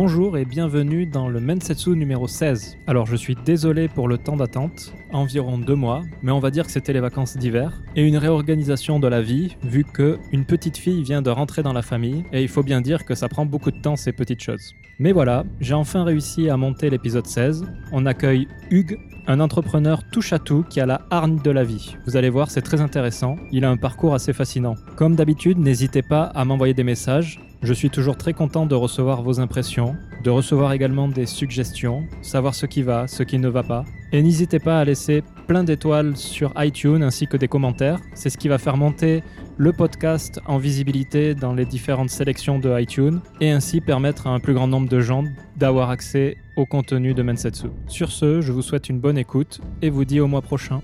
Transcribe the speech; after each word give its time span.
Bonjour 0.00 0.38
et 0.38 0.44
bienvenue 0.44 1.06
dans 1.06 1.28
le 1.28 1.40
Mensetsu 1.40 1.96
numéro 1.96 2.28
16. 2.28 2.78
Alors 2.86 3.06
je 3.06 3.16
suis 3.16 3.34
désolé 3.34 3.88
pour 3.88 4.06
le 4.06 4.16
temps 4.16 4.36
d'attente, 4.36 4.92
environ 5.12 5.58
deux 5.58 5.74
mois, 5.74 6.02
mais 6.22 6.32
on 6.32 6.40
va 6.40 6.50
dire 6.50 6.66
que 6.66 6.72
c'était 6.72 6.92
les 6.92 7.00
vacances 7.00 7.36
d'hiver, 7.36 7.82
et 7.96 8.02
une 8.02 8.16
réorganisation 8.16 8.98
de 9.00 9.08
la 9.08 9.22
vie, 9.22 9.56
vu 9.62 9.84
que 9.84 10.18
une 10.32 10.44
petite 10.44 10.76
fille 10.76 11.02
vient 11.02 11.22
de 11.22 11.30
rentrer 11.30 11.62
dans 11.62 11.72
la 11.72 11.82
famille, 11.82 12.24
et 12.32 12.42
il 12.42 12.48
faut 12.48 12.62
bien 12.62 12.80
dire 12.80 13.04
que 13.04 13.14
ça 13.14 13.28
prend 13.28 13.46
beaucoup 13.46 13.70
de 13.70 13.80
temps 13.80 13.96
ces 13.96 14.12
petites 14.12 14.42
choses. 14.42 14.74
Mais 15.00 15.12
voilà, 15.12 15.44
j'ai 15.60 15.74
enfin 15.74 16.02
réussi 16.02 16.50
à 16.50 16.56
monter 16.56 16.90
l'épisode 16.90 17.26
16. 17.26 17.64
On 17.92 18.04
accueille 18.04 18.48
Hugues, 18.70 18.98
un 19.28 19.38
entrepreneur 19.38 20.02
touche 20.10 20.32
à 20.32 20.40
tout 20.40 20.64
qui 20.68 20.80
a 20.80 20.86
la 20.86 21.02
hargne 21.10 21.38
de 21.40 21.50
la 21.52 21.62
vie. 21.62 21.94
Vous 22.06 22.16
allez 22.16 22.30
voir, 22.30 22.50
c'est 22.50 22.62
très 22.62 22.80
intéressant. 22.80 23.36
Il 23.52 23.64
a 23.64 23.70
un 23.70 23.76
parcours 23.76 24.14
assez 24.14 24.32
fascinant. 24.32 24.74
Comme 24.96 25.14
d'habitude, 25.14 25.58
n'hésitez 25.58 26.02
pas 26.02 26.24
à 26.24 26.44
m'envoyer 26.44 26.74
des 26.74 26.82
messages. 26.82 27.38
Je 27.62 27.72
suis 27.72 27.90
toujours 27.90 28.16
très 28.16 28.32
content 28.32 28.66
de 28.66 28.74
recevoir 28.74 29.22
vos 29.22 29.38
impressions, 29.38 29.96
de 30.24 30.30
recevoir 30.30 30.72
également 30.72 31.08
des 31.08 31.26
suggestions, 31.26 32.04
savoir 32.22 32.54
ce 32.54 32.66
qui 32.66 32.82
va, 32.82 33.06
ce 33.06 33.22
qui 33.22 33.38
ne 33.38 33.48
va 33.48 33.62
pas. 33.62 33.84
Et 34.12 34.22
n'hésitez 34.22 34.58
pas 34.58 34.80
à 34.80 34.84
laisser 34.84 34.97
plein 35.46 35.64
d'étoiles 35.64 36.16
sur 36.16 36.52
iTunes 36.56 37.02
ainsi 37.02 37.26
que 37.26 37.36
des 37.36 37.48
commentaires. 37.48 37.98
C'est 38.14 38.30
ce 38.30 38.38
qui 38.38 38.48
va 38.48 38.58
faire 38.58 38.76
monter 38.76 39.22
le 39.56 39.72
podcast 39.72 40.40
en 40.46 40.58
visibilité 40.58 41.34
dans 41.34 41.54
les 41.54 41.64
différentes 41.64 42.10
sélections 42.10 42.58
de 42.58 42.78
iTunes 42.80 43.20
et 43.40 43.50
ainsi 43.50 43.80
permettre 43.80 44.26
à 44.26 44.30
un 44.30 44.40
plus 44.40 44.54
grand 44.54 44.66
nombre 44.66 44.88
de 44.88 45.00
gens 45.00 45.24
d'avoir 45.56 45.90
accès 45.90 46.36
au 46.56 46.66
contenu 46.66 47.14
de 47.14 47.22
Mensetsu. 47.22 47.68
Sur 47.86 48.10
ce, 48.10 48.40
je 48.40 48.52
vous 48.52 48.62
souhaite 48.62 48.88
une 48.88 49.00
bonne 49.00 49.18
écoute 49.18 49.60
et 49.82 49.90
vous 49.90 50.04
dis 50.04 50.20
au 50.20 50.26
mois 50.26 50.42
prochain. 50.42 50.82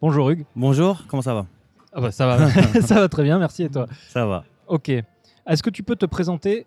Bonjour 0.00 0.30
Hugues. 0.30 0.44
Bonjour, 0.56 1.04
comment 1.08 1.22
ça 1.22 1.34
va? 1.34 1.46
Ah 1.92 2.00
bah 2.00 2.10
ça 2.10 2.26
va, 2.26 2.48
ça 2.80 2.94
va 2.96 3.08
très 3.08 3.22
bien, 3.22 3.38
merci 3.38 3.64
et 3.64 3.68
toi? 3.68 3.86
Ça 4.08 4.26
va. 4.26 4.44
Ok. 4.66 4.88
Est-ce 4.88 5.62
que 5.62 5.70
tu 5.70 5.82
peux 5.82 5.96
te 5.96 6.06
présenter 6.06 6.66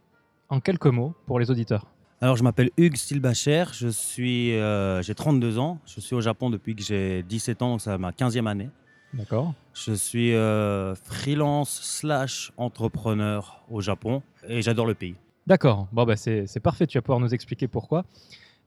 en 0.50 0.60
quelques 0.60 0.88
mots 0.88 1.14
pour 1.26 1.40
les 1.40 1.52
auditeurs? 1.52 1.86
Alors, 2.26 2.38
je 2.38 2.44
m'appelle 2.44 2.72
Hugues 2.76 2.96
Stilbacher, 2.96 3.66
je 3.72 3.88
suis, 3.88 4.54
euh, 4.54 5.00
j'ai 5.04 5.14
32 5.14 5.60
ans, 5.60 5.78
je 5.86 6.00
suis 6.00 6.16
au 6.16 6.22
Japon 6.22 6.50
depuis 6.50 6.76
que 6.76 6.82
j'ai 6.82 7.22
17 7.22 7.62
ans, 7.62 7.70
donc 7.70 7.82
c'est 7.82 7.96
ma 8.00 8.10
15e 8.10 8.48
année. 8.48 8.72
D'accord. 9.14 9.54
Je 9.76 9.94
suis 9.94 10.34
euh, 10.34 10.96
freelance 10.96 11.80
slash 11.84 12.52
entrepreneur 12.58 13.64
au 13.70 13.80
Japon 13.80 14.24
et 14.48 14.64
j'adore 14.64 14.88
le 14.88 14.96
pays. 14.96 15.14
D'accord. 15.46 15.88
Bon, 15.92 16.04
bah, 16.04 16.16
c'est 16.16 16.60
parfait. 16.64 16.88
Tu 16.88 16.98
vas 16.98 17.04
pouvoir 17.04 17.20
nous 17.20 17.32
expliquer 17.32 17.68
pourquoi. 17.68 18.06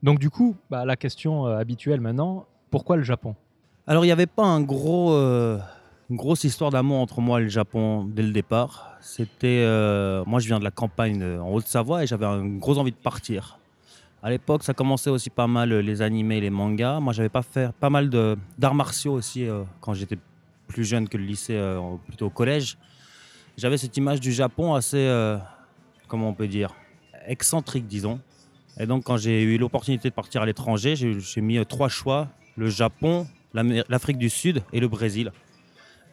Donc, 0.03 0.19
du 0.19 0.29
coup, 0.29 0.55
bah, 0.69 0.85
la 0.85 0.95
question 0.95 1.45
euh, 1.45 1.57
habituelle 1.57 1.99
maintenant 1.99 2.45
pourquoi 2.71 2.95
le 2.95 3.03
Japon? 3.03 3.35
Alors, 3.87 4.05
il 4.05 4.07
n'y 4.07 4.13
avait 4.13 4.25
pas 4.25 4.45
un 4.45 4.61
gros, 4.61 5.11
euh, 5.11 5.59
une 6.09 6.15
grosse 6.15 6.43
histoire 6.43 6.71
d'amour 6.71 6.99
entre 6.99 7.21
moi 7.21 7.39
et 7.39 7.43
le 7.43 7.49
Japon 7.49 8.03
dès 8.03 8.23
le 8.23 8.31
départ. 8.31 8.97
C'était, 8.99 9.63
euh, 9.63 10.23
moi, 10.25 10.39
je 10.39 10.47
viens 10.47 10.59
de 10.59 10.63
la 10.63 10.71
campagne 10.71 11.21
euh, 11.21 11.39
en 11.39 11.53
Haute-Savoie 11.53 12.03
et 12.03 12.07
j'avais 12.07 12.25
une 12.25 12.59
grosse 12.59 12.77
envie 12.77 12.91
de 12.91 12.97
partir. 12.97 13.59
À 14.23 14.29
l'époque, 14.29 14.63
ça 14.63 14.73
commençait 14.73 15.11
aussi 15.11 15.29
pas 15.29 15.47
mal 15.47 15.71
euh, 15.71 15.81
les 15.81 16.01
animés, 16.01 16.41
les 16.41 16.49
mangas. 16.49 16.99
Moi, 16.99 17.13
j'avais 17.13 17.29
pas 17.29 17.43
fait 17.43 17.71
pas 17.73 17.91
mal 17.91 18.09
d'arts 18.09 18.73
martiaux 18.73 19.13
aussi 19.13 19.47
quand 19.81 19.93
j'étais 19.93 20.17
plus 20.67 20.83
jeune 20.83 21.07
que 21.07 21.17
le 21.17 21.23
lycée, 21.23 21.59
plutôt 22.07 22.27
au 22.27 22.29
collège. 22.29 22.77
J'avais 23.57 23.77
cette 23.77 23.95
image 23.97 24.19
du 24.19 24.31
Japon 24.31 24.73
assez, 24.73 25.07
comment 26.07 26.29
on 26.29 26.33
peut 26.33 26.47
dire, 26.47 26.75
excentrique, 27.27 27.87
disons. 27.87 28.19
Et 28.79 28.85
donc, 28.85 29.03
quand 29.03 29.17
j'ai 29.17 29.41
eu 29.41 29.57
l'opportunité 29.57 30.09
de 30.09 30.13
partir 30.13 30.41
à 30.43 30.45
l'étranger, 30.45 30.95
j'ai 30.95 31.41
mis 31.41 31.63
trois 31.65 31.89
choix 31.89 32.27
le 32.55 32.69
Japon, 32.69 33.25
l'Afrique 33.53 34.17
du 34.17 34.29
Sud 34.29 34.61
et 34.73 34.79
le 34.79 34.87
Brésil. 34.87 35.31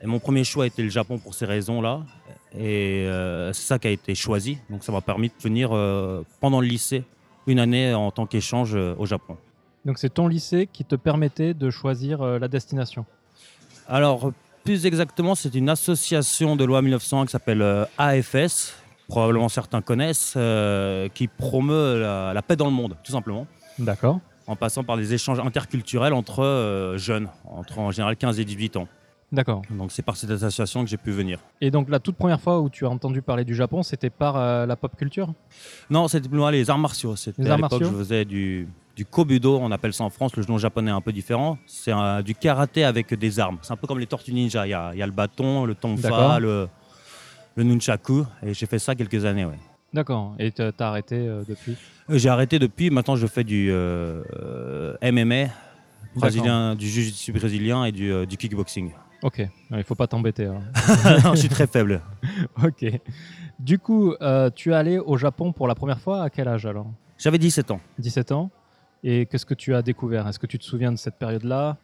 Et 0.03 0.07
mon 0.07 0.19
premier 0.19 0.45
choix 0.45 0.67
était 0.67 0.83
le 0.83 0.89
Japon 0.89 1.19
pour 1.19 1.35
ces 1.35 1.47
raisons-là. 1.47 2.03
Et 2.59 3.07
euh, 3.07 3.53
c'est 3.53 3.67
ça 3.67 3.79
qui 3.79 3.89
a 3.89 3.91
été 3.91 4.15
choisi. 4.15 4.59
Donc, 4.71 4.85
ça 4.85 4.93
m'a 4.93 5.01
permis 5.01 5.29
de 5.29 5.43
venir 5.43 5.71
euh, 5.73 6.23
pendant 6.41 6.61
le 6.61 6.67
lycée 6.67 7.05
une 7.47 7.59
année 7.59 7.95
en 7.95 8.11
tant 8.11 8.27
qu'échange 8.27 8.75
euh, 8.75 8.95
au 8.99 9.07
Japon. 9.07 9.37
Donc, 9.85 9.99
c'est 9.99 10.13
ton 10.13 10.27
lycée 10.27 10.69
qui 10.73 10.85
te 10.85 10.97
permettait 10.97 11.55
de 11.55 11.71
choisir 11.71 12.21
la 12.25 12.49
destination? 12.49 13.07
Alors, 13.89 14.33
plus 14.65 14.85
exactement, 14.85 15.37
c'est 15.37 15.55
une 15.55 15.69
association 15.69 16.57
de 16.57 16.65
loi 16.65 16.83
1901 16.83 17.27
qui 17.27 17.31
s'appelle 17.31 17.87
AFS, 17.97 18.75
probablement 19.07 19.49
certains 19.49 19.83
connaissent, 19.83 20.37
qui 21.15 21.29
promeut 21.29 22.01
la, 22.01 22.33
la 22.35 22.43
paix 22.43 22.57
dans 22.57 22.65
le 22.65 22.73
monde, 22.73 22.97
tout 23.05 23.13
simplement, 23.13 23.47
D'accord. 23.79 24.19
en 24.49 24.57
passant 24.57 24.83
par 24.83 24.97
des 24.97 25.15
échanges 25.15 25.39
interculturels 25.39 26.15
entre 26.15 26.95
jeunes, 26.97 27.29
entre 27.45 27.79
en 27.79 27.93
général 27.93 28.17
15 28.17 28.41
et 28.41 28.45
18 28.45 28.79
ans. 28.79 28.89
D'accord. 29.33 29.63
Donc, 29.71 29.91
c'est 29.91 30.03
par 30.03 30.17
cette 30.17 30.31
association 30.31 30.85
que 30.85 30.89
j'ai 30.91 30.97
pu 30.97 31.11
venir. 31.11 31.41
Et 31.61 31.71
donc, 31.73 31.89
la 31.89 31.99
toute 31.99 32.17
première 32.17 32.41
fois 32.41 32.61
où 32.61 32.71
tu 32.71 32.87
as 32.87 32.89
entendu 32.89 33.23
parler 33.23 33.45
du 33.45 33.55
Japon, 33.57 33.83
c'était 33.83 34.09
par 34.11 34.37
euh, 34.37 34.67
la 34.67 34.77
pop 34.77 34.95
culture? 34.97 35.33
Non, 35.91 36.07
c'était 36.07 36.29
plus 36.29 36.39
loin 36.39 36.51
les 36.53 36.71
arts 36.71 36.79
martiaux. 36.79 37.17
C'était 37.17 37.43
Les 37.43 37.51
à 37.51 37.57
l'époque, 37.57 37.83
je 37.83 37.91
faisais 37.91 38.25
du, 38.25 38.69
du 38.95 39.05
kobudo, 39.05 39.59
on 39.59 39.73
appelle 39.73 39.93
ça 39.93 40.05
en 40.05 40.11
France, 40.11 40.37
le 40.37 40.45
nom 40.45 40.59
japonais 40.59 40.91
est 40.93 40.95
un 40.95 41.01
peu 41.01 41.13
différent. 41.13 41.59
C'est 41.67 41.91
un- 41.91 42.23
du 42.23 42.35
karaté 42.37 42.85
avec 42.85 43.13
des 43.15 43.41
armes. 43.41 43.59
C'est 43.63 43.73
un 43.73 43.77
peu 43.77 43.89
comme 43.89 43.99
les 43.99 44.07
tortues 44.07 44.33
ninja. 44.33 44.65
Il 44.67 44.71
y 44.71 44.75
a, 44.75 44.91
il 44.95 44.99
y 44.99 45.03
a 45.03 45.07
le 45.07 45.13
bâton, 45.13 45.65
le 45.65 45.75
tonfa, 45.75 46.39
le, 46.39 46.69
le 47.57 47.63
nunchaku. 47.65 48.25
Et 48.45 48.55
j'ai 48.55 48.67
fait 48.67 48.79
ça 48.79 48.95
quelques 48.95 49.25
années, 49.25 49.45
ouais. 49.45 49.59
D'accord. 49.93 50.37
Et 50.39 50.53
t'as 50.53 50.71
arrêté 50.79 51.17
euh, 51.17 51.43
depuis? 51.49 51.77
Euh, 52.11 52.17
J'ai 52.19 52.29
arrêté 52.29 52.61
depuis. 52.61 52.91
Maintenant, 52.91 53.17
je 53.17 53.27
fais 53.27 53.43
du 53.45 53.71
euh, 53.73 54.23
euh, 54.41 54.97
MMA, 55.03 55.51
brésilien, 56.15 56.75
du 56.77 56.87
jiu-jitsu 56.87 57.33
brésilien 57.33 57.85
et 57.87 57.93
du, 57.93 58.13
euh, 58.13 58.25
du 58.25 58.37
kickboxing. 58.37 58.93
Ok. 59.27 59.39
Ouais, 59.39 59.51
Il 59.73 59.83
faut 59.83 59.97
pas 59.97 60.07
t'embêter. 60.07 60.47
Non, 61.25 61.35
je 61.35 61.41
suis 61.41 61.49
très 61.49 61.67
faible. 61.67 62.01
ok. 62.63 62.87
Du 63.59 63.77
coup, 63.81 64.15
euh, 64.21 64.51
tu 64.55 64.71
es 64.71 64.75
allé 64.75 65.01
au 65.01 65.17
Japon 65.17 65.53
pour 65.53 65.67
la 65.67 65.75
première 65.75 65.99
fois 65.99 66.23
à 66.23 66.31
quel 66.31 66.47
âge 66.47 66.65
alors? 66.65 66.87
J'avais 67.19 67.39
17 67.39 67.73
ans. 67.73 67.81
17 67.99 68.31
ans. 68.31 68.51
Et 69.03 69.27
qu'est-ce 69.27 69.45
que 69.45 69.55
tu 69.55 69.75
as 69.75 69.83
découvert? 69.83 70.29
Est-ce 70.29 70.39
que 70.39 70.47
tu 70.47 70.61
te 70.61 70.65
souviens 70.65 70.93
de 70.93 70.97
cette 70.97 71.17
période-là? 71.17 71.77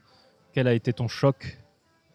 Quel 0.52 0.68
a 0.68 0.72
été 0.72 0.92
ton 0.92 1.08
choc 1.08 1.58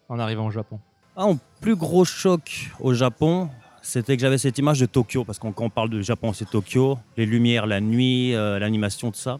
en 0.08 0.18
arrivant 0.18 0.46
au 0.46 0.50
Japon? 0.50 0.80
Ah, 1.14 1.26
mon 1.26 1.38
plus 1.60 1.76
gros 1.76 2.06
choc 2.06 2.70
au 2.80 2.94
Japon, 2.94 3.50
c'était 3.82 4.16
que 4.16 4.22
j'avais 4.22 4.38
cette 4.38 4.56
image 4.56 4.80
de 4.80 4.86
Tokyo, 4.86 5.24
parce 5.24 5.38
qu'on 5.38 5.52
quand 5.52 5.64
on 5.66 5.70
parle 5.70 5.90
de 5.90 6.00
Japon, 6.00 6.32
c'est 6.32 6.48
Tokyo, 6.48 6.98
les 7.18 7.26
lumières, 7.26 7.66
la 7.66 7.82
nuit, 7.82 8.34
euh, 8.34 8.58
l'animation, 8.58 9.10
tout 9.10 9.18
ça. 9.18 9.38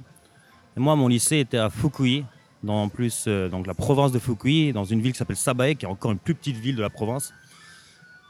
Et 0.77 0.81
moi, 0.81 0.97
mon 0.97 1.09
lycée 1.09 1.39
était 1.39 1.57
à 1.57 1.71
Fukui, 1.71 2.27
dans 2.63 2.89
plus 2.89 3.25
euh, 3.27 3.49
donc 3.49 3.67
la 3.67 3.75
province 3.75 4.13
de 4.13 4.19
Fukui, 4.19 4.73
dans 4.73 4.85
une 4.85 5.01
ville 5.01 5.13
qui 5.13 5.19
s'appelle 5.19 5.37
Sabae, 5.37 5.75
qui 5.75 5.85
est 5.85 5.89
encore 5.89 6.13
une 6.13 6.19
plus 6.19 6.35
petite 6.35 6.57
ville 6.57 6.77
de 6.77 6.83
la 6.83 6.91
province, 6.91 7.33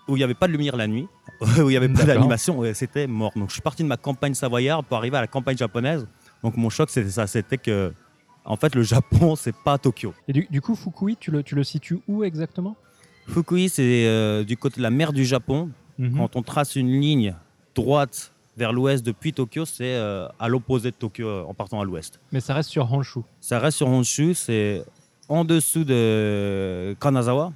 où 0.09 0.17
il 0.17 0.19
n'y 0.19 0.25
avait 0.25 0.35
pas 0.35 0.47
de 0.47 0.53
lumière 0.53 0.77
la 0.77 0.87
nuit, 0.87 1.07
où 1.41 1.63
il 1.63 1.69
n'y 1.69 1.77
avait 1.77 1.89
pas 1.89 2.05
d'animation, 2.05 2.63
c'était 2.75 3.07
mort. 3.07 3.33
Donc 3.37 3.49
je 3.49 3.55
suis 3.55 3.63
parti 3.63 3.83
de 3.83 3.89
ma 3.89 3.97
campagne 3.97 4.35
savoyarde 4.35 4.87
pour 4.87 4.97
arriver 4.97 5.17
à 5.17 5.21
la 5.21 5.27
campagne 5.27 5.57
japonaise. 5.57 6.07
Donc 6.43 6.57
mon 6.57 6.71
choc, 6.71 6.91
c'était 6.91 7.11
ça, 7.11 7.27
c'était 7.27 7.59
que, 7.59 7.93
en 8.45 8.57
fait, 8.57 8.75
le 8.75 8.83
Japon, 8.83 9.37
c'est 9.37 9.55
pas 9.55 9.79
Tokyo. 9.79 10.15
Et 10.29 10.33
du, 10.33 10.47
du 10.51 10.61
coup, 10.61 10.75
Fukui, 10.75 11.17
tu 11.19 11.31
le, 11.31 11.43
tu 11.43 11.55
le 11.55 11.65
situes 11.65 11.99
où 12.07 12.25
exactement? 12.25 12.77
Fukui, 13.27 13.69
c'est 13.69 14.07
euh, 14.07 14.45
du 14.45 14.57
côté 14.57 14.77
de 14.79 14.83
la 14.83 14.91
mer 14.91 15.13
du 15.13 15.25
Japon, 15.25 15.71
Mhm. 15.99 16.17
Quand 16.17 16.37
on 16.37 16.43
trace 16.43 16.77
une 16.77 17.01
ligne 17.01 17.35
droite 17.75 18.33
vers 18.59 18.73
l'ouest 18.73 19.07
depuis 19.07 19.33
Tokyo, 19.33 19.65
c'est 19.65 19.95
euh, 19.95 20.27
à 20.39 20.49
l'opposé 20.49 20.91
de 20.91 20.97
Tokyo 20.97 21.27
euh, 21.27 21.45
en 21.45 21.55
partant 21.55 21.81
à 21.81 21.85
l'ouest. 21.85 22.21
Mais 22.33 22.41
ça 22.41 22.53
reste 22.55 22.71
sur 22.71 22.93
Honshu. 22.93 23.21
Ça 23.41 23.59
reste 23.59 23.79
sur 23.79 23.89
Honshu, 23.89 24.35
c'est 24.35 24.85
en 25.29 25.45
dessous 25.45 25.85
de 25.85 26.97
Kanazawa, 27.01 27.53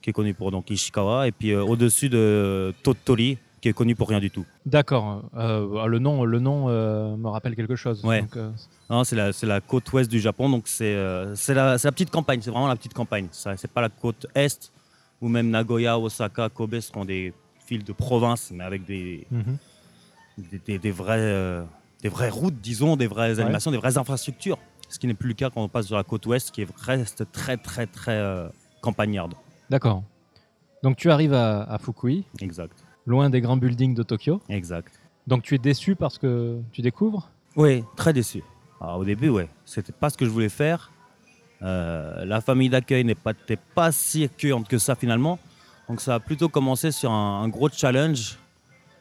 qui 0.00 0.10
est 0.10 0.12
connu 0.12 0.32
pour 0.34 0.50
donc 0.50 0.70
Ishikawa, 0.70 1.28
et 1.28 1.32
puis 1.32 1.50
euh, 1.52 1.62
au-dessus 1.62 2.08
de 2.08 2.72
Tottori, 2.82 3.38
qui 3.60 3.68
est 3.68 3.72
connu 3.72 3.94
pour 3.94 4.08
rien 4.08 4.20
du 4.20 4.30
tout. 4.30 4.46
D'accord. 4.64 5.24
Euh, 5.36 5.86
le 5.86 5.98
nom, 5.98 6.24
le 6.24 6.38
nom 6.38 6.68
euh, 6.68 7.16
me 7.16 7.28
rappelle 7.28 7.54
quelque 7.54 7.76
chose. 7.76 8.02
Ouais. 8.04 8.24
Euh, 8.36 9.04
c'est 9.04 9.16
la, 9.16 9.32
c'est 9.32 9.46
la 9.46 9.60
côte 9.60 9.92
ouest 9.92 10.10
du 10.10 10.20
Japon, 10.20 10.48
donc 10.48 10.64
c'est 10.66 10.96
c'est 11.34 11.54
la, 11.54 11.76
c'est 11.76 11.88
la 11.88 11.92
petite 11.92 12.10
campagne, 12.10 12.40
c'est 12.40 12.50
vraiment 12.50 12.68
la 12.68 12.76
petite 12.76 12.94
campagne. 12.94 13.28
Ça, 13.32 13.56
c'est 13.56 13.70
pas 13.70 13.82
la 13.82 13.90
côte 13.90 14.26
est, 14.34 14.72
ou 15.20 15.28
même 15.28 15.50
Nagoya, 15.50 15.98
Osaka, 15.98 16.48
Kobe 16.48 16.78
seront 16.80 17.04
des 17.04 17.34
villes 17.68 17.84
de 17.84 17.92
province, 17.92 18.50
mais 18.54 18.64
avec 18.64 18.86
des, 18.86 19.26
mhm. 19.30 19.58
Des, 20.38 20.58
des- 20.58 20.78
des 20.78 20.90
vraies, 20.90 21.18
euh, 21.18 21.64
des 22.02 22.08
vraies 22.08 22.30
routes, 22.30 22.60
disons, 22.60 22.96
des 22.96 23.06
vraies 23.06 23.34
Ouais. 23.34 23.40
animations, 23.40 23.70
des 23.70 23.76
vraies 23.76 23.98
infrastructures. 23.98 24.58
Ce 24.88 24.98
qui 24.98 25.06
n'est 25.06 25.14
plus 25.14 25.28
le 25.28 25.34
cas 25.34 25.50
quand 25.50 25.62
on 25.62 25.68
passe 25.68 25.86
sur 25.86 25.96
la 25.96 26.04
côte 26.04 26.24
ouest, 26.26 26.50
qui 26.50 26.62
est- 26.62 26.76
reste 26.80 27.30
très, 27.32 27.56
très, 27.56 27.86
très 27.86 28.16
euh, 28.16 28.48
campagnarde. 28.80 29.34
D'accord. 29.68 30.02
Donc 30.82 30.96
tu 30.96 31.10
arrives 31.10 31.34
à, 31.34 31.62
à 31.64 31.78
Fukui, 31.78 32.24
Exact, 32.40 32.84
loin 33.06 33.28
des 33.30 33.40
grands 33.40 33.56
buildings 33.56 33.94
de 33.94 34.02
Tokyo. 34.02 34.40
exact. 34.48 34.98
Donc 35.26 35.42
tu 35.42 35.54
es 35.54 35.58
déçu 35.58 35.94
parce 35.96 36.16
que 36.18 36.58
tu 36.72 36.80
découvres? 36.80 37.28
Oui, 37.56 37.84
très 37.96 38.12
déçu. 38.14 38.42
Alors, 38.80 38.98
au 39.00 39.04
début, 39.04 39.28
ouais, 39.28 39.48
c'était 39.66 39.92
pas 39.92 40.08
ce 40.08 40.16
que 40.16 40.24
je 40.24 40.30
voulais 40.30 40.48
faire. 40.48 40.90
Euh, 41.62 42.24
la 42.24 42.40
famille 42.40 42.68
d'accueil 42.70 43.04
n'était 43.04 43.56
pas 43.74 43.90
si 43.92 44.24
accueillante 44.24 44.68
que 44.68 44.78
ça 44.78 44.94
finalement. 44.94 45.38
Donc 45.88 46.00
ça 46.00 46.14
a 46.14 46.20
plutôt 46.20 46.48
commencé 46.48 46.92
sur 46.92 47.10
un, 47.10 47.42
un 47.42 47.48
gros 47.48 47.68
challenge 47.68 48.38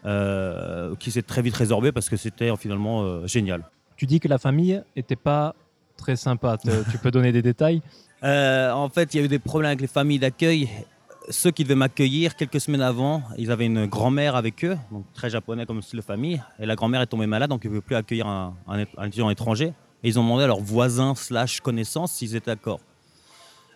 qui 0.03 1.11
s'est 1.11 1.21
très 1.21 1.41
vite 1.41 1.55
résorbé 1.55 1.91
parce 1.91 2.09
que 2.09 2.17
c'était 2.17 2.51
euh, 2.51 2.55
finalement 2.55 3.03
euh, 3.03 3.27
génial. 3.27 3.63
Tu 3.95 4.05
dis 4.05 4.19
que 4.19 4.27
la 4.27 4.37
famille 4.37 4.81
était 4.95 5.15
pas 5.15 5.55
très 5.97 6.15
sympa. 6.15 6.57
Tu 6.91 6.97
peux 6.97 7.11
donner 7.11 7.31
des 7.31 7.41
détails? 7.41 7.81
Euh, 8.23 8.71
en 8.71 8.89
fait, 8.89 9.13
il 9.13 9.17
y 9.17 9.21
a 9.21 9.25
eu 9.25 9.27
des 9.27 9.39
problèmes 9.39 9.69
avec 9.69 9.81
les 9.81 9.87
familles 9.87 10.19
d'accueil 10.19 10.69
ceux 11.29 11.51
qui 11.51 11.63
devaient 11.63 11.75
m'accueillir 11.75 12.37
quelques 12.37 12.61
semaines 12.61 12.81
avant, 12.81 13.21
ils 13.37 13.51
avaient 13.51 13.65
une 13.65 13.85
grand-mère 13.85 14.37
avec 14.37 14.63
eux, 14.63 14.77
donc 14.91 15.03
très 15.13 15.29
japonais 15.29 15.65
comme 15.65 15.81
style 15.81 15.99
de 15.99 16.03
famille. 16.03 16.41
Et 16.57 16.65
la 16.65 16.75
grand-mère 16.75 17.01
est 17.01 17.07
tombée 17.07 17.27
malade, 17.27 17.49
donc 17.49 17.65
ils 17.65 17.67
ne 17.67 17.71
pouvaient 17.71 17.85
plus 17.85 17.95
accueillir 17.95 18.27
un, 18.27 18.55
un, 18.67 18.85
un 18.97 19.07
étudiant 19.07 19.29
étranger. 19.29 19.73
Et 20.03 20.07
ils 20.07 20.19
ont 20.19 20.23
demandé 20.23 20.45
à 20.45 20.47
leurs 20.47 20.61
voisins 20.61 21.15
slash 21.15 21.59
connaissances 21.59 22.13
s'ils 22.13 22.35
étaient 22.35 22.51
d'accord. 22.51 22.79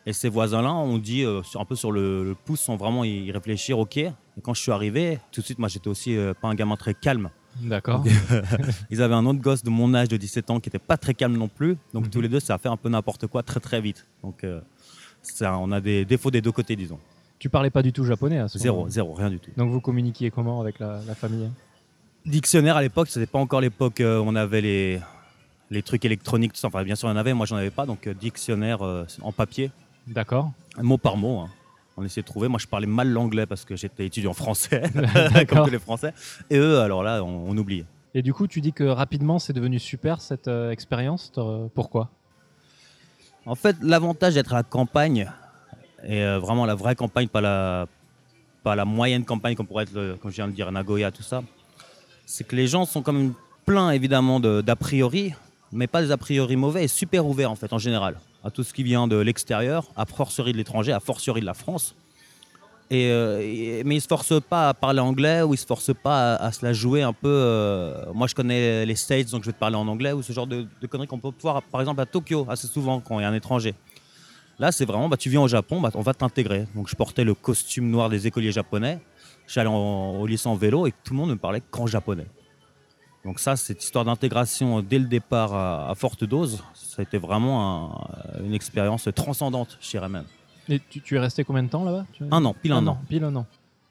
Et 0.05 0.13
ces 0.13 0.29
voisins-là 0.29 0.73
ont 0.73 0.97
dit, 0.97 1.23
euh, 1.23 1.41
un 1.55 1.65
peu 1.65 1.75
sur 1.75 1.91
le, 1.91 2.23
le 2.23 2.35
pouce, 2.35 2.61
sans 2.61 2.77
vraiment 2.77 3.03
y 3.03 3.31
réfléchir, 3.31 3.79
ok. 3.79 3.99
Quand 4.43 4.53
je 4.53 4.61
suis 4.61 4.71
arrivé, 4.71 5.19
tout 5.31 5.41
de 5.41 5.45
suite, 5.45 5.59
moi 5.59 5.67
j'étais 5.69 5.87
aussi 5.89 6.15
euh, 6.15 6.33
pas 6.33 6.47
un 6.47 6.55
gamin 6.55 6.75
très 6.77 6.93
calme. 6.93 7.29
D'accord. 7.59 8.03
Ils 8.89 9.01
avaient 9.01 9.13
un 9.13 9.25
autre 9.25 9.39
gosse 9.41 9.61
de 9.63 9.69
mon 9.69 9.93
âge 9.93 10.07
de 10.07 10.15
17 10.17 10.49
ans 10.51 10.59
qui 10.61 10.69
était 10.69 10.79
pas 10.79 10.95
très 10.97 11.13
calme 11.13 11.35
non 11.37 11.49
plus. 11.49 11.77
Donc 11.93 12.05
Mhm. 12.05 12.09
tous 12.09 12.21
les 12.21 12.29
deux, 12.29 12.39
ça 12.39 12.55
a 12.55 12.57
fait 12.57 12.69
un 12.69 12.77
peu 12.77 12.87
n'importe 12.89 13.27
quoi 13.27 13.43
très 13.43 13.59
très 13.59 13.81
vite. 13.81 14.05
Donc 14.23 14.43
euh, 14.43 14.61
ça, 15.21 15.57
on 15.57 15.71
a 15.71 15.81
des 15.81 16.05
défauts 16.05 16.31
des 16.31 16.41
deux 16.41 16.51
côtés, 16.53 16.75
disons. 16.77 16.97
Tu 17.39 17.49
parlais 17.49 17.69
pas 17.69 17.81
du 17.81 17.91
tout 17.91 18.03
japonais 18.05 18.37
à 18.39 18.47
ce 18.47 18.57
Zéro, 18.57 18.77
moment-là. 18.77 18.91
zéro, 18.91 19.13
rien 19.13 19.29
du 19.29 19.39
tout. 19.39 19.51
Donc 19.57 19.69
vous 19.71 19.81
communiquiez 19.81 20.31
comment 20.31 20.61
avec 20.61 20.79
la, 20.79 21.01
la 21.05 21.13
famille? 21.15 21.49
Dictionnaire 22.25 22.77
à 22.77 22.81
l'époque, 22.81 23.09
c'était 23.09 23.25
pas 23.25 23.39
encore 23.39 23.61
l'époque 23.61 23.99
euh, 23.99 24.19
où 24.19 24.23
on 24.27 24.35
avait 24.35 24.61
les, 24.61 24.99
les 25.71 25.81
trucs 25.81 26.05
électroniques, 26.05 26.53
tout 26.53 26.59
ça. 26.59 26.67
Enfin, 26.67 26.83
bien 26.83 26.95
sûr, 26.95 27.09
il 27.09 27.11
y 27.11 27.13
en 27.15 27.17
avait, 27.17 27.33
moi 27.33 27.45
j'en 27.47 27.55
avais 27.57 27.71
pas. 27.71 27.85
Donc 27.85 28.07
dictionnaire 28.07 28.81
en 29.21 29.31
papier, 29.31 29.71
D'accord. 30.07 30.51
mot 30.79 30.97
par 30.97 31.17
mot. 31.17 31.39
hein. 31.39 31.49
On 32.01 32.05
essayait 32.05 32.23
de 32.23 32.27
trouver. 32.27 32.47
Moi, 32.47 32.57
je 32.59 32.65
parlais 32.67 32.87
mal 32.87 33.09
l'anglais 33.11 33.45
parce 33.45 33.63
que 33.63 33.75
j'étais 33.75 34.05
étudiant 34.07 34.33
français, 34.33 34.81
comme 35.47 35.65
tous 35.65 35.69
les 35.71 35.77
Français. 35.79 36.13
Et 36.49 36.57
eux, 36.57 36.79
alors 36.79 37.03
là, 37.03 37.23
on, 37.23 37.49
on 37.49 37.55
oubliait. 37.57 37.85
Et 38.15 38.21
du 38.23 38.33
coup, 38.33 38.47
tu 38.47 38.59
dis 38.59 38.73
que 38.73 38.83
rapidement, 38.83 39.37
c'est 39.39 39.53
devenu 39.53 39.77
super 39.79 40.19
cette 40.19 40.47
euh, 40.47 40.71
expérience. 40.71 41.31
T'as- 41.33 41.67
Pourquoi? 41.75 42.09
En 43.45 43.55
fait, 43.55 43.75
l'avantage 43.81 44.33
d'être 44.33 44.53
à 44.53 44.57
la 44.57 44.63
campagne, 44.63 45.29
et 46.03 46.23
euh, 46.23 46.39
vraiment 46.39 46.65
la 46.65 46.75
vraie 46.75 46.95
campagne, 46.95 47.27
pas 47.27 47.41
la, 47.41 47.87
pas 48.63 48.75
la 48.75 48.85
moyenne 48.85 49.23
campagne 49.25 49.55
comme 49.55 49.67
pourrait 49.67 49.83
être, 49.83 49.93
le- 49.93 50.15
comme 50.15 50.31
je 50.31 50.35
viens 50.37 50.47
de 50.47 50.53
dire, 50.53 50.71
Nagoya, 50.71 51.11
tout 51.11 51.23
ça, 51.23 51.43
c'est 52.25 52.45
que 52.47 52.55
les 52.55 52.67
gens 52.67 52.85
sont 52.85 53.01
quand 53.01 53.13
même 53.13 53.33
pleins 53.65 53.91
évidemment 53.91 54.39
de- 54.39 54.61
d'a 54.61 54.75
priori, 54.75 55.33
mais 55.71 55.87
pas 55.87 56.01
des 56.01 56.11
a 56.11 56.17
priori 56.17 56.55
mauvais 56.55 56.83
et 56.83 56.87
super 56.87 57.25
ouverts 57.25 57.51
en 57.51 57.55
fait 57.55 57.73
en 57.73 57.77
général 57.77 58.15
à 58.43 58.49
tout 58.49 58.63
ce 58.63 58.73
qui 58.73 58.83
vient 58.83 59.07
de 59.07 59.17
l'extérieur, 59.17 59.85
à 59.95 60.05
fortiori 60.05 60.51
de 60.51 60.57
l'étranger, 60.57 60.91
à 60.91 60.99
fortiori 60.99 61.41
de 61.41 61.45
la 61.45 61.53
France. 61.53 61.95
Et, 62.89 63.07
euh, 63.09 63.83
mais 63.85 63.95
ils 63.95 64.01
se 64.01 64.07
forcent 64.07 64.41
pas 64.41 64.69
à 64.69 64.73
parler 64.73 64.99
anglais 64.99 65.43
ou 65.43 65.53
ils 65.53 65.57
se 65.57 65.65
forcent 65.65 65.93
pas 65.93 66.35
à, 66.35 66.51
se 66.51 66.65
la 66.65 66.73
jouer 66.73 67.03
un 67.03 67.13
peu. 67.13 67.29
euh, 67.29 68.03
moi, 68.13 68.27
je 68.27 68.35
connais 68.35 68.85
les 68.85 68.95
States, 68.95 69.29
donc 69.31 69.43
je 69.43 69.47
vais 69.47 69.53
te 69.53 69.59
parler 69.59 69.77
en 69.77 69.87
anglais 69.87 70.11
ou 70.11 70.21
ce 70.21 70.33
genre 70.33 70.47
de, 70.47 70.67
conneries 70.89 71.07
qu'on 71.07 71.19
peut 71.19 71.31
voir, 71.41 71.61
par 71.61 71.79
exemple, 71.79 72.01
à 72.01 72.05
Tokyo 72.05 72.45
assez 72.49 72.67
souvent 72.67 72.99
quand 72.99 73.19
il 73.19 73.21
y 73.21 73.25
a 73.25 73.29
un 73.29 73.33
étranger. 73.33 73.75
Là, 74.59 74.73
c'est 74.73 74.85
vraiment, 74.85 75.07
bah, 75.07 75.15
tu 75.15 75.29
viens 75.29 75.41
au 75.41 75.47
Japon, 75.47 75.79
bah, 75.79 75.89
on 75.93 76.01
va 76.01 76.13
t'intégrer. 76.13 76.67
Donc, 76.75 76.89
je 76.89 76.95
portais 76.95 77.23
le 77.23 77.33
costume 77.33 77.89
noir 77.89 78.09
des 78.09 78.27
écoliers 78.27 78.51
japonais. 78.51 78.99
En- 79.57 80.17
au 80.19 80.27
lycée 80.27 80.47
en 80.47 80.55
vélo 80.55 80.87
et 80.87 80.93
tout 81.03 81.13
le 81.13 81.19
monde 81.19 81.29
ne 81.31 81.35
parlait 81.35 81.61
qu'en 81.71 81.87
japonais. 81.87 82.25
Donc 83.23 83.39
ça, 83.39 83.55
cette 83.55 83.83
histoire 83.83 84.03
d'intégration 84.05 84.79
euh, 84.79 84.81
dès 84.81 84.97
le 84.99 85.05
départ 85.05 85.53
à, 85.53 85.89
à 85.89 85.95
forte 85.95 86.23
dose, 86.23 86.63
ça 86.73 87.01
a 87.01 87.03
été 87.03 87.17
vraiment 87.17 87.99
un- 88.39 88.43
une 88.43 88.53
expérience 88.53 89.07
transcendante, 89.15 89.77
je 89.79 89.89
dirais 89.91 90.09
même. 90.09 90.25
Et 90.69 90.79
tu, 90.79 91.01
tu 91.01 91.15
es 91.15 91.19
resté 91.19 91.43
combien 91.43 91.63
de 91.63 91.69
temps 91.69 91.83
là-bas? 91.83 92.05
Un 92.31 92.45
an, 92.45 92.53
pile 92.53 92.71
un, 92.71 92.87
an. 92.87 92.99
Pile 93.07 93.23
un 93.23 93.35
an. 93.35 93.45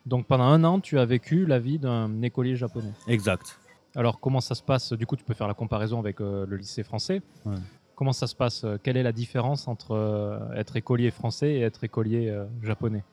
Donc 0.06 0.26
pendant 0.26 0.44
un 0.44 0.64
an, 0.64 0.80
tu 0.80 0.98
as 0.98 1.04
vécu 1.04 1.46
la 1.46 1.58
vie 1.58 1.78
d'un 1.78 2.22
écolier 2.22 2.56
japonais. 2.56 2.92
Exact. 3.06 3.58
Alors 3.94 4.18
comment 4.18 4.40
ça 4.40 4.54
se 4.54 4.62
passe? 4.62 4.92
Du 4.94 5.06
coup, 5.06 5.16
tu 5.16 5.24
peux 5.24 5.34
faire 5.34 5.48
la 5.48 5.54
comparaison 5.54 5.98
avec 5.98 6.20
euh, 6.20 6.46
le 6.48 6.56
lycée 6.56 6.82
français. 6.82 7.22
Ouais. 7.44 7.56
Comment 7.94 8.12
ça 8.12 8.26
se 8.26 8.34
passe? 8.34 8.64
Euh, 8.64 8.78
Quelle 8.82 8.96
est 8.96 9.02
la 9.02 9.12
différence 9.12 9.68
entre 9.68 9.92
euh, 9.92 10.38
être 10.54 10.74
écolier 10.76 11.10
français 11.10 11.52
et 11.52 11.60
être 11.60 11.84
écolier 11.84 12.28
euh, 12.28 12.46
japonais? 12.62 13.04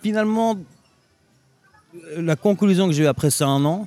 Finalement, 0.00 0.52
euh, 0.52 0.58
la 2.16 2.36
conclusion 2.36 2.86
que 2.86 2.92
j'ai 2.92 3.04
eue 3.04 3.06
après 3.06 3.30
ces 3.30 3.44
un 3.44 3.64
an, 3.64 3.86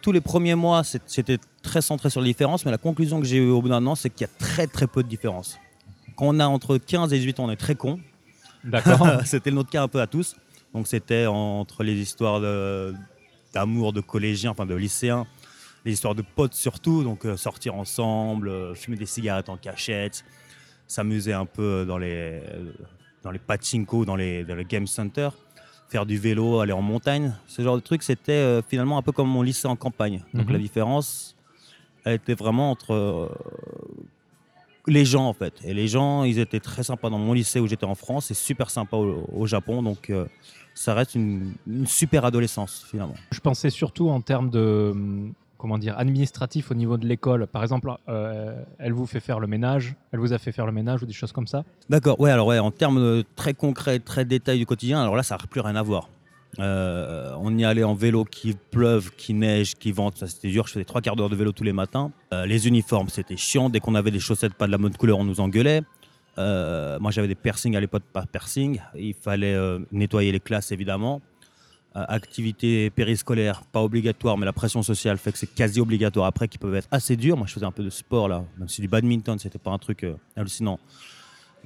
tous 0.00 0.12
les 0.12 0.20
premiers 0.20 0.54
mois, 0.54 0.82
c'était 1.06 1.38
très 1.62 1.80
centré 1.80 2.10
sur 2.10 2.20
les 2.20 2.28
différences, 2.28 2.64
mais 2.64 2.70
la 2.70 2.78
conclusion 2.78 3.20
que 3.20 3.26
j'ai 3.26 3.36
eue 3.36 3.50
au 3.50 3.62
bout 3.62 3.68
d'un 3.68 3.86
an, 3.86 3.94
c'est 3.94 4.10
qu'il 4.10 4.22
y 4.22 4.30
a 4.30 4.32
très 4.38 4.66
très 4.66 4.86
peu 4.86 5.02
de 5.02 5.08
différences. 5.08 5.58
Quand 6.16 6.26
on 6.26 6.40
a 6.40 6.46
entre 6.46 6.78
15 6.78 7.12
et 7.12 7.18
18 7.18 7.40
ans, 7.40 7.44
on 7.44 7.50
est 7.50 7.56
très 7.56 7.74
con. 7.74 8.00
D'accord. 8.64 9.06
c'était 9.24 9.50
notre 9.50 9.70
cas 9.70 9.82
un 9.82 9.88
peu 9.88 10.00
à 10.00 10.06
tous. 10.06 10.36
Donc 10.74 10.86
c'était 10.86 11.26
entre 11.26 11.82
les 11.84 11.94
histoires 11.94 12.40
d'amour 13.52 13.92
de, 13.92 14.00
collégiens, 14.00 14.50
enfin 14.50 14.66
de 14.66 14.74
lycéens, 14.74 15.26
les 15.84 15.92
histoires 15.92 16.14
de 16.14 16.22
potes 16.22 16.54
surtout, 16.54 17.04
donc 17.04 17.26
euh, 17.26 17.36
sortir 17.36 17.74
ensemble, 17.74 18.48
euh, 18.48 18.74
fumer 18.74 18.96
des 18.96 19.06
cigarettes 19.06 19.48
en 19.48 19.56
cachette, 19.56 20.24
s'amuser 20.86 21.32
un 21.32 21.44
peu 21.44 21.84
dans 21.86 21.98
les, 21.98 22.40
euh, 22.42 22.72
dans 23.22 23.30
les 23.30 23.38
pachinko, 23.38 24.04
dans 24.04 24.16
les, 24.16 24.44
dans 24.44 24.54
les 24.54 24.64
game 24.64 24.86
centers, 24.86 25.34
faire 25.92 26.06
du 26.06 26.16
vélo, 26.18 26.60
aller 26.60 26.72
en 26.72 26.82
montagne. 26.82 27.34
Ce 27.46 27.60
genre 27.62 27.76
de 27.76 27.80
truc, 27.82 28.02
c'était 28.02 28.32
euh, 28.32 28.62
finalement 28.66 28.96
un 28.98 29.02
peu 29.02 29.12
comme 29.12 29.28
mon 29.28 29.42
lycée 29.42 29.68
en 29.68 29.76
campagne. 29.76 30.22
Donc 30.34 30.46
Mhm. 30.46 30.52
la 30.54 30.58
différence, 30.58 31.36
elle 32.04 32.14
était 32.14 32.34
vraiment 32.34 32.70
entre 32.70 32.92
euh, 32.94 33.28
les 34.86 35.04
gens 35.04 35.26
en 35.28 35.32
fait. 35.34 35.52
Et 35.64 35.74
les 35.74 35.86
gens, 35.88 36.24
ils 36.24 36.38
étaient 36.38 36.60
très 36.60 36.82
sympas 36.82 37.10
dans 37.10 37.18
mon 37.18 37.34
lycée 37.34 37.60
où 37.60 37.66
j'étais 37.68 37.84
en 37.86 37.94
France 37.94 38.30
et 38.30 38.34
super 38.34 38.70
sympas 38.70 38.96
au, 38.96 39.28
au 39.32 39.46
Japon. 39.46 39.82
Donc 39.82 40.10
euh, 40.10 40.26
ça 40.74 40.94
reste 40.94 41.14
une, 41.14 41.52
une 41.66 41.86
super 41.86 42.24
adolescence 42.24 42.84
finalement. 42.90 43.14
Je 43.30 43.40
pensais 43.40 43.70
surtout 43.70 44.08
en 44.08 44.20
termes 44.20 44.50
de 44.50 44.92
comment 45.62 45.78
dire 45.78 45.96
administratif 45.96 46.72
au 46.72 46.74
niveau 46.74 46.96
de 46.96 47.06
l'école. 47.06 47.46
Par 47.46 47.62
exemple, 47.62 47.88
euh, 48.08 48.60
elle 48.80 48.92
vous 48.92 49.06
fait 49.06 49.20
faire 49.20 49.38
le 49.38 49.46
ménage, 49.46 49.94
elle 50.10 50.18
vous 50.18 50.32
a 50.32 50.38
fait 50.38 50.50
faire 50.50 50.66
le 50.66 50.72
ménage 50.72 51.04
ou 51.04 51.06
des 51.06 51.12
choses 51.12 51.30
comme 51.30 51.46
ça. 51.46 51.62
D'accord, 51.88 52.18
ouais, 52.20 52.32
alors 52.32 52.48
ouais, 52.48 52.58
en 52.58 52.72
termes 52.72 53.22
très 53.36 53.54
concrets, 53.54 54.00
très 54.00 54.24
détails 54.24 54.58
du 54.58 54.66
quotidien, 54.66 55.00
alors 55.00 55.14
là, 55.14 55.22
ça 55.22 55.36
n'a 55.36 55.46
plus 55.48 55.60
rien 55.60 55.76
à 55.76 55.82
voir. 55.82 56.08
Euh, 56.58 57.32
on 57.38 57.56
y 57.56 57.64
allait 57.64 57.84
en 57.84 57.94
vélo, 57.94 58.24
qu'il 58.24 58.56
pleuve, 58.56 59.12
qu'il 59.14 59.38
neige, 59.38 59.76
qu'il 59.76 59.94
vente, 59.94 60.18
ça 60.18 60.26
c'était 60.26 60.48
dur. 60.48 60.66
Je 60.66 60.72
faisais 60.72 60.84
trois 60.84 61.00
quarts 61.00 61.14
d'heure 61.14 61.30
de 61.30 61.36
vélo 61.36 61.52
tous 61.52 61.62
les 61.62 61.72
matins. 61.72 62.10
Euh, 62.34 62.44
les 62.44 62.66
uniformes, 62.66 63.08
c'était 63.08 63.36
chiant. 63.36 63.70
Dès 63.70 63.78
qu'on 63.78 63.94
avait 63.94 64.10
des 64.10 64.18
chaussettes 64.18 64.54
pas 64.54 64.66
de 64.66 64.72
la 64.72 64.78
bonne 64.78 64.96
couleur, 64.96 65.20
on 65.20 65.24
nous 65.24 65.38
engueulait. 65.38 65.82
Moi, 66.38 67.10
j'avais 67.12 67.28
des 67.28 67.36
piercings 67.36 67.76
à 67.76 67.80
l'époque, 67.80 68.02
pas 68.12 68.26
piercing. 68.26 68.80
Il 68.96 69.14
fallait 69.14 69.56
nettoyer 69.92 70.32
les 70.32 70.40
classes, 70.40 70.72
évidemment. 70.72 71.22
Euh, 71.94 72.04
activités 72.08 72.88
périscolaires, 72.88 73.64
pas 73.64 73.82
obligatoire, 73.82 74.38
mais 74.38 74.46
la 74.46 74.54
pression 74.54 74.82
sociale 74.82 75.18
fait 75.18 75.30
que 75.30 75.36
c'est 75.36 75.54
quasi 75.54 75.78
obligatoire 75.78 76.24
après, 76.24 76.48
qui 76.48 76.56
peuvent 76.56 76.74
être 76.74 76.88
assez 76.90 77.16
durs. 77.16 77.36
Moi, 77.36 77.46
je 77.46 77.52
faisais 77.52 77.66
un 77.66 77.70
peu 77.70 77.84
de 77.84 77.90
sport 77.90 78.28
là, 78.28 78.44
même 78.56 78.66
si 78.68 78.80
du 78.80 78.88
badminton, 78.88 79.38
c'était 79.38 79.58
pas 79.58 79.72
un 79.72 79.78
truc 79.78 80.04
euh, 80.04 80.14
hallucinant. 80.34 80.80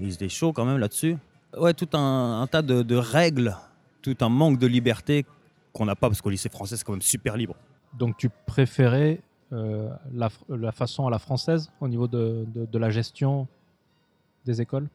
Ils 0.00 0.14
étaient 0.14 0.28
chauds 0.28 0.52
quand 0.52 0.64
même 0.64 0.78
là-dessus. 0.78 1.16
Ouais, 1.56 1.74
tout 1.74 1.88
un, 1.92 2.44
tas 2.50 2.62
de, 2.62 2.96
règles, 2.96 3.56
tout 4.02 4.16
un 4.20 4.28
manque 4.28 4.58
de 4.58 4.66
liberté 4.66 5.24
qu'on 5.72 5.84
n'a 5.86 5.94
pas 5.94 6.08
parce 6.08 6.20
qu'au 6.20 6.30
lycée 6.30 6.48
français, 6.48 6.76
c'est 6.76 6.84
quand 6.84 6.92
même 6.94 7.02
super 7.02 7.36
libre. 7.36 7.54
Donc 7.96 8.16
tu 8.16 8.28
préférais 8.46 9.20
euh, 9.52 9.88
la, 10.12 10.72
façon 10.72 11.06
à 11.06 11.10
la 11.10 11.20
française 11.20 11.70
au 11.80 11.86
niveau 11.86 12.08
de- 12.08 12.44
de 12.52 12.78
la 12.78 12.90
gestion 12.90 13.46
des 14.44 14.60
écoles? 14.60 14.88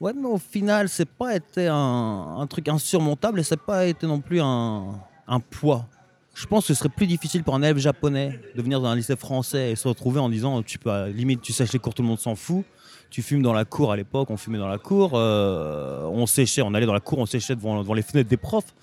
Ouais, 0.00 0.12
mais 0.12 0.26
au 0.26 0.38
final, 0.38 0.88
c'est 0.88 1.08
pas 1.08 1.36
été 1.36 1.68
un, 1.68 2.36
un 2.38 2.46
truc 2.46 2.68
insurmontable 2.68 3.40
et 3.40 3.42
c'est 3.42 3.60
pas 3.60 3.86
été 3.86 4.06
non 4.06 4.20
plus 4.20 4.40
un, 4.40 4.94
un 5.28 5.40
poids. 5.40 5.86
Je 6.34 6.46
pense 6.46 6.66
que 6.66 6.74
ce 6.74 6.78
serait 6.78 6.88
plus 6.88 7.06
difficile 7.06 7.44
pour 7.44 7.54
un 7.54 7.62
élève 7.62 7.78
japonais 7.78 8.40
de 8.56 8.60
venir 8.62 8.80
dans 8.80 8.88
un 8.88 8.96
lycée 8.96 9.14
français 9.14 9.70
et 9.70 9.76
se 9.76 9.86
retrouver 9.86 10.18
en 10.18 10.28
disant 10.28 10.62
tu 10.64 10.78
peux 10.78 11.06
limite 11.10 11.40
tu 11.42 11.52
sèches 11.52 11.72
les 11.72 11.78
cours, 11.78 11.94
tout 11.94 12.02
le 12.02 12.08
monde 12.08 12.18
s'en 12.18 12.34
fout. 12.34 12.64
Tu 13.10 13.22
fumes 13.22 13.42
dans 13.42 13.52
la 13.52 13.64
cour 13.64 13.92
à 13.92 13.96
l'époque, 13.96 14.30
on 14.30 14.36
fumait 14.36 14.58
dans 14.58 14.66
la 14.66 14.78
cour, 14.78 15.12
euh, 15.14 16.02
on 16.06 16.26
séchait, 16.26 16.62
on 16.62 16.74
allait 16.74 16.86
dans 16.86 16.92
la 16.92 16.98
cour, 16.98 17.20
on 17.20 17.26
séchait 17.26 17.54
devant, 17.54 17.80
devant 17.80 17.94
les 17.94 18.02
fenêtres 18.02 18.28
des 18.28 18.36
profs. 18.36 18.74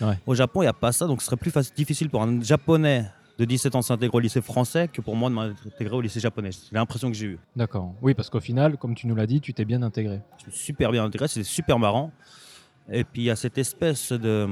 Ouais. 0.00 0.16
Au 0.24 0.36
Japon, 0.36 0.62
il 0.62 0.66
n'y 0.66 0.68
a 0.68 0.72
pas 0.72 0.92
ça, 0.92 1.08
donc 1.08 1.20
ce 1.20 1.26
serait 1.26 1.36
plus 1.36 1.52
difficile 1.74 2.08
pour 2.08 2.22
un 2.22 2.40
japonais 2.42 3.06
de 3.38 3.44
17 3.44 3.74
ans 3.74 3.80
de 3.80 3.84
s'intégrer 3.84 4.16
au 4.16 4.20
lycée 4.20 4.42
français 4.42 4.88
que 4.88 5.00
pour 5.00 5.16
moi 5.16 5.30
de 5.30 5.34
m'intégrer 5.34 5.96
au 5.96 6.00
lycée 6.00 6.20
japonais. 6.20 6.50
C'est 6.52 6.74
l'impression 6.74 7.10
que 7.10 7.16
j'ai 7.16 7.26
eue. 7.26 7.38
D'accord. 7.56 7.94
Oui, 8.02 8.14
parce 8.14 8.30
qu'au 8.30 8.40
final, 8.40 8.76
comme 8.76 8.94
tu 8.94 9.06
nous 9.06 9.14
l'as 9.14 9.26
dit, 9.26 9.40
tu 9.40 9.54
t'es 9.54 9.64
bien 9.64 9.82
intégré. 9.82 10.20
Je 10.38 10.50
suis 10.50 10.64
super 10.64 10.92
bien 10.92 11.04
intégré, 11.04 11.28
c'était 11.28 11.44
super 11.44 11.78
marrant. 11.78 12.12
Et 12.90 13.04
puis 13.04 13.22
il 13.22 13.24
y 13.26 13.30
a 13.30 13.36
cette 13.36 13.58
espèce 13.58 14.12
de. 14.12 14.48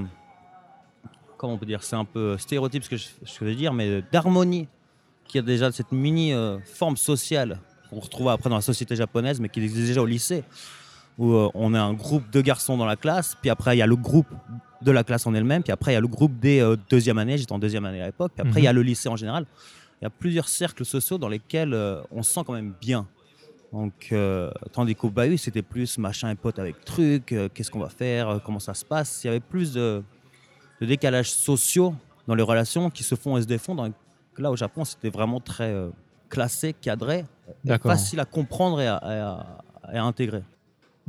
Comment 1.36 1.54
on 1.54 1.58
peut 1.58 1.66
dire 1.66 1.82
C'est 1.82 1.96
un 1.96 2.04
peu 2.04 2.36
stéréotype 2.38 2.84
ce 2.84 2.90
que 2.90 2.96
je, 2.96 3.08
je 3.24 3.44
veux 3.44 3.54
dire, 3.54 3.72
mais 3.72 4.02
d'harmonie 4.12 4.68
qui 5.30 5.38
a 5.38 5.42
déjà 5.42 5.70
cette 5.70 5.92
mini 5.92 6.32
euh, 6.32 6.58
forme 6.64 6.96
sociale 6.96 7.60
qu'on 7.88 8.00
retrouve 8.00 8.28
après 8.28 8.50
dans 8.50 8.56
la 8.56 8.62
société 8.62 8.96
japonaise, 8.96 9.40
mais 9.40 9.48
qui 9.48 9.60
existe 9.62 9.86
déjà 9.86 10.02
au 10.02 10.06
lycée, 10.06 10.44
où 11.18 11.32
euh, 11.32 11.50
on 11.54 11.72
a 11.74 11.80
un 11.80 11.92
groupe 11.92 12.30
de 12.30 12.40
garçons 12.40 12.76
dans 12.76 12.86
la 12.86 12.96
classe, 12.96 13.36
puis 13.40 13.50
après 13.50 13.76
il 13.76 13.78
y 13.78 13.82
a 13.82 13.86
le 13.86 13.96
groupe 13.96 14.32
de 14.82 14.90
la 14.90 15.04
classe 15.04 15.26
en 15.26 15.34
elle-même, 15.34 15.62
puis 15.62 15.72
après 15.72 15.92
il 15.92 15.94
y 15.94 15.98
a 15.98 16.00
le 16.00 16.08
groupe 16.08 16.38
des 16.40 16.60
euh, 16.60 16.76
deuxième 16.88 17.18
année, 17.18 17.36
j'étais 17.38 17.52
en 17.52 17.58
deuxième 17.58 17.84
année 17.84 18.00
à 18.02 18.06
l'époque, 18.06 18.32
puis 18.34 18.42
après 18.48 18.60
il 18.60 18.64
y 18.64 18.68
a 18.68 18.72
le 18.72 18.82
lycée 18.82 19.08
en 19.08 19.16
général. 19.16 19.44
Il 20.00 20.04
y 20.04 20.06
a 20.06 20.10
plusieurs 20.10 20.48
cercles 20.48 20.84
sociaux 20.86 21.18
dans 21.18 21.28
lesquels 21.28 21.74
euh, 21.74 22.00
on 22.10 22.22
se 22.22 22.32
sent 22.32 22.40
quand 22.46 22.54
même 22.54 22.72
bien. 22.80 23.06
Donc, 23.72 24.08
euh, 24.12 24.50
tandis 24.72 24.94
qu'au 24.96 25.10
bahut, 25.10 25.36
c'était 25.38 25.62
plus 25.62 25.96
machin 25.98 26.30
et 26.30 26.34
pote 26.34 26.58
avec 26.58 26.84
truc, 26.84 27.34
qu'est-ce 27.54 27.70
qu'on 27.70 27.78
va 27.78 27.88
faire, 27.90 28.40
comment 28.44 28.58
ça 28.58 28.74
se 28.74 28.84
passe. 28.84 29.22
Il 29.22 29.28
y 29.28 29.30
avait 29.30 29.38
plus 29.40 29.72
de, 29.72 30.02
de 30.80 30.86
décalages 30.86 31.30
sociaux 31.30 31.94
dans 32.26 32.34
les 32.34 32.42
relations 32.42 32.90
qui 32.90 33.04
se 33.04 33.14
font 33.14 33.36
et 33.36 33.42
se 33.42 33.46
défont. 33.46 33.74
Dans- 33.74 33.88
Là, 34.38 34.50
au 34.50 34.56
Japon, 34.56 34.84
c'était 34.86 35.10
vraiment 35.10 35.38
très 35.38 35.74
classé, 36.30 36.72
cadré, 36.72 37.26
facile 37.90 38.20
à 38.20 38.24
comprendre 38.24 38.80
et 38.80 38.86
à, 38.88 39.00
et 39.04 39.18
à- 39.18 39.46
et 39.92 39.96
à 39.98 40.04
intégrer. 40.04 40.42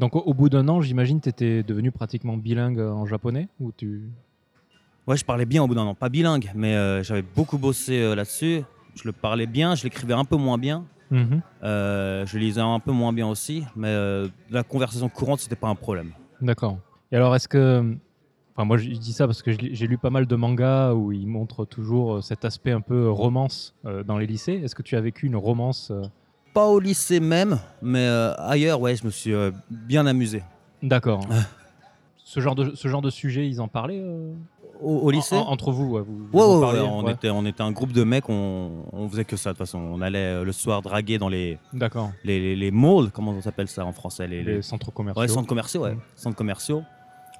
Donc 0.02 0.16
au, 0.16 0.20
au 0.20 0.34
bout 0.34 0.50
d'un 0.50 0.68
an, 0.68 0.82
j'imagine, 0.82 1.22
tu 1.22 1.30
étais 1.30 1.62
devenu 1.62 1.92
pratiquement 1.92 2.36
bilingue 2.36 2.80
en 2.80 3.06
japonais 3.06 3.48
ou 3.60 3.72
tu... 3.72 4.10
Ouais, 5.06 5.16
je 5.16 5.24
parlais 5.24 5.46
bien 5.46 5.62
au 5.64 5.68
bout 5.68 5.76
d'un 5.76 5.84
an. 5.84 5.94
Pas 5.94 6.10
bilingue, 6.10 6.52
mais 6.56 6.76
euh, 6.76 7.04
j'avais 7.04 7.22
beaucoup 7.22 7.60
bossé 7.60 8.02
euh, 8.02 8.16
là-dessus. 8.16 8.64
Je 8.96 9.04
le 9.06 9.12
parlais 9.12 9.46
bien, 9.46 9.76
je 9.76 9.84
l'écrivais 9.84 10.16
un 10.16 10.26
peu 10.26 10.38
moins 10.38 10.58
bien. 10.58 10.86
Mhm. 11.12 11.42
Euh, 11.64 12.26
je 12.26 12.38
lisais 12.40 12.62
un 12.62 12.80
peu 12.80 12.92
moins 12.92 13.14
bien 13.14 13.28
aussi, 13.28 13.64
mais 13.76 13.96
la 14.50 14.64
conversation 14.64 15.08
courante, 15.08 15.40
c'était 15.40 15.56
pas 15.56 15.68
un 15.68 15.76
problème. 15.76 16.14
D'accord. 16.42 16.80
Et 17.12 17.16
alors, 17.16 17.36
est-ce 17.36 17.48
que... 17.48 17.96
Enfin, 18.56 18.66
moi, 18.66 18.78
je 18.78 18.90
dis 18.90 19.14
ça 19.14 19.28
parce 19.28 19.44
que 19.44 19.52
j'ai 19.52 19.88
lu 19.88 20.00
pas 20.00 20.10
mal 20.10 20.26
de 20.26 20.36
mangas 20.36 20.94
où 20.94 21.12
ils 21.12 21.28
montrent 21.28 21.64
toujours 21.64 22.24
cet 22.24 22.44
aspect 22.44 22.72
un 22.72 22.82
peu 22.82 23.10
romance 23.10 23.76
dans 24.06 24.18
les 24.18 24.26
lycées. 24.26 24.62
Est-ce 24.64 24.74
que 24.74 24.82
tu 24.82 24.96
as 24.96 25.02
vécu 25.02 25.28
une 25.28 25.36
romance 25.36 25.92
Pas 26.54 26.68
au 26.68 26.80
lycée 26.80 27.20
même, 27.20 27.60
mais 27.82 28.06
euh, 28.06 28.34
ailleurs, 28.38 28.82
ouais, 28.82 28.96
je 28.96 29.06
me 29.06 29.10
suis 29.10 29.34
euh, 29.34 29.52
bien 29.70 30.06
amusé. 30.06 30.44
D'accord. 30.84 31.26
ce, 32.18 32.40
genre 32.40 32.56
de, 32.56 32.76
ce 32.76 32.88
genre 32.88 33.02
de 33.02 33.10
sujet, 33.10 33.48
ils 33.48 33.62
en 33.62 33.68
parlaient 33.70 34.02
euh, 34.04 34.34
Au, 34.82 34.98
au 34.98 35.12
lycée 35.12 35.36
en- 35.38 35.42
en- 35.44 35.52
Entre 35.52 35.72
vous, 35.72 35.86
ouais, 35.92 36.02
vous, 36.02 36.28
vous 36.32 36.38
Ouais, 36.38 36.44
en 36.44 36.56
ouais, 36.56 36.62
parliez, 36.62 36.80
ouais, 36.82 36.88
on. 36.92 37.08
Était, 37.08 37.30
on 37.30 37.46
était 37.46 37.62
un 37.62 37.72
groupe 37.72 37.94
de 37.94 38.04
mecs, 38.04 38.28
on, 38.30 38.86
on 38.92 39.08
faisait 39.08 39.24
que 39.26 39.38
ça 39.38 39.52
de 39.52 39.54
toute 39.54 39.60
façon. 39.66 39.78
On 39.80 40.02
allait 40.02 40.44
le 40.44 40.52
soir 40.52 40.82
draguer 40.82 41.18
dans 41.18 41.30
les, 41.30 41.58
D'accord. 41.72 42.12
les, 42.26 42.40
les, 42.40 42.56
les 42.56 42.72
malls, 42.72 43.12
comment 43.14 43.32
on 43.32 43.42
s'appelle 43.42 43.68
ça 43.70 43.86
en 43.86 43.94
français 43.94 44.28
les, 44.28 44.44
Les, 44.44 44.56
les- 44.56 44.62
centres 44.62 44.92
commerciaux. 44.92 45.22
Ouais, 45.22 45.28
centres 45.30 45.48
commerciaux, 45.48 45.84
ouais. 45.84 45.94
Mm. 45.96 46.00
Centres 46.16 46.36
commerciaux. 46.38 46.84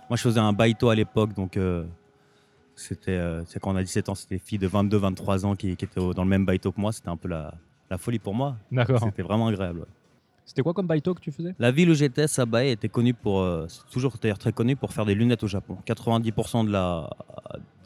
Moi, 0.10 0.18
je 0.18 0.22
faisais 0.22 0.40
un 0.40 0.54
baito 0.54 0.90
à 0.90 0.96
l'époque, 0.96 1.34
donc 1.34 1.58
euh, 1.58 1.84
c'était 2.76 3.12
euh, 3.12 3.44
c'est 3.46 3.60
quand 3.60 3.72
on 3.72 3.76
a 3.76 3.84
17 3.84 4.08
ans, 4.10 4.16
c'était 4.16 4.36
des 4.36 4.40
filles 4.40 4.58
de 4.60 4.68
22-23 4.70 5.46
ans 5.46 5.56
qui, 5.56 5.76
qui 5.76 5.86
étaient 5.86 6.00
au- 6.00 6.14
dans 6.14 6.24
le 6.24 6.30
même 6.30 6.46
baito 6.46 6.72
que 6.72 6.80
moi. 6.80 6.92
C'était 6.92 7.10
un 7.10 7.18
peu 7.18 7.28
la, 7.28 7.54
la 7.92 7.98
folie 8.00 8.18
pour 8.20 8.34
moi. 8.34 8.56
D'accord. 8.72 9.02
C'était 9.04 9.22
vraiment 9.22 9.48
agréable. 9.48 9.80
ouais. 9.82 9.86
C'était 10.46 10.64
quoi 10.64 10.74
comme 10.74 10.88
baito 10.88 11.14
que 11.14 11.22
tu 11.22 11.32
faisais? 11.32 11.54
La 11.60 11.72
ville 11.72 11.90
où 11.90 11.94
j'étais, 11.94 12.28
Sabae, 12.28 12.72
était 12.72 12.90
connue 12.90 13.14
pour, 13.14 13.40
euh, 13.42 13.68
c'est 13.70 13.86
toujours 13.92 14.16
d'ailleurs 14.20 14.40
très 14.40 14.52
connue 14.52 14.76
pour 14.76 14.92
faire 14.92 15.06
des 15.06 15.14
lunettes 15.14 15.44
au 15.44 15.48
Japon. 15.48 15.78
90% 15.86 16.66
de 16.66 16.72
la, 16.72 17.10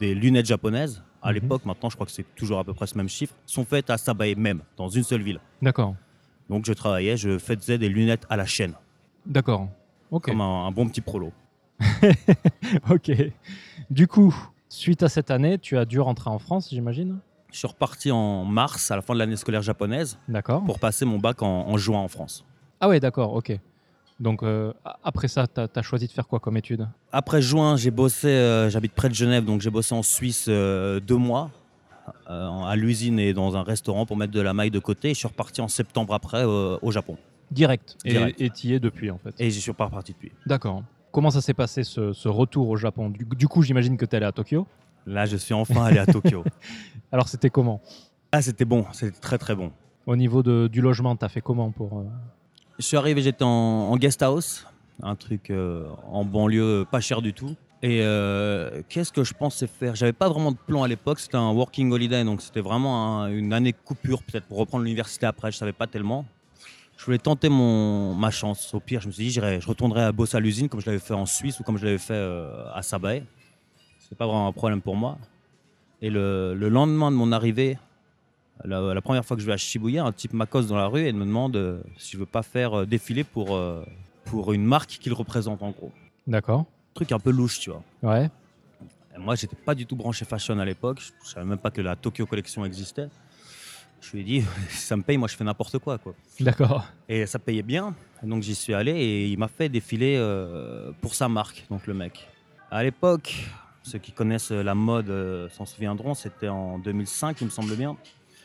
des 0.00 0.14
lunettes 0.14 0.46
japonaises, 0.46 1.02
à 1.22 1.28
Mhm. 1.28 1.34
l'époque, 1.34 1.64
maintenant 1.66 1.90
je 1.90 1.96
crois 1.96 2.06
que 2.06 2.12
c'est 2.12 2.26
toujours 2.34 2.58
à 2.58 2.64
peu 2.64 2.72
près 2.72 2.86
ce 2.86 2.96
même 2.96 3.08
chiffre, 3.08 3.34
sont 3.44 3.64
faites 3.64 3.90
à 3.90 3.98
Sabae 3.98 4.34
même, 4.36 4.62
dans 4.76 4.88
une 4.88 5.02
seule 5.04 5.22
ville. 5.22 5.38
D'accord. 5.60 5.94
Donc 6.48 6.64
je 6.66 6.72
travaillais, 6.72 7.16
je 7.16 7.38
faisais 7.38 7.78
des 7.78 7.88
lunettes 7.88 8.26
à 8.30 8.36
la 8.36 8.46
chaîne, 8.46 8.72
D'accord. 9.26 9.68
Ok. 10.10 10.24
comme 10.26 10.40
un, 10.40 10.66
un 10.66 10.70
bon 10.72 10.88
petit 10.88 11.00
prolo. 11.02 11.32
ok. 12.90 13.10
Du 13.90 14.06
coup, 14.08 14.34
suite 14.68 15.02
à 15.02 15.08
cette 15.08 15.30
année, 15.30 15.58
tu 15.58 15.76
as 15.76 15.84
dû 15.84 16.00
rentrer 16.00 16.30
en 16.30 16.38
France, 16.38 16.70
j'imagine? 16.70 17.18
Je 17.52 17.58
suis 17.58 17.68
reparti 17.68 18.10
en 18.10 18.44
mars, 18.44 18.90
à 18.90 18.96
la 18.96 19.02
fin 19.02 19.14
de 19.14 19.18
l'année 19.18 19.36
scolaire 19.36 19.62
japonaise, 19.62 20.18
pour 20.66 20.78
passer 20.78 21.04
mon 21.04 21.18
bac 21.18 21.42
en, 21.42 21.68
en 21.68 21.76
juin 21.76 22.00
en 22.00 22.08
France. 22.08 22.44
Ah 22.80 22.88
ouais, 22.88 23.00
d'accord, 23.00 23.34
ok. 23.34 23.58
Donc 24.18 24.42
euh, 24.42 24.72
après 25.04 25.28
ça, 25.28 25.46
tu 25.46 25.60
as, 25.60 25.82
choisi 25.82 26.06
de 26.06 26.12
faire 26.12 26.26
quoi 26.26 26.40
comme 26.40 26.56
étude? 26.56 26.88
Après 27.12 27.42
juin, 27.42 27.76
j'ai 27.76 27.90
bossé, 27.90 28.28
euh, 28.28 28.70
j'habite 28.70 28.92
près 28.92 29.08
de 29.08 29.14
Genève, 29.14 29.44
donc 29.44 29.60
j'ai 29.60 29.70
bossé 29.70 29.94
en 29.94 30.02
Suisse 30.02 30.46
euh, 30.48 31.00
deux 31.00 31.16
mois, 31.16 31.50
à 32.26 32.76
l'usine 32.76 33.18
et 33.18 33.32
dans 33.32 33.56
un 33.56 33.62
restaurant 33.62 34.06
pour 34.06 34.16
mettre 34.16 34.32
de 34.32 34.40
la 34.40 34.54
maille 34.54 34.70
de 34.70 34.78
côté. 34.78 35.10
Et 35.10 35.14
je 35.14 35.18
suis 35.18 35.28
reparti 35.28 35.60
en 35.60 35.68
septembre 35.68 36.14
après 36.14 36.44
au 36.44 36.90
Japon. 36.90 37.16
Direct. 37.50 37.96
Et- 38.04 38.10
Direct. 38.10 38.40
Et 38.40 38.50
tu 38.50 38.68
y 38.68 38.74
es 38.74 38.80
depuis, 38.80 39.10
en 39.10 39.18
fait. 39.18 39.34
Et 39.38 39.50
j'y 39.50 39.60
suis 39.60 39.72
pas 39.72 39.86
reparti 39.86 40.12
depuis. 40.12 40.32
D'accord. 40.46 40.82
Comment 41.12 41.30
ça 41.30 41.40
s'est 41.40 41.54
passé 41.54 41.84
ce, 41.84 42.12
ce 42.12 42.28
retour 42.28 42.68
au 42.68 42.76
Japon? 42.76 43.10
Du, 43.10 43.24
du 43.24 43.48
coup, 43.48 43.62
j'imagine 43.62 43.96
que 43.96 44.04
tu 44.04 44.12
es 44.12 44.16
allé 44.16 44.26
à 44.26 44.32
Tokyo? 44.32 44.66
Là, 45.06 45.24
je 45.26 45.36
suis 45.36 45.54
enfin 45.54 45.84
allé 45.84 45.98
à 45.98 46.06
Tokyo. 46.06 46.44
Alors 47.12 47.28
c'était 47.28 47.50
comment? 47.50 47.80
Ah, 48.32 48.42
c'était 48.42 48.64
bon, 48.64 48.84
c'était 48.92 49.18
très 49.18 49.38
très 49.38 49.54
bon. 49.54 49.70
Au 50.06 50.16
niveau 50.16 50.42
de- 50.42 50.68
du 50.70 50.80
logement, 50.80 51.16
tu 51.16 51.24
as 51.24 51.28
fait 51.28 51.40
comment 51.40 51.70
pour... 51.70 51.98
euh, 52.00 52.04
Je 52.78 52.84
suis 52.84 52.96
arrivé, 52.96 53.22
j'étais 53.22 53.44
en, 53.44 53.48
en 53.48 53.96
guest 53.96 54.22
house, 54.22 54.66
un 55.02 55.14
truc 55.14 55.50
euh, 55.50 55.86
en 56.10 56.24
banlieue 56.24 56.84
pas 56.90 57.00
cher 57.00 57.22
du 57.22 57.32
tout. 57.32 57.54
Et 57.82 58.00
euh, 58.02 58.82
qu'est-ce 58.88 59.12
que 59.12 59.22
je 59.22 59.34
pensais 59.34 59.66
faire? 59.66 59.94
J'avais 59.94 60.12
pas 60.12 60.28
vraiment 60.28 60.50
de 60.50 60.56
plan 60.56 60.82
à 60.82 60.88
l'époque, 60.88 61.20
c'était 61.20 61.36
un 61.36 61.50
working 61.52 61.92
holiday, 61.92 62.24
donc 62.24 62.40
c'était 62.42 62.60
vraiment 62.62 63.20
un- 63.22 63.28
une 63.28 63.52
année 63.52 63.72
coupure 63.72 64.22
peut-être 64.22 64.46
pour 64.46 64.58
reprendre 64.58 64.84
l'université 64.84 65.26
après, 65.26 65.52
je 65.52 65.56
savais 65.56 65.72
pas 65.72 65.86
tellement. 65.86 66.24
Je 66.96 67.04
voulais 67.04 67.18
tenter 67.18 67.50
mon, 67.50 68.14
ma 68.14 68.30
chance. 68.30 68.72
Au 68.72 68.80
pire, 68.80 69.02
je 69.02 69.08
me 69.08 69.12
suis 69.12 69.24
dit, 69.26 69.30
je 69.30 69.68
retournerais 69.68 70.04
à 70.04 70.12
bosser 70.12 70.38
à 70.38 70.40
l'usine 70.40 70.68
comme 70.70 70.80
je 70.80 70.86
l'avais 70.86 70.98
fait 70.98 71.12
en 71.14 71.26
Suisse 71.26 71.60
ou 71.60 71.62
comme 71.62 71.76
je 71.76 71.84
l'avais 71.84 71.98
fait 71.98 72.14
euh, 72.14 72.64
à 72.74 72.80
Sabae. 72.82 73.22
C'est 74.08 74.16
pas 74.16 74.26
vraiment 74.26 74.46
un 74.46 74.52
problème 74.52 74.82
pour 74.82 74.96
moi. 74.96 75.18
Et 76.02 76.10
le, 76.10 76.54
le 76.54 76.68
lendemain 76.68 77.10
de 77.10 77.16
mon 77.16 77.32
arrivée, 77.32 77.78
la, 78.64 78.94
la 78.94 79.00
première 79.00 79.24
fois 79.24 79.36
que 79.36 79.42
je 79.42 79.46
vais 79.46 79.52
à 79.52 79.56
Shibuya, 79.56 80.04
un 80.04 80.12
type 80.12 80.32
m'accoste 80.32 80.68
dans 80.68 80.76
la 80.76 80.86
rue 80.86 81.06
et 81.06 81.12
me 81.12 81.24
demande 81.24 81.56
euh, 81.56 81.80
si 81.96 82.12
je 82.12 82.18
veux 82.18 82.26
pas 82.26 82.42
faire 82.42 82.80
euh, 82.80 82.86
défiler 82.86 83.24
pour, 83.24 83.54
euh, 83.54 83.84
pour 84.24 84.52
une 84.52 84.64
marque 84.64 84.90
qu'il 84.90 85.12
représente 85.12 85.62
en 85.62 85.70
gros. 85.70 85.92
D'accord. 86.26 86.66
Truc 86.94 87.12
un 87.12 87.18
peu 87.18 87.30
louche, 87.30 87.60
tu 87.60 87.70
vois. 87.70 87.82
Ouais. 88.02 88.30
Et 89.14 89.18
moi, 89.18 89.34
j'étais 89.34 89.56
pas 89.56 89.74
du 89.74 89.86
tout 89.86 89.96
branché 89.96 90.24
fashion 90.24 90.58
à 90.58 90.64
l'époque. 90.64 91.00
Je, 91.00 91.28
savais 91.28 91.46
même 91.46 91.58
pas 91.58 91.70
que 91.70 91.80
la 91.80 91.96
Tokyo 91.96 92.26
Collection 92.26 92.64
existait. 92.64 93.08
Je 94.00 94.12
lui 94.12 94.20
ai 94.20 94.24
dit, 94.24 94.44
ça 94.70 94.96
me 94.96 95.02
paye, 95.02 95.16
moi 95.16 95.28
je 95.28 95.36
fais 95.36 95.44
n'importe 95.44 95.78
quoi, 95.78 95.98
quoi. 95.98 96.14
D'accord. 96.40 96.86
Et 97.08 97.26
ça 97.26 97.38
payait 97.38 97.62
bien. 97.62 97.94
Donc 98.22 98.42
j'y 98.42 98.54
suis 98.54 98.74
allé 98.74 98.92
et 98.92 99.26
il 99.26 99.38
m'a 99.38 99.48
fait 99.48 99.68
défiler 99.68 100.16
pour 101.00 101.14
sa 101.14 101.28
marque, 101.28 101.66
donc 101.70 101.86
le 101.86 101.94
mec. 101.94 102.26
À 102.70 102.82
l'époque, 102.82 103.46
ceux 103.86 103.98
qui 103.98 104.12
connaissent 104.12 104.50
la 104.50 104.74
mode 104.74 105.10
euh, 105.10 105.48
s'en 105.50 105.64
souviendront, 105.64 106.14
c'était 106.14 106.48
en 106.48 106.78
2005, 106.78 107.40
il 107.40 107.44
me 107.44 107.50
semble 107.50 107.76
bien. 107.76 107.96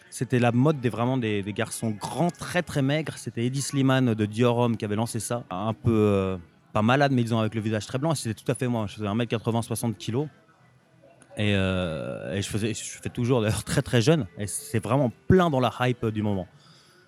C'était 0.10 0.40
la 0.40 0.52
mode 0.52 0.80
des 0.82 0.90
vraiment 0.90 1.18
des, 1.18 1.42
des 1.42 1.54
garçons 1.54 1.90
grands, 1.90 2.30
très 2.30 2.62
très 2.62 2.82
maigres. 2.82 3.18
C'était 3.18 3.46
Eddie 3.46 3.62
Slimane 3.62 4.14
de 4.14 4.26
Dior 4.26 4.58
Homme 4.58 4.78
qui 4.78 4.86
avait 4.86 4.98
lancé 4.98 5.20
ça. 5.20 5.46
Un 5.50 5.74
peu 5.74 5.92
euh, 5.92 6.38
pas 6.74 6.82
malade, 6.82 7.12
mais 7.14 7.24
disons 7.24 7.40
avec 7.40 7.56
le 7.56 7.62
visage 7.62 7.86
très 7.88 7.98
blanc. 7.98 8.14
C'était 8.14 8.40
tout 8.40 8.50
à 8.52 8.56
fait 8.56 8.68
moi. 8.68 8.86
Je 8.88 8.96
faisais 8.96 9.08
1m80, 9.08 9.62
60 9.64 9.98
kg. 9.98 10.28
Et, 11.38 11.54
euh, 11.56 12.34
et 12.34 12.42
je, 12.42 12.50
faisais, 12.50 12.74
je 12.74 12.84
fais 12.84 13.10
toujours 13.10 13.42
d'ailleurs 13.42 13.64
très 13.64 13.82
très 13.82 14.02
jeune. 14.02 14.28
Et 14.38 14.48
c'est 14.48 14.84
vraiment 14.84 15.12
plein 15.28 15.50
dans 15.50 15.60
la 15.60 15.72
hype 15.80 16.04
euh, 16.04 16.12
du 16.12 16.22
moment. 16.22 16.48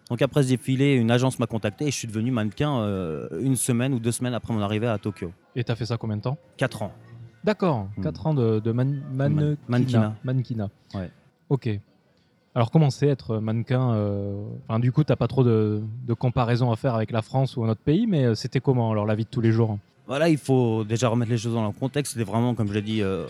Donc 0.09 0.21
après 0.21 0.43
ce 0.43 0.49
défilé, 0.49 0.93
une 0.93 1.11
agence 1.11 1.39
m'a 1.39 1.47
contacté 1.47 1.85
et 1.85 1.91
je 1.91 1.97
suis 1.97 2.07
devenu 2.07 2.31
mannequin 2.31 2.79
euh, 2.79 3.27
une 3.41 3.55
semaine 3.55 3.93
ou 3.93 3.99
deux 3.99 4.11
semaines 4.11 4.33
après 4.33 4.53
mon 4.53 4.61
arrivée 4.61 4.87
à 4.87 4.97
Tokyo. 4.97 5.31
Et 5.55 5.63
tu 5.63 5.71
as 5.71 5.75
fait 5.75 5.85
ça 5.85 5.97
combien 5.97 6.17
de 6.17 6.21
temps? 6.21 6.37
4 6.57 6.83
ans. 6.83 6.93
D'accord. 7.43 7.87
Hmm. 7.97 8.03
4 8.03 8.27
ans 8.27 8.33
de, 8.33 8.59
de 8.59 8.71
man- 8.71 9.01
mannequinat. 9.13 9.55
mannequinat. 9.67 10.15
Mannequinat. 10.23 10.69
Ouais. 10.95 11.09
Ok. 11.49 11.69
Alors 12.55 12.69
comment 12.69 12.89
c'est 12.91 13.07
être 13.07 13.39
mannequin 13.39 13.93
euh, 13.93 14.43
enfin, 14.67 14.79
Du 14.79 14.91
coup, 14.91 15.03
tu 15.03 15.15
pas 15.15 15.27
trop 15.27 15.43
de, 15.43 15.81
de 16.05 16.13
comparaison 16.13 16.71
à 16.71 16.75
faire 16.75 16.93
avec 16.95 17.11
la 17.11 17.21
France 17.21 17.57
ou 17.57 17.63
un 17.63 17.69
autre 17.69 17.81
pays, 17.81 18.05
mais 18.07 18.25
euh, 18.25 18.35
c'était 18.35 18.59
comment 18.59 18.91
alors 18.91 19.05
la 19.05 19.15
vie 19.15 19.23
de 19.23 19.29
tous 19.29 19.41
les 19.41 19.51
jours? 19.51 19.77
Voilà, 20.05 20.29
il 20.29 20.37
faut 20.37 20.83
déjà 20.83 21.07
remettre 21.07 21.31
les 21.31 21.37
choses 21.37 21.53
dans 21.53 21.63
leur 21.63 21.73
contexte. 21.73 22.13
C'était 22.13 22.29
vraiment, 22.29 22.53
comme 22.55 22.67
je 22.67 22.73
l'ai 22.73 22.81
dit, 22.81 23.01
euh, 23.01 23.25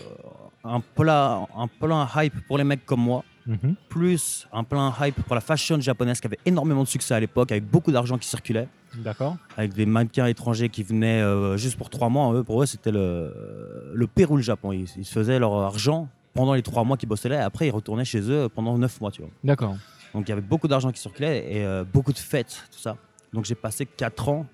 un, 0.64 0.80
plat, 0.80 1.46
un 1.56 1.68
plein 1.68 2.06
hype 2.16 2.34
pour 2.46 2.58
les 2.58 2.64
mecs 2.64 2.84
comme 2.84 3.00
moi, 3.00 3.24
Mhm. 3.46 3.74
plus 3.90 4.48
un 4.54 4.64
plein 4.64 4.90
hype 5.02 5.22
pour 5.22 5.34
la 5.34 5.42
fashion 5.42 5.78
japonaise 5.78 6.18
qui 6.18 6.26
avait 6.26 6.38
énormément 6.46 6.82
de 6.82 6.88
succès 6.88 7.12
à 7.14 7.20
l'époque, 7.20 7.52
avec 7.52 7.64
beaucoup 7.68 7.92
d'argent 7.92 8.16
qui 8.16 8.26
circulait, 8.26 8.68
D'accord. 8.98 9.36
avec 9.56 9.72
des 9.74 9.86
mannequins 9.86 10.26
étrangers 10.26 10.68
qui 10.68 10.82
venaient 10.82 11.20
euh, 11.22 11.56
juste 11.56 11.76
pour 11.76 11.90
trois 11.90 12.08
mois. 12.08 12.32
Eux, 12.34 12.44
pour 12.44 12.62
eux, 12.62 12.66
c'était 12.66 12.92
le, 12.92 13.90
le 13.92 14.06
Pérou, 14.06 14.36
le 14.36 14.42
Japon. 14.42 14.72
Ils, 14.72 14.86
ils 14.96 15.04
se 15.04 15.12
faisaient 15.12 15.38
leur 15.38 15.54
argent 15.54 16.08
pendant 16.34 16.54
les 16.54 16.62
trois 16.62 16.84
mois 16.84 16.96
qu'ils 16.96 17.08
bossaient 17.08 17.28
là, 17.28 17.36
et 17.36 17.42
après 17.44 17.68
ils 17.68 17.70
retournaient 17.70 18.04
chez 18.04 18.30
eux 18.30 18.48
pendant 18.48 18.76
neuf 18.78 19.00
mois, 19.00 19.10
tu 19.10 19.22
vois. 19.22 19.30
D'accord. 19.44 19.76
Donc 20.12 20.26
il 20.26 20.30
y 20.30 20.32
avait 20.32 20.40
beaucoup 20.42 20.68
d'argent 20.68 20.90
qui 20.92 21.00
circulait 21.00 21.52
et 21.52 21.64
euh, 21.64 21.84
beaucoup 21.84 22.12
de 22.12 22.18
fêtes, 22.18 22.64
tout 22.72 22.78
ça. 22.78 22.96
Donc 23.32 23.44
j'ai 23.44 23.54
passé 23.54 23.86
4 23.86 24.28
ans 24.28 24.46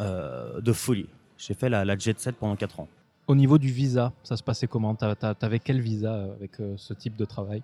euh, 0.00 0.60
de 0.60 0.72
folie. 0.72 1.08
J'ai 1.38 1.54
fait 1.54 1.68
la, 1.68 1.84
la 1.84 1.96
jet 1.98 2.18
set 2.20 2.36
pendant 2.36 2.56
4 2.56 2.80
ans. 2.80 2.88
Au 3.28 3.34
niveau 3.36 3.58
du 3.58 3.68
visa, 3.68 4.12
ça 4.24 4.36
se 4.36 4.42
passait 4.42 4.66
comment? 4.66 4.94
T'a- 4.96 5.14
t'a- 5.14 5.34
T'avais 5.34 5.58
quel 5.60 5.80
visa 5.80 6.24
avec 6.36 6.52
ce 6.76 6.92
type 6.92 7.16
de 7.16 7.24
travail? 7.24 7.62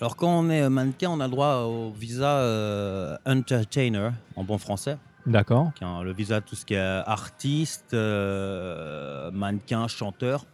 Alors 0.00 0.14
quand 0.16 0.28
on 0.28 0.48
est 0.48 0.68
mannequin, 0.70 1.10
on 1.10 1.18
a 1.18 1.24
le 1.24 1.30
droit 1.32 1.62
au 1.64 1.90
visa 1.90 2.38
euh, 2.38 3.16
entertainer 3.26 4.10
en 4.36 4.44
bon 4.44 4.58
français. 4.58 4.96
D'accord. 5.26 5.72
un- 5.80 6.02
le 6.02 6.12
visa 6.12 6.40
tout 6.40 6.54
ce 6.54 6.64
qui 6.64 6.74
est 6.74 6.78
artiste, 6.78 7.92
euh, 7.94 9.30
mannequin, 9.32 9.88
chanteur, 9.88 10.44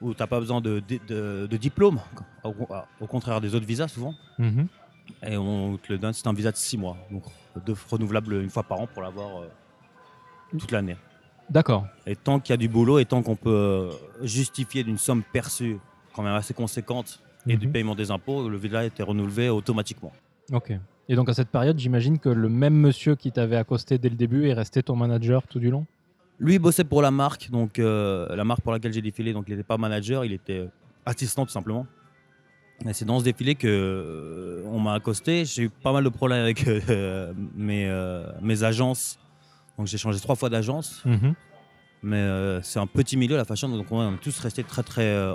où 0.00 0.14
tu 0.14 0.20
n'as 0.20 0.26
pas 0.26 0.40
besoin 0.40 0.60
de, 0.60 0.80
de- 0.88 0.98
de- 1.06 1.46
de 1.50 1.56
diplôme, 1.56 2.00
au, 2.44 2.54
au 3.00 3.06
contraire 3.06 3.40
des 3.40 3.54
autres 3.54 3.66
visas 3.66 3.88
souvent. 3.88 4.14
Mhm. 4.38 4.66
Et 5.24 5.36
on 5.36 5.76
te 5.76 5.92
le 5.92 5.98
donne, 5.98 6.12
c'est 6.12 6.26
un 6.26 6.32
visa 6.32 6.50
de 6.50 6.56
6 6.56 6.78
mois, 6.78 6.96
donc 7.10 7.24
de, 7.66 7.74
renouvelable 7.90 8.34
une 8.42 8.50
fois 8.50 8.62
par 8.62 8.80
an 8.80 8.86
pour 8.86 9.02
l'avoir 9.02 9.42
euh, 9.42 9.48
toute 10.58 10.70
l'année. 10.70 10.96
D'accord. 11.50 11.86
Et 12.06 12.16
tant 12.16 12.40
qu'il 12.40 12.52
y 12.52 12.54
a 12.54 12.56
du 12.56 12.68
boulot 12.68 12.98
et 12.98 13.04
tant 13.04 13.22
qu'on 13.22 13.36
peut 13.36 13.50
euh, 13.50 13.90
justifier 14.22 14.84
d'une 14.84 14.96
somme 14.98 15.22
perçue 15.22 15.78
quand 16.14 16.22
même 16.22 16.34
assez 16.34 16.54
conséquente 16.54 17.20
et 17.46 17.56
du 17.56 17.66
Mhm. 17.66 17.72
paiement 17.72 17.94
des 17.94 18.10
impôts, 18.10 18.48
le 18.48 18.56
visa 18.56 18.84
était 18.84 19.02
renouvelé 19.02 19.48
automatiquement. 19.48 20.12
Ok. 20.52 20.72
Et 21.08 21.16
donc 21.16 21.28
à 21.28 21.34
cette 21.34 21.48
période, 21.48 21.78
j'imagine 21.78 22.18
que 22.18 22.28
le 22.28 22.48
même 22.48 22.74
monsieur 22.74 23.16
qui 23.16 23.32
t'avait 23.32 23.56
accosté 23.56 23.98
dès 23.98 24.08
le 24.08 24.16
début 24.16 24.48
est 24.48 24.52
resté 24.52 24.82
ton 24.82 24.96
manager 24.96 25.46
tout 25.46 25.58
du 25.58 25.70
long? 25.70 25.86
Lui 26.38 26.54
il 26.54 26.58
bossait 26.58 26.84
pour 26.84 27.02
la 27.02 27.10
marque, 27.10 27.50
donc 27.50 27.78
euh, 27.78 28.34
la 28.34 28.44
marque 28.44 28.62
pour 28.62 28.72
laquelle 28.72 28.92
j'ai 28.92 29.02
défilé, 29.02 29.32
donc 29.32 29.44
il 29.48 29.52
n'était 29.52 29.66
pas 29.66 29.76
manager, 29.76 30.24
il 30.24 30.32
était 30.32 30.58
euh, 30.58 30.68
assistant 31.06 31.44
tout 31.44 31.52
simplement. 31.52 31.86
Et 32.86 32.92
c'est 32.92 33.04
dans 33.04 33.20
ce 33.20 33.24
défilé 33.24 33.54
que 33.54 33.68
euh, 33.68 34.64
on 34.66 34.80
m'a 34.80 34.94
accosté. 34.94 35.44
J'ai 35.44 35.64
eu 35.64 35.70
pas 35.70 35.92
mal 35.92 36.02
de 36.02 36.08
problèmes 36.08 36.42
avec 36.42 36.66
euh, 36.68 37.32
mes, 37.54 37.88
mes 38.40 38.62
agences 38.64 39.18
Donc 39.78 39.86
j'ai 39.86 39.98
changé 39.98 40.18
trois 40.20 40.34
fois 40.36 40.48
d'agence. 40.48 41.04
Mhm. 41.04 41.34
Mais 42.02 42.16
euh, 42.16 42.60
c'est 42.62 42.80
un 42.80 42.86
petit 42.86 43.16
milieu, 43.16 43.36
la 43.36 43.44
fashion, 43.44 43.68
donc 43.68 43.86
on 43.92 44.14
est 44.14 44.16
tous 44.18 44.36
restés 44.40 44.64
très 44.64 44.82
très 44.82 45.06
euh, 45.06 45.32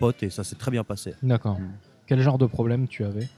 potes 0.00 0.22
et 0.24 0.30
ça 0.30 0.42
s'est 0.42 0.56
très 0.56 0.70
bien 0.72 0.82
passé. 0.82 1.14
D'accord. 1.22 1.60
Mm. 1.60 1.70
Quel 2.06 2.20
genre 2.20 2.38
de 2.38 2.46
problème 2.46 2.88
tu 2.88 3.04
avais? 3.04 3.28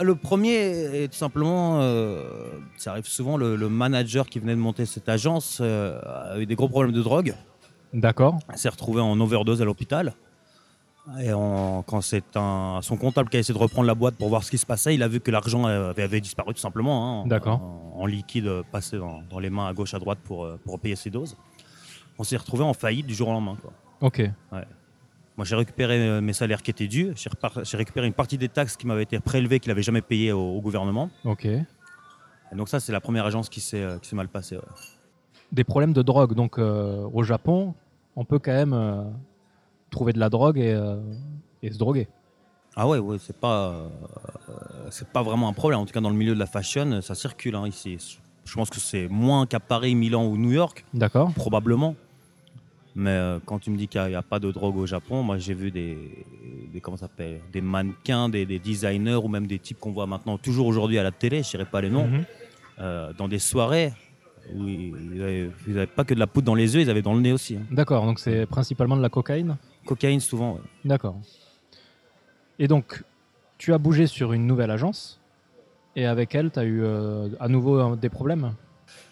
Le 0.00 0.14
premier 0.14 0.54
est 0.54 1.08
tout 1.08 1.18
simplement, 1.18 1.80
euh, 1.80 2.24
ça 2.76 2.92
arrive 2.92 3.06
souvent, 3.06 3.36
le, 3.36 3.56
le 3.56 3.68
manager 3.68 4.28
qui 4.28 4.38
venait 4.38 4.54
de 4.54 4.60
monter 4.60 4.86
cette 4.86 5.08
agence 5.08 5.58
euh, 5.60 5.98
a 6.32 6.38
eu 6.38 6.46
des 6.46 6.54
gros 6.54 6.68
problèmes 6.68 6.92
de 6.94 7.02
drogue. 7.02 7.34
D'accord. 7.92 8.38
S'est 8.54 8.68
retrouvé 8.68 9.00
en 9.00 9.18
overdose 9.20 9.60
à 9.60 9.64
l'hôpital. 9.64 10.14
Et 11.20 11.32
en- 11.32 11.82
quand 11.86 12.00
c'est 12.02 12.36
un, 12.36 12.80
son 12.82 12.96
comptable 12.96 13.28
qui 13.30 13.38
a 13.38 13.40
essayé 13.40 13.54
de 13.54 13.62
reprendre 13.62 13.86
la 13.88 13.94
boîte 13.94 14.14
pour 14.16 14.28
voir 14.28 14.44
ce 14.44 14.50
qui 14.50 14.58
se 14.58 14.66
passait, 14.66 14.94
il 14.94 15.02
a 15.02 15.08
vu 15.08 15.20
que 15.20 15.30
l'argent 15.30 15.64
avait, 15.64 16.02
avait 16.02 16.20
disparu 16.20 16.52
tout 16.54 16.60
simplement. 16.60 17.02
hein, 17.02 17.22
en- 17.22 17.26
D'accord. 17.26 17.60
En, 17.62 18.02
en 18.02 18.06
liquide 18.06 18.48
passé 18.70 18.98
dans, 18.98 19.22
dans 19.30 19.38
les 19.40 19.50
mains 19.50 19.66
à 19.66 19.72
gauche, 19.72 19.94
à 19.94 19.98
droite 19.98 20.18
pour, 20.22 20.44
euh, 20.44 20.60
pour 20.64 20.78
payer 20.78 20.96
ses 20.96 21.10
doses. 21.10 21.36
On 22.18 22.24
s'est 22.24 22.36
retrouvé 22.36 22.62
en 22.62 22.74
faillite 22.74 23.06
du 23.06 23.14
jour 23.14 23.28
au 23.28 23.32
lendemain. 23.32 23.56
quoi. 23.60 23.72
Ok. 24.02 24.22
Moi, 25.38 25.44
j'ai 25.44 25.54
récupéré 25.54 25.96
euh, 26.00 26.20
mes 26.20 26.32
salaires 26.32 26.62
qui 26.62 26.72
étaient 26.72 26.88
dus. 26.88 27.14
J'ai 27.62 27.76
récupéré 27.76 28.08
une 28.08 28.12
partie 28.12 28.36
des 28.36 28.48
taxes 28.48 28.76
qui 28.76 28.88
m'avaient 28.88 29.04
été 29.04 29.20
prélevées, 29.20 29.60
qu'il 29.60 29.70
n'avait 29.70 29.82
jamais 29.82 30.02
payées 30.02 30.32
au, 30.32 30.40
au 30.56 30.60
gouvernement. 30.60 31.10
Ok. 31.24 31.44
Et 31.46 31.64
donc 32.56 32.68
ça, 32.68 32.80
c'est 32.80 32.90
la 32.90 33.00
première 33.00 33.24
agence 33.24 33.48
qui 33.48 33.60
s'est 33.60 33.80
euh, 33.82 33.98
qui 33.98 34.08
s'est 34.08 34.16
mal 34.16 34.26
passée. 34.28 34.56
ouais. 34.56 34.62
Des 35.52 35.62
problèmes 35.64 35.92
de 35.92 36.02
drogue. 36.02 36.34
Donc 36.34 36.58
euh, 36.58 37.08
au 37.12 37.22
Japon, 37.22 37.74
on 38.16 38.24
peut 38.24 38.40
quand 38.40 38.52
même 38.52 38.72
euh, 38.72 39.04
trouver 39.90 40.12
de 40.12 40.18
la 40.18 40.28
drogue 40.28 40.58
et, 40.58 40.72
euh, 40.72 40.96
et 41.62 41.70
se 41.70 41.78
droguer. 41.78 42.08
Ah 42.74 42.88
ouais, 42.88 42.98
ouais, 42.98 43.18
c'est 43.20 43.36
pas, 43.36 43.90
c'est 44.90 45.08
pas 45.08 45.22
vraiment 45.22 45.48
un 45.48 45.52
problème. 45.52 45.80
En 45.80 45.86
tout 45.86 45.92
cas, 45.92 46.00
dans 46.00 46.10
le 46.10 46.16
milieu 46.16 46.34
de 46.34 46.38
la 46.38 46.46
fashion, 46.46 47.00
ça 47.00 47.14
circule 47.16 47.56
hein, 47.56 47.66
ici. 47.66 48.18
Je 48.44 48.54
pense 48.54 48.70
que 48.70 48.78
c'est 48.78 49.08
moins 49.08 49.46
qu'à 49.46 49.58
Paris, 49.58 49.94
Milan 49.96 50.26
ou 50.26 50.36
New 50.36 50.52
York, 50.52 50.84
D'accord. 50.94 51.32
probablement. 51.34 51.96
Mais 53.00 53.10
euh, 53.10 53.38
quand 53.46 53.60
tu 53.60 53.70
me 53.70 53.76
dis 53.76 53.86
qu'il 53.86 54.02
n'y 54.06 54.16
a, 54.16 54.22
pas 54.22 54.40
de 54.40 54.50
drogue 54.50 54.76
au 54.76 54.84
Japon, 54.84 55.22
moi 55.22 55.38
j'ai 55.38 55.54
vu 55.54 55.70
des, 55.70 55.96
des 56.72 56.80
comment 56.80 56.96
s'appelle, 56.96 57.38
des 57.52 57.60
mannequins, 57.60 58.28
des, 58.28 58.44
des 58.44 58.58
designers 58.58 59.14
ou 59.22 59.28
même 59.28 59.46
des 59.46 59.60
types 59.60 59.78
qu'on 59.78 59.92
voit 59.92 60.08
maintenant 60.08 60.36
toujours 60.36 60.66
aujourd'hui 60.66 60.98
à 60.98 61.04
la 61.04 61.12
télé, 61.12 61.44
je 61.44 61.48
ne 61.48 61.50
dirais 61.52 61.70
pas 61.70 61.80
les 61.80 61.90
noms, 61.90 62.08
Mhm. 62.08 62.24
euh, 62.80 63.12
dans 63.16 63.28
des 63.28 63.38
soirées 63.38 63.92
où 64.52 64.66
ils 64.66 65.52
n'avaient 65.68 65.86
pas 65.86 66.02
que 66.02 66.12
de 66.12 66.18
la 66.18 66.26
poudre 66.26 66.46
dans 66.46 66.56
les 66.56 66.74
yeux, 66.74 66.80
ils 66.80 66.90
avaient 66.90 67.02
dans 67.02 67.14
le 67.14 67.20
nez 67.20 67.32
aussi. 67.32 67.54
hein. 67.54 67.62
D'accord. 67.70 68.04
Donc 68.04 68.18
c'est 68.18 68.46
principalement 68.46 68.96
de 68.96 69.02
la 69.02 69.10
cocaïne? 69.10 69.56
Cocaïne 69.86 70.18
souvent. 70.20 70.54
ouais. 70.54 70.60
D'accord. 70.84 71.20
Et 72.58 72.66
donc, 72.66 73.04
tu 73.58 73.72
as 73.72 73.78
bougé 73.78 74.08
sur 74.08 74.32
une 74.32 74.44
nouvelle 74.44 74.72
agence 74.72 75.20
et 75.94 76.04
avec 76.04 76.34
elle, 76.34 76.50
tu 76.50 76.58
as 76.58 76.64
eu 76.64 76.82
euh, 76.82 77.28
à 77.38 77.46
nouveau 77.48 77.94
des 77.94 78.08
problèmes? 78.08 78.54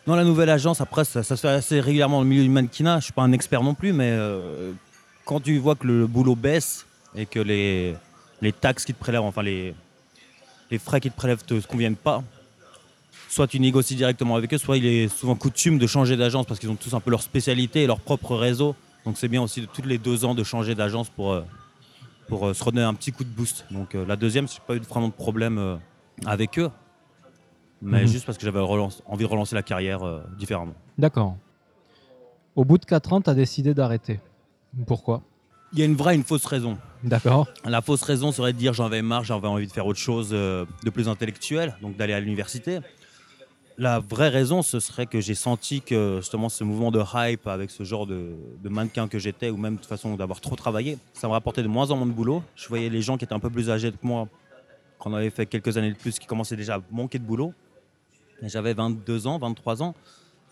Dans 0.06 0.14
la 0.14 0.22
nouvelle 0.22 0.50
agence, 0.50 0.80
après, 0.80 1.04
ça, 1.04 1.24
se 1.24 1.34
fait 1.34 1.48
assez 1.48 1.80
régulièrement 1.80 2.18
dans 2.18 2.22
le 2.22 2.28
milieu 2.28 2.44
du 2.44 2.48
mannequinat. 2.48 2.92
Je 2.92 2.96
ne 2.96 3.00
suis 3.02 3.12
pas 3.12 3.22
un 3.22 3.32
expert 3.32 3.64
non 3.64 3.74
plus, 3.74 3.92
mais 3.92 4.10
euh, 4.12 4.70
quand 5.24 5.40
tu 5.40 5.58
vois 5.58 5.74
que 5.74 5.84
le 5.84 6.06
boulot 6.06 6.36
baisse 6.36 6.86
et 7.16 7.26
que 7.26 7.40
les, 7.40 7.96
les 8.40 8.52
taxes 8.52 8.84
qui 8.84 8.94
te 8.94 9.00
prélèvent, 9.00 9.22
enfin 9.22 9.42
les, 9.42 9.74
les 10.70 10.78
frais 10.78 11.00
qui 11.00 11.10
te 11.10 11.16
prélèvent 11.16 11.42
ne 11.50 11.58
te 11.60 11.66
conviennent 11.66 11.96
pas, 11.96 12.22
soit 13.28 13.48
tu 13.48 13.58
négocies 13.58 13.96
directement 13.96 14.36
avec 14.36 14.54
eux, 14.54 14.58
soit 14.58 14.76
il 14.76 14.86
est 14.86 15.08
souvent 15.08 15.34
coutume 15.34 15.76
de 15.76 15.88
changer 15.88 16.16
d'agence 16.16 16.46
parce 16.46 16.60
qu'ils 16.60 16.70
ont 16.70 16.76
tous 16.76 16.94
un 16.94 17.00
peu 17.00 17.10
leur 17.10 17.22
spécialité 17.22 17.82
et 17.82 17.86
leur 17.88 17.98
propre 17.98 18.36
réseau. 18.36 18.76
Donc 19.04 19.18
c'est 19.18 19.28
bien 19.28 19.42
aussi 19.42 19.60
de 19.60 19.66
tous 19.66 19.82
les 19.82 19.98
deux 19.98 20.24
ans 20.24 20.36
de 20.36 20.44
changer 20.44 20.76
d'agence 20.76 21.08
pour, 21.10 21.32
euh, 21.32 21.42
pour 22.28 22.46
euh, 22.46 22.54
se 22.54 22.62
redonner 22.62 22.86
un 22.86 22.94
petit 22.94 23.10
coup 23.10 23.24
de 23.24 23.28
boost. 23.28 23.64
Donc 23.72 23.94
la 23.94 24.14
deuxième, 24.14 24.46
je 24.46 24.54
n'ai 24.54 24.60
pas 24.64 24.76
eu 24.76 24.80
vraiment 24.88 25.08
de 25.08 25.12
problème 25.12 25.80
avec 26.24 26.60
eux, 26.60 26.70
mais 27.82 28.02
Mhm. 28.02 28.06
juste 28.08 28.26
parce 28.26 28.38
que 28.38 28.44
j'avais 28.44 28.60
envie 28.60 29.24
de 29.24 29.28
relancer 29.28 29.54
la 29.54 29.62
carrière 29.62 30.02
euh, 30.02 30.20
différemment. 30.38 30.74
D'accord. 30.98 31.36
Au 32.54 32.64
bout 32.64 32.78
de 32.78 32.84
4 32.86 33.12
ans, 33.12 33.20
tu 33.20 33.28
as 33.30 33.34
décidé 33.34 33.74
d'arrêter. 33.74 34.20
Pourquoi? 34.86 35.22
Il 35.72 35.78
y 35.78 35.82
a 35.82 35.84
une 35.84 35.94
vraie 35.96 36.14
et 36.14 36.16
une 36.16 36.24
fausse 36.24 36.46
raison. 36.46 36.78
D'accord. 37.02 37.48
La 37.64 37.82
fausse 37.82 38.02
raison 38.02 38.32
serait 38.32 38.52
de 38.52 38.58
dire 38.58 38.72
j'en 38.72 38.86
avais 38.86 39.02
marre, 39.02 39.24
j'avais 39.24 39.48
envie 39.48 39.66
de 39.66 39.72
faire 39.72 39.86
autre 39.86 39.98
chose 39.98 40.30
euh, 40.32 40.64
de 40.84 40.90
plus 40.90 41.08
intellectuel, 41.08 41.76
donc 41.82 41.96
d'aller 41.96 42.12
à 42.14 42.20
l'université. 42.20 42.78
La 43.78 43.98
vraie 43.98 44.30
raison, 44.30 44.62
ce 44.62 44.80
serait 44.80 45.04
que 45.04 45.20
j'ai 45.20 45.34
senti 45.34 45.82
que 45.82 46.16
justement 46.22 46.48
ce 46.48 46.64
mouvement 46.64 46.90
de 46.90 47.02
hype 47.14 47.46
avec 47.46 47.70
ce 47.70 47.82
genre 47.84 48.06
de, 48.06 48.30
de 48.62 48.68
mannequin 48.70 49.06
que 49.06 49.18
j'étais, 49.18 49.50
ou 49.50 49.58
même 49.58 49.74
de 49.74 49.80
toute 49.80 49.88
façon 49.88 50.14
d'avoir 50.16 50.40
trop 50.40 50.56
travaillé, 50.56 50.96
ça 51.12 51.26
me 51.28 51.32
rapportait 51.32 51.62
de 51.62 51.68
moins 51.68 51.90
en 51.90 51.96
moins 51.96 52.06
de 52.06 52.12
boulot. 52.12 52.42
Je 52.54 52.68
voyais 52.68 52.88
les 52.88 53.02
gens 53.02 53.18
qui 53.18 53.24
étaient 53.26 53.34
un 53.34 53.38
peu 53.40 53.50
plus 53.50 53.68
âgés 53.68 53.90
que 53.92 53.96
moi, 54.02 54.28
qu'on 54.98 55.12
avait 55.12 55.28
fait 55.28 55.44
quelques 55.44 55.76
années 55.76 55.92
de 55.92 55.98
plus, 55.98 56.18
qui 56.18 56.26
commençaient 56.26 56.56
déjà 56.56 56.76
à 56.76 56.80
manquer 56.90 57.18
de 57.18 57.24
boulot. 57.24 57.52
J'avais 58.42 58.74
22 58.74 59.26
ans, 59.26 59.38
23 59.38 59.82
ans. 59.82 59.94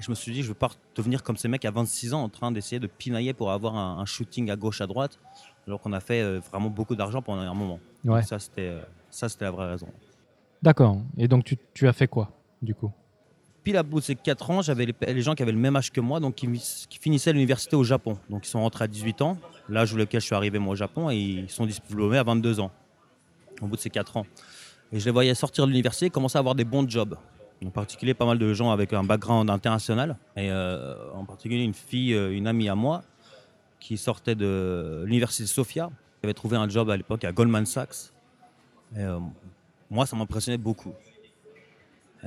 Et 0.01 0.03
je 0.03 0.11
me 0.11 0.15
suis 0.15 0.33
dit, 0.33 0.43
je 0.43 0.49
veux 0.49 0.55
pas 0.55 0.71
devenir 0.97 1.23
comme 1.23 1.37
ces 1.37 1.49
mecs 1.49 1.65
à 1.65 1.71
26 1.71 2.15
ans 2.15 2.23
en 2.23 2.29
train 2.29 2.51
d'essayer 2.51 2.81
de 2.81 2.87
pinailler 2.87 3.33
pour 3.33 3.53
avoir 3.53 3.77
un, 3.77 3.99
un 3.99 4.05
shooting 4.05 4.51
à 4.51 4.57
gauche, 4.57 4.81
à 4.81 4.87
droite, 4.87 5.21
alors 5.67 5.81
qu'on 5.81 5.93
a 5.93 6.01
fait 6.01 6.21
euh, 6.21 6.41
vraiment 6.51 6.69
beaucoup 6.71 6.97
d'argent 6.97 7.23
pendant 7.23 7.43
un 7.43 7.55
moment. 7.55 7.79
Ouais. 8.05 8.23
Ça, 8.23 8.39
c'était 8.39 8.69
euh, 8.69 8.81
ça, 9.11 9.29
c'était 9.29 9.45
la 9.45 9.53
vraie 9.53 9.71
raison. 9.71 9.87
D'accord. 10.63 10.99
Et 11.17 11.29
donc, 11.29 11.45
tu, 11.45 11.57
tu 11.73 11.87
as 11.87 11.93
fait 11.93 12.09
quoi, 12.09 12.31
du 12.61 12.75
coup? 12.75 12.91
Puis, 13.63 13.77
à 13.77 13.83
bout 13.83 14.01
de 14.01 14.05
ces 14.05 14.15
4 14.15 14.51
ans, 14.51 14.63
j'avais 14.63 14.87
les, 14.87 15.15
les 15.15 15.23
gens 15.23 15.35
qui 15.35 15.43
avaient 15.43 15.53
le 15.53 15.59
même 15.59 15.77
âge 15.77 15.91
que 15.93 16.01
moi, 16.01 16.21
donc 16.21 16.35
qui, 16.35 16.49
qui 16.89 16.99
finissaient 16.99 17.33
l'université 17.33 17.77
au 17.77 17.85
Japon. 17.85 18.19
Donc, 18.29 18.47
ils 18.47 18.51
sont 18.51 18.61
rentrés 18.61 18.85
à 18.85 18.89
18 18.89 19.23
ans, 19.23 19.39
l'âge 19.69 19.95
auquel 19.95 20.21
je 20.21 20.27
suis 20.27 20.35
arrivé 20.35 20.59
moi 20.59 20.73
au 20.73 20.77
Japon, 20.77 21.11
et 21.11 21.17
ils 21.17 21.51
sont 21.51 21.65
diplômés 21.65 22.19
à 22.19 22.25
22 22.25 22.61
ans, 22.61 22.73
au 23.63 23.67
bout 23.67 23.77
de 23.77 23.81
ces 23.81 23.91
4 23.91 24.17
ans. 24.17 24.27
Et 24.93 24.99
je 25.01 25.05
les 25.05 25.11
voyais 25.13 25.35
sortir 25.35 25.65
de 25.65 25.71
l'université 25.71 26.07
et 26.07 26.11
commencer 26.11 26.37
à 26.37 26.41
avoir 26.41 26.55
des 26.55 26.65
bons 26.65 26.89
jobs. 26.89 27.17
En 27.65 27.71
particulier, 27.71 28.15
pas 28.15 28.27
mal 28.27 28.39
de 28.39 28.53
gens 28.53 28.71
avec 28.71 28.93
un 28.93 29.05
background 29.05 29.49
international. 29.49 30.17
Et 30.37 30.51
euh, 30.51 30.95
en 31.15 31.25
particulier, 31.25 31.63
une 31.63 31.75
fille, 31.75 32.15
euh, 32.15 32.37
une 32.37 32.47
amie 32.47 32.69
à 32.69 32.75
moi, 32.75 33.03
qui 33.81 33.97
sortait 33.97 34.35
de 34.35 35.05
l'université 35.07 35.47
Sofia, 35.47 35.91
qui 36.21 36.27
avait 36.27 36.35
trouvé 36.35 36.57
un 36.57 36.69
job 36.69 36.91
à 36.91 36.97
l'époque 36.97 37.25
à 37.25 37.33
Goldman 37.33 37.67
Sachs. 37.67 38.13
Euh, 38.97 39.19
moi, 39.91 40.07
ça 40.07 40.17
m'impressionnait 40.17 40.59
beaucoup. 40.59 40.93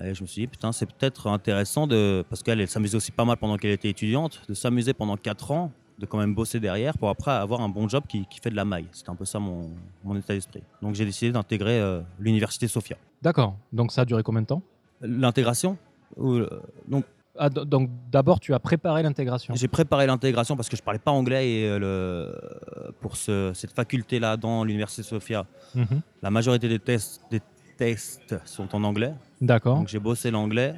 Et 0.04 0.13
je 0.13 0.21
me 0.21 0.28
suis 0.28 0.41
dit, 0.41 0.47
putain, 0.47 0.71
c'est 0.71 0.86
peut-être 0.86 1.28
intéressant 1.28 1.88
de. 1.88 2.23
Parce 2.30 2.43
qu'elle 2.43 2.62
elle 2.62 2.67
s'amusait 2.67 2.95
aussi 2.95 3.12
pas 3.12 3.26
mal 3.26 3.38
pendant 3.38 3.58
qu'elle 3.58 3.71
était 3.71 3.89
étudiante, 3.89 4.41
de 4.47 4.54
s'amuser 4.54 4.93
pendant 4.93 5.17
4 5.17 5.52
ans, 5.52 5.71
de 5.97 6.06
quand 6.06 6.19
même 6.19 6.36
bosser 6.36 6.60
derrière 6.60 6.95
pour 6.97 7.10
après 7.10 7.32
avoir 7.32 7.62
un 7.62 7.69
bon 7.69 7.89
job 7.89 8.04
qui, 8.08 8.26
fait 8.41 8.52
de 8.52 8.56
la 8.56 8.65
maille. 8.65 8.88
C'était 8.91 9.10
un 9.10 9.15
peu 9.15 9.26
ça 9.26 9.39
mon, 9.39 9.71
état 10.15 10.36
d'esprit. 10.36 10.62
Donc 10.84 10.93
j'ai 10.93 11.06
décidé 11.06 11.32
d'intégrer 11.32 11.82
l'université 12.19 12.67
Sofia. 12.67 12.97
D'accord. 13.23 13.56
Donc, 13.73 13.91
ça 13.91 14.02
a 14.02 14.06
duré 14.06 14.21
combien 14.21 14.43
de 14.43 14.47
temps? 14.47 14.62
L'intégration 15.01 15.77
euh, 16.19 16.47
Donc 16.88 17.05
Ah, 17.39 17.49
Donc, 17.49 17.91
d'abord, 18.12 18.39
tu 18.39 18.53
as 18.55 18.60
préparé 18.60 19.03
l'intégration. 19.03 19.53
j'ai 19.55 19.67
préparé 19.67 20.07
l'intégration 20.07 20.55
parce 20.55 20.69
que 20.69 20.75
je 20.77 20.81
parlais 20.81 20.97
pas 20.99 21.12
anglais 21.12 21.47
et 21.51 21.67
euh, 21.69 21.77
le, 21.79 22.91
pour 22.99 23.15
ce- 23.15 23.51
cette 23.53 23.71
faculté-là 23.73 24.38
dans 24.38 24.63
l'université 24.63 25.03
Sofia, 25.03 25.45
Mhm. 25.75 26.01
la 26.23 26.31
majorité 26.31 26.67
des 26.67 26.79
tests, 26.79 27.21
des 27.29 27.41
tests 27.77 28.36
sont 28.45 28.75
en 28.75 28.83
anglais. 28.83 29.13
D'accord. 29.39 29.77
Donc 29.77 29.88
j'ai 29.88 29.99
bossé 29.99 30.31
l'anglais. 30.31 30.73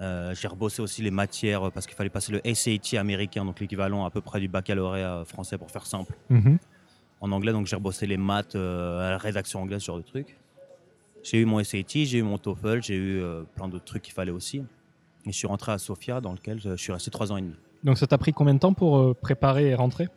Euh, 0.00 0.34
j'ai 0.34 0.48
rebossé 0.48 0.82
aussi 0.82 1.02
les 1.02 1.10
matières 1.12 1.70
parce 1.72 1.86
qu'il 1.86 1.96
fallait 1.96 2.10
passer 2.10 2.32
le 2.32 2.40
SAT 2.44 2.96
américain, 2.98 3.44
donc 3.44 3.60
l'équivalent 3.60 4.04
à 4.04 4.10
peu 4.10 4.20
près 4.20 4.40
du 4.40 4.48
baccalauréat 4.48 5.24
français 5.26 5.58
pour 5.58 5.70
faire 5.70 5.86
simple 5.86 6.14
Mhm. 6.30 6.58
en 7.20 7.30
anglais. 7.32 7.52
Donc 7.52 7.66
j'ai 7.68 7.76
rebossé 7.76 8.06
les 8.08 8.16
maths, 8.16 8.56
euh, 8.56 9.10
la 9.10 9.18
rédaction 9.18 9.60
anglaise, 9.62 9.80
ce 9.82 9.86
genre 9.86 9.98
de 9.98 10.02
trucs. 10.02 10.36
J'ai 11.30 11.40
eu 11.40 11.44
mon 11.44 11.62
SAT, 11.62 12.04
j'ai 12.04 12.18
eu 12.18 12.22
mon 12.22 12.38
TOEFL, 12.38 12.82
j'ai 12.82 12.94
eu 12.94 13.20
euh, 13.20 13.42
plein 13.54 13.68
d'autres 13.68 13.84
trucs 13.84 14.02
qu'il 14.02 14.14
fallait 14.14 14.30
aussi. 14.30 14.58
Et 15.26 15.32
je 15.32 15.36
suis 15.36 15.46
rentré 15.46 15.72
à 15.72 15.78
Sofia 15.78 16.20
dans 16.22 16.32
lequel 16.32 16.58
je, 16.58 16.74
suis 16.76 16.90
resté 16.92 17.10
trois 17.10 17.30
ans 17.32 17.36
et 17.36 17.42
demi. 17.42 17.54
Donc, 17.84 17.98
ça 17.98 18.06
t'a 18.06 18.16
pris 18.16 18.32
combien 18.32 18.54
de 18.54 18.58
temps 18.58 18.72
pour 18.72 18.96
euh, 18.96 19.14
préparer 19.14 19.68
et 19.68 19.74
rentrer? 19.74 20.08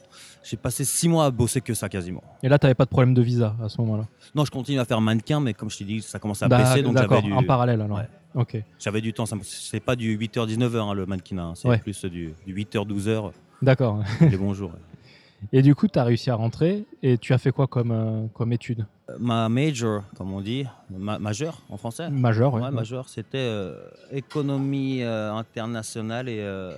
J'ai 0.42 0.58
passé 0.58 0.86
six 0.86 1.10
mois 1.10 1.26
à 1.26 1.32
bosser 1.32 1.60
que 1.60 1.74
ça 1.74 1.90
quasiment. 1.90 2.24
Et 2.42 2.50
là, 2.50 2.58
tu 2.58 2.66
n'avais 2.66 2.76
pas 2.76 2.86
de 2.86 2.90
problème 2.90 3.14
de 3.14 3.22
visa 3.22 3.56
à 3.62 3.68
ce 3.68 3.80
moment-là? 3.82 4.08
Non, 4.34 4.46
je 4.46 4.52
continue 4.52 4.80
à 4.80 4.86
faire 4.86 5.02
mannequin, 5.02 5.42
mais 5.42 5.54
comme 5.54 5.70
je 5.70 5.80
t'ai 5.80 5.84
dit, 5.84 6.02
ça 6.02 6.18
commence 6.18 6.42
à 6.44 6.48
D'ac- 6.48 6.62
baisser, 6.62 6.82
donc 6.82 6.94
j'avais 6.96 7.08
D'accord, 7.08 7.24
du, 7.24 7.34
en 7.34 7.44
parallèle 7.44 7.82
alors. 7.82 7.98
Ouais. 7.98 8.08
Ok, 8.34 8.64
j'avais 8.80 9.02
du 9.02 9.12
temps. 9.12 9.26
C'est 9.44 9.82
pas 9.82 9.98
du 9.98 10.18
8h-19h 10.18 10.78
hein, 10.78 10.94
le 10.94 11.06
mannequinat, 11.06 11.44
hein. 11.44 11.54
c'est 11.56 11.68
Ouais. 11.68 11.78
plus 11.80 12.06
du, 12.06 12.34
du 12.48 12.56
8h-12h, 12.56 13.32
d'accord. 13.62 14.02
les 14.22 14.38
bons 14.38 14.54
jours. 14.54 14.72
Et 15.52 15.62
du 15.62 15.76
coup, 15.76 15.88
tu 15.88 16.00
as 16.00 16.04
réussi 16.04 16.30
à 16.30 16.36
rentrer 16.36 16.86
et 17.02 17.18
tu 17.18 17.34
as 17.34 17.38
fait 17.38 17.52
quoi 17.52 17.68
comme, 17.68 17.92
euh, 17.92 18.28
comme 18.34 18.54
étude? 18.54 18.86
Ma 19.20 19.50
major, 19.50 20.04
comme 20.16 20.34
on 20.34 20.42
dit, 20.42 20.66
ma, 20.90 21.20
majeur 21.20 21.62
en 21.70 21.78
français. 21.78 22.10
Majeur, 22.10 22.54
ouais. 22.54 22.62
Ouais, 22.62 22.72
majeur, 22.72 23.10
c'était 23.10 23.38
euh, 23.38 23.76
économie 24.12 25.04
euh, 25.04 25.34
internationale 25.34 26.30
et, 26.30 26.40
euh, 26.40 26.78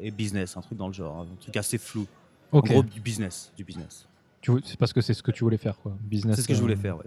et 0.00 0.10
business, 0.10 0.56
un 0.56 0.60
truc 0.60 0.78
dans 0.78 0.88
le 0.88 0.92
genre, 0.92 1.20
hein, 1.20 1.26
un 1.32 1.36
truc 1.40 1.56
assez 1.56 1.78
flou. 1.78 2.06
En 2.52 2.60
gros, 2.60 2.82
du 2.82 3.00
business, 3.00 3.52
du 3.56 3.64
business. 3.64 4.06
C'est 4.64 4.76
parce 4.78 4.92
que 4.92 5.00
c'est 5.00 5.14
ce 5.14 5.22
que 5.22 5.30
tu 5.30 5.44
voulais 5.44 5.58
faire, 5.58 5.78
quoi. 5.78 5.92
Business. 6.00 6.36
C'est 6.36 6.42
ce 6.42 6.48
que 6.48 6.54
je 6.54 6.60
voulais 6.60 6.76
faire. 6.76 6.96
ouais. 6.96 7.04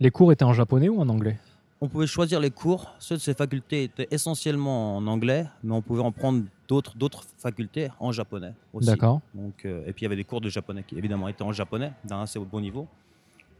Les 0.00 0.10
cours 0.10 0.32
étaient 0.32 0.44
en 0.44 0.52
japonais 0.52 0.88
ou 0.88 1.00
en 1.00 1.08
anglais? 1.08 1.38
On 1.80 1.88
pouvait 1.88 2.06
choisir 2.06 2.40
les 2.40 2.50
cours. 2.50 2.92
Ceux 2.98 3.16
de 3.16 3.20
ces 3.20 3.34
facultés 3.34 3.84
étaient 3.84 4.08
essentiellement 4.10 4.96
en 4.96 5.06
anglais, 5.06 5.46
mais 5.62 5.72
on 5.72 5.82
pouvait 5.82 6.02
en 6.02 6.12
prendre 6.12 6.44
d'autres 6.68 6.96
d'autres 6.96 7.24
facultés 7.38 7.88
en 8.00 8.12
japonais 8.12 8.52
aussi. 8.72 8.88
D'accord. 8.88 9.20
Donc, 9.34 9.64
et 9.64 9.92
puis 9.92 10.00
il 10.00 10.02
y 10.02 10.06
avait 10.06 10.16
des 10.16 10.24
cours 10.24 10.40
de 10.40 10.48
japonais 10.48 10.82
qui 10.86 10.96
évidemment 10.98 11.28
étaient 11.28 11.42
en 11.42 11.52
japonais, 11.52 11.92
d'un 12.04 12.22
assez 12.22 12.38
bon 12.38 12.60
niveau. 12.60 12.88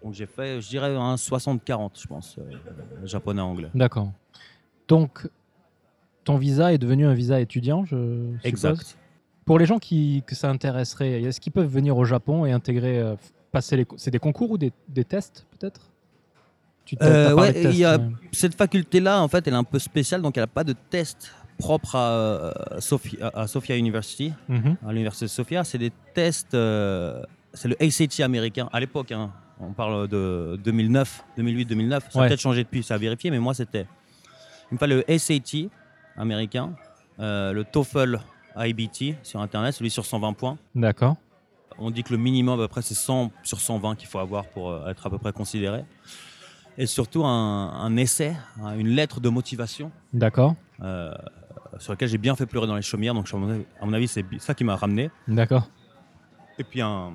Donc 0.03 0.15
j'ai 0.15 0.27
fait, 0.27 0.61
je 0.61 0.69
dirais, 0.69 0.95
un 0.95 1.17
60-40, 1.17 2.01
je 2.01 2.07
pense, 2.07 2.37
euh, 2.39 2.43
japonais-anglais. 3.05 3.71
D'accord. 3.75 4.13
Donc, 4.89 5.29
ton 6.25 6.37
visa 6.37 6.73
est 6.73 6.79
devenu 6.79 7.07
un 7.07 7.15
visa 7.15 7.41
étudiant, 7.41 7.85
je 7.85 7.97
suppose 8.37 8.45
Exact. 8.45 8.97
Pour 9.45 9.59
les 9.59 9.67
gens 9.67 9.79
qui, 9.79 10.23
que 10.27 10.35
ça 10.35 10.49
intéresserait, 10.51 11.23
est-ce 11.23 11.41
qu'ils 11.41 11.53
peuvent 11.53 11.69
venir 11.71 11.97
au 11.97 12.05
Japon 12.05 12.47
et 12.47 12.53
intégrer, 12.53 12.99
euh, 13.01 13.15
passer 13.53 13.77
les... 13.77 13.87
C'est 13.97 14.11
des 14.11 14.19
concours 14.19 14.51
ou 14.53 14.59
des, 14.59 14.73
des 14.89 15.05
tests, 15.05 15.47
peut-être? 15.59 15.91
Euh, 17.03 17.33
ouais, 17.35 17.53
il 17.65 17.77
y 17.77 17.85
a- 17.85 17.99
tests, 17.99 18.11
mais- 18.11 18.29
Cette 18.33 18.55
faculté-là, 18.55 19.21
en 19.23 19.29
fait, 19.29 19.47
elle 19.47 19.55
est 19.55 19.57
un 19.57 19.65
peu 19.65 19.79
spéciale, 19.79 20.23
donc 20.23 20.37
elle 20.37 20.43
n'a 20.45 20.47
pas 20.49 20.65
de 20.65 20.75
test 20.91 21.33
propre 21.59 21.95
à, 21.97 22.11
euh, 22.11 22.53
Sophia, 22.81 23.29
à 23.35 23.47
Sophia 23.47 23.77
University, 23.77 24.33
Mhm. 24.49 24.77
à 24.87 24.93
l'université 24.93 25.25
de 25.27 25.31
Sophia. 25.31 25.65
C'est 25.65 25.79
des 25.79 25.91
tests, 26.15 26.55
euh, 26.55 27.23
c'est 27.55 27.69
le 27.69 27.77
ACT 27.83 28.21
américain, 28.23 28.69
à 28.73 28.79
l'époque, 28.81 29.11
hein. 29.13 29.33
On 29.61 29.73
parle 29.73 30.09
de 30.09 30.59
2009, 30.65 31.25
2008-2009, 31.39 31.91
ça 32.11 32.19
Ouais. 32.19 32.25
a 32.25 32.29
peut-être 32.29 32.41
changé 32.41 32.65
depuis, 32.65 32.83
ça 32.83 32.95
a 32.95 32.99
vérifié, 32.99 33.31
mais 33.31 33.39
moi 33.39 33.55
c'était... 33.55 33.87
Il 34.71 34.75
me 34.75 34.79
fallait 34.79 34.97
le 34.97 35.11
ACT 35.11 35.71
américain, 36.17 36.75
euh, 37.21 37.53
le 37.53 37.65
TOEFL 37.65 38.19
IBT 38.57 39.17
sur 39.23 39.41
Internet, 39.41 39.75
celui 39.75 39.91
sur 39.91 40.05
120 40.05 40.33
points. 40.33 40.59
D'accord. 40.75 41.17
On 41.79 41.91
dit 41.91 42.03
que 42.03 42.13
le 42.13 42.19
minimum, 42.19 42.59
à 42.59 42.63
peu 42.65 42.69
près, 42.69 42.83
c'est 42.83 42.95
100 42.95 43.31
sur 43.43 43.61
120 43.61 43.97
qu'il 43.97 44.09
faut 44.09 44.19
avoir 44.19 44.47
pour 44.47 44.71
euh, 44.71 44.89
être 44.89 45.07
à 45.07 45.11
peu 45.11 45.19
près 45.19 45.33
considéré. 45.33 45.85
Et 46.79 46.87
surtout 46.87 47.25
un, 47.25 47.71
un 47.73 47.97
essai, 47.97 48.35
hein, 48.63 48.77
une 48.79 48.89
lettre 48.89 49.21
de 49.21 49.29
motivation 49.29 49.91
D'accord. 50.13 50.55
euh, 50.83 51.15
sur 51.79 51.93
laquelle 51.93 52.09
j'ai 52.09 52.19
bien 52.19 52.35
fait 52.35 52.47
pleurer 52.47 52.67
dans 52.67 52.77
les 52.77 52.83
chaumières. 52.83 53.15
Donc, 53.15 53.29
à 53.33 53.85
mon 53.87 53.93
avis, 53.93 54.09
c'est 54.09 54.25
ça 54.39 54.55
qui 54.55 54.65
m'a 54.65 54.75
ramené. 54.77 55.11
D'accord. 55.29 55.69
Et 56.59 56.65
puis, 56.65 56.81
un, 56.81 57.13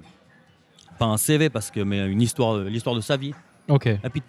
pas 1.02 1.08
un 1.08 1.18
CV, 1.18 1.50
parce 1.50 1.72
que, 1.72 1.80
mais 1.80 2.00
une 2.16 2.22
histoire, 2.22 2.58
l'histoire 2.76 2.96
de 2.96 3.02
sa 3.02 3.18
vie. 3.18 3.34
Ok. 3.68 3.88
Et 3.88 4.10
puis, 4.10 4.22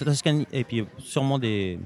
et 0.53 0.65
puis 0.65 0.87
sûrement 0.99 1.39
des, 1.39 1.79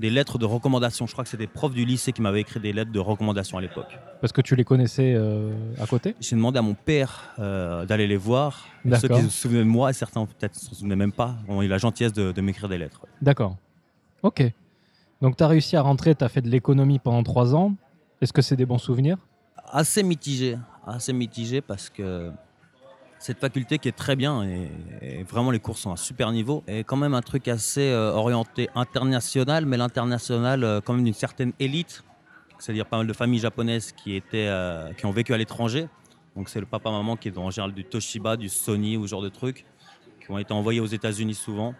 des 0.00 0.10
lettres 0.10 0.36
de 0.38 0.44
recommandation. 0.44 1.06
Je 1.06 1.12
crois 1.12 1.24
que 1.24 1.30
c'était 1.30 1.44
des 1.44 1.52
profs 1.58 1.74
du 1.74 1.84
lycée 1.84 2.12
qui 2.12 2.20
m'avaient 2.20 2.42
écrit 2.42 2.60
des 2.60 2.74
lettres 2.74 2.92
de 2.92 2.98
recommandation 2.98 3.56
à 3.56 3.62
l'époque. 3.62 3.92
Parce 4.20 4.32
que 4.32 4.42
tu 4.42 4.54
les 4.54 4.64
connaissais 4.64 5.14
euh, 5.16 5.52
à 5.80 5.86
côté? 5.86 6.14
J'ai 6.20 6.36
demandé 6.36 6.58
à 6.58 6.62
mon 6.62 6.74
père 6.74 7.34
euh, 7.38 7.86
d'aller 7.86 8.06
les 8.06 8.18
voir. 8.18 8.66
Ceux 9.00 9.08
qui 9.08 9.22
se 9.22 9.30
souvenaient 9.30 9.60
de 9.60 9.74
moi, 9.78 9.90
et 9.90 9.92
certains 9.94 10.26
peut-être 10.26 10.54
ne 10.54 10.68
se 10.68 10.74
souvenaient 10.74 10.96
même 11.04 11.12
pas, 11.12 11.36
ont 11.48 11.62
eu 11.62 11.68
la 11.68 11.78
gentillesse 11.78 12.12
de, 12.12 12.32
de 12.32 12.40
m'écrire 12.42 12.68
des 12.68 12.78
lettres. 12.78 13.06
D'accord. 13.22 13.56
Ok. 14.22 14.42
Donc 15.22 15.36
tu 15.36 15.42
as 15.42 15.48
réussi 15.48 15.74
à 15.76 15.82
rentrer, 15.82 16.14
tu 16.14 16.24
as 16.24 16.28
fait 16.28 16.42
de 16.42 16.50
l'économie 16.50 16.98
pendant 16.98 17.22
trois 17.22 17.54
ans. 17.54 17.74
Est-ce 18.20 18.32
que 18.32 18.42
c'est 18.42 18.56
des 18.56 18.66
bons 18.66 18.78
souvenirs? 18.78 19.16
Assez 19.70 20.02
mitigé, 20.02 20.58
assez 20.86 21.12
mitigé 21.12 21.60
parce 21.60 21.88
que 21.88 22.30
cette 23.18 23.40
faculté 23.40 23.78
qui 23.78 23.88
est 23.88 23.96
très 23.96 24.16
bien 24.16 24.44
et, 24.44 24.70
et 25.02 25.22
vraiment 25.24 25.50
les 25.50 25.58
cours 25.58 25.76
sont 25.76 25.92
à 25.92 25.96
super 25.96 26.30
niveau 26.32 26.62
est 26.66 26.84
quand 26.84 26.96
même 26.96 27.14
un 27.14 27.22
truc 27.22 27.48
assez 27.48 27.90
euh, 27.90 28.12
orienté 28.12 28.68
international, 28.74 29.66
mais 29.66 29.76
l'international 29.76 30.64
euh, 30.64 30.80
quand 30.80 30.94
même 30.94 31.04
d'une 31.04 31.14
certaine 31.14 31.52
élite, 31.58 32.04
c'est-à-dire 32.58 32.86
pas 32.86 32.98
mal 32.98 33.06
de 33.06 33.12
familles 33.12 33.40
japonaises 33.40 33.92
qui 33.92 34.14
étaient, 34.14 34.46
euh, 34.48 34.92
qui 34.92 35.06
ont 35.06 35.10
vécu 35.10 35.34
à 35.34 35.36
l'étranger. 35.36 35.88
Donc 36.36 36.48
c'est 36.48 36.60
le 36.60 36.66
papa 36.66 36.90
maman 36.90 37.16
qui 37.16 37.28
est 37.28 37.38
en 37.38 37.50
général 37.50 37.72
du 37.72 37.84
Toshiba, 37.84 38.36
du 38.36 38.48
Sony 38.48 38.96
ou 38.96 39.06
ce 39.06 39.10
genre 39.10 39.22
de 39.22 39.28
trucs, 39.28 39.64
qui 40.20 40.30
ont 40.30 40.38
été 40.38 40.52
envoyés 40.52 40.80
aux 40.80 40.86
États-Unis 40.86 41.34
souvent, 41.34 41.74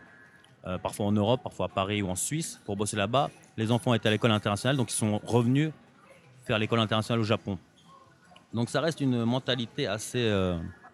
parfois 0.83 1.07
en 1.07 1.13
Europe, 1.13 1.41
parfois 1.45 1.67
à 1.67 1.69
Paris 1.69 2.03
ou 2.03 2.09
en 2.09 2.17
Suisse 2.17 2.61
pour 2.67 2.75
bosser 2.77 2.97
là-bas. 2.97 3.31
Les 3.57 3.71
enfants 3.71 3.95
étaient 3.95 4.09
à 4.09 4.11
l'école 4.11 4.33
internationale, 4.33 4.77
donc 4.77 4.91
ils 4.91 4.97
sont 4.97 5.21
revenus 5.25 5.71
faire 6.45 6.59
l'école 6.59 6.81
internationale 6.81 7.21
au 7.21 7.25
Japon. 7.25 7.57
Donc 8.53 8.69
ça 8.69 8.81
reste 8.81 9.01
une 9.01 9.25
mentalité 9.25 9.87
assez, 9.87 10.29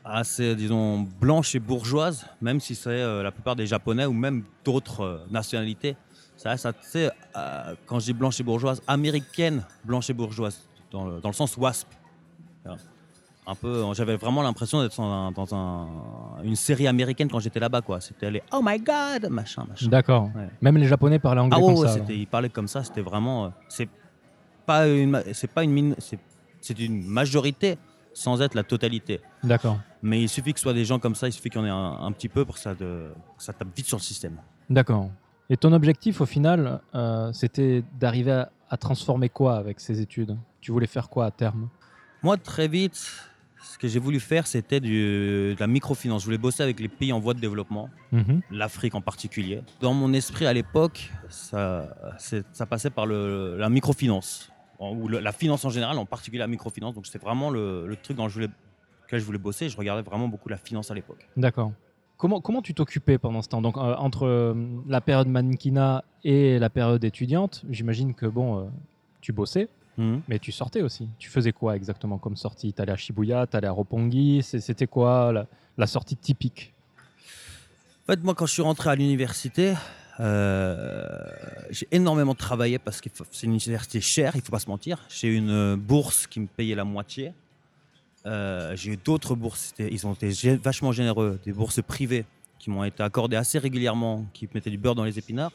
assez 0.05 0.55
disons, 0.55 1.07
blanche 1.21 1.55
et 1.55 1.61
bourgeoise, 1.61 2.27
même 2.43 2.61
si 2.61 2.75
c'est 2.75 2.91
euh, 2.91 3.23
la 3.23 3.33
plupart 3.33 3.57
des 3.57 3.67
Japonais 3.67 4.05
ou 4.07 4.13
même 4.13 4.45
d'autres 4.65 5.01
euh, 5.03 5.19
nationalités. 5.31 5.97
Ça 6.37 6.51
reste 6.51 6.67
assez, 6.67 7.09
euh, 7.37 7.75
quand 7.87 8.01
je 8.01 8.07
dis 8.07 8.13
blanche 8.13 8.39
et 8.41 8.43
bourgeoise, 8.43 8.83
américaine 8.87 9.63
blanche 9.85 10.11
et 10.11 10.13
bourgeoise, 10.13 10.61
dans 10.91 11.07
le, 11.07 11.21
dans 11.21 11.29
le 11.31 11.35
sens 11.35 11.57
WASP. 11.57 11.89
Un 13.47 13.55
peu, 13.55 13.85
j'avais 13.93 14.17
vraiment 14.17 14.41
l'impression 14.43 14.81
d'être 14.83 14.97
dans, 14.97 15.05
un- 15.13 15.31
dans 15.31 15.55
un- 15.55 15.87
une 16.45 16.57
série 16.57 16.87
américaine 16.87 17.29
quand 17.31 17.41
j'étais 17.41 17.61
là-bas, 17.61 17.83
quoi. 17.83 18.01
C'était 18.01 18.31
les 18.31 18.43
Oh 18.53 18.61
my 18.65 18.79
God, 18.79 19.29
machin, 19.31 19.67
machin. 19.69 19.87
D'accord. 19.89 20.31
Ouais. 20.35 20.49
Même 20.63 20.79
les 20.79 20.87
Japonais 20.87 21.19
parlaient 21.19 21.43
anglais 21.43 21.59
Ah 21.59 21.63
comme 21.63 21.75
ouais, 21.79 21.87
ça. 21.89 21.93
c'était- 21.95 22.17
il 22.17 22.27
parlait 22.27 22.49
comme 22.49 22.69
ça, 22.69 22.83
c'était 22.83 23.03
vraiment. 23.03 23.53
c'est 23.69 23.89
pas 24.65 24.89
une, 24.89 25.23
c'est 25.35 25.51
pas 25.51 25.63
une 25.63 25.73
mine, 25.73 25.95
c'est, 25.99 26.19
c'est 26.63 26.79
une 26.79 27.05
majorité 27.07 27.77
sans 28.15 28.41
être 28.41 28.55
la 28.55 28.63
totalité. 28.63 29.21
D'accord. 29.43 29.79
Mais 30.03 30.23
il 30.23 30.29
suffit 30.29 30.53
que 30.53 30.59
ce 30.59 30.63
soit 30.65 30.73
des 30.73 30.85
gens 30.85 30.99
comme 30.99 31.15
ça, 31.15 31.29
il 31.29 31.33
suffit 31.33 31.51
qu'il 31.51 31.61
y 31.61 31.65
en 31.65 31.67
ait 31.67 31.71
un, 31.71 31.99
un 32.07 32.13
petit 32.13 32.29
peu 32.29 32.45
pour 32.45 32.55
que 32.55 32.61
ça, 32.61 32.75
de, 32.75 33.11
ça 33.39 33.53
tape 33.53 33.69
vite 33.77 33.87
sur 33.87 33.99
le 33.99 34.03
système. 34.03 34.37
D'accord. 34.71 35.11
Et 35.51 35.57
ton 35.59 35.73
objectif 35.73 36.21
au 36.23 36.27
final, 36.27 36.81
euh, 36.95 37.31
c'était 37.33 37.85
d'arriver 38.01 38.33
à, 38.33 38.51
à 38.71 38.77
transformer 38.79 39.29
quoi 39.29 39.57
avec 39.57 39.81
ces 39.81 40.01
études? 40.01 40.37
Tu 40.61 40.73
voulais 40.73 40.87
faire 40.87 41.09
quoi 41.11 41.27
à 41.27 41.31
terme? 41.31 41.69
Moi, 42.23 42.39
très 42.39 42.69
vite, 42.69 42.97
ce 43.63 43.77
que 43.79 43.89
j'ai 43.89 43.99
voulu 43.99 44.21
faire, 44.21 44.47
c'était 44.47 44.81
de 44.81 45.55
la 45.59 45.67
microfinance. 45.67 46.23
Je 46.23 46.27
voulais 46.27 46.39
bosser 46.39 46.63
avec 46.63 46.81
les 46.81 46.89
pays 46.89 47.13
en 47.13 47.21
voie 47.21 47.35
de 47.35 47.41
développement, 47.41 47.91
Mhm. 48.13 48.41
l'Afrique 48.51 48.95
en 48.95 49.01
particulier. 49.03 49.61
Dans 49.81 49.93
mon 49.93 50.13
esprit 50.15 50.47
à 50.47 50.53
l'époque, 50.55 51.11
ça, 51.29 51.89
passait 52.69 52.91
par 52.91 53.05
le- 53.07 53.57
la 53.59 53.69
microfinance, 53.69 54.51
en- 54.85 54.95
ou 54.97 55.09
le- 55.09 55.21
la 55.21 55.33
finance 55.33 55.65
en 55.65 55.71
général, 55.71 55.99
en 55.99 56.07
particulier 56.07 56.39
la 56.41 56.47
microfinance. 56.47 56.95
Donc 56.95 57.07
c'était 57.07 57.19
vraiment 57.19 57.51
le, 57.51 57.87
le 57.87 57.97
truc 57.97 58.17
dans 58.17 58.29
je 58.29 58.43
que 59.09 59.19
je 59.19 59.25
voulais 59.25 59.39
bosser. 59.39 59.69
Je 59.69 59.77
regardais 59.77 60.03
vraiment 60.03 60.29
beaucoup 60.29 60.49
la 60.49 60.57
finance 60.57 60.91
à 60.91 60.95
l'époque. 60.95 61.29
D'accord. 61.37 61.73
Comment, 62.17 62.41
comment 62.41 62.63
tu 62.63 62.75
t'occupais 62.75 63.19
pendant 63.19 63.43
ce 63.43 63.49
temps? 63.49 63.61
Donc, 63.61 63.77
euh, 63.77 63.95
entre 63.97 64.25
euh, 64.27 64.55
la 64.89 65.01
période 65.01 65.29
mannequinat 65.29 66.05
et 66.23 66.59
la 66.59 66.71
période 66.71 67.03
étudiante, 67.05 67.63
j'imagine 67.69 68.15
que 68.15 68.25
bon, 68.27 68.59
euh, 68.61 68.65
tu 69.21 69.33
bossais, 69.33 69.69
Mhm. 69.99 70.23
mais 70.29 70.39
tu 70.39 70.51
sortais 70.53 70.81
aussi. 70.81 71.09
Tu 71.19 71.29
faisais 71.29 71.53
quoi 71.53 71.77
exactement 71.77 72.19
comme 72.19 72.37
sortie? 72.37 72.73
T'allais 72.73 72.93
à 72.93 72.97
Shibuya, 72.97 73.47
t'allais 73.47 73.67
à 73.67 73.73
Roppongi? 73.73 74.43
C'est- 74.43 74.61
C'était 74.61 74.87
quoi 74.87 75.33
la, 75.33 75.47
la 75.77 75.87
sortie 75.87 76.17
typique? 76.17 76.73
En 78.05 78.13
fait, 78.13 78.23
moi, 78.23 78.35
quand 78.35 78.47
je 78.47 78.53
suis 78.53 78.63
rentré 78.63 78.91
à 78.91 78.95
l'université, 78.95 79.75
euh, 80.21 81.07
j'ai 81.71 81.89
énormément 81.91 82.35
travaillé 82.35 82.79
parce 82.79 83.01
que 83.01 83.09
c'est 83.31 83.47
une 83.47 83.53
université 83.53 84.01
chère, 84.01 84.37
il 84.37 84.43
faut 84.43 84.53
pas 84.53 84.59
se 84.59 84.69
mentir. 84.69 84.99
J'ai 85.09 85.29
une 85.35 85.75
bourse 85.77 86.27
qui 86.27 86.41
me 86.41 86.47
payait 86.47 86.75
la 86.75 86.85
moitié. 86.85 87.33
Euh, 88.27 88.75
j'ai 88.77 88.93
eu 88.93 88.97
d'autres 88.97 89.35
bourses, 89.35 89.75
ils 89.79 90.07
ont 90.07 90.15
été 90.15 90.57
vachement 90.57 90.93
généreux, 90.93 91.39
des 91.45 91.53
bourses 91.53 91.83
privées 91.83 92.25
qui 92.59 92.71
m'ont 92.71 92.85
été 92.85 93.03
accordées 93.03 93.37
assez 93.37 93.59
régulièrement, 93.59 94.25
qui 94.33 94.49
mettaient 94.55 94.71
du 94.71 94.79
beurre 94.79 94.95
dans 94.95 95.05
les 95.05 95.19
épinards. 95.19 95.53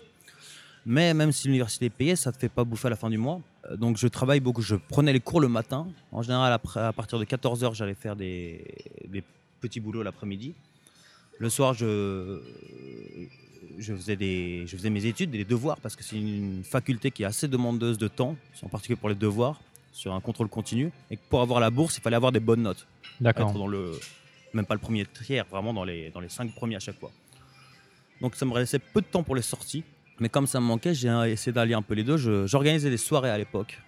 Mais 0.85 1.13
même 1.13 1.31
si 1.31 1.47
l'université 1.47 1.85
est 1.85 1.89
payée, 1.89 2.15
ça 2.15 2.29
ne 2.29 2.35
te 2.35 2.39
fait 2.39 2.49
pas 2.49 2.63
bouffer 2.63 2.87
à 2.87 2.89
la 2.91 2.95
fin 2.95 3.09
du 3.09 3.17
mois. 3.17 3.41
Euh, 3.69 3.75
Donc 3.75 3.97
je 3.97 4.07
travaille 4.07 4.39
beaucoup, 4.39 4.61
je 4.61 4.75
prenais 4.75 5.13
les 5.13 5.19
cours 5.19 5.41
le 5.41 5.47
matin. 5.47 5.87
En 6.11 6.21
général, 6.21 6.59
à 6.75 6.93
partir 6.93 7.17
de 7.17 7.25
14h, 7.25 7.73
j'allais 7.73 7.95
faire 7.95 8.15
des 8.15 8.63
petits 9.61 9.79
boulots 9.79 10.03
l'après-midi. 10.03 10.53
Le 11.39 11.49
soir, 11.49 11.73
je, 11.73 12.41
je, 13.77 13.93
faisais 13.93 14.15
des, 14.15 14.65
je 14.67 14.75
faisais 14.75 14.89
mes 14.89 15.05
études, 15.05 15.31
des 15.31 15.45
devoirs, 15.45 15.77
parce 15.77 15.95
que 15.95 16.03
c'est 16.03 16.17
une 16.17 16.63
faculté 16.63 17.11
qui 17.11 17.23
est 17.23 17.25
assez 17.25 17.47
demandeuse 17.47 17.97
de 17.97 18.07
temps, 18.07 18.35
en 18.63 18.69
particulier 18.69 18.97
pour 18.97 19.09
les 19.09 19.15
devoirs, 19.15 19.59
sur 19.91 20.13
un 20.13 20.21
contrôle 20.21 20.47
continu. 20.47 20.91
Et 21.11 21.17
pour 21.17 21.41
avoir 21.41 21.59
la 21.59 21.69
bourse, 21.69 21.97
il 21.97 22.01
fallait 22.01 22.15
avoir 22.15 22.31
des 22.31 22.39
bonnes 22.39 22.61
notes. 22.61 22.87
D'accord. 23.19 23.49
Être 23.49 23.57
dans 23.57 23.67
le, 23.67 23.91
même 24.53 24.65
pas 24.65 24.75
le 24.75 24.79
premier 24.79 25.05
tiers, 25.05 25.45
vraiment 25.49 25.73
dans 25.73 25.83
les, 25.83 26.09
dans 26.09 26.19
les 26.19 26.29
cinq 26.29 26.53
premiers 26.53 26.75
à 26.75 26.79
chaque 26.79 26.99
fois. 26.99 27.11
Donc 28.21 28.35
ça 28.35 28.45
me 28.45 28.57
laissait 28.57 28.79
peu 28.79 29.01
de 29.01 29.07
temps 29.07 29.23
pour 29.23 29.35
les 29.35 29.41
sorties. 29.41 29.83
Mais 30.19 30.29
comme 30.29 30.47
ça 30.47 30.59
me 30.59 30.65
manquait, 30.65 30.93
j'ai 30.93 31.09
essayé 31.27 31.53
d'allier 31.53 31.75
un 31.75 31.81
peu 31.81 31.93
les 31.93 32.03
deux. 32.03 32.17
J'organisais 32.45 32.89
des 32.89 32.97
soirées 32.97 33.29
à 33.29 33.37
l'époque 33.37 33.79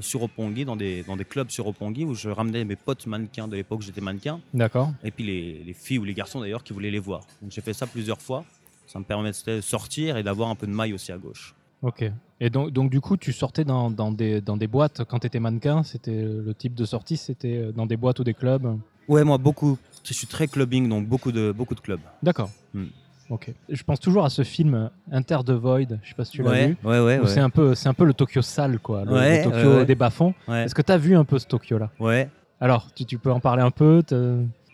sur 0.00 0.22
Opongi, 0.22 0.64
dans 0.64 0.76
des, 0.76 1.02
dans 1.02 1.16
des 1.16 1.24
clubs 1.24 1.50
sur 1.50 1.66
Opongi, 1.66 2.04
où 2.04 2.14
je 2.14 2.28
ramenais 2.28 2.64
mes 2.64 2.76
potes 2.76 3.06
mannequins 3.06 3.48
de 3.48 3.56
l'époque 3.56 3.80
où 3.80 3.82
j'étais 3.82 4.00
mannequin. 4.00 4.40
D'accord. 4.52 4.92
Et 5.02 5.10
puis 5.10 5.24
les, 5.24 5.62
les 5.64 5.72
filles 5.72 5.98
ou 5.98 6.04
les 6.04 6.14
garçons 6.14 6.40
d'ailleurs 6.40 6.64
qui 6.64 6.72
voulaient 6.72 6.90
les 6.90 6.98
voir. 6.98 7.22
Donc 7.42 7.50
j'ai 7.52 7.60
fait 7.60 7.72
ça 7.72 7.86
plusieurs 7.86 8.20
fois. 8.20 8.44
Ça 8.86 8.98
me 8.98 9.04
permettait 9.04 9.56
de 9.56 9.60
sortir 9.60 10.16
et 10.16 10.22
d'avoir 10.22 10.50
un 10.50 10.54
peu 10.54 10.66
de 10.66 10.72
maille 10.72 10.92
aussi 10.92 11.10
à 11.10 11.16
gauche. 11.16 11.54
Ok. 11.82 12.04
Et 12.40 12.50
donc, 12.50 12.70
donc 12.70 12.90
du 12.90 13.00
coup, 13.00 13.16
tu 13.16 13.32
sortais 13.32 13.64
dans, 13.64 13.90
dans 13.90 14.10
des, 14.10 14.40
dans 14.40 14.56
des 14.56 14.66
boîtes 14.66 15.04
quand 15.04 15.20
tu 15.20 15.26
étais 15.26 15.40
mannequin? 15.40 15.82
C'était 15.82 16.22
le 16.22 16.54
type 16.54 16.74
de 16.74 16.84
sortie 16.84 17.16
C'était 17.16 17.56
euh, 17.56 17.72
dans 17.72 17.86
des 17.86 17.96
boîtes 17.96 18.20
ou 18.20 18.24
des 18.24 18.34
clubs? 18.34 18.78
Ouais, 19.08 19.24
moi 19.24 19.38
beaucoup. 19.38 19.78
Je 20.02 20.12
suis 20.14 20.26
très 20.26 20.48
clubbing, 20.48 20.88
donc 20.88 21.06
beaucoup 21.06 21.32
de, 21.32 21.52
beaucoup 21.52 21.74
de 21.74 21.80
clubs. 21.80 22.00
D'accord. 22.22 22.50
Hmm. 22.72 22.86
Ok. 23.30 23.52
Je 23.68 23.82
pense 23.82 24.00
toujours 24.00 24.24
à 24.24 24.30
ce 24.30 24.42
film 24.42 24.90
Enter 25.10 25.38
the 25.46 25.50
Void. 25.52 25.98
Je 26.02 26.08
sais 26.10 26.14
pas 26.14 26.24
si 26.24 26.32
tu 26.32 26.42
l'as 26.42 26.50
ouais, 26.50 26.66
vu. 26.68 26.76
ouais, 26.84 27.00
ouais, 27.00 27.18
ouais. 27.20 27.26
C'est 27.26 27.40
un 27.40 27.50
peu, 27.50 27.74
c'est 27.74 27.88
un 27.88 27.94
peu 27.94 28.04
le 28.04 28.12
Tokyo 28.14 28.42
sale, 28.42 28.78
quoi. 28.78 29.04
Le, 29.04 29.42
Tokyo 29.44 29.56
ouais, 29.56 29.76
ouais. 29.78 29.84
des 29.86 29.94
bas-fonds. 29.94 30.34
ouais. 30.48 30.64
Est-ce 30.64 30.74
que 30.74 30.82
tu 30.82 30.92
as 30.92 30.98
vu 30.98 31.16
un 31.16 31.24
peu 31.24 31.38
ce 31.38 31.46
Tokyo-là? 31.46 31.90
Ouais. 31.98 32.28
Alors, 32.60 32.92
tu, 32.94 33.04
tu 33.06 33.18
peux 33.18 33.32
en 33.32 33.40
parler 33.40 33.62
un 33.62 33.70
peu 33.70 34.02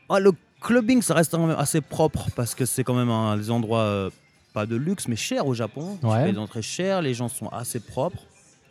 Ah, 0.09 0.19
le 0.21 0.33
clubbing, 0.61 1.01
ça 1.03 1.15
reste 1.15 1.31
quand 1.33 1.47
même 1.47 1.57
assez 1.59 1.81
propre 1.81 2.29
parce 2.35 2.55
que 2.55 2.65
c'est 2.67 2.83
quand 2.85 2.95
même 2.95 3.11
un 3.11 3.37
des 3.37 3.51
endroits 3.51 3.81
euh, 3.83 4.11
pas 4.53 4.67
de 4.67 4.75
luxe, 4.77 5.07
mais 5.09 5.17
cher 5.17 5.47
au 5.47 5.55
Japon. 5.55 5.97
Tu 6.01 6.07
Ouais. 6.07 6.25
payes 6.25 6.33
des 6.33 6.39
entrées 6.39 6.63
chères, 6.63 7.03
les 7.03 7.15
gens 7.15 7.29
sont 7.29 7.49
assez 7.49 7.79
propres. 7.81 8.23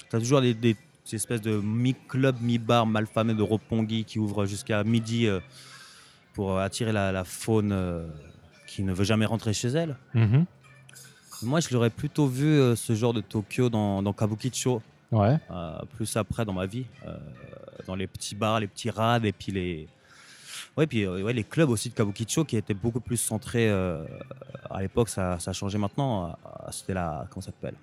Tu 0.10 0.16
as 0.16 0.20
toujours 0.20 0.42
des, 0.42 0.54
des- 0.54 0.76
des 1.10 1.16
espèces 1.16 1.42
de 1.42 1.60
mi-club, 1.60 2.36
mi-bar 2.42 2.86
mal 2.86 3.08
famés 3.08 3.34
de 3.34 3.42
Roppongi 3.42 4.04
qui 4.04 4.20
ouvrent 4.20 4.46
jusqu'à 4.46 4.84
midi 4.84 5.26
euh, 5.26 5.40
pour 6.36 6.52
euh, 6.58 6.62
attirer 6.64 6.92
la, 6.92 7.12
la 7.12 7.24
faune 7.24 7.72
euh, 7.72 8.06
qui 8.80 8.86
ne 8.86 8.94
veut 8.94 9.04
jamais 9.04 9.26
rentrer 9.26 9.52
chez 9.52 9.68
elle. 9.68 9.98
Mhm. 10.14 10.46
Moi, 11.44 11.60
je 11.60 11.68
l'aurais 11.74 11.90
plutôt 11.90 12.28
vu 12.28 12.46
euh, 12.48 12.78
ce 12.78 12.96
genre 12.96 13.14
de 13.14 13.20
Tokyo 13.20 13.70
dans, 13.70 14.02
dans 14.02 14.14
Kabukicho, 14.14 14.82
Ouais. 15.12 15.38
euh, 15.52 15.80
plus 15.98 16.16
après 16.16 16.46
dans 16.46 16.54
ma 16.54 16.66
vie, 16.66 16.86
euh, 17.06 17.18
dans 17.88 17.96
les 17.96 18.08
petits 18.08 18.36
bars, 18.36 18.62
les 18.62 18.68
petits 18.68 18.90
rades 18.90 19.26
et 19.26 19.34
puis 19.34 19.52
les, 19.52 19.88
ouais, 20.78 20.88
puis, 20.88 21.06
ouais, 21.06 21.34
les 21.34 21.44
clubs 21.44 21.70
aussi 21.70 21.90
de 21.90 21.94
Kabukicho 21.94 22.46
qui 22.46 22.56
étaient 22.56 22.74
beaucoup 22.74 23.02
plus 23.02 23.18
centrés. 23.18 23.70
à 23.70 24.82
l'époque, 24.82 25.10
ça, 25.10 25.40
ça 25.40 25.52
a 25.52 25.54
changé 25.54 25.78
maintenant. 25.78 26.38
C'était 26.72 26.94
la, 26.94 27.26
comment 27.30 27.42
ça 27.42 27.48
s'appelle? 27.48 27.76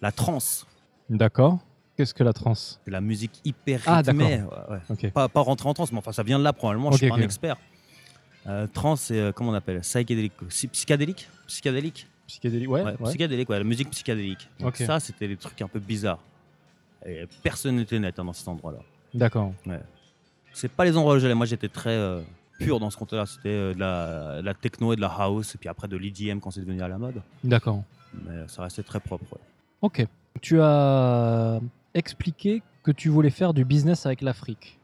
La 0.00 0.12
trance. 0.12 0.66
D'accord. 1.10 1.58
Qu'est-ce 1.96 2.14
que 2.14 2.24
la 2.24 2.32
trance? 2.32 2.80
La 2.86 3.02
musique 3.02 3.40
hyper 3.44 3.80
Ah, 3.86 3.96
rythmée. 3.98 4.42
ouais, 4.42 4.96
ouais. 5.02 5.10
Pas, 5.10 5.28
pas 5.28 5.40
rentrer 5.42 5.68
en 5.68 5.74
trance, 5.74 5.92
mais 5.92 5.98
enfin 5.98 6.12
ça 6.12 6.22
vient 6.22 6.38
de 6.38 6.44
là 6.44 6.54
probablement. 6.54 6.90
je 6.92 6.96
suis 6.98 7.08
pas 7.10 7.16
un 7.16 7.20
expert. 7.20 7.56
Euh, 8.48 8.66
trance, 8.72 9.02
c'est 9.02 9.18
euh, 9.20 9.32
comment 9.32 9.50
on 9.50 9.54
appelle? 9.54 9.80
Psychédélique. 9.80 10.32
Psy- 10.48 10.68
Psychédélique? 10.68 11.28
Psychédélique? 11.46 12.06
Psychédélique. 12.26 12.68
Ouais. 12.70 12.82
Ouais, 12.82 12.96
ouais. 13.00 13.08
Psychédélique, 13.08 13.48
ouais, 13.48 13.58
la 13.58 13.64
musique 13.64 13.90
psychédélique. 13.90 14.48
Donc 14.60 14.76
ça, 14.76 15.00
c'était 15.00 15.28
des 15.28 15.36
trucs 15.36 15.60
un 15.62 15.68
peu 15.68 15.78
bizarres. 15.80 16.20
Et 17.04 17.24
personne 17.42 17.76
n'était 17.76 17.98
net 17.98 18.18
hein, 18.18 18.24
dans 18.24 18.32
cet 18.32 18.48
endroit-là. 18.48 18.78
D'accord. 19.14 19.52
C'est 20.52 20.70
pas 20.70 20.84
les 20.84 20.96
endroits 20.96 21.14
où 21.14 21.18
j'allais. 21.18 21.34
Moi, 21.34 21.46
j'étais 21.46 21.68
très 21.68 21.90
euh, 21.90 22.20
pur 22.58 22.80
dans 22.80 22.90
ce 22.90 22.96
contexte-là. 22.96 23.26
C'était 23.26 23.48
euh, 23.48 23.74
de, 23.74 23.78
la, 23.80 24.40
de 24.40 24.46
la 24.46 24.54
techno 24.54 24.92
et 24.92 24.96
de 24.96 25.00
la 25.00 25.08
house, 25.08 25.54
et 25.54 25.58
puis 25.58 25.68
après 25.68 25.86
de 25.88 25.96
l'EDM 25.96 26.38
quand 26.40 26.50
c'est 26.50 26.60
devenu 26.60 26.82
à 26.82 26.88
la 26.88 26.98
mode. 26.98 27.22
D'accord. 27.44 27.82
Mais 28.24 28.48
ça 28.48 28.62
restait 28.62 28.82
très 28.82 29.00
propre. 29.00 29.24
ouais. 29.32 29.40
Ok. 29.82 30.06
Tu 30.40 30.60
as 30.60 31.60
expliqué 31.94 32.62
que 32.82 32.90
tu 32.90 33.08
voulais 33.08 33.30
faire 33.30 33.54
du 33.54 33.64
business 33.64 34.06
avec 34.06 34.20
l'Afrique. 34.22 34.78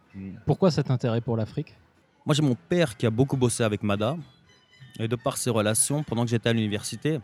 Pourquoi 0.46 0.70
cet 0.70 0.90
intérêt 0.90 1.20
pour 1.20 1.37
l'Afrique? 1.37 1.75
Moi, 2.24 2.35
j'ai 2.35 2.42
mon 2.42 2.54
père 2.54 2.96
qui 2.96 3.06
a 3.06 3.11
beaucoup 3.11 3.37
bossé 3.37 3.64
avec 3.64 3.82
Mada. 3.82 4.16
Et 5.00 5.08
de 5.08 5.16
par 5.16 5.37
ses 5.38 5.50
relations, 5.50 6.02
pendant 6.02 6.24
que 6.24 6.30
j'étais 6.30 6.50
à 6.50 6.52
l'université, 6.52 7.18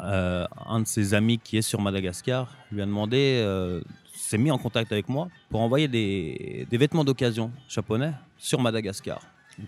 euh, 0.00 0.46
un 0.66 0.80
de 0.80 0.86
ses 0.86 1.14
amis 1.14 1.38
qui 1.38 1.56
est 1.56 1.62
sur 1.62 1.80
Madagascar 1.80 2.54
lui 2.70 2.82
a 2.82 2.86
demandé, 2.86 3.40
euh, 3.42 3.80
s'est 4.14 4.36
mis 4.36 4.50
en 4.50 4.58
contact 4.58 4.92
avec 4.92 5.08
moi 5.08 5.28
pour 5.48 5.60
envoyer 5.60 5.88
des, 5.88 6.66
vêtements 6.70 7.02
d'occasion 7.02 7.50
japonais 7.66 8.12
sur 8.36 8.60
Madagascar. 8.60 9.20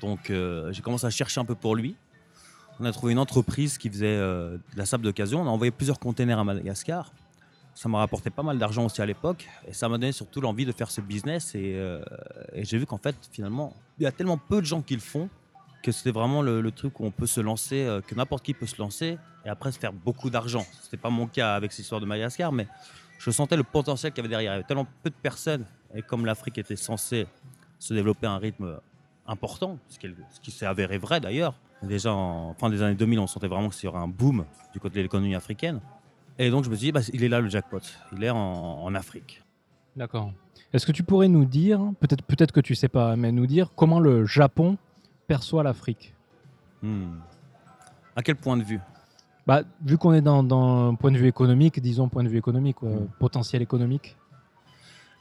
Donc, 0.03 0.29
euh, 0.29 0.71
j'ai 0.73 0.83
commencé 0.83 1.07
à 1.07 1.11
chercher 1.11 1.41
un 1.41 1.47
peu 1.47 1.55
pour 1.55 1.75
lui. 1.75 1.97
On 2.79 2.85
a 2.85 2.93
trouvé 2.93 3.13
une 3.13 3.19
entreprise 3.19 3.79
qui 3.79 3.89
faisait 3.89 4.19
de 4.19 4.61
la 4.77 4.87
sable 4.87 5.03
d'occasion. 5.03 5.41
On 5.41 5.47
a 5.47 5.51
envoyé 5.51 5.73
plusieurs 5.73 5.99
containers 5.99 6.39
à 6.39 6.45
Madagascar. 6.45 7.11
Ça 7.79 7.89
m'a 7.89 7.99
rapporté 7.99 8.29
pas 8.29 8.43
mal 8.43 8.59
d'argent 8.59 8.87
aussi 8.87 9.01
à 9.01 9.07
l'époque. 9.07 9.47
Et 9.69 9.73
ça 9.73 9.89
m'a 9.89 9.99
donné 9.99 10.11
surtout 10.11 10.41
l'envie 10.41 10.65
de 10.65 10.73
faire 10.73 10.91
ce 10.91 11.01
business. 11.01 11.55
Et, 11.55 11.77
euh, 11.77 12.03
j'ai 12.57 12.77
vu 12.77 12.87
qu'en 12.87 12.99
fait, 12.99 13.15
finalement, 13.31 13.73
il 14.01 14.03
y 14.03 14.07
a 14.07 14.11
tellement 14.11 14.37
peu 14.37 14.61
de 14.61 14.67
gens 14.67 14.83
qui 14.83 14.95
le 14.95 15.01
font 15.01 15.29
que 15.85 15.93
c'était 15.93 16.11
vraiment 16.11 16.43
le, 16.43 16.73
truc 16.73 16.99
où 16.99 17.05
on 17.05 17.13
peut 17.13 17.29
se 17.29 17.41
lancer, 17.41 17.85
euh, 17.85 18.01
que 18.01 18.17
n'importe 18.17 18.45
qui 18.45 18.53
peut 18.53 18.67
se 18.67 18.83
lancer 18.83 19.17
et 19.45 19.49
après 19.49 19.71
se 19.71 19.79
faire 19.79 19.93
beaucoup 19.93 20.29
d'argent. 20.29 20.67
C'était 20.83 20.97
pas 20.97 21.09
mon 21.09 21.29
cas 21.29 21.55
avec 21.55 21.71
cette 21.71 21.85
histoire 21.85 22.01
de 22.01 22.07
Madagascar, 22.07 22.51
mais 22.51 22.67
je 23.21 23.31
sentais 23.31 23.57
le 23.57 23.63
potentiel 23.63 24.11
qu'il 24.11 24.25
y 24.25 24.27
avait 24.27 24.29
derrière. 24.29 24.55
Il 24.55 24.57
y 24.57 24.59
avait 24.59 24.67
tellement 24.67 24.89
peu 25.05 25.11
de 25.11 25.15
personnes 25.23 25.65
et 25.95 26.03
comme 26.03 26.27
l'Afrique 26.27 26.59
était 26.59 26.75
censée 26.75 27.29
se 27.79 27.95
développer 27.95 28.27
à 28.27 28.33
un 28.33 28.39
rythme 28.39 28.81
important, 29.25 29.79
ce 29.89 30.01
qui, 30.01 30.09
qui 30.43 30.51
s'est 30.51 30.67
avéré 30.67 30.99
vrai 30.99 31.21
d'ailleurs. 31.21 31.55
Déjà 31.85 32.13
en 32.13 32.55
fin 32.55 32.71
des 32.71 32.83
années 32.83 32.97
2000, 32.97 33.21
on 33.21 33.29
sentait 33.29 33.47
vraiment 33.47 33.69
qu'il 33.69 33.85
y 33.85 33.87
aurait 33.87 34.01
un 34.01 34.09
boom 34.09 34.47
du 34.73 34.81
côté 34.81 34.97
de 34.97 35.03
l'économie 35.03 35.37
africaine. 35.37 35.81
Et 36.39 36.51
donc 36.51 36.65
je 36.65 36.71
me 36.71 36.77
suis 36.77 36.87
dit, 36.87 36.93
bah, 36.93 37.01
il 37.13 37.25
est 37.25 37.29
là 37.29 37.41
le 37.41 37.49
jackpot, 37.49 37.81
il 38.17 38.23
est 38.23 38.31
en, 38.31 38.37
en 38.83 38.95
Afrique. 38.95 39.43
D'accord. 39.97 40.33
Est-ce 40.73 40.87
que 40.87 40.93
tu 40.93 41.03
pourrais 41.03 41.29
nous 41.29 41.45
dire, 41.45 41.81
peut-être 42.01 42.23
peut-être 42.25 42.53
que 42.53 42.61
tu 42.61 42.75
sais 42.75 42.89
pas, 42.89 43.17
mais 43.17 43.33
nous 43.33 43.47
dire 43.47 43.73
comment 43.75 43.99
le 44.01 44.25
Japon 44.27 44.77
perçoit 45.27 45.63
l'Afrique? 45.63 46.15
Hmm. 46.83 47.19
À 48.15 48.23
quel 48.23 48.37
point 48.37 48.57
de 48.57 48.63
vue? 48.63 48.81
Bah, 49.47 49.63
Vu 49.85 49.97
qu'on 49.99 50.13
est 50.13 50.21
dans, 50.21 50.43
dans 50.43 50.91
un 50.91 50.95
point 50.95 51.11
de 51.11 51.17
vue 51.19 51.27
économique, 51.27 51.81
disons 51.81 52.09
point 52.09 52.23
de 52.23 52.29
vue 52.29 52.39
économique, 52.39 52.77
quoi, 52.77 52.91
Mm. 52.91 53.09
potentiel 53.19 53.63
économique. 53.63 54.17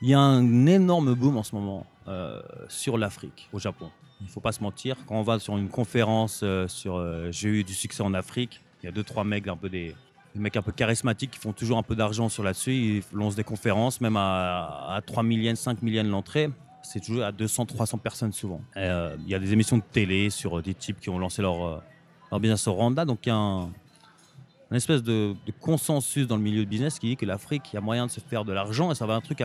Il 0.01 0.09
y 0.09 0.13
a 0.13 0.19
un 0.19 0.65
énorme 0.67 1.15
boom 1.15 1.37
en 1.37 1.43
ce 1.43 1.55
moment 1.55 1.85
euh, 2.07 2.41
sur 2.67 2.97
l'Afrique, 2.97 3.49
au 3.53 3.59
Japon. 3.59 3.89
Il 4.19 4.25
ne 4.25 4.29
faut 4.29 4.39
pas 4.41 4.51
se 4.51 4.61
mentir. 4.61 4.95
Quand 5.07 5.15
on 5.15 5.23
va 5.23 5.39
sur 5.39 5.57
une 5.57 5.69
conférence 5.69 6.41
euh, 6.43 6.67
sur 6.67 6.95
euh, 6.97 7.29
J'ai 7.31 7.49
eu 7.49 7.63
du 7.63 7.73
succès 7.73 8.03
en 8.03 8.13
Afrique, 8.13 8.61
il 8.81 8.85
y 8.87 8.89
a 8.89 8.91
deux, 8.91 9.03
trois 9.03 9.23
mecs 9.23 9.47
un 9.47 9.55
peu 9.57 9.69
des, 9.69 9.95
des 10.37 10.43
mecs 10.43 10.55
un 10.55 10.61
peu 10.61 10.71
charismatiques 10.71 11.31
qui 11.31 11.39
font 11.39 11.53
toujours 11.53 11.77
un 11.77 11.83
peu 11.83 11.95
d'argent 11.95 12.29
sur 12.29 12.43
là-dessus. 12.43 12.73
Ils 12.73 13.03
lancent 13.13 13.35
des 13.35 13.43
conférences, 13.43 13.99
même 14.01 14.17
à, 14.17 14.95
à 14.95 15.01
3 15.01 15.23
millions, 15.23 15.55
5 15.55 15.81
millions 15.81 16.03
l'entrée. 16.03 16.49
C'est 16.81 17.01
toujours 17.01 17.23
à 17.23 17.31
200, 17.31 17.65
300 17.65 17.97
personnes 17.97 18.31
souvent. 18.31 18.61
Euh, 18.77 19.17
il 19.25 19.29
y 19.29 19.35
a 19.35 19.39
des 19.39 19.51
émissions 19.51 19.77
de 19.77 19.83
télé 19.83 20.29
sur 20.29 20.57
euh, 20.57 20.61
des 20.61 20.73
types 20.73 21.01
qui 21.01 21.09
ont 21.09 21.19
lancé 21.19 21.41
leur, 21.41 21.65
euh, 21.65 21.81
leur 22.31 22.39
business 22.39 22.65
au 22.67 22.73
Rwanda. 22.73 23.03
Donc 23.03 23.25
il 23.25 23.29
y 23.29 23.31
a 23.31 23.35
un, 23.35 23.65
une 24.71 24.77
espèce 24.77 25.03
de, 25.03 25.35
consensus 25.59 26.27
dans 26.27 26.37
le 26.37 26.41
milieu 26.41 26.63
de 26.63 26.69
business 26.69 26.97
qui 26.97 27.07
dit 27.07 27.17
que 27.17 27.25
l'Afrique, 27.25 27.63
il 27.73 27.75
y 27.75 27.77
a 27.77 27.81
moyen 27.81 28.05
de 28.05 28.11
se 28.11 28.21
faire 28.21 28.45
de 28.45 28.53
l'argent 28.53 28.89
et 28.91 28.95
ça 28.95 29.05
va 29.05 29.17
être 29.17 29.23
un 29.23 29.33
truc 29.33 29.43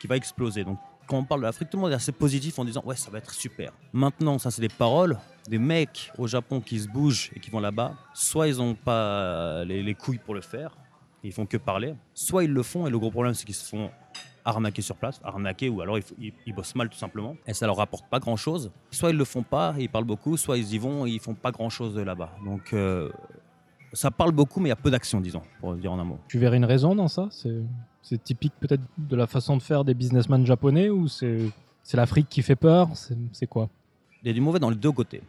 qui 0.00 0.06
va 0.06 0.16
exploser. 0.16 0.62
Donc 0.62 0.78
quand 1.08 1.18
on 1.18 1.24
parle 1.24 1.40
de 1.40 1.46
l'Afrique, 1.46 1.70
tout 1.70 1.76
le 1.76 1.82
monde 1.82 1.92
est 1.92 1.96
assez 1.96 2.12
positif 2.12 2.56
en 2.58 2.64
disant 2.64 2.82
ouais 2.84 2.96
ça 2.96 3.10
va 3.10 3.18
être 3.18 3.32
super. 3.32 3.72
Maintenant, 3.92 4.38
ça 4.38 4.52
c'est 4.52 4.62
des 4.62 4.68
paroles. 4.68 5.18
Des 5.48 5.58
mecs 5.58 6.12
au 6.18 6.26
Japon 6.26 6.60
qui 6.60 6.78
se 6.78 6.88
bougent 6.88 7.30
et 7.34 7.40
qui 7.40 7.50
vont 7.50 7.60
là-bas, 7.60 7.94
soit 8.14 8.48
ils 8.48 8.56
n'ont 8.58 8.74
pas 8.74 9.64
les, 9.64 9.82
les 9.82 9.94
couilles 9.94 10.18
pour 10.18 10.34
le 10.34 10.40
faire, 10.40 10.76
et 11.24 11.28
ils 11.28 11.32
font 11.32 11.46
que 11.46 11.56
parler, 11.56 11.94
soit 12.14 12.44
ils 12.44 12.52
le 12.52 12.62
font 12.62 12.86
et 12.86 12.90
le 12.90 12.98
gros 12.98 13.10
problème 13.10 13.34
c'est 13.34 13.44
qu'ils 13.44 13.54
se 13.54 13.64
font 13.68 13.90
arnaquer 14.44 14.80
sur 14.80 14.96
place, 14.96 15.20
arnaquer 15.22 15.68
ou 15.68 15.80
alors 15.82 15.98
ils, 15.98 16.32
ils- 16.46 16.54
bossent 16.54 16.74
mal 16.74 16.88
tout 16.88 16.96
simplement 16.96 17.36
et 17.46 17.52
ça 17.52 17.66
leur 17.66 17.76
rapporte 17.76 18.08
pas 18.08 18.18
grand 18.20 18.36
chose. 18.36 18.70
Soit 18.90 19.10
ils 19.10 19.16
le 19.16 19.24
font 19.24 19.42
pas, 19.42 19.74
ils 19.78 19.88
parlent 19.90 20.04
beaucoup, 20.04 20.36
soit 20.36 20.56
ils 20.56 20.72
y 20.72 20.78
vont 20.78 21.06
et 21.06 21.10
ils 21.10 21.20
font 21.20 21.34
pas 21.34 21.50
grand 21.50 21.68
chose 21.68 21.96
là-bas. 21.98 22.30
Donc 22.44 22.72
euh, 22.72 23.10
ça 23.92 24.10
parle 24.10 24.32
beaucoup 24.32 24.60
mais 24.60 24.68
il 24.68 24.70
y 24.70 24.72
a 24.72 24.76
peu 24.76 24.90
d'action 24.90 25.20
disons, 25.20 25.42
pour 25.60 25.74
dire 25.74 25.92
en 25.92 25.98
un 25.98 26.04
mot. 26.04 26.18
Tu 26.28 26.38
verrais 26.38 26.56
une 26.56 26.64
raison 26.64 26.94
dans 26.94 27.08
ça? 27.08 27.28
C'est 28.02 28.22
typique 28.24 28.54
peut-être 28.60 28.82
de 28.96 29.16
la 29.16 29.26
façon 29.26 29.56
de 29.56 29.62
faire 29.62 29.84
des 29.84 29.94
businessmen 29.94 30.46
japonais 30.46 30.88
ou 30.88 31.06
c'est 31.08 31.52
l'Afrique 31.92 32.28
qui 32.30 32.42
fait 32.42 32.56
peur? 32.56 32.88
C'est 33.32 33.46
quoi? 33.46 33.68
Il 34.22 34.28
y 34.28 34.30
a 34.30 34.32
du 34.34 34.40
mauvais 34.40 34.58
dans 34.58 34.70
les 34.70 34.76
deux 34.76 34.92
côtés. 34.92 35.22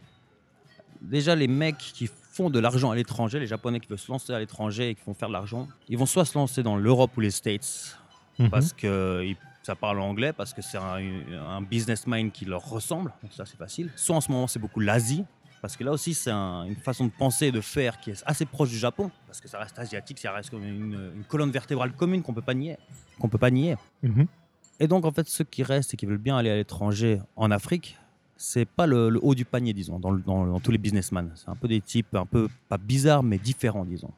Déjà, 1.00 1.34
les 1.34 1.48
mecs 1.48 1.78
qui 1.78 2.08
font 2.32 2.48
de 2.50 2.58
l'argent 2.58 2.90
à 2.90 2.94
l'étranger, 2.94 3.40
les 3.40 3.46
Japonais 3.46 3.80
qui 3.80 3.88
veulent 3.88 3.98
se 3.98 4.10
lancer 4.10 4.32
à 4.32 4.38
l'étranger 4.38 4.90
et 4.90 4.94
qui 4.94 5.02
font 5.02 5.14
faire 5.14 5.28
de 5.28 5.32
l'argent, 5.32 5.68
ils 5.88 5.98
vont 5.98 6.06
soit 6.06 6.24
se 6.24 6.36
lancer 6.38 6.62
dans 6.62 6.76
l'Europe 6.76 7.10
ou 7.16 7.20
les 7.20 7.30
States 7.30 7.98
Mhm. 8.38 8.48
parce 8.50 8.72
que 8.72 9.22
ça 9.62 9.74
parle 9.74 10.00
anglais, 10.00 10.32
parce 10.32 10.54
que 10.54 10.62
c'est 10.62 10.78
un, 10.78 10.98
un 11.46 11.60
business 11.60 12.06
mind 12.06 12.32
qui 12.32 12.46
leur 12.46 12.64
ressemble, 12.68 13.12
donc 13.22 13.32
ça 13.32 13.44
c'est 13.44 13.58
facile. 13.58 13.90
Soit 13.94 14.16
en 14.16 14.20
ce 14.22 14.32
moment 14.32 14.46
c'est 14.46 14.58
beaucoup 14.58 14.80
l'Asie, 14.80 15.24
parce 15.60 15.76
que 15.76 15.84
là 15.84 15.92
aussi 15.92 16.14
c'est 16.14 16.30
un- 16.30 16.64
une 16.64 16.74
façon 16.76 17.04
de 17.04 17.10
penser 17.10 17.48
et 17.48 17.52
de 17.52 17.60
faire 17.60 18.00
qui 18.00 18.10
est 18.12 18.22
assez 18.24 18.46
proche 18.46 18.70
du 18.70 18.78
Japon, 18.78 19.10
parce 19.26 19.40
que 19.40 19.48
ça 19.48 19.58
reste 19.58 19.78
asiatique, 19.78 20.18
ça 20.18 20.32
reste 20.32 20.48
comme 20.50 20.64
une, 20.64 21.12
une 21.16 21.24
colonne 21.24 21.50
vertébrale 21.50 21.92
commune 21.92 22.22
qu'on 22.22 22.32
peut 22.32 22.40
pas 22.42 22.54
nier, 22.54 22.78
qu'on 23.20 23.28
peut 23.28 23.38
pas 23.38 23.50
nier. 23.50 23.76
Mhm. 24.02 24.26
Et 24.80 24.88
donc, 24.88 25.04
en 25.04 25.12
fait, 25.12 25.28
ceux 25.28 25.44
qui 25.44 25.62
restent 25.62 25.92
et 25.94 25.96
qui 25.98 26.06
veulent 26.06 26.16
bien 26.16 26.36
aller 26.38 26.50
à 26.50 26.56
l'étranger 26.56 27.20
en 27.36 27.50
Afrique, 27.52 27.98
c'est 28.44 28.64
pas 28.64 28.86
le, 28.86 29.08
le 29.08 29.20
haut 29.22 29.36
du 29.36 29.44
panier, 29.44 29.72
disons, 29.72 30.00
dans, 30.00 30.10
le- 30.10 30.20
dans- 30.20 30.46
dans 30.46 30.58
tous 30.58 30.72
les 30.72 30.78
businessmen. 30.78 31.30
C'est 31.36 31.48
un 31.48 31.54
peu 31.54 31.68
des 31.68 31.80
types 31.80 32.12
un 32.16 32.26
peu, 32.26 32.48
pas 32.68 32.76
bizarres, 32.78 33.22
mais 33.22 33.38
différents, 33.38 33.84
disons. 33.84 34.10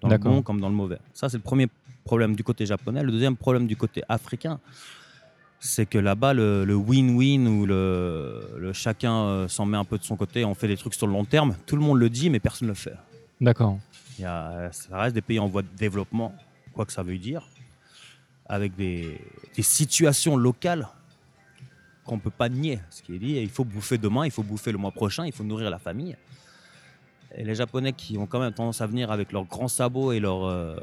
Dans 0.00 0.08
le 0.08 0.14
bon 0.30 0.42
comme 0.42 0.60
dans 0.62 0.70
le 0.70 0.74
mauvais. 0.74 0.98
Ça, 1.12 1.28
c'est 1.28 1.36
le 1.36 1.42
premier 1.42 1.66
problème 2.04 2.34
du 2.36 2.42
côté 2.42 2.64
japonais. 2.64 3.02
Le 3.02 3.12
deuxième 3.12 3.36
problème 3.36 3.66
du 3.66 3.76
côté 3.76 4.02
africain, 4.08 4.60
c'est 5.60 5.84
que 5.86 5.98
là-bas, 5.98 6.32
le 6.32 6.74
win-win 6.74 7.46
ou 7.48 7.66
le, 7.66 8.48
le 8.58 8.72
chacun 8.72 9.14
euh, 9.14 9.48
s'en 9.48 9.66
met 9.66 9.76
un 9.76 9.84
peu 9.84 9.98
de 9.98 10.04
son 10.04 10.16
côté, 10.16 10.44
on 10.44 10.54
fait 10.54 10.68
des 10.68 10.76
trucs 10.78 10.94
sur 10.94 11.06
le 11.06 11.12
long 11.12 11.24
terme. 11.26 11.54
Tout 11.66 11.76
le 11.76 11.82
monde 11.82 11.98
le 11.98 12.08
dit, 12.08 12.30
mais 12.30 12.40
personne 12.40 12.68
ne 12.68 12.72
le 12.72 12.76
fait. 12.78 12.96
D'accord. 13.40 13.78
Ça 14.72 14.98
reste 14.98 15.14
des 15.14 15.22
pays 15.22 15.38
en 15.38 15.48
voie 15.48 15.62
de 15.62 15.68
développement, 15.76 16.34
quoi 16.72 16.86
que 16.86 16.92
ça 16.92 17.02
veuille 17.02 17.18
dire, 17.18 17.42
avec 18.46 18.74
des, 18.76 19.20
des 19.54 19.62
situations 19.62 20.36
locales 20.36 20.88
qu'on 22.06 22.16
ne 22.16 22.20
peut 22.20 22.30
pas 22.30 22.48
nier. 22.48 22.78
Ce 22.90 23.02
qui 23.02 23.14
est 23.14 23.18
dit, 23.18 23.32
il 23.36 23.48
faut 23.48 23.64
bouffer 23.64 23.98
demain, 23.98 24.24
il 24.24 24.30
faut 24.30 24.42
bouffer 24.42 24.72
le 24.72 24.78
mois 24.78 24.92
prochain, 24.92 25.26
il 25.26 25.32
faut 25.32 25.44
nourrir 25.44 25.68
la 25.70 25.78
famille. 25.78 26.16
Et 27.36 27.44
les 27.44 27.54
Japonais 27.54 27.92
qui 27.92 28.16
ont 28.16 28.26
quand 28.26 28.40
même 28.40 28.52
tendance 28.52 28.80
à 28.80 28.86
venir 28.86 29.10
avec 29.10 29.32
leurs 29.32 29.44
grands 29.44 29.68
sabots 29.68 30.12
et 30.12 30.20
leur, 30.20 30.44
euh, 30.44 30.76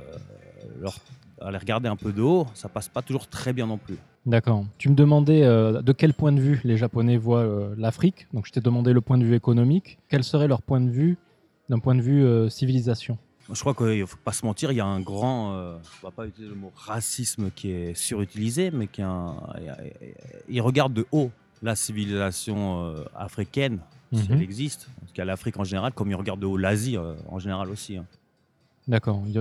leur- 0.82 0.98
à 1.42 1.50
les 1.52 1.58
regarder 1.58 1.90
un 1.90 1.96
peu 1.96 2.12
de 2.14 2.22
haut, 2.22 2.46
ça 2.54 2.70
passe 2.70 2.90
pas 2.90 3.02
toujours 3.02 3.28
très 3.28 3.54
bien 3.54 3.66
non 3.66 3.78
plus. 3.78 3.98
D'accord. 4.26 4.66
Tu 4.78 4.90
me 4.90 4.96
demandais 4.96 5.44
euh, 5.44 5.82
de 5.82 5.92
quel 5.92 6.14
point 6.14 6.32
de 6.32 6.40
vue 6.40 6.62
les 6.64 6.78
Japonais 6.78 7.18
voient 7.18 7.40
euh, 7.40 7.74
l'Afrique. 7.78 8.28
Donc 8.34 8.46
je 8.46 8.52
t'ai 8.52 8.62
demandé 8.62 8.94
le 8.94 9.02
point 9.02 9.18
de 9.18 9.26
vue 9.26 9.36
économique. 9.36 9.98
Quel 10.10 10.24
serait 10.24 10.48
leur 10.48 10.62
point 10.62 10.80
de 10.80 10.90
vue 10.90 11.18
d'un 11.70 11.80
point 11.80 11.96
de 11.96 12.02
vue 12.02 12.50
civilisation? 12.50 13.18
Je 13.52 13.60
crois 13.60 13.74
qu'il 13.74 14.00
ne 14.00 14.06
faut 14.06 14.18
pas 14.24 14.32
se 14.32 14.46
mentir, 14.46 14.72
il 14.72 14.76
y 14.78 14.80
a 14.82 14.86
un 14.86 15.02
grand, 15.02 15.54
euh, 15.54 15.78
on 16.02 16.08
va 16.08 16.12
pas 16.12 16.26
utiliser 16.26 16.50
le 16.54 16.60
mot 16.60 16.72
racisme 16.76 17.52
qui 17.52 17.72
est 17.72 17.94
surutilisé, 17.94 18.72
mais 18.72 18.88
qui 18.88 19.02
un- 19.02 19.36
il 20.48 20.62
regarde 20.62 20.94
de 20.94 21.06
haut 21.12 21.30
la 21.62 21.76
civilisation 21.76 22.86
euh, 22.86 23.04
africaine, 23.16 23.80
si 24.14 24.24
Mhm. 24.24 24.28
elle 24.32 24.42
existe, 24.42 24.88
en 25.02 25.06
tout 25.08 25.14
cas 25.14 25.26
l'Afrique 25.26 25.58
en 25.58 25.64
général, 25.66 25.92
comme 25.94 26.10
il 26.10 26.16
regarde 26.16 26.40
de 26.40 26.46
haut 26.46 26.58
l'Asie 26.58 26.98
euh, 26.98 27.16
en 27.28 27.40
général 27.40 27.70
aussi. 27.70 27.98
hein. 27.98 28.06
D'accord. 28.88 29.24
Il 29.28 29.32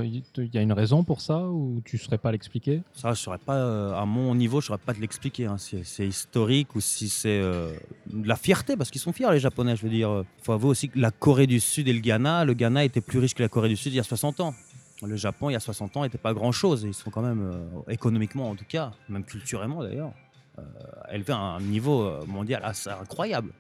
y, 0.55 0.59
a- 0.59 0.63
une 0.63 0.73
raison 0.73 1.03
pour 1.03 1.21
ça 1.21 1.41
ou 1.49 1.83
tu 1.85 1.97
ne 1.97 2.01
saurais 2.01 2.19
pas 2.19 2.31
l'expliquer? 2.31 2.83
Ça, 2.95 3.13
je 3.13 3.21
saurais 3.21 3.39
pas, 3.39 3.57
euh, 3.57 3.93
à 3.95 4.07
mon 4.07 4.35
niveau, 4.37 4.61
je 4.61 4.67
saurais 4.67 4.79
pas 4.79 4.95
te 4.95 5.01
l'expliquer, 5.01 5.47
hein, 5.47 5.59
si 5.59 5.85
c'est 5.85 6.07
historique 6.07 6.77
ou 6.77 6.81
si 6.81 7.09
c'est 7.09 7.41
euh, 7.41 7.73
de 8.07 8.29
la 8.29 8.37
fierté, 8.37 8.77
parce 8.77 8.91
qu'ils 8.93 9.01
sont 9.01 9.13
fiers 9.13 9.31
les 9.33 9.41
Japonais, 9.41 9.75
je 9.75 9.83
veux 9.83 9.91
dire. 9.91 10.23
Il 10.39 10.45
faut 10.45 10.53
avouer 10.53 10.71
aussi 10.71 10.89
que 10.89 10.99
la 10.99 11.11
Corée 11.11 11.49
du 11.49 11.59
Sud 11.59 11.89
et 11.89 11.93
le 11.93 11.99
Ghana, 11.99 12.45
le 12.45 12.55
Ghana 12.55 12.85
était 12.85 13.01
plus 13.01 13.19
riche 13.19 13.35
que 13.35 13.43
la 13.43 13.49
Corée 13.49 13.69
du 13.69 13.77
Sud 13.77 13.93
il 13.93 13.97
y 13.97 14.01
a 14.01 14.05
60 14.05 14.39
ans. 14.41 14.55
Le 15.05 15.17
Japon, 15.17 15.51
il 15.51 15.55
y 15.55 15.57
a 15.57 15.61
60 15.61 15.97
ans, 15.97 16.03
n'était 16.05 16.19
pas 16.19 16.33
grand-chose. 16.35 16.85
Ils 16.85 16.95
sont 16.95 17.11
quand 17.11 17.23
même, 17.23 17.43
euh, 17.43 17.91
économiquement 17.93 18.49
en 18.49 18.55
tout 18.55 18.65
cas, 18.69 18.93
même 19.09 19.25
culturellement 19.25 19.83
d'ailleurs, 19.83 20.13
élevés 21.11 21.33
à 21.33 21.39
un 21.39 21.61
niveau 21.61 22.25
mondial 22.27 22.61
assez 22.65 22.91
incroyable. 22.91 23.51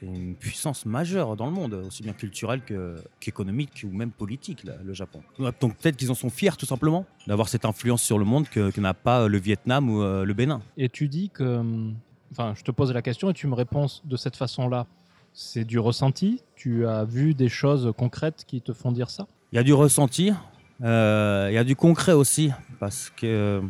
C'est 0.00 0.06
une 0.06 0.34
puissance 0.34 0.86
majeure 0.86 1.36
dans 1.36 1.46
le 1.46 1.52
monde, 1.52 1.74
aussi 1.86 2.02
bien 2.02 2.12
culturelle 2.14 2.62
que- 2.66 2.96
qu'économique 3.20 3.84
ou 3.88 3.94
même 3.94 4.10
politique, 4.10 4.64
là, 4.64 4.72
le 4.84 4.92
Japon. 4.92 5.22
Donc 5.60 5.76
peut-être 5.76 5.96
qu'ils 5.96 6.10
en 6.10 6.14
sont 6.14 6.30
fiers 6.30 6.56
tout 6.58 6.66
simplement 6.66 7.06
d'avoir 7.28 7.48
cette 7.48 7.64
influence 7.64 8.02
sur 8.02 8.18
le 8.18 8.24
monde 8.24 8.48
que, 8.48 8.70
que 8.72 8.80
n'a 8.80 8.92
pas 8.94 9.22
euh, 9.22 9.28
le 9.28 9.38
Vietnam 9.38 9.88
ou 9.88 10.02
euh, 10.02 10.24
le 10.24 10.34
Bénin. 10.34 10.60
Et 10.76 10.88
tu 10.88 11.08
dis 11.08 11.30
que. 11.30 11.44
hum, 11.44 11.94
Enfin, 12.32 12.54
je 12.56 12.64
te 12.64 12.72
pose 12.72 12.92
la 12.92 13.00
question 13.02 13.30
et 13.30 13.34
tu 13.34 13.46
me 13.46 13.54
réponds 13.54 13.86
de 14.04 14.16
cette 14.16 14.34
façon-là. 14.34 14.86
C'est 15.32 15.64
du 15.64 15.78
ressenti? 15.78 16.42
Tu 16.56 16.84
as 16.84 17.04
vu 17.04 17.32
des 17.34 17.48
choses 17.48 17.92
concrètes 17.96 18.44
qui 18.44 18.60
te 18.60 18.72
font 18.72 18.90
dire 18.90 19.08
ça? 19.10 19.28
Il 19.52 19.56
y 19.56 19.58
a 19.60 19.62
du 19.62 19.72
ressenti, 19.72 20.32
euh, 20.82 21.46
il 21.50 21.54
y 21.54 21.58
a 21.58 21.62
du 21.62 21.76
concret 21.76 22.10
aussi, 22.12 22.50
parce 22.80 23.12
que 23.16 23.62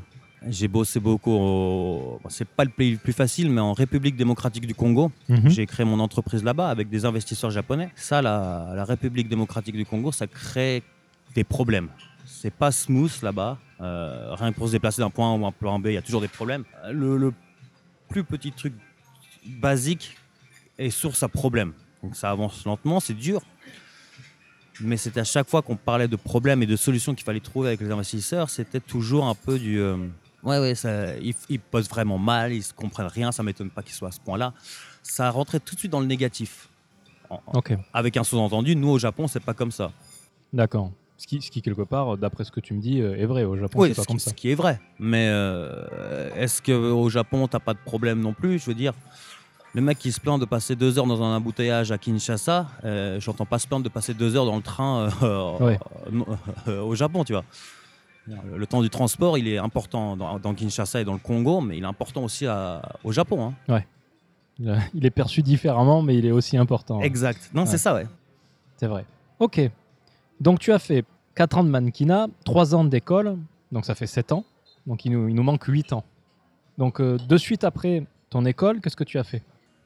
j'ai 0.48 0.68
bossé 0.68 1.00
beaucoup. 1.00 1.32
Au... 1.32 2.20
c'est 2.28 2.46
pas 2.48 2.64
le 2.64 2.70
pays 2.70 2.92
le 2.92 2.98
plus 2.98 3.12
facile, 3.12 3.50
mais 3.50 3.60
en 3.60 3.72
République 3.72 4.16
démocratique 4.16 4.66
du 4.66 4.74
Congo. 4.74 5.10
Mhm. 5.28 5.48
J'ai 5.48 5.66
créé 5.66 5.84
mon 5.86 6.00
entreprise 6.00 6.44
là-bas 6.44 6.68
avec 6.68 6.88
des 6.88 7.04
investisseurs 7.04 7.50
japonais. 7.50 7.90
Ça, 7.96 8.20
la, 8.22 8.72
la 8.74 8.84
République 8.84 9.28
démocratique 9.28 9.76
du 9.76 9.86
Congo, 9.86 10.12
ça 10.12 10.26
crée 10.26 10.82
des 11.34 11.44
problèmes. 11.44 11.88
C'est 12.26 12.52
pas 12.52 12.72
smooth 12.72 13.22
là-bas. 13.22 13.58
Euh, 13.80 14.34
rien 14.34 14.52
que 14.52 14.56
pour 14.56 14.66
se 14.68 14.72
déplacer 14.72 15.02
d'un 15.02 15.10
point 15.10 15.32
A 15.32 15.36
ou 15.36 15.46
un 15.46 15.52
point 15.52 15.78
B, 15.78 15.86
il 15.86 15.94
y 15.94 15.96
a 15.96 16.02
toujours 16.02 16.20
des 16.20 16.28
problèmes. 16.28 16.64
Le, 16.92 17.16
le 17.16 17.32
plus 18.08 18.22
petit 18.24 18.52
truc 18.52 18.72
basique 19.46 20.16
est 20.78 20.90
source 20.90 21.22
à 21.22 21.28
problème. 21.28 21.72
Donc 22.02 22.16
ça 22.16 22.30
avance 22.30 22.64
lentement, 22.64 23.00
c'est 23.00 23.14
dur. 23.14 23.40
Mais 24.80 24.96
c'était 24.96 25.20
à 25.20 25.24
chaque 25.24 25.48
fois 25.48 25.62
qu'on 25.62 25.76
parlait 25.76 26.08
de 26.08 26.16
problèmes 26.16 26.62
et 26.62 26.66
de 26.66 26.76
solutions 26.76 27.14
qu'il 27.14 27.24
fallait 27.24 27.40
trouver 27.40 27.68
avec 27.68 27.80
les 27.80 27.90
investisseurs, 27.90 28.50
c'était 28.50 28.80
toujours 28.80 29.26
un 29.26 29.34
peu 29.34 29.58
du. 29.58 29.78
euh, 29.78 29.96
ouais, 30.44 30.58
ouais, 30.60 30.74
ça, 30.74 31.16
ils, 31.18 31.34
ils 31.48 31.60
posent 31.60 31.88
vraiment 31.88 32.18
mal, 32.18 32.52
ils 32.52 32.58
ne 32.58 32.72
comprennent 32.76 33.06
rien, 33.08 33.32
ça 33.32 33.42
m'étonne 33.42 33.70
pas 33.70 33.82
qu'ils 33.82 33.94
soient 33.94 34.08
à 34.08 34.12
ce 34.12 34.20
point-là. 34.20 34.52
Ça 35.02 35.30
rentrait 35.30 35.60
tout 35.60 35.74
de 35.74 35.80
suite 35.80 35.92
dans 35.92 36.00
le 36.00 36.06
négatif. 36.06 36.68
En- 37.30 37.40
avec 37.92 38.16
un 38.16 38.24
sous-entendu, 38.24 38.76
nous 38.76 38.88
au 38.90 38.98
Japon, 38.98 39.26
c'est 39.28 39.40
pas 39.40 39.54
comme 39.54 39.72
ça. 39.72 39.90
d'accord. 40.52 40.90
Ce 41.16 41.26
qui, 41.28 41.40
ce 41.40 41.50
qui, 41.50 41.62
quelque 41.62 41.82
part, 41.82 42.18
d'après 42.18 42.42
ce 42.44 42.50
que 42.50 42.58
tu 42.60 42.74
me 42.74 42.80
dis, 42.80 43.00
euh, 43.00 43.16
est 43.16 43.24
vrai. 43.24 43.44
Au 43.44 43.56
Japon, 43.56 43.78
Oui, 43.80 43.88
c'est 43.88 43.94
pas 43.94 44.02
ce, 44.02 44.06
comme 44.08 44.16
qui, 44.16 44.24
ça. 44.24 44.30
ce 44.30 44.34
qui 44.34 44.50
est 44.50 44.54
vrai. 44.56 44.80
Mais 44.98 45.28
euh, 45.30 46.28
est-ce 46.34 46.60
qu'au 46.60 47.08
Japon, 47.08 47.46
t'as 47.46 47.60
pas 47.60 47.72
de 47.72 47.78
problème 47.78 48.20
non 48.20 48.34
plus 48.34 48.58
Je 48.58 48.66
veux 48.66 48.74
dire, 48.74 48.92
le 49.74 49.80
mec 49.80 49.96
qui 49.98 50.10
se 50.10 50.20
plaint 50.20 50.40
de 50.40 50.44
passer 50.44 50.74
deux 50.74 50.98
heures 50.98 51.06
dans 51.06 51.22
un 51.22 51.36
embouteillage 51.36 51.92
à 51.92 51.98
Kinshasa, 51.98 52.66
euh, 52.84 53.20
j'entends 53.20 53.46
pas 53.46 53.60
se 53.60 53.66
plaindre 53.68 53.84
de 53.84 53.88
passer 53.88 54.12
deux 54.12 54.34
heures 54.36 54.44
dans 54.44 54.56
le 54.56 54.62
train 54.62 55.08
euh, 55.22 55.58
Ouais. 55.60 55.78
euh, 56.68 56.80
au 56.82 56.94
Japon, 56.96 57.22
tu 57.24 57.32
vois. 57.32 57.44
Le, 58.26 58.56
le 58.58 58.66
temps 58.66 58.80
du 58.82 58.88
transport, 58.90 59.36
il 59.36 59.46
est 59.48 59.58
important 59.58 60.16
dans, 60.16 60.38
dans 60.38 60.54
Kinshasa 60.54 61.00
et 61.00 61.04
dans 61.04 61.12
le 61.12 61.18
Congo, 61.18 61.60
mais 61.60 61.76
il 61.76 61.82
est 61.84 61.86
important 61.86 62.22
aussi 62.24 62.46
à- 62.46 62.80
au 63.04 63.12
Japon. 63.12 63.52
hein. 63.68 63.82
Il 64.58 64.70
a- 64.70 64.78
Il 64.94 65.04
est 65.04 65.10
perçu 65.10 65.42
différemment, 65.42 66.00
mais 66.00 66.16
il 66.16 66.24
est 66.26 66.30
aussi 66.30 66.56
important. 66.56 67.00
Exact. 67.02 67.50
Non, 67.52 67.62
Ouais. 67.62 67.66
c'est 67.68 67.78
ça, 67.78 67.92
ouais. 67.94 68.06
C'est 68.76 68.86
vrai. 68.86 69.04
Ok. 69.40 69.60
Donc 70.40 70.58
tu 70.60 70.72
as 70.72 70.78
fait 70.78 71.04
4 71.34 71.58
ans 71.58 71.64
de 71.64 71.68
mannequinat, 71.68 72.28
3 72.44 72.74
ans 72.74 72.84
d'école, 72.84 73.36
donc 73.72 73.84
ça 73.84 73.94
fait 73.94 74.06
7 74.06 74.32
ans. 74.32 74.44
Donc 74.86 75.04
il 75.04 75.12
nous, 75.12 75.28
il 75.28 75.34
nous 75.34 75.42
manque 75.42 75.64
8 75.64 75.92
ans. 75.92 76.04
Donc 76.78 77.00
euh, 77.00 77.18
de 77.18 77.36
suite 77.36 77.64
après 77.64 78.04
ton 78.30 78.44
école, 78.46 78.80
qu'est-ce 78.80 78.96
que 78.96 79.04
tu 79.04 79.18
as 79.18 79.24
fait? 79.24 79.42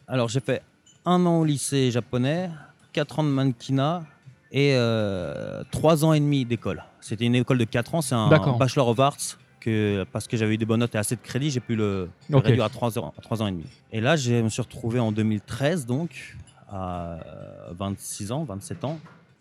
Alors, 0.06 0.28
j'ai 0.28 0.40
fait 0.40 0.62
un 1.04 1.24
an 1.26 1.40
au 1.40 1.44
lycée 1.44 1.90
japonais, 1.90 2.50
quatre 2.92 3.18
ans 3.18 3.24
de 3.24 3.28
mannequinat 3.28 4.04
et 4.52 4.72
euh, 4.74 5.62
trois 5.70 6.04
ans 6.04 6.12
et 6.12 6.20
demi 6.20 6.44
d'école. 6.44 6.84
C'était 7.00 7.26
une 7.26 7.34
école 7.34 7.58
de 7.58 7.64
quatre 7.64 7.94
ans, 7.94 8.00
c'est 8.00 8.14
un. 8.14 8.28
Bachelor 8.28 8.88
of 8.88 9.00
Arts. 9.00 9.38
Que, 9.60 10.06
parce 10.12 10.28
que 10.28 10.36
j'avais 10.36 10.54
eu 10.54 10.56
des 10.56 10.64
bonnes 10.64 10.78
notes 10.78 10.94
et 10.94 10.98
assez 10.98 11.16
de 11.16 11.20
crédit, 11.20 11.50
j'ai 11.50 11.58
pu 11.58 11.74
le, 11.74 12.08
réduire 12.32 12.62
à 12.62 12.68
trois 12.68 12.96
ans, 12.96 13.12
à 13.18 13.20
trois 13.20 13.42
ans 13.42 13.48
et 13.48 13.50
demi. 13.50 13.64
Et 13.90 14.00
là, 14.00 14.14
je 14.14 14.34
me 14.34 14.48
suis 14.48 14.62
retrouvé 14.62 15.00
en 15.00 15.10
2013, 15.10 15.84
donc, 15.84 16.36
à 16.70 17.14
euh, 17.14 17.72
26 17.76 18.30
ans, 18.30 18.44
27 18.44 18.84
ans, 18.84 19.00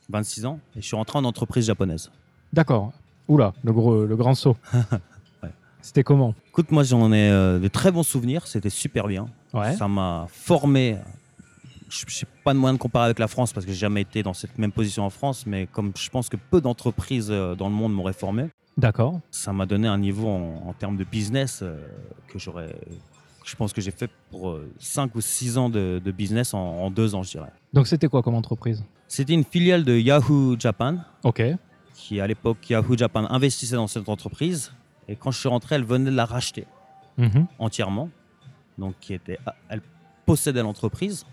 26 0.09 0.47
ans, 0.47 0.59
et 0.75 0.81
je 0.81 0.87
suis 0.87 0.95
rentré 0.95 1.19
en 1.19 1.23
entreprise 1.23 1.67
japonaise. 1.67 2.09
D'accord. 2.51 2.93
Oula, 3.27 3.53
le, 3.63 3.71
gros, 3.71 4.05
le 4.05 4.15
grand 4.15 4.33
saut. 4.33 4.57
Ouais. 5.43 5.49
C'était 5.83 6.03
comment? 6.03 6.33
Écoute, 6.47 6.71
moi, 6.71 6.81
j'en 6.81 7.13
ai 7.13 7.29
euh, 7.29 7.59
de 7.59 7.67
très 7.67 7.91
bons 7.91 8.01
souvenirs, 8.01 8.47
c'était 8.47 8.71
super 8.71 9.05
bien. 9.05 9.27
Ouais. 9.53 9.75
Ça 9.75 9.87
m'a 9.87 10.25
formé. 10.29 10.97
Je 11.89 12.03
n'ai 12.05 12.31
pas 12.43 12.53
de 12.53 12.59
moyen 12.59 12.73
de 12.73 12.79
comparer 12.79 13.05
avec 13.05 13.19
la 13.19 13.27
France 13.27 13.53
parce 13.53 13.65
que 13.65 13.71
j'ai 13.71 13.77
jamais 13.77 14.01
été 14.01 14.23
dans 14.23 14.33
cette 14.33 14.57
même 14.57 14.71
position 14.71 15.03
en 15.05 15.09
France, 15.09 15.45
mais 15.45 15.67
comme 15.67 15.91
je 15.97 16.09
pense 16.09 16.29
que 16.29 16.37
peu 16.37 16.59
d'entreprises 16.61 17.27
euh, 17.31 17.55
dans 17.55 17.69
le 17.69 17.75
monde 17.75 17.93
m'auraient 17.93 18.13
formé, 18.13 18.49
D'accord. 18.77 19.19
ça 19.31 19.53
m'a 19.53 19.65
donné 19.65 19.87
un 19.87 19.97
niveau 19.97 20.27
en, 20.27 20.67
en 20.67 20.73
termes 20.73 20.97
de 20.97 21.03
business 21.03 21.59
euh, 21.63 21.77
que 22.27 22.37
j'aurais. 22.39 22.75
Je 23.45 23.55
pense 23.55 23.71
que 23.71 23.79
j'ai 23.79 23.91
fait 23.91 24.11
pour 24.29 24.59
5 24.77 25.15
ou 25.15 25.21
6 25.21 25.57
ans 25.57 25.69
de, 25.69 26.01
de 26.03 26.11
business 26.11 26.53
en, 26.53 26.59
en 26.59 26.91
deux 26.91 27.15
ans, 27.15 27.23
je 27.23 27.31
dirais. 27.31 27.51
Donc 27.71 27.87
c'était 27.87 28.07
quoi 28.09 28.21
comme 28.21 28.35
entreprise? 28.35 28.83
C'était 29.07 29.33
une 29.33 29.45
filiale 29.45 29.85
de 29.85 29.97
Yahoo 29.97 30.57
Japan, 30.59 30.97
Ok. 31.23 31.41
qui 31.95 32.19
à 32.19 32.27
l'époque, 32.27 32.69
Yahoo 32.69 32.97
Japan 32.97 33.25
investissait 33.29 33.77
dans 33.77 33.87
cette 33.87 34.09
entreprise. 34.09 34.73
Et 35.07 35.15
quand 35.15 35.31
je 35.31 35.39
suis 35.39 35.47
rentré, 35.47 35.75
elle 35.75 35.85
venait 35.85 36.11
de 36.11 36.15
la 36.17 36.25
racheter. 36.25 36.65
Mhm. 37.17 37.47
entièrement. 37.57 38.09
Donc, 38.77 38.95
qui 38.99 39.13
était, 39.13 39.39
elle 39.69 39.81
possédait 40.25 40.61
l'entreprise. 40.61 41.25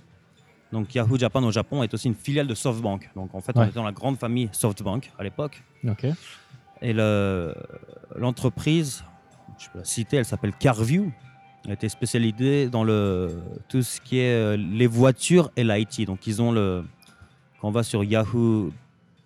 Donc, 0.74 0.94
Yahoo 0.94 1.16
Japan 1.16 1.42
au 1.44 1.50
Japon 1.52 1.82
est 1.82 1.94
aussi 1.94 2.08
une 2.08 2.14
filiale 2.14 2.46
de 2.46 2.54
SoftBank. 2.54 3.10
Donc, 3.16 3.34
en 3.34 3.40
fait, 3.40 3.52
on 3.56 3.60
était 3.68 3.76
dans 3.76 3.84
la 3.84 3.92
grande 3.92 4.18
famille 4.18 4.48
SoftBank 4.52 5.10
à 5.18 5.22
l'époque. 5.22 5.62
Et 6.82 6.92
le- 6.92 7.54
l'entreprise, 8.16 9.02
je 9.58 9.68
peux 9.70 9.78
la 9.78 9.84
citer, 9.84 10.16
elle 10.18 10.24
s'appelle 10.26 10.52
CarView. 10.52 11.10
Elle 11.64 11.72
était 11.72 11.88
spécialisée 11.88 12.68
dans 12.68 12.84
le, 12.84 13.40
tout 13.70 13.82
ce 13.82 13.98
qui 14.00 14.18
est 14.18 14.34
euh, 14.34 14.56
les 14.56 14.86
voitures 14.86 15.50
et 15.56 15.64
l'IT. 15.64 16.04
Donc, 16.06 16.26
ils 16.26 16.42
ont 16.42 16.52
le. 16.52 16.84
Quand 17.60 17.68
on 17.68 17.70
va 17.70 17.82
sur 17.82 18.04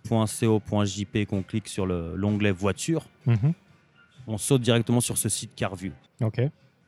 yahoo.co.jp, 0.09 1.25
qu'on 1.25 1.43
clique 1.43 1.67
sur 1.67 1.85
le- 1.85 2.15
l'onglet 2.15 2.51
voiture, 2.51 3.05
Mhm. 3.25 3.53
on 4.27 4.37
saute 4.37 4.61
directement 4.61 5.01
sur 5.01 5.17
ce 5.17 5.27
site 5.29 5.53
CarView. 5.55 5.91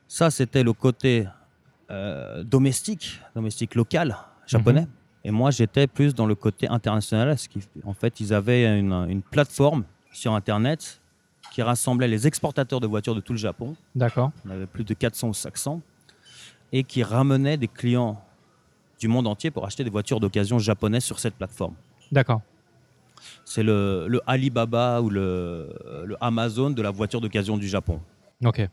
Ça, 0.08 0.30
c'était 0.30 0.62
le 0.62 0.72
côté 0.72 1.26
euh, 1.90 2.42
domestique, 2.44 3.20
domestique 3.34 3.74
local, 3.74 4.16
japonais. 4.52 4.86
Et 5.24 5.30
moi, 5.30 5.50
j'étais 5.50 5.86
plus 5.86 6.14
dans 6.14 6.26
le 6.26 6.34
côté 6.34 6.68
international. 6.68 7.36
Qu'en 7.82 7.92
fait, 7.92 8.20
ils 8.20 8.34
avaient 8.34 8.78
une, 8.78 8.92
une 9.08 9.22
plateforme 9.22 9.84
sur 10.12 10.34
Internet 10.34 11.00
qui 11.52 11.62
rassemblait 11.62 12.08
les 12.08 12.26
exportateurs 12.26 12.80
de 12.80 12.86
voitures 12.86 13.14
de 13.14 13.20
tout 13.20 13.32
le 13.32 13.38
Japon. 13.38 13.76
D'accord. 13.94 14.32
On 14.46 14.50
avait 14.50 14.66
plus 14.66 14.84
de 14.84 14.94
400 14.94 15.28
ou 15.28 15.34
500. 15.34 15.80
Et 16.72 16.84
qui 16.84 17.02
ramenait 17.02 17.56
des 17.56 17.68
clients 17.68 18.20
du 18.98 19.08
monde 19.08 19.26
entier 19.26 19.50
pour 19.50 19.66
acheter 19.66 19.84
des 19.84 19.90
voitures 19.90 20.20
d'occasion 20.20 20.58
japonaises 20.58 21.04
sur 21.04 21.18
cette 21.18 21.34
plateforme. 21.34 21.74
D'accord. 22.10 22.40
C'est 23.44 23.62
le, 23.62 24.06
le 24.08 24.20
Alibaba 24.26 25.00
ou 25.02 25.10
le, 25.10 25.68
le 26.04 26.16
Amazon 26.20 26.70
de 26.70 26.82
la 26.82 26.90
voiture 26.90 27.20
d'occasion 27.20 27.56
du 27.56 27.68
Japon. 27.68 28.00
Ok. 28.44 28.66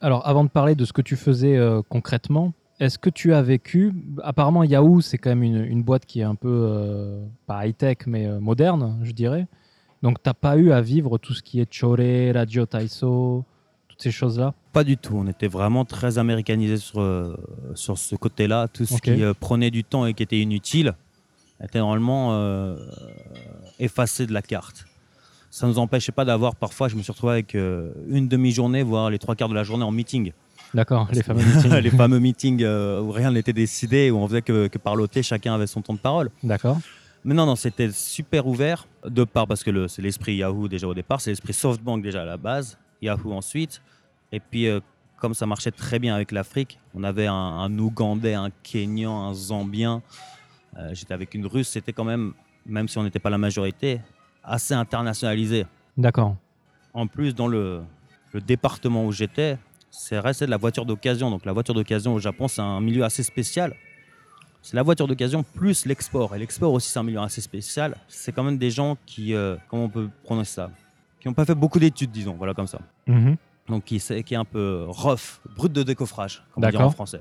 Alors, 0.00 0.26
avant 0.26 0.44
de 0.44 0.50
parler 0.50 0.74
de 0.74 0.84
ce 0.84 0.92
que 0.92 1.02
tu 1.02 1.16
faisais 1.16 1.56
euh, 1.56 1.82
concrètement, 1.88 2.52
est-ce 2.78 2.98
que 2.98 3.08
tu 3.08 3.32
as 3.32 3.42
vécu 3.42 3.92
Apparemment, 4.22 4.62
Yahoo, 4.62 5.00
c'est 5.00 5.18
quand 5.18 5.30
même 5.30 5.42
une, 5.42 5.64
une 5.64 5.82
boîte 5.82 6.04
qui 6.04 6.20
est 6.20 6.24
un 6.24 6.34
peu, 6.34 6.50
euh, 6.50 7.24
pas 7.46 7.66
high-tech, 7.66 7.98
mais 8.06 8.26
euh, 8.26 8.38
moderne, 8.38 8.98
je 9.02 9.12
dirais. 9.12 9.46
Donc, 10.02 10.22
tu 10.22 10.28
n'as 10.28 10.34
pas 10.34 10.56
eu 10.58 10.72
à 10.72 10.82
vivre 10.82 11.16
tout 11.16 11.32
ce 11.32 11.42
qui 11.42 11.60
est 11.60 11.72
Chore, 11.72 11.96
Radio 12.34 12.66
Taiso, 12.66 13.44
toutes 13.88 14.02
ces 14.02 14.10
choses-là? 14.10 14.52
Pas 14.74 14.84
du 14.84 14.98
tout. 14.98 15.14
On 15.16 15.26
était 15.26 15.48
vraiment 15.48 15.86
très 15.86 16.18
américanisé 16.18 16.76
sur, 16.76 17.00
euh, 17.00 17.34
sur 17.74 17.96
ce 17.96 18.14
côté-là. 18.14 18.68
Tout 18.68 18.84
ce 18.84 19.00
qui 19.00 19.22
prenait 19.40 19.70
du 19.70 19.82
temps 19.82 20.04
et 20.04 20.12
qui 20.12 20.22
était 20.22 20.38
inutile 20.38 20.94
était 21.64 21.78
normalement 21.78 22.76
effacé 23.78 24.26
de 24.26 24.34
la 24.34 24.42
carte. 24.42 24.84
Ça 25.50 25.66
ne 25.66 25.72
nous 25.72 25.78
empêchait 25.78 26.12
pas 26.12 26.26
d'avoir 26.26 26.54
parfois, 26.54 26.88
je 26.88 26.96
me 26.96 27.02
suis 27.02 27.10
retrouvé 27.10 27.32
avec 27.32 27.54
une 27.54 28.28
demi-journée, 28.28 28.82
voire 28.82 29.08
les 29.08 29.18
trois 29.18 29.34
quarts 29.34 29.48
de 29.48 29.54
la 29.54 29.64
journée 29.64 29.84
en 29.84 29.90
meeting. 29.92 30.32
D'accord, 30.76 31.08
les 31.12 31.22
fameux 31.22 31.42
meetings. 31.44 31.74
les 31.80 31.90
fameux 31.90 32.18
meetings 32.20 32.64
où 32.66 33.10
rien 33.10 33.30
n'était 33.32 33.52
décidé, 33.54 34.10
où 34.10 34.18
on 34.18 34.28
faisait 34.28 34.42
que, 34.42 34.66
que 34.68 34.78
parloter, 34.78 35.22
chacun 35.22 35.54
avait 35.54 35.66
son 35.66 35.80
temps 35.82 35.94
de 35.94 35.98
parole. 35.98 36.30
D'accord. 36.42 36.78
Mais 37.24 37.34
non, 37.34 37.46
non, 37.46 37.56
c'était 37.56 37.90
super 37.90 38.46
ouvert, 38.46 38.86
de 39.04 39.24
part 39.24 39.46
parce 39.48 39.64
que 39.64 39.70
le- 39.70 39.88
c'est 39.88 40.02
l'esprit 40.02 40.36
Yahoo 40.36 40.68
déjà 40.68 40.86
au 40.86 40.94
départ, 40.94 41.20
c'est 41.20 41.30
l'esprit 41.30 41.52
SoftBank 41.54 42.02
déjà 42.02 42.22
à 42.22 42.24
la 42.24 42.36
base, 42.36 42.78
Yahoo 43.02 43.32
ensuite. 43.32 43.80
Et 44.32 44.38
puis, 44.38 44.68
euh, 44.68 44.78
comme 45.18 45.34
ça 45.34 45.46
marchait 45.46 45.70
très 45.72 45.98
bien 45.98 46.14
avec 46.14 46.30
l'Afrique, 46.30 46.78
on 46.94 47.02
avait 47.02 47.26
un, 47.26 47.32
un 47.34 47.78
Ougandais, 47.78 48.34
un 48.34 48.50
Kenyan, 48.62 49.28
un 49.28 49.34
Zambien. 49.34 50.02
Euh, 50.78 50.90
J'étais 50.92 51.14
avec 51.14 51.32
une 51.34 51.46
Russe, 51.46 51.68
c'était 51.68 51.92
quand 51.92 52.04
même, 52.04 52.34
même 52.66 52.86
si 52.86 52.98
on 52.98 53.02
n'était 53.02 53.18
pas 53.18 53.30
la 53.30 53.38
majorité, 53.38 54.00
assez 54.44 54.74
internationalisé. 54.74 55.64
D'accord. 55.96 56.36
En 56.94 57.06
plus, 57.06 57.34
dans 57.34 57.48
le, 57.48 57.80
le 58.32 58.40
département 58.40 59.04
où 59.06 59.10
j'étais, 59.12 59.56
c'est 59.96 60.18
resté 60.18 60.44
de 60.44 60.50
la 60.50 60.58
voiture 60.58 60.84
d'occasion. 60.84 61.30
Donc 61.30 61.44
la 61.44 61.52
voiture 61.52 61.74
d'occasion 61.74 62.14
au 62.14 62.18
Japon, 62.18 62.48
c'est 62.48 62.60
un 62.60 62.80
milieu 62.80 63.02
assez 63.02 63.22
spécial. 63.22 63.74
C'est 64.62 64.76
la 64.76 64.82
voiture 64.82 65.08
d'occasion 65.08 65.42
plus 65.42 65.86
l'export. 65.86 66.34
Et 66.34 66.38
l'export 66.38 66.72
aussi, 66.72 66.90
c'est 66.90 66.98
un 66.98 67.02
milieu 67.02 67.20
assez 67.20 67.40
spécial. 67.40 67.96
C'est 68.08 68.32
quand 68.32 68.42
même 68.42 68.58
des 68.58 68.70
gens 68.70 68.98
qui, 69.06 69.34
euh, 69.34 69.56
comment 69.68 69.84
on 69.84 69.88
peut 69.88 70.08
prononcer 70.24 70.52
ça? 70.52 70.70
Qui 71.20 71.28
n'ont 71.28 71.34
pas 71.34 71.44
fait 71.44 71.54
beaucoup 71.54 71.78
d'études, 71.78 72.10
disons, 72.10 72.34
voilà 72.34 72.52
comme 72.52 72.66
ça. 72.66 72.80
Mhm. 73.06 73.36
Donc 73.68 73.84
qui, 73.84 73.96
est 73.96 74.34
un 74.34 74.44
peu 74.44 74.84
rough, 74.86 75.40
brut 75.56 75.72
de 75.72 75.82
décoffrage, 75.82 76.44
comme 76.52 76.64
on 76.64 76.68
dit 76.68 76.76
en 76.76 76.90
français. 76.90 77.20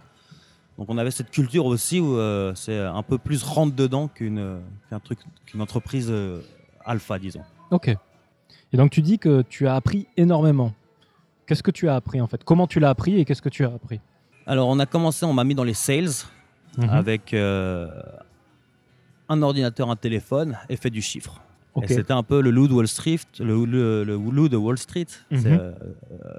Donc 0.78 0.89
on 0.89 0.97
avait 0.97 1.11
cette 1.11 1.32
culture 1.32 1.65
aussi 1.65 1.99
où 1.99 2.17
euh, 2.17 2.53
c'est 2.55 2.78
un 2.78 3.01
peu 3.01 3.17
plus 3.17 3.41
rentre 3.41 3.73
dedans 3.73 4.09
qu'une 4.09 4.59
qu'un 4.89 4.99
truc, 4.99 5.19
qu'une 5.45 5.61
entreprise 5.61 6.07
euh, 6.11 6.41
alpha, 6.84 7.17
disons. 7.17 7.41
Ok. 7.71 7.88
Et 7.88 8.78
donc 8.78 8.91
tu 8.91 9.01
dis 9.01 9.17
que 9.17 9.41
tu 9.43 9.67
as 9.67 9.76
appris 9.76 10.07
énormément. 10.17 10.73
Qu'est-ce 11.47 11.63
que 11.63 11.71
tu 11.71 11.87
as 11.89 11.95
appris 11.95 12.21
en 12.21 12.27
fait? 12.27 12.43
Comment 12.43 12.67
tu 12.67 12.79
l'as 12.79 12.89
appris 12.89 13.19
et 13.19 13.25
qu'est-ce 13.25 13.41
que 13.41 13.49
tu 13.49 13.63
as 13.65 13.69
appris? 13.73 13.99
Alors 14.47 14.67
on 14.67 14.79
a 14.79 14.85
commencé, 14.85 15.25
on 15.25 15.33
m'a 15.33 15.43
mis 15.43 15.55
dans 15.55 15.63
les 15.63 15.73
sales 15.73 16.09
Mhm. 16.77 16.89
avec 16.89 17.33
euh, 17.33 17.87
un 19.29 19.41
ordinateur, 19.41 19.89
un 19.89 19.95
téléphone 19.95 20.57
et 20.69 20.75
fait 20.77 20.89
du 20.89 21.01
chiffre. 21.01 21.41
Et 21.81 21.87
c'était 21.87 22.13
un 22.13 22.23
peu 22.23 22.41
le 22.41 22.51
loup 22.51 22.69
de 22.69 22.73
Wall 22.73 22.87
Street, 22.87 23.19
le, 23.39 23.65
le- 23.65 24.03
le 24.05 24.15
loup 24.15 24.47
de 24.47 24.55
Wall 24.55 24.77
Street. 24.77 25.07
Mhm. 25.29 25.43
Euh, 25.45 25.71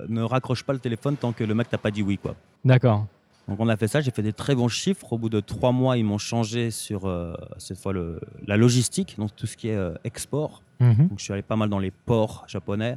ne 0.08 0.22
raccroche 0.22 0.62
pas 0.64 0.72
le 0.72 0.78
téléphone 0.78 1.16
tant 1.16 1.32
que 1.32 1.44
le 1.44 1.54
mec 1.54 1.68
t'a 1.68 1.76
pas 1.78 1.90
dit 1.90 2.02
oui, 2.02 2.16
quoi. 2.16 2.34
D'accord. 2.64 3.06
Donc 3.46 3.60
on 3.60 3.68
a 3.68 3.76
fait 3.76 3.86
ça, 3.86 4.00
j'ai 4.00 4.10
fait 4.10 4.22
des 4.22 4.32
très 4.32 4.54
bons 4.54 4.68
chiffres. 4.68 5.12
Au 5.12 5.18
bout 5.18 5.28
de 5.28 5.40
trois 5.40 5.72
mois, 5.72 5.98
ils 5.98 6.04
m'ont 6.04 6.16
changé 6.18 6.70
sur 6.70 7.04
euh, 7.06 7.34
cette 7.58 7.78
fois 7.78 7.92
le- 7.92 8.18
la 8.46 8.56
logistique, 8.56 9.16
donc 9.18 9.36
tout 9.36 9.46
ce 9.46 9.56
qui 9.58 9.68
est 9.68 9.76
euh, 9.76 9.94
export. 10.04 10.62
Mhm. 10.80 11.08
Donc 11.08 11.18
je 11.18 11.24
suis 11.24 11.32
allé 11.34 11.42
pas 11.42 11.56
mal 11.56 11.68
dans 11.68 11.78
les 11.78 11.90
ports 11.90 12.44
japonais, 12.48 12.96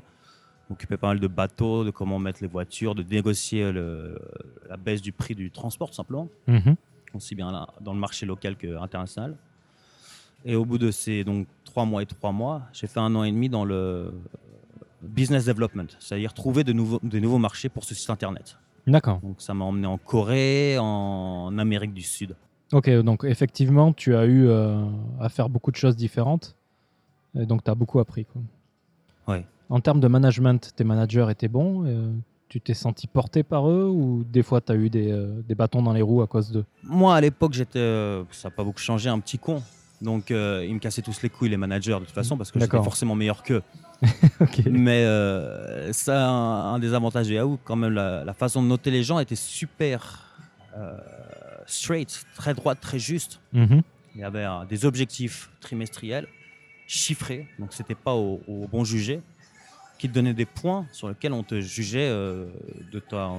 m'occuper 0.70 0.98
pas 0.98 1.08
mal 1.08 1.20
de 1.20 1.28
bateaux, 1.28 1.84
de 1.84 1.92
comment 1.92 2.20
mettre 2.20 2.40
les 2.42 2.48
voitures, 2.48 2.94
de 2.96 3.04
négocier 3.04 3.72
le- 3.72 4.20
la 4.70 4.78
baisse 4.78 5.02
du 5.02 5.12
prix 5.12 5.36
du 5.36 5.50
transport 5.52 5.90
tout 5.90 5.96
simplement, 5.96 6.28
Mhm. 6.48 6.76
aussi 7.16 7.34
bien 7.36 7.68
dans 7.82 7.94
le 7.94 8.00
marché 8.00 8.26
local 8.26 8.56
qu'international. 8.56 9.36
Et 10.46 10.56
au 10.56 10.64
bout 10.66 10.78
de 10.78 10.92
ces 10.92 11.24
donc 11.24 11.48
trois 11.66 11.86
mois 11.86 12.02
et 12.04 12.06
trois 12.06 12.32
mois, 12.32 12.62
j'ai 12.72 12.88
fait 12.88 13.00
un 13.00 13.14
an 13.16 13.24
et 13.24 13.32
demi 13.32 13.50
dans 13.50 13.66
le 13.66 14.14
business 15.02 15.46
development, 15.46 15.88
c'est-à-dire 16.00 16.34
trouver 16.34 16.64
de 16.64 16.74
nouveaux, 16.74 17.00
de 17.04 17.20
nouveaux 17.20 17.38
marchés 17.40 17.70
pour 17.70 17.84
ce 17.84 17.96
site 17.96 18.10
internet. 18.10 18.58
D'accord. 18.88 19.20
Donc 19.22 19.42
ça 19.42 19.54
m'a 19.54 19.66
emmené 19.66 19.88
en 19.88 19.98
Corée, 19.98 20.78
en 20.80 21.58
Amérique 21.58 21.94
du 21.94 22.02
Sud. 22.02 22.36
Ok, 22.72 22.90
donc 23.02 23.24
effectivement, 23.24 23.92
tu 23.94 24.16
as 24.16 24.26
eu 24.26 24.48
euh, 24.48 24.86
à 25.20 25.30
faire 25.30 25.50
beaucoup 25.50 25.72
de 25.72 25.76
choses 25.76 25.96
différentes. 25.96 26.56
Et 27.36 27.46
donc 27.46 27.64
tu 27.64 27.70
as 27.72 27.76
beaucoup 27.76 28.00
appris. 28.00 28.26
Quoi. 28.26 28.42
Ouais. 29.28 29.46
En 29.70 29.80
termes 29.80 30.00
de 30.00 30.08
management, 30.08 30.74
tes 30.76 30.84
managers 30.84 31.28
étaient 31.30 31.48
bons 31.48 31.86
euh, 31.86 32.12
Tu 32.50 32.60
t'es 32.60 32.74
senti 32.74 33.06
porté 33.08 33.44
par 33.44 33.70
eux 33.70 33.88
ou 33.88 34.24
des 34.24 34.42
fois 34.42 34.62
tu 34.62 34.72
as 34.72 34.76
eu 34.76 34.90
des, 34.90 35.12
euh, 35.12 35.42
des 35.48 35.54
bâtons 35.56 35.84
dans 35.84 35.94
les 35.94 36.02
roues 36.02 36.22
à 36.24 36.28
cause 36.28 36.52
d'eux 36.52 36.66
Moi, 36.84 37.16
à 37.16 37.22
l'époque, 37.22 37.54
j'étais, 37.54 37.80
euh, 37.80 38.24
ça 38.32 38.50
n'a 38.50 38.56
pas 38.56 38.64
beaucoup 38.64 38.80
changé, 38.80 39.10
un 39.10 39.20
petit 39.20 39.38
con. 39.38 39.62
Donc, 40.02 40.30
ils 40.30 40.36
me 40.74 40.80
cassaient 40.80 41.02
tous 41.02 41.22
les 41.22 41.30
couilles, 41.30 41.50
les 41.50 41.58
managers, 41.58 41.96
de 42.00 42.06
toute 42.06 42.12
façon, 42.12 42.38
parce 42.38 42.52
que 42.52 42.60
j'étais 42.60 42.82
forcément 42.82 43.16
meilleur 43.16 43.44
qu'eux. 43.44 43.62
Ok. 44.40 44.62
Mais 44.68 45.04
ça, 45.92 46.30
un, 46.30 46.76
un 46.76 46.80
des 46.80 46.94
avantages 46.94 47.28
de 47.28 47.34
Yahoo, 47.34 47.60
quand 47.66 47.76
même, 47.76 47.94
la, 47.94 48.24
la 48.24 48.34
façon 48.34 48.64
de 48.64 48.68
noter 48.68 48.92
les 48.92 49.04
gens 49.04 49.20
était 49.20 49.36
super 49.36 50.38
straight, 51.66 52.26
très 52.36 52.54
droite, 52.54 52.80
très 52.80 52.98
juste. 52.98 53.42
Mhm. 53.52 53.82
Il 54.16 54.22
y 54.22 54.24
avait 54.24 54.46
des 54.70 54.86
objectifs 54.86 55.50
trimestriels, 55.60 56.28
chiffrés, 56.88 57.48
donc 57.60 57.74
c'était 57.74 57.94
pas 57.94 58.14
au, 58.16 58.42
au 58.48 58.68
bon 58.68 58.86
jugé, 58.86 59.22
qui 60.00 60.10
te 60.10 60.14
donnaient 60.14 60.34
des 60.34 60.46
points 60.46 60.88
sur 60.92 61.10
lesquels 61.10 61.34
on 61.34 61.44
te 61.44 61.62
jugeait 61.62 62.10
euh, 62.10 62.48
de 62.92 63.00
ta, 63.00 63.30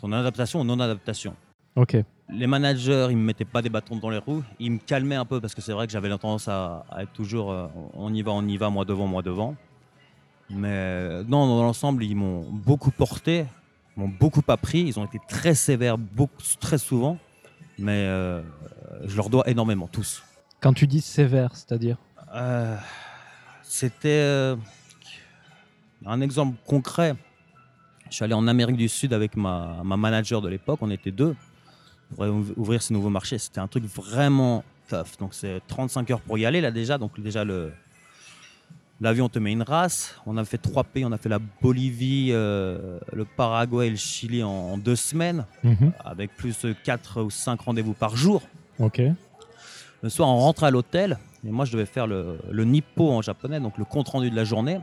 ton 0.00 0.10
adaptation 0.12 0.60
ou 0.60 0.64
non-adaptation. 0.64 1.36
Ok. 1.76 1.96
Les 2.30 2.46
managers, 2.46 3.06
ils 3.10 3.16
me 3.16 3.22
mettaient 3.22 3.44
pas 3.44 3.62
des 3.62 3.68
bâtons 3.70 3.96
dans 3.96 4.10
les 4.10 4.18
roues, 4.18 4.42
ils 4.58 4.72
me 4.72 4.78
calmaient 4.78 5.14
un 5.14 5.24
peu 5.24 5.40
parce 5.40 5.54
que 5.54 5.62
c'est 5.62 5.72
vrai 5.72 5.86
que 5.86 5.92
j'avais 5.92 6.08
tendance 6.08 6.48
à, 6.48 6.84
à 6.90 7.02
être 7.04 7.12
toujours 7.12 7.52
euh, 7.52 7.68
on 7.94 8.12
y 8.12 8.22
va, 8.22 8.32
on 8.32 8.46
y 8.46 8.56
va, 8.56 8.68
moi 8.70 8.84
devant, 8.84 9.06
moi 9.06 9.22
devant. 9.22 9.54
Mais 10.50 10.68
euh, 10.70 11.24
non, 11.28 11.46
dans 11.46 11.62
l'ensemble, 11.62 12.02
ils 12.04 12.16
m'ont 12.16 12.42
beaucoup 12.50 12.90
porté, 12.90 13.44
m'ont 13.96 14.08
beaucoup 14.08 14.42
appris, 14.48 14.80
ils 14.80 14.98
ont 14.98 15.04
été 15.04 15.20
très 15.28 15.54
sévères, 15.54 15.98
beaucoup, 15.98 16.42
très 16.58 16.78
souvent, 16.78 17.18
mais 17.78 18.04
euh, 18.06 18.42
je 19.04 19.14
leur 19.16 19.28
dois 19.28 19.46
énormément, 19.48 19.88
tous. 19.88 20.22
Quand 20.60 20.72
tu 20.72 20.86
dis 20.86 21.02
sévère, 21.02 21.54
c'est-à-dire? 21.54 21.98
Euh, 22.34 22.76
C'était 23.62 24.54
un 26.06 26.20
exemple 26.20 26.56
concret. 26.66 27.14
Je 28.10 28.14
suis 28.16 28.24
allé 28.24 28.34
en 28.34 28.46
Amérique 28.48 28.76
du 28.76 28.88
Sud 28.88 29.12
avec 29.12 29.36
ma, 29.36 29.82
ma 29.84 29.96
manager 29.96 30.40
de 30.40 30.48
l'époque, 30.48 30.78
on 30.82 30.90
était 30.90 31.10
deux, 31.10 31.36
pour 32.14 32.24
ouv- 32.24 32.54
ouvrir 32.56 32.82
ces 32.82 32.94
nouveaux 32.94 33.10
marchés. 33.10 33.38
C'était 33.38 33.60
un 33.60 33.66
truc 33.66 33.84
vraiment 33.84 34.64
tough. 34.88 35.18
Donc 35.20 35.34
c'est 35.34 35.60
35 35.68 36.10
heures 36.10 36.20
pour 36.20 36.38
y 36.38 36.46
aller 36.46 36.60
là 36.60 36.70
déjà. 36.70 36.96
Donc 36.98 37.20
déjà 37.20 37.44
le 37.44 37.72
l'avion 39.00 39.28
te 39.28 39.38
met 39.38 39.52
une 39.52 39.62
race. 39.62 40.14
On 40.26 40.36
a 40.38 40.44
fait 40.44 40.58
trois 40.58 40.82
pays, 40.84 41.04
on 41.04 41.12
a 41.12 41.18
fait 41.18 41.28
la 41.28 41.38
Bolivie, 41.38 42.30
euh, 42.32 42.98
le 43.12 43.24
Paraguay 43.24 43.86
et 43.88 43.90
le 43.90 43.96
Chili 43.96 44.42
en, 44.42 44.48
en 44.50 44.78
deux 44.78 44.96
semaines, 44.96 45.44
Mhm. 45.62 45.92
avec 46.04 46.34
plus 46.36 46.58
de 46.62 46.72
4 46.72 47.22
ou 47.22 47.30
5 47.30 47.60
rendez-vous 47.60 47.92
par 47.94 48.16
jour. 48.16 48.42
Ok. 48.78 49.00
Le 50.02 50.08
soir, 50.08 50.28
on 50.28 50.38
rentre 50.38 50.64
à 50.64 50.70
l'hôtel 50.70 51.18
et 51.46 51.50
moi, 51.50 51.64
je 51.64 51.72
devais 51.72 51.86
faire 51.86 52.06
le, 52.06 52.38
le 52.50 52.64
nippo 52.64 53.10
en 53.10 53.20
japonais, 53.22 53.60
donc 53.60 53.78
le 53.78 53.84
compte 53.84 54.08
rendu 54.08 54.30
de 54.30 54.36
la 54.36 54.44
journée. 54.44 54.80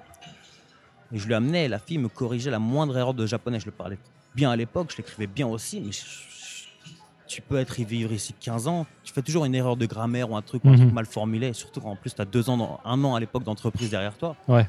Et 1.11 1.17
je 1.19 1.27
lui 1.27 1.33
amenais 1.33 1.65
et 1.65 1.67
la 1.67 1.79
fille 1.79 1.97
me 1.97 2.09
corrigeait 2.09 2.51
la 2.51 2.59
moindre 2.59 2.97
erreur 2.97 3.13
de 3.13 3.25
japonais. 3.25 3.59
Je 3.59 3.65
le 3.65 3.71
parlais 3.71 3.97
bien 4.35 4.51
à 4.51 4.55
l'époque, 4.55 4.91
je 4.91 4.97
l'écrivais 4.97 5.27
bien 5.27 5.47
aussi, 5.47 5.79
mais 5.79 5.91
je- 5.91 5.99
je- 5.99 6.89
tu 7.27 7.41
peux 7.41 7.57
être 7.57 7.79
vivre 7.81 8.11
ici 8.11 8.33
15 8.39 8.67
ans, 8.67 8.85
tu 9.03 9.13
fais 9.13 9.21
toujours 9.21 9.45
une 9.45 9.55
erreur 9.55 9.77
de 9.77 9.85
grammaire 9.85 10.29
ou 10.31 10.35
un 10.35 10.41
truc, 10.41 10.65
un 10.65 10.71
Mhm. 10.71 10.77
truc 10.77 10.91
mal 10.93 11.05
formulé, 11.05 11.53
surtout 11.53 11.79
quand 11.81 11.91
en 11.91 11.95
plus 11.95 12.13
tu 12.13 12.21
as 12.21 12.25
deux 12.25 12.49
ans, 12.49 12.57
dans- 12.57 12.79
un 12.85 13.03
an 13.03 13.15
à 13.15 13.19
l'époque 13.19 13.43
d'entreprise 13.43 13.89
derrière 13.89 14.17
toi. 14.17 14.35
Ouais. 14.47 14.67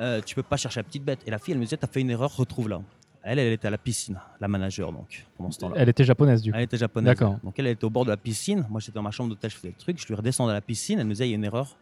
Euh, 0.00 0.20
tu 0.24 0.34
peux 0.34 0.42
pas 0.42 0.56
chercher 0.56 0.80
la 0.80 0.84
petite 0.84 1.04
bête. 1.04 1.20
Et 1.26 1.30
la 1.30 1.38
fille, 1.38 1.52
elle 1.52 1.58
me 1.58 1.64
disait, 1.64 1.76
tu 1.76 1.84
as 1.84 1.88
fait 1.88 2.00
une 2.00 2.10
erreur, 2.10 2.34
retrouve-la. 2.36 2.80
Elle, 3.22 3.38
elle 3.38 3.52
était 3.52 3.68
à 3.68 3.70
la 3.70 3.78
piscine, 3.78 4.18
la 4.40 4.48
manager 4.48 4.92
donc, 4.92 5.24
pendant 5.38 5.50
ce 5.50 5.58
temps-là. 5.60 5.76
Elle 5.78 5.88
était 5.88 6.04
japonaise 6.04 6.42
du 6.42 6.50
coup. 6.50 6.58
Elle 6.58 6.64
était 6.64 6.76
japonaise. 6.76 7.16
D'accord. 7.16 7.38
Donc 7.42 7.54
elle, 7.58 7.66
elle 7.66 7.72
était 7.72 7.84
au 7.84 7.90
bord 7.90 8.04
de 8.04 8.10
la 8.10 8.16
piscine. 8.18 8.66
Moi, 8.68 8.80
j'étais 8.80 8.92
dans 8.96 9.02
ma 9.02 9.12
chambre 9.12 9.30
d'hôtel, 9.30 9.50
je 9.50 9.56
faisais 9.56 9.68
le 9.68 9.74
truc. 9.74 9.98
Je 9.98 10.06
lui 10.06 10.14
redescendais 10.14 10.50
à 10.50 10.54
la 10.54 10.60
piscine. 10.60 10.98
Elle 10.98 11.06
me 11.06 11.12
disait, 11.12 11.26
il 11.26 11.30
y 11.30 11.32
a 11.32 11.36
une 11.36 11.44
erreur. 11.44 11.76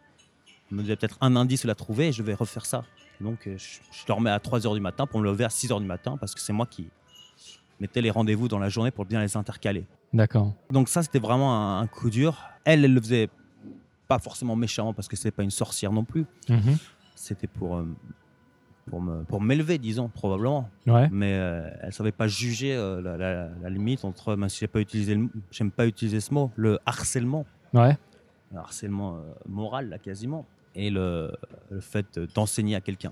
Me 0.73 0.81
disait 0.81 0.95
peut-être 0.95 1.17
un 1.21 1.35
indice, 1.35 1.63
la 1.65 1.75
trouver 1.75 2.07
et 2.07 2.11
je 2.11 2.23
vais 2.23 2.33
refaire 2.33 2.65
ça. 2.65 2.83
Donc 3.21 3.47
euh, 3.47 3.55
je, 3.57 3.79
je 3.91 4.05
dormais 4.07 4.29
à 4.31 4.37
3h 4.39 4.73
du 4.73 4.79
matin 4.81 5.05
pour 5.05 5.19
me 5.19 5.25
lever 5.25 5.43
à 5.43 5.49
6h 5.49 5.79
du 5.79 5.85
matin 5.85 6.17
parce 6.19 6.33
que 6.33 6.41
c'est 6.41 6.53
moi 6.53 6.65
qui 6.65 6.89
mettais 7.79 8.01
les 8.01 8.09
rendez-vous 8.11 8.47
dans 8.47 8.59
la 8.59 8.69
journée 8.69 8.91
pour 8.91 9.05
bien 9.05 9.21
les 9.21 9.37
intercaler. 9.37 9.85
D'accord. 10.13 10.53
Donc 10.71 10.89
ça, 10.89 11.03
c'était 11.03 11.19
vraiment 11.19 11.53
un, 11.55 11.81
un 11.81 11.87
coup 11.87 12.09
dur. 12.09 12.37
Elle, 12.65 12.83
elle 12.85 12.93
le 12.93 13.01
faisait 13.01 13.29
pas 14.07 14.19
forcément 14.19 14.55
méchamment 14.55 14.93
parce 14.93 15.07
que 15.07 15.15
c'était 15.15 15.31
pas 15.31 15.43
une 15.43 15.51
sorcière 15.51 15.91
non 15.91 16.03
plus. 16.03 16.25
Mhm. 16.49 16.77
C'était 17.15 17.47
pour, 17.47 17.77
euh, 17.77 17.87
pour 18.89 19.01
me- 19.01 19.23
pour 19.23 19.41
m'élever, 19.41 19.77
disons, 19.77 20.09
probablement 20.09 20.69
Ouais. 20.87 21.07
mais 21.11 21.33
euh, 21.33 21.69
elle 21.81 21.93
savait 21.93 22.11
pas 22.11 22.27
juger 22.27 22.75
euh, 22.75 23.01
la, 23.01 23.17
la- 23.17 23.49
la 23.61 23.69
limite 23.69 24.03
entre, 24.05 24.35
même 24.35 24.49
si 24.49 24.59
j'ai 24.59 24.67
pas 24.67 24.79
utilisé, 24.81 25.15
le- 25.15 25.29
j'aime 25.51 25.71
pas 25.71 25.85
utiliser 25.87 26.19
ce 26.19 26.33
mot, 26.33 26.51
le 26.55 26.79
harcèlement, 26.85 27.45
Ouais. 27.73 27.97
le 28.51 28.59
harcèlement 28.59 29.19
moral 29.47 29.89
là 29.89 29.97
quasiment, 29.99 30.45
et 30.75 30.89
le, 30.89 31.31
le 31.69 31.79
fait 31.81 32.19
d'enseigner 32.35 32.75
à 32.75 32.81
quelqu'un. 32.81 33.11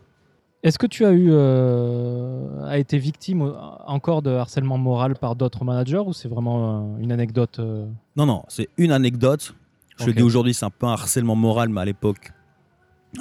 Est-ce 0.63 0.77
que 0.77 0.85
tu 0.85 1.05
as 1.05 1.11
eu 1.11 1.29
euh, 1.31 2.63
a 2.65 2.77
été 2.77 2.99
victime 2.99 3.41
encore 3.87 4.21
de 4.21 4.29
harcèlement 4.29 4.77
moral 4.77 5.15
par 5.15 5.35
d'autres 5.35 5.63
managers 5.65 6.03
ou 6.05 6.13
c'est 6.13 6.27
vraiment 6.27 6.95
euh, 6.95 7.01
une 7.01 7.11
anecdote 7.11 7.57
euh, 7.59 7.87
Non, 8.15 8.27
non, 8.27 8.43
c'est 8.47 8.69
une 8.77 8.91
anecdote. 8.91 9.55
Je 9.99 10.05
le 10.05 10.13
dis 10.13 10.21
aujourd'hui, 10.23 10.53
c'est 10.53 10.65
un 10.65 10.69
peu 10.71 10.85
un 10.87 10.93
harcèlement 10.93 11.35
moral, 11.35 11.69
mais 11.69 11.81
à 11.81 11.85
l'époque, 11.85 12.31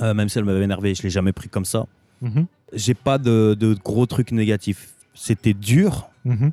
euh, 0.03 0.13
même 0.15 0.29
si 0.29 0.39
elle 0.39 0.45
m'avait 0.45 0.63
énervé, 0.65 0.95
je 0.95 1.03
l'ai 1.03 1.11
jamais 1.11 1.33
pris 1.33 1.49
comme 1.49 1.65
ça. 1.65 1.87
mhm, 2.23 2.47
J'ai 2.75 2.95
pas 2.95 3.19
de, 3.19 3.55
de 3.59 3.75
gros 3.75 4.07
trucs 4.07 4.33
négatifs. 4.33 4.95
C'était 5.15 5.55
dur. 5.55 6.09
mhm. 6.25 6.53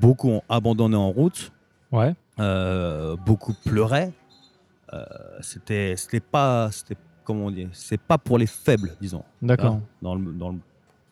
beaucoup 0.00 0.30
ont 0.30 0.42
abandonné 0.48 0.96
en 0.96 1.10
route. 1.10 1.52
Ouais. 1.92 2.14
Beaucoup 3.26 3.54
pleuraient. 3.64 4.12
Euh, 4.92 5.04
c'était, 5.40 5.94
c'était 5.96 6.20
pas, 6.20 6.70
c'était 6.72 6.96
comment 7.24 7.46
on 7.46 7.50
dit, 7.50 7.68
c'est 7.72 8.00
pas 8.00 8.16
pour 8.18 8.38
les 8.38 8.46
faibles, 8.46 8.92
disons. 9.00 9.22
D'accord. 9.42 9.80
Dans 10.02 10.14
le, 10.14 10.32
dans 10.32 10.50
le- 10.50 10.58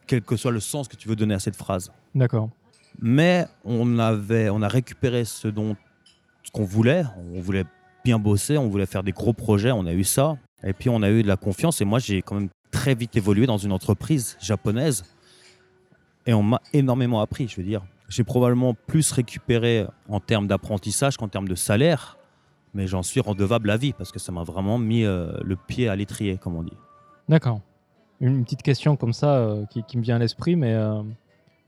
quel 0.06 0.22
que 0.22 0.36
soit 0.36 0.52
le 0.52 0.60
sens 0.60 0.88
que 0.88 0.96
tu 0.96 1.08
veux 1.08 1.16
donner 1.16 1.34
à 1.34 1.38
cette 1.38 1.56
phrase. 1.56 1.90
D'accord. 2.14 2.48
Mais 3.00 3.46
on 3.64 3.98
avait, 3.98 4.48
on 4.48 4.62
a 4.62 4.68
récupéré 4.68 5.24
ce 5.24 5.48
dont, 5.48 5.76
ce 6.42 6.50
qu'on 6.50 6.64
voulait. 6.64 7.04
On 7.34 7.40
voulait 7.40 7.64
bien 8.04 8.18
bosser, 8.18 8.56
on 8.56 8.68
voulait 8.68 8.86
faire 8.86 9.02
des 9.02 9.12
gros 9.12 9.32
projets. 9.32 9.72
On 9.72 9.84
a 9.84 9.92
eu 9.92 10.04
ça. 10.04 10.38
Et 10.62 10.72
puis 10.72 10.88
on 10.88 11.02
a 11.02 11.10
eu 11.10 11.22
de 11.22 11.28
la 11.28 11.36
confiance. 11.36 11.80
Et 11.80 11.84
moi, 11.84 11.98
j'ai 11.98 12.22
quand 12.22 12.36
même 12.36 12.48
très 12.70 12.94
vite 12.94 13.14
évolué 13.16 13.46
dans 13.46 13.58
une 13.58 13.72
entreprise 13.72 14.38
japonaise. 14.40 15.04
Et 16.24 16.32
on 16.32 16.42
m'a 16.42 16.60
énormément 16.72 17.20
appris. 17.20 17.48
Je 17.48 17.56
veux 17.56 17.62
dire, 17.64 17.82
j'ai 18.08 18.24
probablement 18.24 18.72
plus 18.74 19.12
récupéré 19.12 19.86
en 20.08 20.20
termes 20.20 20.46
d'apprentissage 20.46 21.16
qu'en 21.16 21.28
termes 21.28 21.48
de 21.48 21.54
salaire. 21.54 22.16
Mais 22.74 22.86
j'en 22.86 23.02
suis 23.02 23.20
redevable 23.20 23.70
à 23.70 23.76
vie 23.76 23.92
parce 23.92 24.12
que 24.12 24.18
ça 24.18 24.32
m'a 24.32 24.42
vraiment 24.42 24.78
mis 24.78 25.04
euh, 25.04 25.32
le 25.42 25.56
pied 25.56 25.88
à 25.88 25.96
l'étrier, 25.96 26.36
comme 26.38 26.56
on 26.56 26.62
dit. 26.62 26.76
D'accord. 27.28 27.60
Une 28.20 28.44
petite 28.44 28.62
question 28.62 28.96
comme 28.96 29.12
ça 29.12 29.36
euh, 29.36 29.64
qui, 29.66 29.82
qui 29.82 29.96
me 29.98 30.02
vient 30.02 30.16
à 30.16 30.18
l'esprit, 30.18 30.56
mais 30.56 30.72
euh, 30.74 31.02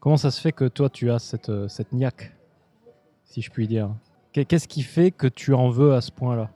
comment 0.00 0.16
ça 0.16 0.30
se 0.30 0.40
fait 0.40 0.52
que 0.52 0.66
toi 0.66 0.88
tu 0.90 1.10
as 1.10 1.18
cette, 1.18 1.50
cette 1.68 1.92
niaque, 1.92 2.34
si 3.24 3.42
je 3.42 3.50
puis 3.50 3.66
dire? 3.68 3.90
Qu'est- 4.32 4.44
Qu'est-ce 4.44 4.68
qui 4.68 4.82
fait 4.82 5.10
que 5.10 5.26
tu 5.26 5.54
en 5.54 5.70
veux 5.70 5.94
à 5.94 6.00
ce 6.00 6.10
point-là? 6.10 6.50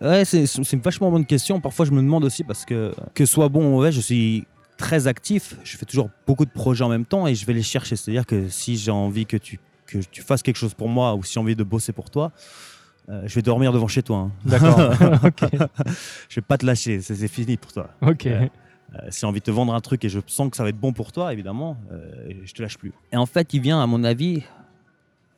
Ouais, 0.00 0.24
c'est 0.24 0.46
c'est 0.46 0.72
une 0.72 0.80
vachement 0.82 1.10
bonne 1.10 1.24
question. 1.24 1.60
Parfois, 1.60 1.86
je 1.86 1.92
me 1.92 2.02
demande 2.02 2.24
aussi 2.24 2.42
parce 2.44 2.64
que, 2.64 2.92
que 3.14 3.24
ce 3.24 3.32
soit 3.32 3.48
bon 3.48 3.64
ou 3.66 3.70
mauvais, 3.70 3.92
je 3.92 4.00
suis 4.00 4.46
très 4.76 5.06
actif. 5.06 5.54
Je 5.62 5.76
fais 5.76 5.86
toujours 5.86 6.10
beaucoup 6.26 6.44
de 6.44 6.50
projets 6.50 6.82
en 6.84 6.88
même 6.88 7.04
temps 7.06 7.26
et 7.26 7.34
je 7.34 7.46
vais 7.46 7.52
les 7.52 7.62
chercher. 7.62 7.94
C'est-à-dire 7.96 8.26
que 8.26 8.48
si 8.48 8.76
j'ai 8.76 8.90
envie 8.90 9.26
que 9.26 9.36
tu, 9.36 9.60
que 9.86 9.98
tu 9.98 10.22
fasses 10.22 10.42
quelque 10.42 10.56
chose 10.56 10.74
pour 10.74 10.88
moi 10.88 11.14
ou 11.14 11.22
si 11.22 11.34
j'ai 11.34 11.40
envie 11.40 11.54
de 11.54 11.62
bosser 11.62 11.92
pour 11.92 12.10
toi, 12.10 12.32
euh, 13.08 13.22
je 13.26 13.34
vais 13.34 13.42
dormir 13.42 13.72
devant 13.72 13.88
chez 13.88 14.02
toi. 14.02 14.18
hein. 14.18 14.30
D'accord. 14.44 14.78
ok. 15.24 15.48
Je 16.28 16.34
vais 16.36 16.42
pas 16.46 16.58
te 16.58 16.66
lâcher. 16.66 17.00
C'est 17.00 17.14
c'est 17.14 17.28
fini 17.28 17.56
pour 17.56 17.72
toi. 17.72 17.90
Ok. 18.02 18.22
Ouais. 18.26 18.50
Euh, 18.96 18.98
si 19.10 19.20
j'ai 19.20 19.26
envie 19.26 19.38
de 19.40 19.44
te 19.44 19.50
vendre 19.52 19.72
un 19.74 19.80
truc 19.80 20.04
et 20.04 20.08
je 20.08 20.18
sens 20.26 20.50
que 20.50 20.56
ça 20.56 20.62
va 20.64 20.68
être 20.70 20.80
bon 20.80 20.92
pour 20.92 21.12
toi, 21.12 21.32
évidemment, 21.32 21.76
euh, 21.92 22.32
je 22.44 22.52
te 22.52 22.60
lâche 22.62 22.76
plus. 22.76 22.92
Et 23.12 23.16
en 23.16 23.26
fait, 23.26 23.54
il 23.54 23.60
vient, 23.60 23.80
à 23.80 23.86
mon 23.86 24.02
avis, 24.02 24.42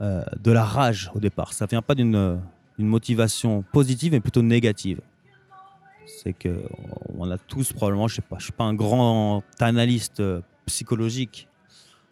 euh, 0.00 0.24
de 0.42 0.50
la 0.50 0.64
rage 0.64 1.10
au 1.14 1.20
départ. 1.20 1.52
Ça 1.52 1.66
vient 1.66 1.82
pas 1.82 1.94
d'une 1.94 2.14
euh, 2.16 2.36
d'une 2.78 2.88
motivation 2.88 3.62
positive, 3.72 4.12
mais 4.12 4.20
plutôt 4.20 4.40
négative. 4.42 5.00
C'est 6.06 6.32
que 6.32 6.62
on 7.18 7.30
a 7.30 7.36
tous 7.38 7.72
probablement, 7.72 8.08
je 8.08 8.16
sais 8.16 8.22
pas, 8.22 8.36
je 8.38 8.44
suis 8.44 8.52
pas 8.52 8.64
un 8.64 8.74
grand 8.74 9.42
analyste 9.60 10.20
euh, 10.20 10.40
psychologique, 10.66 11.48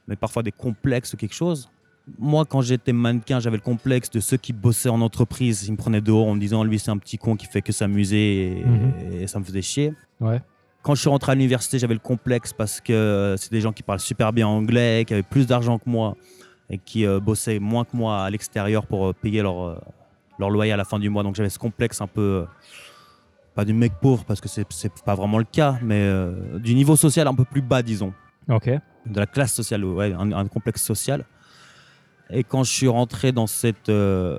mais 0.06 0.16
parfois 0.16 0.42
des 0.42 0.52
complexes 0.52 1.14
ou 1.14 1.16
quelque 1.16 1.34
chose. 1.34 1.70
Moi, 2.18 2.44
quand 2.44 2.60
j'étais 2.60 2.92
mannequin, 2.92 3.38
j'avais 3.40 3.56
le 3.56 3.62
complexe 3.62 4.10
de 4.10 4.20
ceux 4.20 4.36
qui 4.36 4.52
bossaient 4.52 4.88
en 4.88 5.00
entreprise. 5.00 5.66
Ils 5.68 5.72
me 5.72 5.76
prenaient 5.76 6.00
dehors 6.00 6.26
en 6.26 6.34
me 6.34 6.40
disant, 6.40 6.64
lui, 6.64 6.78
c'est 6.78 6.90
un 6.90 6.98
petit 6.98 7.18
con 7.18 7.36
qui 7.36 7.46
fait 7.46 7.62
que 7.62 7.72
s'amuser 7.72 8.58
et, 8.60 8.64
Mhm. 8.64 8.92
et 9.22 9.26
ça 9.26 9.38
me 9.38 9.44
faisait 9.44 9.62
chier. 9.62 9.92
Ouais. 10.20 10.40
Quand 10.82 10.94
je 10.94 11.00
suis 11.02 11.10
rentré 11.10 11.32
à 11.32 11.34
l'université, 11.34 11.78
j'avais 11.78 11.94
le 11.94 12.00
complexe 12.00 12.52
parce 12.52 12.80
que 12.80 12.92
euh, 12.92 13.36
c'est 13.36 13.52
des 13.52 13.60
gens 13.60 13.72
qui 13.72 13.82
parlent 13.82 14.00
super 14.00 14.32
bien 14.32 14.48
anglais, 14.48 15.04
qui 15.06 15.12
avaient 15.12 15.22
plus 15.22 15.46
d'argent 15.46 15.78
que 15.78 15.88
moi 15.88 16.16
et 16.70 16.78
qui 16.78 17.04
euh, 17.06 17.20
bossaient 17.20 17.58
moins 17.58 17.84
que 17.84 17.96
moi 17.96 18.22
à 18.24 18.30
l'extérieur 18.30 18.86
pour 18.86 19.08
euh, 19.08 19.12
payer 19.12 19.42
leur, 19.42 19.62
euh, 19.62 19.78
leur 20.38 20.50
loyer 20.50 20.72
à 20.72 20.76
la 20.76 20.84
fin 20.84 20.98
du 20.98 21.10
mois. 21.10 21.22
Donc 21.22 21.34
j'avais 21.36 21.50
ce 21.50 21.58
complexe 21.58 22.00
un 22.00 22.06
peu, 22.06 22.46
pas 23.54 23.64
du 23.64 23.74
mec 23.74 23.92
pauvre 24.00 24.24
parce 24.24 24.40
que 24.40 24.48
c'est 24.48 24.66
pas 25.04 25.14
vraiment 25.14 25.38
le 25.38 25.44
cas, 25.44 25.78
mais 25.82 26.08
du 26.58 26.74
niveau 26.74 26.96
social 26.96 27.28
un 27.28 27.34
peu 27.34 27.44
plus 27.44 27.62
bas, 27.62 27.82
disons, 27.82 28.14
Ok. 28.48 28.68
de 28.68 29.20
la 29.20 29.26
classe 29.26 29.52
sociale, 29.52 29.84
ouais, 29.84 30.12
un, 30.14 30.32
un 30.32 30.46
complexe 30.46 30.82
social. 30.82 31.24
Et 32.32 32.44
quand 32.44 32.62
je 32.64 32.70
suis 32.72 32.88
rentré 32.88 33.32
dans 33.32 33.46
cette 33.46 33.88
euh, 33.88 34.38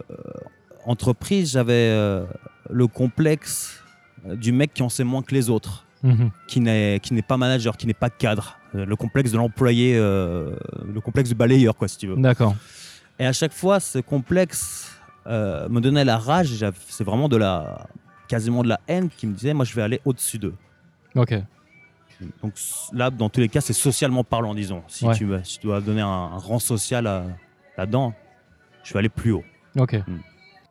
entreprise, 0.85 1.51
j'avais 1.51 1.73
euh, 1.73 2.25
le 2.69 2.87
complexe 2.87 3.83
euh, 4.27 4.35
du 4.35 4.51
mec 4.51 4.73
qui 4.73 4.83
en 4.83 4.89
sait 4.89 5.03
moins 5.03 5.21
que 5.21 5.33
les 5.33 5.49
autres 5.49 5.85
Mhm. 6.03 6.31
qui 6.47 6.59
n'est 6.61 6.99
pas 7.27 7.37
manager, 7.37 7.77
qui 7.77 7.85
n'est 7.85 7.93
pas 7.93 8.09
cadre, 8.09 8.57
le 8.73 8.95
complexe 8.95 9.31
de 9.31 9.37
l'employé, 9.37 9.95
euh, 9.95 10.55
le 10.91 10.99
complexe 10.99 11.29
du 11.29 11.35
balayeur, 11.35 11.75
quoi, 11.75 11.87
si 11.87 11.97
tu 11.99 12.07
veux. 12.07 12.15
D'accord. 12.15 12.55
Et 13.19 13.25
à 13.27 13.33
chaque 13.33 13.53
fois, 13.53 13.79
ce 13.79 13.99
complexe 13.99 14.91
me 15.27 15.79
donnait 15.79 16.03
la 16.03 16.17
rage. 16.17 16.65
C'est 16.89 17.03
vraiment 17.03 17.29
de 17.29 17.37
la 17.37 17.85
quasiment 18.27 18.63
de 18.63 18.69
la 18.69 18.79
haine 18.87 19.09
qui 19.15 19.27
me 19.27 19.33
disait, 19.35 19.53
moi, 19.53 19.63
je 19.63 19.75
vais 19.75 19.83
aller 19.83 20.01
au-dessus 20.03 20.39
d'eux. 20.39 20.55
Ok. 21.15 21.35
Donc 22.41 22.53
là, 22.93 23.11
dans 23.11 23.29
tous 23.29 23.39
les 23.41 23.49
cas, 23.49 23.61
c'est 23.61 23.73
socialement 23.73 24.23
parlant, 24.23 24.55
disons. 24.55 24.81
Si, 24.87 25.05
Ouais. 25.05 25.13
tu, 25.15 25.25
vas- 25.25 25.43
si 25.43 25.59
tu 25.59 25.67
dois 25.67 25.81
donner 25.81 26.01
un, 26.01 26.07
un 26.07 26.37
rang 26.39 26.57
social 26.57 27.05
à- 27.05 27.25
là-dedans, 27.77 28.13
je 28.83 28.93
vais 28.93 28.99
aller 28.99 29.09
plus 29.09 29.31
haut. 29.31 29.43
Ok. 29.77 29.93
Mm. 29.93 30.17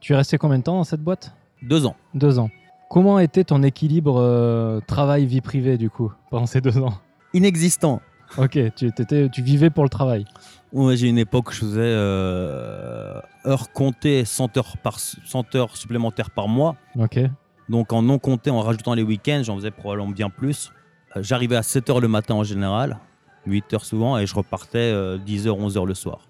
Tu 0.01 0.13
es 0.13 0.17
resté 0.17 0.39
combien 0.39 0.59
de 0.59 0.63
temps 0.63 0.77
dans 0.77 0.85
cette 0.85 1.03
boîte? 1.03 1.35
Deux 1.63 1.87
ans. 1.87 1.97
Deux 2.15 2.39
ans. 2.39 2.51
Comment 2.91 3.19
était 3.21 3.45
ton 3.45 3.63
équilibre 3.63 4.21
euh, 4.21 4.81
travail-vie 4.87 5.41
privée 5.41 5.79
du 5.79 5.91
coup 5.91 6.13
pendant 6.31 6.47
ces 6.47 6.61
deux 6.61 6.79
ans? 6.79 6.95
Inexistant. 7.35 8.01
Ok, 8.39 8.59
tu, 8.75 8.87
étais, 8.87 9.29
tu 9.29 9.43
vivais 9.43 9.71
pour 9.71 9.85
le 9.85 9.91
travail. 9.91 10.25
Ouais, 10.73 10.97
j'ai 10.97 11.09
une 11.09 11.19
époque 11.19 11.51
où 11.51 11.53
je 11.53 11.61
faisais 11.61 11.81
euh, 11.81 13.21
heures 13.45 13.73
comptées, 13.73 14.25
100 14.25 14.57
heures, 14.57 14.77
par, 14.79 14.99
100 14.99 15.55
heures 15.57 15.77
supplémentaires 15.77 16.31
par 16.31 16.49
mois. 16.49 16.77
Ok. 16.99 17.21
Donc 17.69 17.93
en 17.93 18.03
non 18.03 18.19
compté, 18.19 18.51
en 18.51 18.61
rajoutant 18.61 18.95
les 18.95 19.03
week-ends, 19.03 19.43
j'en 19.45 19.57
faisais 19.57 19.71
probablement 19.71 20.11
bien 20.11 20.31
plus. 20.31 20.73
Euh, 21.17 21.23
J'arrivais 21.23 21.57
à 21.57 21.63
7 21.63 21.91
heures 21.91 22.01
le 22.01 22.09
matin 22.09 22.35
en 22.35 22.45
général, 22.45 22.99
8 23.47 23.75
heures 23.75 23.85
souvent, 23.85 24.19
et 24.19 24.27
je 24.27 24.35
repartais 24.35 25.19
10 25.19 25.47
heures, 25.49 25.59
11 25.59 25.77
heures 25.77 25.87
le 25.87 25.95
soir. 25.95 26.21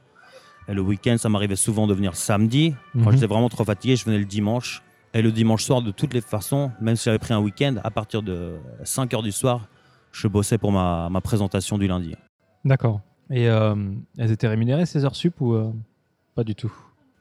Et 0.71 0.75
le 0.75 0.81
week-end, 0.83 1.17
ça 1.19 1.29
m'arrivait 1.29 1.57
souvent 1.57 1.87
de 1.89 1.95
venir 1.95 2.15
samedi. 2.15 2.75
Quand 2.95 3.01
Mhm. 3.07 3.13
j'étais 3.13 3.27
vraiment 3.27 3.49
trop 3.49 3.65
fatigué, 3.65 3.97
je 3.97 4.05
venais 4.05 4.19
le 4.19 4.25
dimanche. 4.25 4.83
Et 5.13 5.23
le 5.23 5.33
dimanche 5.33 5.65
soir, 5.65 5.83
de 5.83 5.91
toutes 5.91 6.15
les 6.15 6.21
façons, 6.21 6.71
même 6.81 6.95
si 6.95 7.05
j'avais 7.07 7.19
pris 7.19 7.35
un 7.35 7.41
week-end, 7.41 7.75
à 7.83 7.91
partir 7.91 8.23
de 8.23 8.53
5 8.85 9.13
heures 9.13 9.23
du 9.25 9.33
soir, 9.33 9.67
je 10.13 10.29
bossais 10.29 10.57
pour 10.59 10.71
ma, 10.71 11.09
ma 11.11 11.21
présentation 11.21 11.77
du 11.79 11.89
lundi. 11.89 12.15
D'accord. 12.65 13.01
Et 13.31 13.49
euh, 13.49 13.75
elles 14.19 14.31
étaient 14.31 14.47
rémunérées 14.47 14.87
ces 14.87 15.05
heures 15.05 15.17
sup 15.17 15.41
ou 15.41 15.55
euh, 15.55 15.73
pas 16.37 16.45
du 16.45 16.55
tout? 16.55 16.73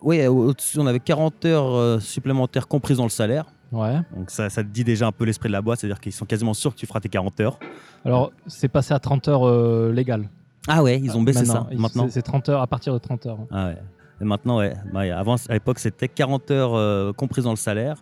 Oui, 0.01 0.21
on 0.27 0.85
avait 0.87 0.99
40 0.99 1.45
heures 1.45 1.75
euh, 1.75 1.99
supplémentaires 1.99 2.67
comprises 2.67 2.97
dans 2.97 3.03
le 3.03 3.09
salaire. 3.09 3.45
Ouais. 3.71 3.97
Donc 4.15 4.29
ça, 4.29 4.49
ça 4.49 4.63
te 4.63 4.69
dit 4.69 4.83
déjà 4.83 5.07
un 5.07 5.11
peu 5.11 5.25
l'esprit 5.25 5.49
de 5.49 5.53
la 5.53 5.61
boîte, 5.63 5.79
c'est-à-dire 5.79 5.99
qu'ils 5.99 6.13
sont 6.13 6.25
quasiment 6.25 6.53
sûrs 6.53 6.73
que 6.73 6.79
tu 6.79 6.85
feras 6.85 6.99
tes 6.99 7.09
40 7.09 7.39
heures. 7.41 7.59
Alors, 8.05 8.31
c'est 8.47 8.69
passé 8.69 8.93
à 8.93 8.99
30 8.99 9.27
heures 9.27 9.47
euh, 9.47 9.91
légales. 9.91 10.29
Ah 10.69 10.83
ouais, 10.83 10.99
ils 10.99 11.17
ont 11.17 11.21
baissé 11.23 11.39
Maintenant, 11.39 11.67
ça 11.69 11.75
maintenant. 11.75 12.03
c'est- 12.05 12.11
C'est 12.13 12.21
30 12.21 12.47
heures 12.49 12.61
à 12.61 12.67
partir 12.67 12.93
de 12.93 12.99
30 12.99 13.25
heures. 13.25 13.39
Ah 13.51 13.67
ouais. 13.67 13.77
Et 14.21 14.23
maintenant, 14.25 14.59
ouais. 14.59 14.73
Bah, 14.93 15.01
Avant, 15.17 15.35
à 15.49 15.53
l'époque, 15.53 15.79
c'était 15.79 16.07
40 16.07 16.51
heures 16.51 16.75
euh, 16.75 17.11
comprises 17.13 17.43
dans 17.45 17.49
le 17.51 17.55
salaire. 17.57 17.97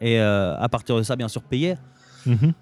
Et 0.00 0.20
euh, 0.20 0.56
à 0.58 0.68
partir 0.68 0.96
de 0.96 1.02
ça, 1.02 1.14
bien 1.16 1.28
sûr, 1.28 1.42
payé. 1.42 1.76
Mhm. 2.24 2.52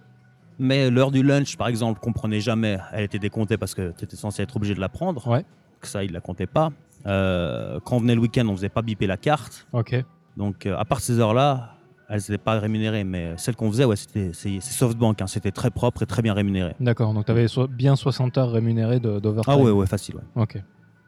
Mais 0.58 0.90
l'heure 0.90 1.10
du 1.10 1.22
lunch, 1.22 1.56
par 1.56 1.68
exemple, 1.68 2.00
qu'on 2.00 2.12
prenait 2.12 2.40
jamais, 2.40 2.78
elle 2.92 3.04
était 3.04 3.18
décomptée 3.18 3.56
parce 3.56 3.74
que 3.74 3.92
tu 3.96 4.04
étais 4.04 4.16
censé 4.16 4.42
être 4.42 4.56
obligé 4.56 4.74
de 4.74 4.80
la 4.80 4.88
prendre. 4.88 5.26
Ouais. 5.26 5.44
Que 5.80 5.88
ça, 5.88 6.04
ils 6.04 6.12
la 6.12 6.20
comptaient 6.20 6.46
pas. 6.46 6.70
Euh, 7.06 7.78
quand 7.84 7.96
on 7.96 8.00
venait 8.00 8.14
le 8.14 8.20
week-end, 8.20 8.46
on 8.48 8.56
faisait 8.56 8.68
pas 8.68 8.82
biper 8.82 9.06
la 9.06 9.16
carte. 9.16 9.66
Ok. 9.72 9.96
Donc, 10.36 10.66
euh, 10.66 10.76
à 10.78 10.84
part 10.84 11.00
ces 11.00 11.18
heures-là, 11.18 11.73
elles 12.14 12.20
n'étaient 12.20 12.38
pas 12.38 12.58
rémunérées. 12.58 13.04
Mais 13.04 13.34
celles 13.36 13.56
qu'on 13.56 13.70
faisait, 13.70 13.84
ouais, 13.84 13.96
c'était 13.96 14.30
c'est 14.32 14.60
SoftBank. 14.60 15.20
hein. 15.20 15.26
C'était 15.26 15.50
très 15.52 15.70
propre 15.70 16.02
et 16.02 16.06
très 16.06 16.22
bien 16.22 16.32
rémunéré. 16.34 16.74
D'accord. 16.80 17.12
Donc, 17.12 17.26
tu 17.26 17.30
avais 17.32 17.46
bien 17.70 17.96
60 17.96 18.38
heures 18.38 18.50
rémunérées 18.52 19.00
de- 19.00 19.18
d'overtime. 19.18 19.52
Ah 19.54 19.58
ouais, 19.62 19.70
ouais, 19.70 19.86
facile. 19.86 20.16
Ouais. 20.16 20.42
Ok. 20.42 20.62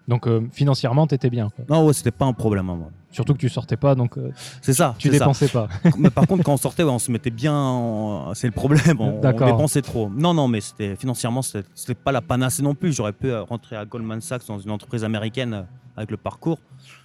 Donc, 0.09 0.29
euh, 0.29 0.47
financièrement, 0.53 1.07
tu 1.09 1.17
étais 1.17 1.31
bien. 1.31 1.49
quoi. 1.51 1.65
Non, 1.69 1.85
ouais, 1.85 1.93
c'était 1.93 2.13
pas 2.13 2.27
un 2.27 2.33
problème. 2.33 2.71
hein. 2.71 2.79
Surtout 3.11 3.33
que 3.33 3.39
tu 3.39 3.49
sortais 3.49 3.77
pas, 3.77 3.95
donc 3.97 4.17
euh, 4.19 4.31
C'est 4.63 4.73
ça. 4.75 4.95
tu 4.99 5.09
ça. 5.09 5.13
dépensais 5.19 5.49
pas. 5.49 5.67
mais 5.99 6.11
par 6.11 6.27
contre, 6.29 6.45
quand 6.45 6.53
on 6.53 6.57
sortait, 6.59 6.83
ouais, 6.85 6.91
on 6.91 6.99
se 7.01 7.11
mettait 7.11 7.31
bien. 7.31 7.55
en- 7.57 8.33
C'est 8.35 8.47
le 8.47 8.53
problème. 8.53 9.01
On, 9.01 9.19
on 9.21 9.21
dépensait 9.33 9.83
trop. 9.83 10.09
Non, 10.09 10.33
non, 10.35 10.47
mais 10.49 10.61
c'était 10.61 10.95
financièrement, 10.97 11.43
c'était 11.43 11.95
pas 11.95 12.13
la 12.13 12.21
panacée 12.21 12.63
non 12.63 12.75
plus. 12.75 12.93
J'aurais 12.93 13.13
pu 13.15 13.29
euh, 13.31 13.43
rentrer 13.43 13.75
à 13.77 13.85
Goldman 13.85 14.21
Sachs 14.21 14.47
dans 14.47 14.59
une 14.61 14.71
entreprise 14.71 15.03
américaine 15.03 15.55
euh, 15.55 15.63
avec 15.97 16.11
le 16.11 16.17
parcours. 16.17 16.59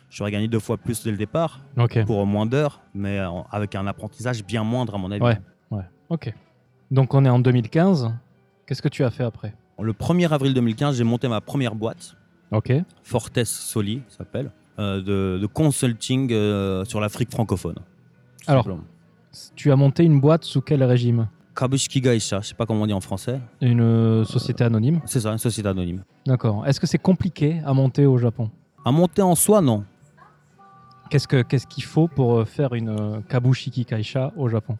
J'aurais 0.10 0.32
gagné 0.32 0.48
deux 0.48 0.60
fois 0.60 0.78
plus 0.78 1.04
dès 1.04 1.12
le 1.12 1.18
départ 1.18 1.62
pour 2.06 2.26
moins 2.26 2.46
d'heures, 2.46 2.82
mais 2.94 3.20
euh, 3.20 3.30
avec 3.52 3.76
un 3.76 3.88
apprentissage 3.88 4.44
bien 4.46 4.64
moindre 4.64 4.96
à 4.96 4.98
mon 4.98 5.10
avis. 5.12 5.24
Ouais. 5.24 5.40
Ouais. 5.72 5.84
Ok. 6.10 6.34
Donc, 6.92 7.14
on 7.14 7.24
est 7.24 7.30
en 7.30 7.40
2015. 7.40 8.14
Qu'est-ce 8.66 8.82
que 8.82 8.90
tu 8.90 9.04
as 9.04 9.10
fait 9.12 9.24
après? 9.24 9.56
Le 9.82 9.94
1er 9.94 10.30
avril 10.32 10.54
2015, 10.54 10.98
j'ai 10.98 11.04
monté 11.04 11.28
ma 11.28 11.42
première 11.42 11.76
boîte, 11.76 12.16
Ok. 12.52 12.74
Fortes 13.04 13.44
Soli, 13.46 14.02
ça 14.10 14.20
s'appelle, 14.20 14.52
euh, 14.78 14.98
de, 15.02 15.40
de 15.42 15.46
consulting 15.48 16.30
euh, 16.34 16.84
sur 16.84 17.00
l'Afrique 17.00 17.32
francophone. 17.32 17.76
Alors, 18.48 18.64
Simplement. 18.66 18.84
Tu 19.56 19.72
as 19.72 19.78
monté 19.78 20.04
une 20.04 20.20
boîte 20.20 20.44
sous 20.44 20.60
quel 20.62 20.84
régime? 20.84 21.30
Kabushiki 21.56 22.02
Gaisha, 22.02 22.42
je 22.42 22.48
sais 22.48 22.54
pas 22.56 22.66
comment 22.66 22.82
on 22.82 22.88
dit 22.88 22.94
en 22.94 23.00
français. 23.02 23.40
Une 23.62 23.82
euh, 23.82 24.24
société 24.26 24.64
anonyme? 24.66 25.00
C'est 25.06 25.22
ça, 25.22 25.32
une 25.32 25.38
société 25.38 25.68
anonyme. 25.70 26.04
D'accord. 26.26 26.68
Est-ce 26.68 26.80
que 26.80 26.88
c'est 26.88 26.98
compliqué 26.98 27.62
à 27.66 27.74
monter 27.74 28.06
au 28.06 28.18
Japon? 28.18 28.52
À 28.86 28.92
monter 28.92 29.22
en 29.22 29.36
soi, 29.36 29.62
non. 29.62 29.84
Qu'est-ce 31.10 31.28
que- 31.28 31.42
qu'est-ce 31.42 31.68
qu'il 31.68 31.84
faut 31.84 32.08
pour 32.08 32.40
euh, 32.40 32.46
faire 32.46 32.74
une 32.74 32.90
euh, 32.90 33.20
Kabushiki 33.28 33.84
Kaisha 33.86 34.32
au 34.38 34.48
Japon? 34.50 34.78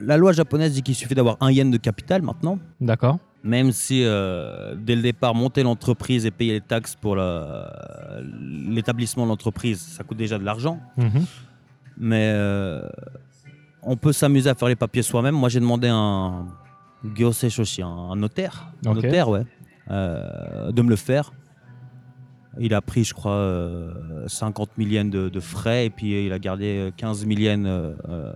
La 0.00 0.16
loi 0.18 0.32
japonaise 0.32 0.74
dit 0.74 0.82
qu'il 0.82 0.94
suffit 0.94 1.14
d'avoir 1.14 1.38
un 1.40 1.50
yen 1.50 1.70
de 1.70 1.78
capital 1.78 2.20
maintenant, 2.20 2.58
D'accord. 2.82 3.16
même 3.42 3.72
si 3.72 4.04
euh, 4.04 4.74
dès 4.76 4.94
le 4.94 5.00
départ, 5.00 5.34
monter 5.34 5.62
l'entreprise 5.62 6.26
et 6.26 6.30
payer 6.30 6.52
les 6.52 6.60
taxes 6.60 6.94
pour 6.94 7.16
l'établissement 7.16 9.24
de 9.24 9.30
l'entreprise, 9.30 9.80
ça 9.80 10.04
coûte 10.04 10.18
déjà 10.18 10.38
de 10.38 10.44
l'argent. 10.44 10.78
Mhm. 10.98 11.24
Mais 11.98 12.30
euh, 12.34 12.86
on 13.82 13.96
peut 13.96 14.12
s'amuser 14.12 14.50
à 14.50 14.54
faire 14.54 14.68
les 14.68 14.76
papiers 14.76 15.00
soi-même. 15.02 15.34
Moi, 15.34 15.48
j'ai 15.48 15.60
demandé 15.60 15.88
un 15.90 16.44
gyosei 17.14 17.48
shoshi, 17.48 17.80
un 17.82 18.14
notaire, 18.16 18.70
un 18.84 18.92
notaire, 18.92 19.30
ouais, 19.30 19.46
euh, 19.90 20.70
de 20.72 20.82
me 20.82 20.90
le 20.90 20.96
faire. 20.96 21.32
Il 22.58 22.74
a 22.74 22.80
pris, 22.80 23.04
je 23.04 23.12
crois, 23.14 23.32
euh, 23.32 24.26
50 24.28 24.70
000 24.78 24.88
yens 24.90 25.10
de, 25.10 25.28
de 25.28 25.40
frais 25.40 25.86
et 25.86 25.90
puis 25.90 26.26
il 26.26 26.32
a 26.32 26.38
gardé 26.38 26.90
15 26.96 27.26
000 27.26 27.32
yens, 27.38 27.66
euh, 27.66 27.94
euh, 28.08 28.32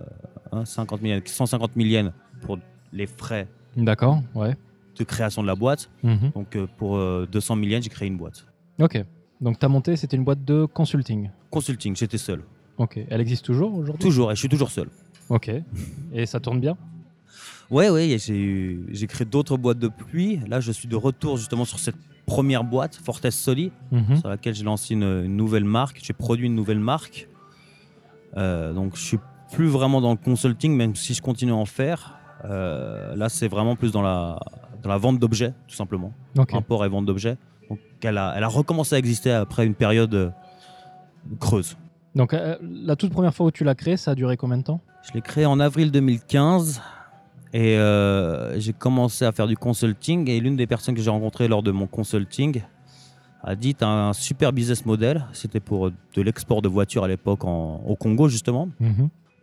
hein, 0.51 0.65
50 0.65 1.01
000 1.01 1.13
yens, 1.13 1.23
150 1.25 1.71
000 1.75 1.87
yens 1.87 2.11
pour 2.41 2.59
les 2.93 3.07
frais 3.07 3.47
D'accord. 3.75 4.21
Ouais. 4.35 4.55
de 4.97 5.03
création 5.03 5.41
de 5.41 5.47
la 5.47 5.55
boîte. 5.55 5.89
Mhm. 6.03 6.31
Donc 6.35 6.55
euh, 6.55 6.67
pour 6.77 6.97
euh, 6.97 7.27
200 7.31 7.55
000 7.55 7.67
yens, 7.67 7.83
j'ai 7.83 7.89
créé 7.89 8.07
une 8.07 8.17
boîte. 8.17 8.45
Ok. 8.79 9.03
Donc, 9.41 9.57
tu 9.57 9.65
as 9.65 9.69
monté, 9.69 9.95
c'était 9.95 10.17
une 10.17 10.23
boîte 10.23 10.45
de 10.45 10.65
consulting. 10.65 11.31
Consulting, 11.49 11.95
j'étais 11.95 12.19
seul. 12.19 12.43
Ok. 12.77 12.99
Elle 13.09 13.21
existe 13.21 13.43
toujours 13.43 13.73
aujourd'hui? 13.73 13.99
Toujours, 13.99 14.31
et 14.31 14.35
je 14.35 14.39
suis 14.39 14.49
toujours 14.49 14.69
seul. 14.69 14.87
Ok. 15.29 15.49
Et 16.13 16.27
ça 16.27 16.39
tourne 16.39 16.59
bien? 16.59 16.77
Ouais, 17.71 17.89
ouais, 17.89 18.17
j'ai 18.19 19.07
créé 19.07 19.25
d'autres 19.25 19.57
boîtes 19.57 19.79
depuis. 19.79 20.39
Là, 20.47 20.59
je 20.59 20.71
suis 20.71 20.87
de 20.87 20.95
retour 20.95 21.37
justement 21.37 21.65
sur 21.65 21.79
cette 21.79 21.95
première 22.25 22.63
boîte, 22.63 22.95
Fortes 22.95 23.29
Soli, 23.29 23.71
Mhm. 23.91 24.17
sur 24.17 24.29
laquelle 24.29 24.53
j'ai 24.55 24.63
lancé 24.63 24.93
une, 24.93 25.03
une 25.25 25.35
nouvelle 25.35 25.65
marque. 25.65 25.99
J'ai 26.03 26.13
produit 26.13 26.45
une 26.47 26.55
nouvelle 26.55 26.79
marque 26.79 27.27
Euh, 28.37 28.71
donc 28.71 28.95
je 28.95 29.01
suis 29.01 29.19
plus 29.51 29.67
vraiment 29.67 29.99
dans 29.99 30.11
le 30.11 30.17
consulting, 30.17 30.73
même 30.75 30.95
si 30.95 31.13
je 31.13 31.21
continue 31.21 31.51
à 31.51 31.55
en 31.55 31.65
faire. 31.65 32.17
Euh, 32.45 33.13
là, 33.17 33.27
c'est 33.27 33.49
vraiment 33.49 33.75
plus 33.75 33.91
dans 33.91 34.01
la, 34.01 34.39
dans 34.81 34.89
la 34.89 34.97
vente 34.97 35.19
d'objets, 35.19 35.53
tout 35.67 35.75
simplement. 35.75 36.13
Ok. 36.37 36.53
Import 36.53 36.85
et 36.85 36.89
vente 36.89 37.05
d'objets. 37.05 37.37
Donc 37.69 37.79
elle 38.01 38.17
a, 38.17 38.33
elle 38.37 38.43
a 38.43 38.47
recommencé 38.47 38.95
à 38.95 38.97
exister 38.99 39.31
après 39.31 39.65
une 39.65 39.75
période 39.75 40.13
euh, 40.15 40.29
creuse. 41.41 41.75
Donc, 42.15 42.33
euh, 42.33 42.57
la 42.61 42.95
toute 42.95 43.11
première 43.11 43.33
fois 43.33 43.45
où 43.47 43.51
tu 43.51 43.63
l'as 43.65 43.75
créé, 43.75 43.95
ça 43.97 44.11
a 44.11 44.15
duré 44.15 44.37
combien 44.37 44.57
de 44.57 44.63
temps? 44.63 44.79
Je 45.03 45.13
l'ai 45.13 45.21
créé 45.21 45.45
en 45.45 45.59
avril 45.59 45.91
2015 45.91 46.81
et 47.53 47.77
euh, 47.77 48.59
j'ai 48.59 48.73
commencé 48.73 49.25
à 49.25 49.31
faire 49.31 49.47
du 49.47 49.57
consulting. 49.57 50.29
Et 50.29 50.39
l'une 50.39 50.55
des 50.55 50.67
personnes 50.67 50.95
que 50.95 51.01
j'ai 51.01 51.09
rencontrées 51.09 51.47
lors 51.47 51.63
de 51.63 51.71
mon 51.71 51.87
consulting 51.87 52.61
a 53.43 53.55
dit 53.55 53.75
T'as 53.75 53.87
un 53.87 54.13
super 54.13 54.53
business 54.53 54.85
model. 54.85 55.25
C'était 55.33 55.59
pour 55.59 55.91
de 55.91 56.21
l'export 56.21 56.61
de 56.61 56.69
voitures 56.69 57.03
à 57.03 57.07
l'époque 57.07 57.43
au 57.43 57.95
Congo, 57.99 58.29
justement. 58.29 58.69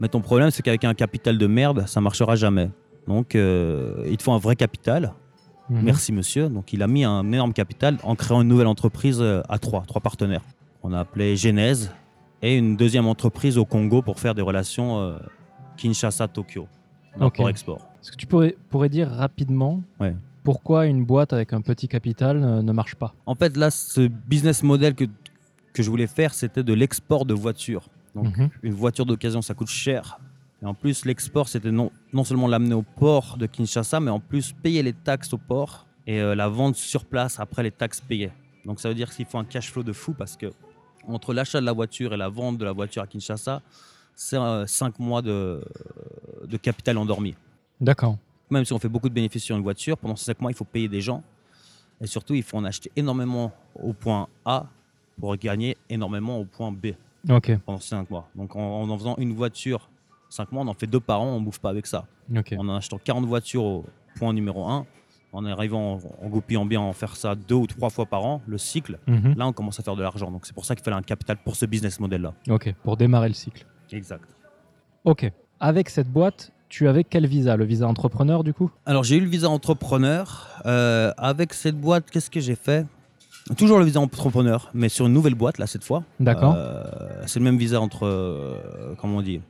Mais 0.01 0.09
ton 0.09 0.21
problème, 0.21 0.51
c'est 0.51 0.63
qu'avec 0.63 0.85
un 0.85 0.95
capital 0.95 1.39
de 1.39 1.47
merde, 1.47 1.85
ça 1.87 2.01
marchera 2.01 2.37
jamais. 2.37 2.71
Donc, 3.09 3.35
euh, 3.35 4.05
il 4.09 4.17
te 4.17 4.23
faut 4.23 4.33
un 4.33 4.39
vrai 4.39 4.55
capital. 4.55 5.13
Mhm. 5.71 5.83
Merci, 5.83 6.13
monsieur. 6.13 6.49
Donc, 6.49 6.73
il 6.73 6.83
a 6.83 6.87
mis 6.87 7.05
un 7.05 7.25
énorme 7.33 7.53
capital 7.53 7.99
en 8.03 8.15
créant 8.15 8.43
une 8.43 8.49
nouvelle 8.49 8.67
entreprise 8.67 9.19
euh, 9.21 9.43
à 9.49 9.59
trois, 9.59 9.83
trois 9.87 10.01
partenaires. 10.01 10.43
On 10.83 10.93
a 10.93 11.01
appelé 11.01 11.37
Genèse 11.37 11.91
et 12.43 12.57
une 12.57 12.77
deuxième 12.77 13.07
entreprise 13.07 13.59
au 13.59 13.65
Congo 13.65 14.03
pour 14.03 14.21
faire 14.21 14.35
des 14.35 14.43
relations 14.43 15.01
euh, 15.01 15.19
Kinshasa-Tokyo. 15.77 16.69
Ok. 17.17 17.23
Import-export. 17.23 17.88
Est-ce 18.03 18.13
que 18.13 18.17
tu 18.17 18.27
pourrais, 18.27 18.57
pourrais 18.71 18.89
dire 18.89 19.09
rapidement 19.11 19.83
Ouais. 20.01 20.15
pourquoi 20.45 20.87
une 20.87 21.05
boîte 21.05 21.33
avec 21.33 21.53
un 21.53 21.61
petit 21.61 21.89
capital 21.89 22.43
euh, 22.43 22.63
ne 22.63 22.73
marche 22.73 22.95
pas? 22.95 23.15
En 23.27 23.35
fait, 23.35 23.57
là, 23.57 23.71
ce 23.71 24.07
business 24.09 24.63
model 24.63 24.95
que, 24.95 25.05
que 25.73 25.83
je 25.83 25.91
voulais 25.91 26.07
faire, 26.07 26.33
c'était 26.35 26.63
de 26.63 26.73
l'export 26.73 27.25
de 27.25 27.35
voitures. 27.35 27.89
Donc, 28.15 28.37
Mhm. 28.37 28.51
une 28.63 28.73
voiture 28.75 29.07
d'occasion, 29.07 29.43
ça 29.43 29.55
coûte 29.55 29.69
cher. 29.69 30.19
Et 30.63 30.67
en 30.67 30.75
plus, 30.75 31.05
l'export, 31.05 31.49
c'était 31.49 31.71
non, 31.71 31.93
non 32.13 32.25
seulement 32.25 32.49
l'amener 32.49 32.75
au 32.75 32.83
port 32.83 33.37
de 33.37 33.47
Kinshasa, 33.47 34.01
mais 34.01 34.11
en 34.11 34.19
plus 34.21 34.53
payer 34.53 34.83
les 34.83 34.93
taxes 34.93 35.33
au 35.33 35.39
port 35.39 35.87
et 36.07 36.21
euh, 36.21 36.35
la 36.35 36.49
vente 36.49 36.75
sur 36.77 37.05
place 37.05 37.39
après 37.39 37.63
les 37.63 37.71
taxes 37.71 38.01
payées. 38.01 38.33
Donc 38.65 38.81
ça 38.81 38.89
veut 38.89 38.95
dire 38.95 39.11
qu'il 39.15 39.25
faut 39.27 39.39
un 39.39 39.45
cash 39.45 39.71
flow 39.71 39.83
de 39.85 39.93
fou 39.93 40.15
parce 40.15 40.37
que 40.37 40.47
entre 41.07 41.33
l'achat 41.33 41.61
de 41.61 41.65
la 41.67 41.73
voiture 41.73 42.13
et 42.13 42.17
la 42.17 42.29
vente 42.29 42.59
de 42.59 42.65
la 42.65 42.73
voiture 42.73 43.03
à 43.03 43.07
Kinshasa, 43.07 43.63
c'est 44.17 44.37
5 44.67 44.99
mois 44.99 45.23
de, 45.23 45.63
de 46.47 46.57
capital 46.57 46.99
endormi. 46.99 47.35
D'accord. 47.81 48.17
Même 48.51 48.65
si 48.65 48.73
on 48.73 48.79
fait 48.79 48.89
beaucoup 48.89 49.09
de 49.09 49.15
bénéfices 49.15 49.45
sur 49.45 49.57
une 49.57 49.63
voiture, 49.63 49.97
pendant 49.99 50.17
ces 50.17 50.25
5 50.27 50.41
mois, 50.41 50.51
il 50.51 50.55
faut 50.55 50.65
payer 50.65 50.89
des 50.89 51.01
gens. 51.01 51.23
Et 52.01 52.07
surtout, 52.07 52.35
il 52.35 52.43
faut 52.43 52.57
en 52.57 52.65
acheter 52.65 52.91
énormément 52.97 53.53
au 53.83 53.93
point 53.93 54.29
A 54.45 54.67
pour 55.21 55.37
gagner 55.37 55.77
énormément 55.91 56.39
au 56.39 56.45
point 56.45 56.71
B 56.73 56.89
Ok. 57.29 57.57
pendant 57.67 57.81
5 57.81 58.09
mois. 58.11 58.29
Donc 58.35 58.55
en, 58.57 58.83
en 58.89 58.99
faisant 58.99 59.17
une 59.19 59.35
voiture 59.35 59.91
5 60.31 60.53
mois, 60.53 60.63
on 60.63 60.69
en 60.69 60.75
fait 60.75 60.87
deux 60.87 61.01
par 61.01 61.21
an, 61.21 61.27
on 61.27 61.41
ne 61.41 61.45
bouffe 61.45 61.59
pas 61.59 61.71
avec 61.71 61.87
ça. 61.87 62.07
Ok. 62.37 62.55
En 62.59 62.69
en 62.69 62.77
achetant 62.77 62.99
40 63.03 63.25
voitures 63.27 63.65
au 63.65 63.85
point 64.17 64.33
numéro 64.33 64.67
1, 64.69 64.87
en 65.33 65.45
arrivant 65.45 65.95
en, 65.95 66.25
en 66.25 66.29
goupillant 66.29 66.65
bien 66.65 66.81
en 66.81 66.93
faire 66.93 67.17
ça 67.17 67.35
deux 67.35 67.55
ou 67.57 67.67
trois 67.67 67.91
fois 67.91 68.07
par 68.07 68.25
an, 68.25 68.41
le 68.47 68.57
cycle, 68.59 68.99
Mhm. 69.07 69.35
là 69.37 69.47
on 69.47 69.53
commence 69.53 69.79
à 69.81 69.83
faire 69.83 69.97
de 69.97 70.03
l'argent. 70.03 70.31
Donc 70.31 70.47
c'est 70.47 70.55
pour 70.55 70.65
ça 70.65 70.75
qu'il 70.75 70.85
fallait 70.85 70.97
un 70.97 71.03
capital 71.03 71.37
pour 71.45 71.57
ce 71.57 71.67
business 71.67 71.99
model-là. 72.01 72.33
Ok. 72.49 72.73
Pour 72.85 72.97
démarrer 72.97 73.29
le 73.29 73.35
cycle. 73.35 73.67
Exact. 73.93 74.25
Ok. 75.05 75.31
Avec 75.61 75.91
cette 75.91 76.09
boîte, 76.11 76.53
tu 76.69 76.89
avais 76.89 77.05
quel 77.05 77.27
visa? 77.27 77.57
Le 77.57 77.65
visa 77.65 77.87
entrepreneur 77.87 78.45
du 78.45 78.53
coup? 78.53 78.71
Alors 78.87 79.05
j'ai 79.05 79.17
eu 79.17 79.21
le 79.21 79.29
visa 79.29 79.49
entrepreneur. 79.49 80.49
Euh, 80.67 81.13
avec 81.17 81.55
cette 81.55 81.81
boîte, 81.81 82.11
qu'est-ce 82.11 82.31
que 82.31 82.41
j'ai 82.41 82.55
fait? 82.55 82.87
Toujours 83.57 83.79
le 83.79 83.85
visa 83.85 84.01
entrepreneur, 84.01 84.71
mais 84.75 84.89
sur 84.89 85.07
une 85.07 85.15
nouvelle 85.15 85.35
boîte 85.35 85.59
là 85.59 85.67
cette 85.67 85.85
fois. 85.85 86.03
D'accord. 86.21 86.55
Euh, 86.57 86.85
c'est 87.27 87.39
le 87.39 87.45
même 87.45 87.57
visa 87.57 87.81
entre, 87.81 88.07
euh, 88.07 88.95
comment 88.99 89.19
on 89.19 89.23
dit, 89.23 89.41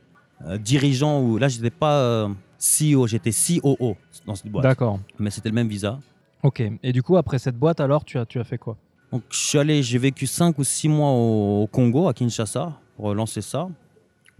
dirigeant 0.59 1.21
ou 1.21 1.37
là 1.37 1.49
j'étais 1.49 1.69
pas 1.69 2.29
CEO, 2.59 3.07
j'étais 3.07 3.31
COO 3.31 3.97
dans 4.25 4.35
cette 4.35 4.51
boîte. 4.51 4.63
D'accord. 4.63 4.99
Mais 5.17 5.29
c'était 5.29 5.49
le 5.49 5.55
même 5.55 5.67
visa. 5.67 5.99
Ok. 6.43 6.63
Et 6.83 6.93
du 6.93 7.03
coup, 7.03 7.17
après 7.17 7.39
cette 7.39 7.57
boîte, 7.57 7.81
alors, 7.81 8.05
tu 8.05 8.17
as, 8.17 8.25
tu 8.25 8.39
as 8.39 8.43
fait 8.45 8.57
quoi? 8.57 8.77
Donc 9.11 9.23
je 9.29 9.37
suis 9.37 9.57
allé, 9.57 9.83
j'ai 9.83 9.97
vécu 9.97 10.27
5 10.27 10.57
ou 10.57 10.63
6 10.63 10.87
mois 10.87 11.09
au, 11.11 11.63
au 11.63 11.67
Congo, 11.67 12.07
à 12.07 12.13
Kinshasa, 12.13 12.73
pour 12.95 13.13
lancer 13.13 13.41
ça. 13.41 13.67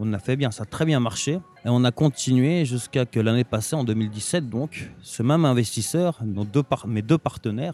On 0.02 0.14
a 0.14 0.20
fait 0.20 0.36
bien, 0.38 0.50
ça 0.52 0.64
a 0.64 0.66
très 0.66 0.86
bien 0.86 1.00
marché. 1.00 1.34
Et 1.66 1.70
on 1.70 1.84
a 1.84 1.91
continué 1.91 2.64
jusqu'à 2.66 3.06
que 3.06 3.20
l'année 3.20 3.43
passée, 3.43 3.76
en 3.76 3.84
2017, 3.84 4.50
donc, 4.50 4.89
ce 5.02 5.22
même 5.24 5.43
investisseur, 5.45 6.20
nos 6.26 6.45
deux 6.45 6.64
par- 6.64 6.88
mes 6.88 7.02
deux 7.02 7.18
partenaires, 7.18 7.74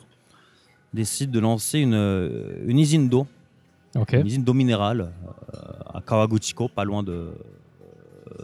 décide 0.94 1.30
de 1.32 1.40
lancer 1.40 1.80
une, 1.80 1.94
euh, 1.94 2.64
une 2.66 2.80
usine 2.80 3.10
d'eau, 3.10 3.28
une 4.22 4.26
usine 4.28 4.44
d'eau 4.44 4.54
minérale 4.54 5.12
euh, 5.54 5.60
à 5.94 6.02
Kawaguchiko, 6.02 6.68
pas 6.68 6.84
loin 6.84 7.04
de, 7.04 7.30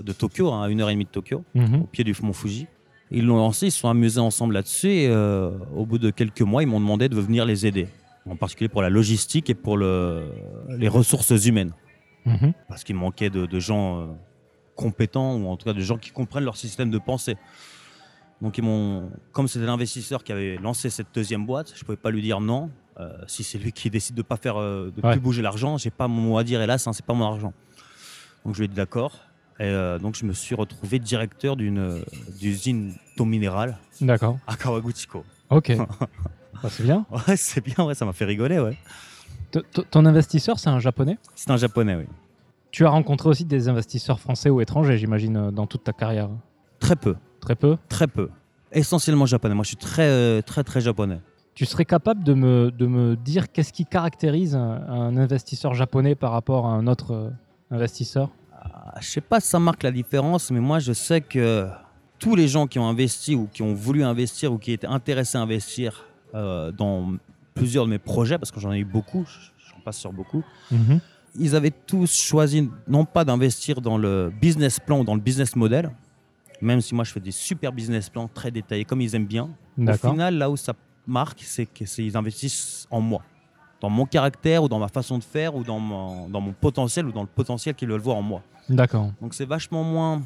de 0.02 0.12
Tokyo, 0.14 0.52
hein, 0.52 0.64
à 0.64 0.70
une 0.70 0.80
heure 0.82 0.90
et 0.90 0.94
demie 0.94 1.06
de 1.06 1.10
Tokyo 1.10 1.44
Mhm. 1.56 1.82
au 1.82 1.86
pied 1.86 2.04
du 2.04 2.14
mont 2.22 2.34
Fuji. 2.34 2.68
Ils 3.10 3.26
l'ont 3.26 3.38
lancé, 3.38 3.68
ils 3.68 3.72
se 3.72 3.80
sont 3.80 3.90
amusés 3.90 4.20
ensemble 4.22 4.54
là-dessus 4.54 4.90
et 4.90 5.08
euh, 5.10 5.50
au 5.76 5.86
bout 5.86 5.98
de 5.98 6.12
quelques 6.12 6.42
mois, 6.42 6.62
ils 6.64 6.68
m'ont 6.68 6.80
demandé 6.80 7.10
de 7.10 7.16
venir 7.20 7.46
les 7.46 7.66
aider, 7.66 7.88
en 8.30 8.36
particulier 8.36 8.70
pour 8.70 8.82
la 8.82 8.90
logistique 8.90 9.50
et 9.50 9.54
pour 9.56 9.76
le- 9.76 10.24
les 10.78 10.88
ressources 10.88 11.32
humaines, 11.46 11.72
Mhm. 12.26 12.54
parce 12.68 12.84
qu'il 12.84 12.96
manquait 12.96 13.30
de, 13.30 13.46
de 13.46 13.60
gens 13.60 14.00
euh, 14.02 14.06
compétents 14.76 15.36
ou 15.38 15.48
en 15.48 15.58
tout 15.58 15.66
cas 15.66 15.74
de 15.74 15.80
gens 15.82 15.98
qui 15.98 16.12
comprennent 16.12 16.44
leur 16.44 16.58
système 16.58 16.90
de 16.92 16.98
pensée. 17.00 17.36
Donc 18.42 18.58
ils 18.58 18.64
m'ont, 18.64 19.10
comme 19.32 19.48
c'était 19.48 19.66
l'investisseur 19.66 20.24
qui 20.24 20.32
avait 20.32 20.58
lancé 20.58 20.90
cette 20.90 21.08
deuxième 21.14 21.46
boîte, 21.46 21.74
je 21.76 21.84
pouvais 21.84 21.98
pas 21.98 22.10
lui 22.12 22.22
dire 22.22 22.40
non. 22.42 22.70
Euh, 23.00 23.10
si 23.28 23.44
c'est 23.44 23.58
lui 23.58 23.72
qui 23.72 23.90
décide 23.90 24.16
de 24.16 24.22
pas 24.22 24.36
faire, 24.38 24.58
euh, 24.60 24.92
de 24.96 25.02
Ouais. 25.06 25.14
plus 25.14 25.20
bouger 25.22 25.42
l'argent, 25.42 25.78
j'ai 25.78 25.90
pas 25.92 26.08
mon 26.08 26.22
mot 26.22 26.38
à 26.38 26.44
dire. 26.44 26.62
Hélas, 26.62 26.86
hein, 26.88 26.94
c'est 26.94 27.06
pas 27.06 27.14
mon 27.14 27.26
argent. 27.26 27.54
Donc 28.46 28.54
je 28.56 28.60
lui 28.60 28.66
ai 28.66 28.68
dit 28.68 28.76
d'accord. 28.76 29.14
Et 29.60 29.64
euh, 29.66 30.00
donc 30.00 30.16
je 30.16 30.26
me 30.26 30.34
suis 30.34 30.56
retrouvé 30.56 30.98
directeur 31.00 31.56
d'une 31.56 32.04
d'usine 32.40 32.94
d'eau 33.18 33.26
minérale 33.26 33.78
D'accord. 34.02 34.40
à 34.48 34.56
Kawaguchiko. 34.56 35.24
Ok. 35.50 35.72
Bah, 36.62 36.70
c'est 36.70 36.84
bien. 36.84 37.08
Ouais, 37.10 37.38
c'est 37.38 37.64
bien, 37.66 37.84
ouais, 37.86 37.96
ça 37.96 38.06
m'a 38.06 38.14
fait 38.14 38.26
rigoler, 38.26 38.60
ouais. 38.60 38.78
Ton 39.52 40.06
investisseur, 40.06 40.60
c'est 40.60 40.70
un 40.70 40.80
japonais? 40.80 41.18
C'est 41.36 41.52
un 41.52 41.58
japonais, 41.58 41.95
oui. 41.95 42.06
Tu 42.72 42.86
as 42.86 42.89
rencontré 42.89 43.28
aussi 43.30 43.43
des 43.45 43.68
investisseurs 43.68 44.20
français 44.20 44.49
ou 44.49 44.62
étrangers, 44.62 44.97
j'imagine, 44.97 45.36
euh, 45.38 45.52
dans 45.52 45.68
toute 45.68 45.84
ta 45.84 45.91
carrière 45.93 46.30
Très 46.80 46.95
peu, 46.95 47.16
Très 47.41 47.56
peu? 47.56 47.78
très 47.89 48.08
peu. 48.08 48.30
Essentiellement 48.72 49.26
japonais. 49.26 49.54
Moi, 49.56 49.64
je 49.64 49.70
suis 49.70 49.78
très, 49.78 50.08
euh, 50.08 50.41
très, 50.41 50.64
très 50.64 50.80
japonais. 50.80 51.20
Tu 51.54 51.66
serais 51.66 51.84
capable 51.84 52.24
de 52.24 52.34
me, 52.34 52.72
de 52.72 52.88
me 52.88 53.18
dire 53.18 53.52
qu'est-ce 53.52 53.74
qui 53.74 53.86
caractérise 53.86 54.56
un, 54.56 54.82
un 54.88 55.18
investisseur 55.18 55.74
japonais 55.74 56.16
par 56.16 56.32
rapport 56.32 56.66
à 56.66 56.70
un 56.70 56.88
autre 56.88 57.12
euh, 57.14 57.30
investisseur? 57.72 58.30
Ah, 58.54 58.93
Je 59.02 59.08
sais 59.10 59.22
pas 59.22 59.41
si 59.41 59.49
ça 59.49 59.60
marque 59.60 59.84
la 59.84 59.91
différence, 59.91 60.49
mais 60.52 60.62
moi, 60.62 60.80
je 60.80 60.93
sais 60.93 61.20
que 61.20 61.68
tous 62.20 62.36
les 62.36 62.47
gens 62.47 62.68
qui 62.68 62.80
ont 62.80 62.88
investi 62.88 63.36
ou 63.36 63.49
qui 63.52 63.64
ont 63.64 63.74
voulu 63.74 64.04
investir 64.04 64.54
ou 64.54 64.58
qui 64.58 64.72
étaient 64.72 64.88
intéressés 64.88 65.38
à 65.38 65.41
investir 65.41 66.06
euh, 66.36 66.72
dans 66.72 67.14
plusieurs 67.54 67.86
de 67.86 67.89
mes 67.89 67.99
projets, 67.99 68.38
parce 68.38 68.52
que 68.52 68.60
j'en 68.60 68.72
ai 68.72 68.80
eu 68.80 68.86
beaucoup, 68.86 69.26
j'en 69.70 69.82
passe 69.84 69.97
sur 69.97 70.14
beaucoup, 70.14 70.43
ils 71.39 71.56
avaient 71.56 71.72
tous 71.72 72.14
choisi 72.14 72.70
non 72.88 73.06
pas 73.06 73.24
d'investir 73.26 73.82
dans 73.82 73.97
le 73.97 74.32
business 74.41 74.80
plan 74.80 74.99
ou 74.99 75.04
dans 75.04 75.16
le 75.16 75.22
business 75.22 75.56
model, 75.56 75.91
même 76.62 76.82
si 76.82 76.93
moi 76.93 77.04
je 77.04 77.12
fais 77.12 77.20
des 77.20 77.32
super 77.32 77.72
business 77.72 78.10
plans 78.10 78.28
très 78.28 78.52
détaillés 78.52 78.86
comme 78.86 79.02
ils 79.02 79.16
aiment 79.16 79.26
bien. 79.26 79.49
Au 79.80 79.93
final, 80.12 80.36
là 80.38 80.49
où 80.49 80.58
ça 80.58 80.74
marque, 81.08 81.41
c'est 81.43 81.66
qu'ils 81.66 82.16
investissent 82.18 82.88
en 82.91 83.02
moi, 83.02 83.22
dans 83.82 83.89
mon 83.89 84.06
caractère 84.06 84.64
ou 84.64 84.70
dans 84.70 84.78
ma 84.80 84.88
façon 84.89 85.18
de 85.18 85.24
faire 85.24 85.56
ou 85.56 85.64
dans 85.64 85.80
mon, 85.80 86.30
dans 86.30 86.41
mon 86.41 86.52
potentiel 86.54 87.08
ou 87.08 87.12
dans 87.12 87.22
le 87.22 87.28
potentiel 87.28 87.74
qu'ils 87.76 87.89
veulent 87.89 87.99
voir 88.02 88.18
en 88.18 88.22
moi. 88.22 88.43
D'accord. 88.70 89.12
Donc 89.22 89.34
c'est 89.34 89.45
vachement 89.45 89.84
moins 89.84 90.22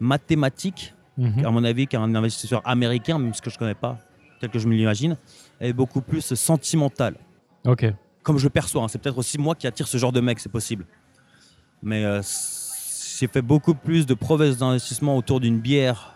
mathématique, 0.00 0.94
Mhm. 1.16 1.44
à 1.46 1.50
mon 1.52 1.62
avis, 1.62 1.86
qu'un 1.86 2.12
investisseur 2.14 2.60
américain, 2.64 3.18
même 3.18 3.34
ce 3.34 3.40
que 3.40 3.48
je 3.48 3.56
connais 3.56 3.74
pas, 3.76 3.98
tel 4.40 4.50
que 4.50 4.58
je 4.58 4.66
me 4.66 4.74
l'imagine, 4.74 5.16
et 5.60 5.72
beaucoup 5.72 6.00
plus 6.00 6.34
sentimental 6.34 7.14
Ok. 7.66 7.86
comme 8.22 8.38
je 8.38 8.44
le 8.44 8.50
perçois. 8.50 8.82
hein. 8.82 8.88
C'est 8.88 8.98
peut-être 9.00 9.18
aussi 9.18 9.38
moi 9.38 9.54
qui 9.54 9.66
attire 9.66 9.86
ce 9.88 9.96
genre 9.98 10.12
de 10.12 10.20
mec, 10.20 10.38
c'est 10.40 10.50
possible. 10.52 10.84
Mais 11.82 12.04
euh, 12.04 12.20
j'ai 13.18 13.26
fait 13.26 13.42
beaucoup 13.42 13.74
plus 13.74 14.06
de 14.06 14.14
promesses 14.14 14.58
d'investissement 14.58 15.16
autour 15.16 15.40
d'une 15.40 15.60
bière 15.60 16.14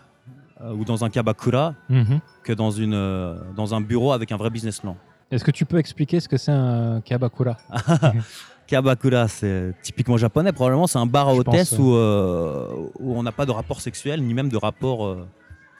euh, 0.61 0.73
ou 0.73 0.83
dans 0.85 1.03
un 1.05 1.09
kabakura 1.09 1.75
Mhm. 1.89 2.19
que 2.43 2.53
dans, 2.53 2.71
une, 2.71 2.93
euh, 2.93 3.35
dans 3.55 3.73
un 3.73 3.81
bureau 3.81 4.11
avec 4.11 4.31
un 4.31 4.37
vrai 4.37 4.49
business 4.49 4.79
plan. 4.81 4.97
Est-ce 5.31 5.43
que 5.43 5.51
tu 5.51 5.65
peux 5.65 5.77
expliquer 5.77 6.19
ce 6.19 6.27
que 6.27 6.37
c'est 6.37 6.51
un 6.51 7.01
kabakura 7.01 7.57
Kabakura, 8.67 9.27
c'est 9.27 9.73
typiquement 9.81 10.17
japonais. 10.17 10.51
Probablement, 10.51 10.85
c'est 10.85 10.99
un 10.99 11.05
bar 11.07 11.29
à 11.29 11.33
Je 11.33 11.39
hôtesse 11.39 11.69
pense, 11.71 11.79
où, 11.79 11.93
euh, 11.95 12.67
où 12.99 13.17
on 13.17 13.23
n'a 13.23 13.31
pas 13.31 13.45
de 13.47 13.51
rapport 13.51 13.81
sexuel 13.81 14.21
ni 14.21 14.33
même 14.35 14.49
de 14.49 14.57
rapport 14.57 15.05
euh, 15.07 15.27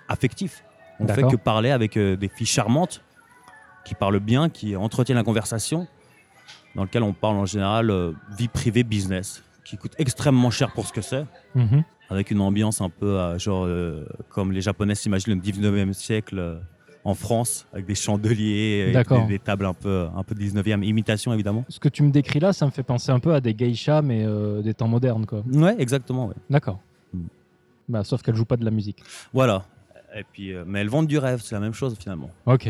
affectif. 0.07 0.63
On 0.99 1.07
fait 1.07 1.15
D'accord. 1.17 1.31
que 1.31 1.35
parler 1.37 1.69
avec 1.71 1.97
euh, 1.97 2.15
des 2.17 2.27
filles 2.29 2.47
charmantes 2.47 3.01
qui 3.85 3.95
parlent 3.95 4.19
bien, 4.19 4.49
qui 4.49 4.75
entretiennent 4.75 5.17
la 5.17 5.23
conversation, 5.23 5.87
dans 6.75 6.83
lequel 6.83 7.03
on 7.03 7.13
parle 7.13 7.37
en 7.37 7.45
général 7.45 7.89
euh, 7.89 8.11
vie 8.37 8.47
privée, 8.47 8.83
business, 8.83 9.43
qui 9.65 9.77
coûte 9.77 9.93
extrêmement 9.97 10.51
cher 10.51 10.71
pour 10.73 10.85
ce 10.87 10.93
que 10.93 11.01
c'est, 11.01 11.25
Mhm. 11.55 11.83
avec 12.09 12.31
une 12.31 12.41
ambiance 12.41 12.81
un 12.81 12.89
peu 12.89 13.17
euh, 13.19 13.37
genre 13.39 13.65
euh, 13.65 14.05
comme 14.29 14.51
les 14.51 14.61
Japonais 14.61 14.95
s'imaginent 14.95 15.33
le 15.35 15.41
19e 15.41 15.93
siècle, 15.93 16.59
en 17.05 17.13
France, 17.15 17.65
avec 17.73 17.85
des 17.85 17.95
chandeliers, 17.95 18.91
D'accord. 18.93 19.21
des, 19.25 19.33
des 19.33 19.39
tables 19.39 19.65
un 19.65 19.73
peu, 19.73 20.07
un 20.15 20.21
peu 20.23 20.35
19e, 20.35 20.83
imitation 20.83 21.33
évidemment. 21.33 21.63
Ce 21.69 21.79
que 21.79 21.87
tu 21.89 22.03
me 22.03 22.11
décris 22.11 22.39
là, 22.39 22.51
ça 22.53 22.65
me 22.65 22.71
fait 22.71 22.83
penser 22.83 23.11
un 23.11 23.19
peu 23.19 23.33
à 23.33 23.39
des 23.41 23.53
geishas, 23.57 24.01
mais 24.01 24.25
des 24.61 24.73
temps 24.73 24.87
modernes, 24.89 25.25
quoi. 25.25 25.41
Ouais, 25.51 25.75
exactement. 25.79 26.27
ouais. 26.27 26.35
D'accord. 26.49 26.79
Mm. 27.13 27.19
Bah, 27.87 28.03
sauf 28.03 28.21
qu'elles 28.21 28.35
jouent 28.35 28.45
pas 28.45 28.57
de 28.57 28.65
la 28.65 28.69
musique. 28.71 29.01
Voilà. 29.33 29.65
Et 30.13 30.23
puis, 30.31 30.53
mais 30.67 30.81
elles 30.81 30.89
vendent 30.89 31.07
du 31.07 31.17
rêve, 31.17 31.39
c'est 31.41 31.55
la 31.55 31.61
même 31.61 31.73
chose 31.73 31.95
finalement. 31.97 32.29
Ok. 32.45 32.69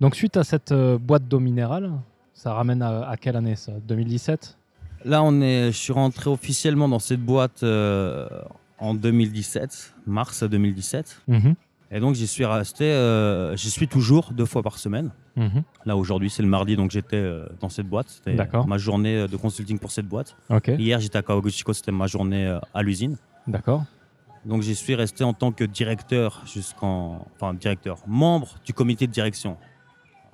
Donc 0.00 0.14
suite 0.14 0.36
à 0.36 0.44
cette 0.44 0.72
euh, 0.72 0.98
boîte 0.98 1.28
d'eau 1.28 1.40
minérale, 1.40 1.92
ça 2.32 2.54
ramène 2.54 2.82
à, 2.82 3.08
à 3.08 3.16
quelle 3.16 3.36
année 3.36 3.56
ça? 3.56 3.72
2017 3.86 4.56
Là, 5.04 5.22
on 5.22 5.40
est, 5.40 5.66
je 5.72 5.76
suis 5.76 5.92
rentré 5.92 6.28
officiellement 6.28 6.88
dans 6.88 6.98
cette 6.98 7.20
boîte 7.20 7.62
euh, 7.62 8.28
en 8.78 8.94
2017, 8.94 9.94
mars 10.06 10.42
2017. 10.42 11.22
Mhm. 11.28 11.54
Et 11.92 11.98
donc, 11.98 12.14
j'y 12.14 12.26
suis 12.26 12.44
resté, 12.44 12.84
euh, 12.84 13.56
j'y 13.56 13.70
suis 13.70 13.88
toujours 13.88 14.32
deux 14.32 14.44
fois 14.44 14.62
par 14.62 14.78
semaine. 14.78 15.10
Mhm. 15.36 15.62
Là, 15.86 15.96
aujourd'hui, 15.96 16.30
c'est 16.30 16.42
le 16.42 16.48
mardi, 16.48 16.76
donc 16.76 16.90
j'étais 16.90 17.16
euh, 17.16 17.46
dans 17.60 17.68
cette 17.68 17.88
boîte. 17.88 18.08
C'était 18.08 18.36
ma 18.66 18.78
journée 18.78 19.26
de 19.26 19.36
consulting 19.36 19.78
pour 19.78 19.90
cette 19.90 20.06
boîte. 20.06 20.36
Hier, 20.66 21.00
j'étais 21.00 21.18
à 21.18 21.22
Kawaguchiko, 21.22 21.72
c'était 21.72 21.92
ma 21.92 22.06
journée 22.06 22.58
à 22.74 22.82
l'usine. 22.82 23.16
D'accord. 23.46 23.84
Donc, 24.44 24.62
j'y 24.62 24.74
suis 24.74 24.94
resté 24.94 25.24
en 25.24 25.32
tant 25.32 25.50
que 25.50 25.64
directeur 25.64 26.42
jusqu'en. 26.46 27.26
Enfin, 27.34 27.54
directeur, 27.54 27.98
membre 28.06 28.54
du 28.64 28.72
comité 28.72 29.06
de 29.06 29.12
direction. 29.12 29.56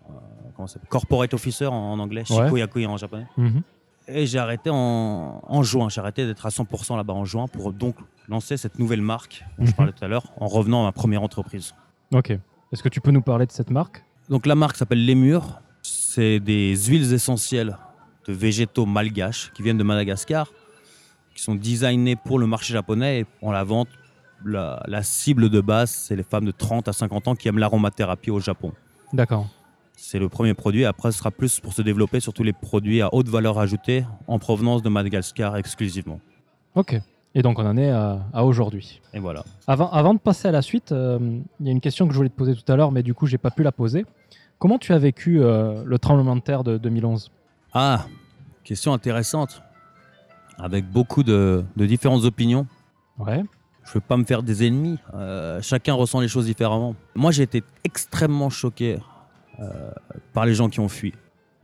Euh, 0.09 0.49
comment 0.55 0.67
ça 0.67 0.79
Corporate 0.89 1.33
officer 1.35 1.67
en, 1.67 1.75
en 1.75 1.99
anglais, 1.99 2.25
Ouais. 2.31 2.45
Shikoyaku 2.45 2.85
en 2.87 2.97
japonais. 2.97 3.27
Mhm. 3.37 3.63
Et 4.09 4.27
j'ai 4.27 4.39
arrêté 4.39 4.71
en, 4.71 5.41
en 5.47 5.63
juin. 5.63 5.89
J'ai 5.89 6.01
arrêté 6.01 6.27
d'être 6.27 6.47
à 6.47 6.51
100% 6.51 6.97
là-bas 6.97 7.13
en 7.15 7.25
juin 7.25 7.47
pour 7.49 7.73
donc 7.73 7.97
lancer 8.29 8.57
cette 8.57 8.79
nouvelle 8.79 9.03
marque 9.03 9.45
dont 9.59 9.65
Mhm. 9.65 9.71
je 9.71 9.75
parlais 9.75 9.93
tout 9.93 10.05
à 10.05 10.09
l'heure 10.09 10.25
en 10.39 10.47
revenant 10.47 10.83
à 10.83 10.85
ma 10.85 10.93
première 10.93 11.23
entreprise. 11.23 11.75
Ok. 12.15 12.31
Est-ce 12.73 12.83
que 12.83 12.89
tu 12.89 13.01
peux 13.01 13.11
nous 13.11 13.23
parler 13.23 13.47
de 13.47 13.53
cette 13.53 13.71
marque? 13.71 14.05
Donc 14.29 14.47
la 14.47 14.55
marque 14.55 14.77
s'appelle 14.77 15.05
Lémur. 15.05 15.61
C'est 15.83 16.41
des 16.41 16.77
huiles 16.77 17.13
essentielles 17.13 17.77
de 18.27 18.33
végétaux 18.33 18.87
malgaches 18.87 19.53
qui 19.55 19.63
viennent 19.63 19.79
de 19.79 19.85
Madagascar, 19.85 20.51
qui 21.35 21.43
sont 21.43 21.55
designées 21.55 22.17
pour 22.17 22.39
le 22.41 22.47
marché 22.47 22.73
japonais 22.73 23.21
et 23.21 23.27
on 23.43 23.51
la 23.53 23.63
vente. 23.65 23.89
La, 24.45 24.83
la 24.87 25.03
cible 25.03 25.49
de 25.49 25.61
base, 25.61 25.91
c'est 25.91 26.15
les 26.17 26.23
femmes 26.23 26.45
de 26.45 26.51
30 26.51 26.89
à 26.89 26.93
50 26.93 27.29
ans 27.29 27.35
qui 27.35 27.49
aiment 27.49 27.59
l'aromathérapie 27.59 28.31
au 28.31 28.39
Japon. 28.41 28.73
D'accord. 29.13 29.47
C'est 29.99 30.19
le 30.19 30.29
premier 30.29 30.53
produit. 30.55 30.85
Après, 30.85 31.11
ce 31.11 31.19
sera 31.19 31.31
plus 31.31 31.59
pour 31.59 31.73
se 31.73 31.81
développer 31.83 32.21
sur 32.21 32.35
tous 32.35 32.43
les 32.43 32.53
produits 32.53 33.01
à 33.01 33.13
haute 33.15 33.29
valeur 33.29 33.59
ajoutée 33.59 34.05
en 34.29 34.39
provenance 34.39 34.83
de 34.83 34.91
Madagascar 34.91 35.57
exclusivement. 35.57 36.21
Ok. 36.75 37.01
Et 37.35 37.43
donc 37.43 37.59
on 37.59 37.67
en 37.67 37.77
est 37.77 37.91
à, 37.91 38.21
à 38.33 38.45
aujourd'hui. 38.45 39.01
Et 39.13 39.19
voilà. 39.19 39.45
Avant, 39.67 39.91
avant 39.91 40.15
de 40.15 40.19
passer 40.19 40.49
à 40.49 40.53
la 40.53 40.63
suite, 40.63 40.93
euh, 40.93 41.19
il 41.61 41.67
y 41.67 41.69
a 41.69 41.73
une 41.73 41.81
question 41.81 42.07
que 42.07 42.13
je 42.13 42.17
voulais 42.19 42.29
te 42.29 42.35
poser 42.35 42.55
tout 42.55 42.71
à 42.71 42.77
l'heure, 42.77 42.93
mais 42.93 43.03
du 43.03 43.15
coup 43.15 43.27
j'ai 43.27 43.37
pas 43.39 43.51
pu 43.51 43.63
la 43.63 43.73
poser. 43.73 44.07
Comment 44.59 44.79
tu 44.79 44.93
as 44.93 44.99
vécu 44.99 45.43
euh, 45.43 45.83
le 45.85 45.99
tremblement 45.99 46.35
de 46.37 46.41
terre 46.41 46.65
de 46.65 46.79
2011 46.79 47.31
Ah, 47.75 48.07
question 48.65 48.93
intéressante. 48.95 49.63
Avec 50.59 50.91
beaucoup 50.91 51.23
de, 51.23 51.63
de 51.77 51.87
différentes 51.87 52.25
opinions. 52.25 52.67
Ouais. 53.19 53.45
Je 53.85 53.91
ne 53.91 53.95
veux 53.95 54.01
pas 54.01 54.17
me 54.17 54.25
faire 54.25 54.43
des 54.43 54.67
ennemis. 54.67 54.99
Euh, 55.15 55.61
chacun 55.61 55.93
ressent 55.93 56.21
les 56.21 56.29
choses 56.29 56.47
différemment. 56.47 56.95
Moi, 57.15 57.33
j'ai 57.33 57.43
été 57.43 57.63
extrêmement 57.85 58.49
choqué 58.49 58.99
par 60.33 60.47
les 60.47 60.55
gens 60.55 60.69
qui 60.69 60.81
ont 60.81 60.89
fui. 60.89 61.15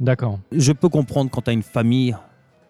D'accord. 0.03 0.41
Je 0.51 0.73
peux 0.73 0.89
comprendre 0.89 1.31
quand 1.31 1.43
tu 1.43 1.51
as 1.51 1.53
une 1.53 1.63
famille, 1.63 2.17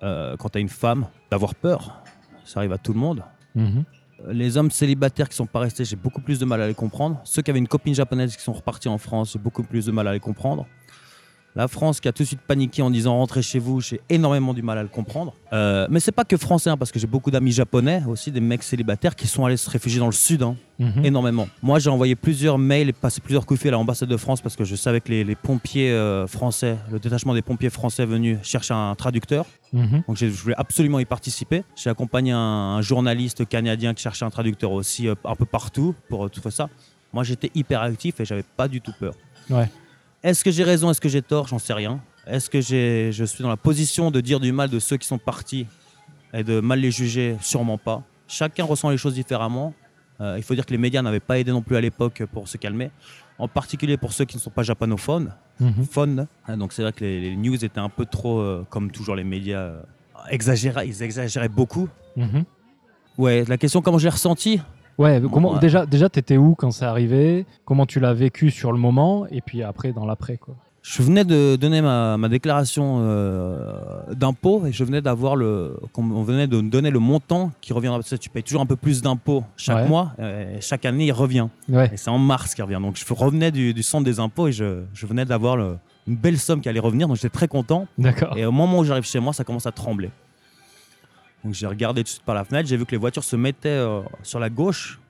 euh, 0.03 0.37
quand 0.37 0.51
tu 0.51 0.59
as 0.59 0.61
une 0.61 0.69
femme, 0.69 1.07
d'avoir 1.31 1.55
peur. 1.55 2.03
Ça 2.45 2.61
arrive 2.61 2.73
à 2.73 2.79
tout 2.79 2.93
le 2.93 2.99
monde. 2.99 3.23
Mhm. 3.55 3.85
Les 4.29 4.57
hommes 4.57 4.71
célibataires 4.71 5.29
qui 5.29 5.37
sont 5.37 5.47
pas 5.47 5.61
restés, 5.61 5.85
j'ai 5.85 5.97
beaucoup 5.97 6.21
plus 6.21 6.39
de 6.39 6.45
mal 6.45 6.61
à 6.61 6.69
les 6.69 6.75
comprendre. 6.75 7.21
Ceux 7.25 7.41
qui 7.41 7.51
avaient 7.51 7.59
une 7.59 7.69
copine 7.69 7.95
japonaise 7.95 8.37
qui 8.37 8.43
sont 8.43 8.53
repartis 8.53 8.89
en 8.89 8.99
France, 8.99 9.33
j'ai 9.33 9.39
beaucoup 9.39 9.63
plus 9.63 9.87
de 9.87 9.93
mal 9.93 10.07
à 10.07 10.13
les 10.13 10.21
comprendre. 10.21 10.67
La 11.55 11.69
France 11.69 12.01
qui 12.01 12.09
a 12.09 12.13
tout 12.13 12.23
de 12.23 12.27
suite 12.29 12.41
paniqué 12.41 12.81
en 12.81 12.91
disant 12.91 13.17
rentrez 13.19 13.43
chez 13.43 13.59
vous, 13.59 13.81
j'ai 13.83 14.01
énormément 14.09 14.55
du 14.55 14.63
mal 14.63 14.79
à 14.79 14.83
le 14.83 14.89
comprendre. 14.89 15.35
Euh, 15.53 15.87
mais 15.91 16.01
c'est 16.01 16.11
pas 16.11 16.25
que 16.25 16.39
français, 16.39 16.71
hein, 16.71 16.79
parce 16.79 16.91
que 16.91 16.99
j'ai 16.99 17.07
beaucoup 17.07 17.31
d'amis 17.31 17.53
japonais 17.53 18.03
aussi, 18.09 18.31
des 18.31 18.41
mecs 18.41 18.63
célibataires 18.63 19.15
qui 19.15 19.27
sont 19.27 19.45
allés 19.45 19.59
se 19.59 19.69
réfugier 19.69 19.99
dans 20.01 20.07
le 20.07 20.13
sud, 20.13 20.43
hein, 20.43 20.57
Mhm. 20.79 21.05
énormément. 21.05 21.49
Moi 21.63 21.79
j'ai 21.79 21.91
envoyé 21.91 22.17
plusieurs 22.17 22.57
mails 22.59 22.89
et 22.89 22.93
passé 22.95 23.21
plusieurs 23.21 23.45
coups 23.45 23.61
de 23.61 23.63
fil 23.63 23.69
à 23.69 23.73
l'ambassade 23.73 24.09
de 24.09 24.17
France 24.17 24.41
parce 24.41 24.57
que 24.57 24.65
je 24.65 24.75
savais 24.75 25.01
que 25.03 25.11
les, 25.11 25.23
les 25.25 25.37
pompiers 25.37 25.91
euh, 25.93 26.27
français, 26.27 26.77
le 26.91 26.99
détachement 26.99 27.35
des 27.35 27.43
pompiers 27.43 27.69
français 27.71 28.07
venus 28.07 28.39
chercher 28.43 28.73
un 28.75 28.95
traducteur. 28.95 29.45
Mhm. 29.75 30.03
Donc 30.09 30.17
je 30.17 30.27
voulais 30.27 30.57
absolument 30.57 30.99
y 31.01 31.05
participer. 31.05 31.65
J'ai 31.77 31.91
accompagné 31.91 32.33
un, 32.33 32.39
un 32.39 32.81
journaliste 32.83 33.47
canadien 33.47 33.93
qui 33.93 34.03
cherchait 34.03 34.25
un 34.25 34.31
traducteur 34.31 34.73
aussi 34.73 35.07
euh, 35.07 35.15
un 35.25 35.35
peu 35.37 35.45
partout 35.45 35.95
pour 36.09 36.25
euh, 36.25 36.29
tout 36.31 36.51
ça. 36.51 36.69
Moi 37.13 37.25
j'étais 37.25 37.51
hyper 37.55 37.83
actif 37.83 38.19
et 38.21 38.25
j'avais 38.25 38.43
pas 38.57 38.67
du 38.69 38.81
tout 38.81 38.93
peur. 38.99 39.13
Ouais. 39.51 39.69
Est-ce 40.23 40.45
que 40.45 40.51
j'ai 40.51 40.63
raison, 40.65 40.91
est-ce 40.91 41.01
que 41.01 41.09
j'ai 41.09 41.23
tort? 41.23 41.49
J'en 41.49 41.59
sais 41.59 41.73
rien. 41.73 42.01
Est-ce 42.27 42.49
que 42.49 42.61
j'ai- 42.61 43.11
je 43.13 43.25
suis 43.25 43.43
dans 43.43 43.49
la 43.49 43.57
position 43.57 44.11
de 44.11 44.21
dire 44.21 44.39
du 44.39 44.53
mal 44.53 44.71
de 44.71 44.79
ceux 44.79 44.97
qui 44.97 45.07
sont 45.07 45.19
partis 45.19 45.67
et 46.33 46.45
de 46.45 46.61
mal 46.61 46.79
les 46.81 46.91
juger? 46.93 47.37
Sûrement 47.41 47.79
pas. 47.79 48.03
Chacun 48.29 48.65
ressent 48.65 48.89
les 48.91 48.97
choses 48.97 49.15
différemment. 49.15 49.75
Euh, 50.21 50.35
il 50.37 50.45
faut 50.45 50.55
dire 50.55 50.65
que 50.65 50.71
les 50.71 50.79
médias 50.79 51.03
n'avaient 51.03 51.19
pas 51.21 51.39
aidé 51.41 51.51
non 51.51 51.63
plus 51.63 51.77
à 51.77 51.81
l'époque 51.81 52.23
pour 52.33 52.47
se 52.47 52.57
calmer. 52.57 52.91
En 53.39 53.49
particulier 53.49 53.97
pour 53.97 54.13
ceux 54.13 54.25
qui 54.25 54.37
ne 54.37 54.41
sont 54.41 54.51
pas 54.51 54.63
japonophones. 54.63 55.35
Mhm. 55.59 55.85
Phone. 55.91 56.27
Ah, 56.47 56.55
Donc 56.57 56.73
c'est 56.73 56.83
vrai 56.83 56.93
que 56.93 57.05
les, 57.05 57.21
les 57.21 57.37
news 57.37 57.57
étaient 57.65 57.81
un 57.81 57.89
peu 57.89 58.07
trop, 58.07 58.39
euh, 58.39 58.65
comme 58.71 58.93
toujours 58.93 59.17
les 59.17 59.25
médias, 59.25 59.59
euh, 59.59 59.83
exagéraient, 60.31 60.87
ils 60.87 61.03
exagéraient 61.03 61.49
beaucoup. 61.49 61.89
Mhm. 62.17 62.45
Ouais, 63.19 63.45
la 63.49 63.59
question 63.59 63.83
comment 63.83 63.99
je 63.99 64.05
l'ai 64.05 64.11
ressenti? 64.11 64.61
Ouais, 64.99 65.21
comment, 65.33 65.53
Ouais. 65.55 65.59
déjà, 65.61 65.87
déjà 65.87 66.09
t'étais 66.09 66.37
où 66.37 66.55
quand 66.55 66.71
c'est 66.71 66.85
arrivé 66.85 67.47
Comment 67.65 67.87
tu 67.87 67.99
l'as 68.01 68.13
vécu 68.15 68.51
sur 68.51 68.73
le 68.73 68.79
moment? 68.79 69.27
Et 69.31 69.41
puis 69.41 69.63
après, 69.63 69.93
dans 69.93 70.05
l'après, 70.07 70.37
quoi. 70.37 70.55
Je 70.85 71.01
venais 71.03 71.25
de 71.25 71.55
donner 71.55 71.81
ma, 71.81 72.17
ma 72.19 72.29
déclaration 72.29 72.99
euh, 73.03 73.73
d'impôt 74.15 74.67
et 74.67 74.73
je 74.73 74.83
venais 74.83 75.01
d'avoir 75.01 75.37
le, 75.37 75.77
on 75.97 76.23
venait 76.25 76.49
de 76.49 76.61
me 76.61 76.69
donner 76.71 76.91
le 76.91 76.99
montant 76.99 77.53
qui 77.61 77.73
reviendra. 77.73 78.01
Parce 78.01 78.11
que 78.11 78.17
tu 78.17 78.29
payes 78.29 78.43
toujours 78.43 78.63
un 78.63 78.67
peu 78.67 78.75
plus 78.75 79.01
d'impôts 79.01 79.45
chaque 79.57 79.77
Ouais. 79.85 79.89
mois, 79.89 80.11
et 80.19 80.61
chaque 80.61 80.85
année 80.85 81.07
il 81.07 81.13
revient. 81.13 81.47
Ouais. 81.69 81.89
Et 81.93 81.97
c'est 81.97 82.11
en 82.11 82.19
mars 82.19 82.55
qu'il 82.57 82.65
revient. 82.65 82.81
Donc 82.83 82.97
je 82.97 83.15
revenais 83.15 83.53
du, 83.53 83.73
du 83.75 83.83
centre 83.85 84.05
des 84.05 84.19
impôts 84.19 84.49
et 84.49 84.53
je, 84.53 84.83
je 84.93 85.07
venais 85.07 85.25
d'avoir 85.25 85.57
une 85.57 86.17
belle 86.17 86.37
somme 86.39 86.61
qui 86.61 86.69
allait 86.69 86.81
revenir. 86.81 87.07
Donc 87.07 87.17
j'étais 87.17 87.29
très 87.29 87.47
content. 87.49 87.87
D'accord. 87.97 88.37
Et 88.37 88.45
au 88.45 88.51
moment 88.53 88.81
où 88.81 88.85
j'arrive 88.85 89.05
chez 89.05 89.21
moi, 89.21 89.33
ça 89.33 89.45
commence 89.45 89.67
à 89.67 89.73
trembler. 89.73 90.11
Donc 91.45 91.55
j'ai 91.55 91.67
regardé 91.67 92.03
tout 92.03 92.05
de 92.05 92.09
suite 92.11 92.23
par 92.23 92.35
la 92.35 92.45
fenêtre, 92.45 92.69
j'ai 92.69 92.77
vu 92.77 92.85
que 92.87 92.93
les 92.93 92.97
voitures 92.99 93.25
se 93.25 93.37
mettaient 93.37 93.69
euh, 93.69 94.03
sur 94.23 94.39
la 94.39 94.49
gauche, 94.51 95.01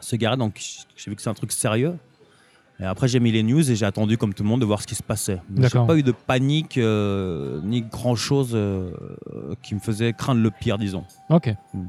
se 0.00 0.16
garaient, 0.16 0.36
donc 0.36 0.60
j'ai 0.96 1.10
vu 1.10 1.16
que 1.16 1.22
c'est 1.22 1.30
un 1.30 1.34
truc 1.34 1.52
sérieux. 1.52 1.96
Et 2.80 2.84
après 2.84 3.06
j'ai 3.06 3.20
mis 3.20 3.30
les 3.30 3.42
news 3.42 3.70
et 3.70 3.76
j'ai 3.76 3.84
attendu 3.86 4.16
comme 4.18 4.32
tout 4.34 4.42
le 4.42 4.48
monde 4.48 4.60
de 4.60 4.66
voir 4.66 4.80
ce 4.80 4.86
qui 4.86 4.94
se 4.94 5.02
passait. 5.02 5.40
J'ai 5.56 5.68
pas 5.86 5.96
eu 5.96 6.02
de 6.02 6.12
panique 6.12 6.78
euh, 6.78 7.60
ni 7.62 7.82
grand 7.82 8.16
chose 8.16 8.56
qui 9.62 9.74
me 9.74 9.80
faisait 9.80 10.12
craindre 10.14 10.40
le 10.40 10.50
pire, 10.50 10.78
disons. 10.78 11.04
Ok. 11.28 11.54
Mm. 11.74 11.84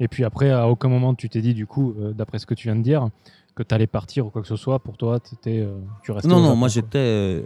Et 0.00 0.06
puis 0.06 0.22
après, 0.24 0.50
à 0.50 0.68
aucun 0.68 0.88
moment 0.88 1.14
tu 1.14 1.28
t'es 1.28 1.40
dit, 1.40 1.54
du 1.54 1.66
coup, 1.66 1.94
euh, 1.98 2.12
d'après 2.12 2.38
ce 2.38 2.46
que 2.46 2.54
tu 2.54 2.68
viens 2.68 2.76
de 2.76 2.82
dire, 2.82 3.08
que 3.56 3.64
t'allais 3.64 3.88
partir 3.88 4.26
ou 4.26 4.30
quoi 4.30 4.42
que 4.42 4.46
ce 4.48 4.54
soit. 4.54 4.78
Pour 4.78 4.96
toi, 4.96 5.18
t'étais, 5.18 5.58
euh, 5.60 5.76
tu 6.04 6.12
restais. 6.12 6.28
Non, 6.28 6.40
non, 6.40 6.54
moi 6.54 6.68
j'étais. 6.68 6.98
euh, 6.98 7.42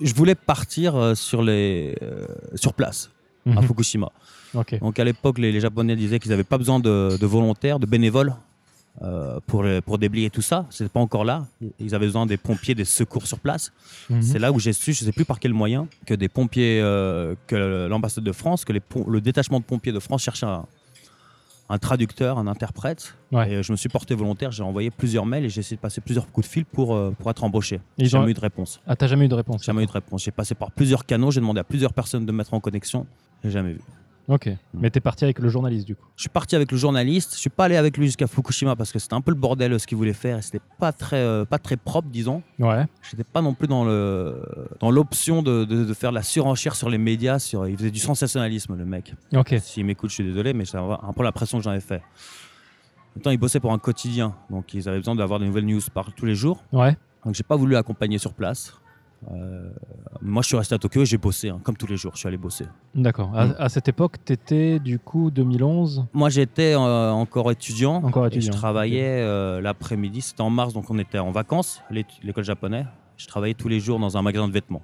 je 0.00 0.12
voulais 0.14 0.34
partir 0.34 0.96
euh, 0.96 1.14
sur, 1.14 1.42
les, 1.42 1.96
euh, 2.02 2.26
sur 2.56 2.74
place, 2.74 3.10
à 3.46 3.50
Mhm. 3.50 3.62
Fukushima. 3.62 4.10
Donc 4.80 4.98
à 4.98 5.04
l'époque, 5.04 5.38
les, 5.38 5.52
les 5.52 5.60
Japonais 5.60 5.96
disaient 5.96 6.18
qu'ils 6.18 6.30
n'avaient 6.30 6.44
pas 6.44 6.58
besoin 6.58 6.80
de, 6.80 7.16
de 7.18 7.26
volontaires, 7.26 7.78
de 7.78 7.86
bénévoles 7.86 8.34
euh, 9.02 9.40
pour, 9.46 9.64
pour 9.84 9.98
déblayer 9.98 10.30
tout 10.30 10.42
ça. 10.42 10.66
C'était 10.70 10.88
pas 10.88 11.00
encore 11.00 11.24
là. 11.24 11.46
Ils 11.80 11.94
avaient 11.94 12.06
besoin 12.06 12.26
des 12.26 12.36
pompiers, 12.36 12.74
des 12.74 12.84
secours 12.84 13.26
sur 13.26 13.38
place. 13.40 13.72
Mhm. 14.08 14.22
C'est 14.22 14.38
là 14.38 14.52
où 14.52 14.60
j'ai 14.60 14.72
su, 14.72 14.92
je 14.92 15.02
ne 15.02 15.06
sais 15.06 15.12
plus 15.12 15.24
par 15.24 15.40
quel 15.40 15.52
moyen, 15.52 15.88
que 16.06 16.14
des 16.14 16.28
pompiers, 16.28 16.80
euh, 16.80 17.34
que 17.46 17.56
l'ambassade 17.88 18.24
de 18.24 18.32
France, 18.32 18.64
que 18.64 18.72
les 18.72 18.80
le 19.08 19.20
détachement 19.20 19.58
de 19.58 19.64
pompiers 19.64 19.92
de 19.92 19.98
France 19.98 20.22
cherchait 20.22 20.46
un, 20.46 20.64
un 21.68 21.78
traducteur, 21.78 22.38
un 22.38 22.46
interprète. 22.46 23.14
Ouais. 23.32 23.50
Et 23.50 23.62
je 23.62 23.72
me 23.72 23.76
suis 23.76 23.88
porté 23.88 24.14
volontaire. 24.14 24.52
J'ai 24.52 24.62
envoyé 24.62 24.90
plusieurs 24.90 25.26
mails 25.26 25.44
et 25.44 25.48
j'ai 25.48 25.60
essayé 25.60 25.76
de 25.76 25.80
passer 25.80 26.00
plusieurs 26.00 26.30
coups 26.30 26.46
de 26.46 26.52
fil 26.52 26.64
pour, 26.64 26.94
euh, 26.94 27.10
pour 27.18 27.30
être 27.30 27.42
embauché. 27.42 27.80
J'ai 27.98 28.06
jamais 28.06 28.30
eu 28.30 28.34
de 28.34 28.40
réponse. 28.40 28.80
Ah, 28.86 28.94
t'as 28.94 29.06
jamais 29.06 29.24
eu 29.24 29.28
de 29.28 29.34
réponse 29.34 29.64
Jamais 29.64 29.82
eu 29.82 29.86
de 29.86 29.92
réponse. 29.92 30.22
J'ai 30.24 30.30
passé 30.30 30.54
par 30.54 30.70
plusieurs 30.70 31.04
canaux. 31.04 31.30
J'ai 31.30 31.40
demandé 31.40 31.60
à 31.60 31.64
plusieurs 31.64 31.92
personnes 31.92 32.26
de 32.26 32.32
me 32.32 32.38
mettre 32.38 32.54
en 32.54 32.60
connexion. 32.60 33.06
J'ai 33.42 33.50
jamais 33.50 33.72
vu. 33.72 33.80
Ok. 34.26 34.48
Mais 34.72 34.88
t'es 34.90 35.00
parti 35.00 35.24
avec 35.24 35.38
le 35.38 35.48
journaliste, 35.50 35.86
du 35.86 35.94
coup. 35.96 36.06
Je 36.16 36.22
suis 36.22 36.28
parti 36.30 36.56
avec 36.56 36.72
le 36.72 36.78
journaliste. 36.78 37.34
Je 37.34 37.38
suis 37.40 37.50
pas 37.50 37.64
allé 37.66 37.76
avec 37.76 37.98
lui 37.98 38.06
jusqu'à 38.06 38.26
Fukushima 38.26 38.74
parce 38.74 38.90
que 38.92 38.98
c'était 38.98 39.14
un 39.14 39.20
peu 39.20 39.30
le 39.30 39.36
bordel 39.36 39.72
euh, 39.74 39.78
ce 39.78 39.86
qu'il 39.86 39.98
voulait 39.98 40.14
faire 40.14 40.38
et 40.38 40.42
c'était 40.42 40.62
pas 40.78 40.92
très, 40.92 41.16
euh, 41.18 41.44
pas 41.44 41.58
très 41.58 41.76
propre, 41.76 42.08
disons. 42.08 42.42
Ouais. 42.58 42.86
J'étais 43.02 43.24
pas 43.24 43.42
non 43.42 43.52
plus 43.52 43.68
dans 43.68 43.84
le, 43.84 44.42
dans 44.80 44.90
l'option 44.90 45.42
de, 45.42 45.64
de- 45.64 45.84
de 45.84 45.94
faire 45.94 46.10
la 46.12 46.22
surenchère 46.22 46.74
sur 46.74 46.88
les 46.88 46.96
médias. 46.98 47.38
Sur, 47.38 47.68
il 47.68 47.76
faisait 47.76 47.90
du 47.90 47.98
sensationnalisme, 48.00 48.74
le 48.76 48.84
mec. 48.86 49.14
Ok. 49.34 49.54
S'il 49.60 49.84
m'écoute, 49.84 50.08
je 50.10 50.14
suis 50.14 50.24
désolé, 50.24 50.54
mais 50.54 50.64
c'est 50.64 50.78
un 50.78 51.12
peu 51.14 51.22
l'impression 51.22 51.58
que 51.58 51.64
j'en 51.64 51.72
ai 51.74 51.80
fait. 51.80 51.96
En 51.96 53.16
même 53.16 53.22
temps, 53.22 53.30
il 53.30 53.38
bossait 53.38 53.60
pour 53.60 53.72
un 53.72 53.78
quotidien, 53.78 54.34
donc 54.50 54.74
ils 54.74 54.88
avaient 54.88 54.98
besoin 54.98 55.14
d'avoir 55.14 55.38
des 55.38 55.46
nouvelles 55.46 55.66
news 55.66 55.80
par 55.92 56.12
tous 56.14 56.26
les 56.26 56.34
jours. 56.34 56.64
Ouais. 56.72 56.96
Donc 57.24 57.34
j'ai 57.34 57.42
pas 57.44 57.56
voulu 57.56 57.74
l'accompagner 57.74 58.18
sur 58.18 58.32
place. 58.34 58.74
Euh, 59.32 59.70
moi, 60.22 60.42
je 60.42 60.48
suis 60.48 60.56
resté 60.56 60.74
à 60.74 60.78
Tokyo 60.78 61.02
et 61.02 61.06
j'ai 61.06 61.18
bossé, 61.18 61.48
hein, 61.50 61.60
comme 61.62 61.76
tous 61.76 61.86
les 61.86 61.96
jours. 61.96 62.12
Je 62.14 62.18
suis 62.20 62.28
allé 62.28 62.36
bosser. 62.36 62.66
D'accord. 62.94 63.30
À, 63.36 63.46
Mm. 63.46 63.54
à 63.58 63.68
cette 63.68 63.88
époque, 63.88 64.16
tu 64.24 64.32
étais 64.32 64.78
du 64.78 64.98
coup 64.98 65.30
2011 65.30 66.06
Moi, 66.12 66.28
j'étais 66.30 66.74
euh, 66.74 67.10
encore 67.10 67.50
étudiant. 67.50 67.96
Encore 67.96 68.24
et 68.24 68.28
étudiant, 68.28 68.52
je 68.52 68.56
travaillais 68.56 69.20
euh, 69.22 69.60
l'après-midi. 69.60 70.20
C'était 70.20 70.40
en 70.42 70.50
mars, 70.50 70.72
donc 70.74 70.90
on 70.90 70.98
était 70.98 71.18
en 71.18 71.30
vacances, 71.30 71.82
l'école 71.90 72.44
japonais. 72.44 72.86
Je 73.16 73.26
travaillais 73.26 73.54
tous 73.54 73.68
les 73.68 73.80
jours 73.80 73.98
dans 73.98 74.16
un 74.16 74.22
magasin 74.22 74.48
de 74.48 74.52
vêtements. 74.52 74.82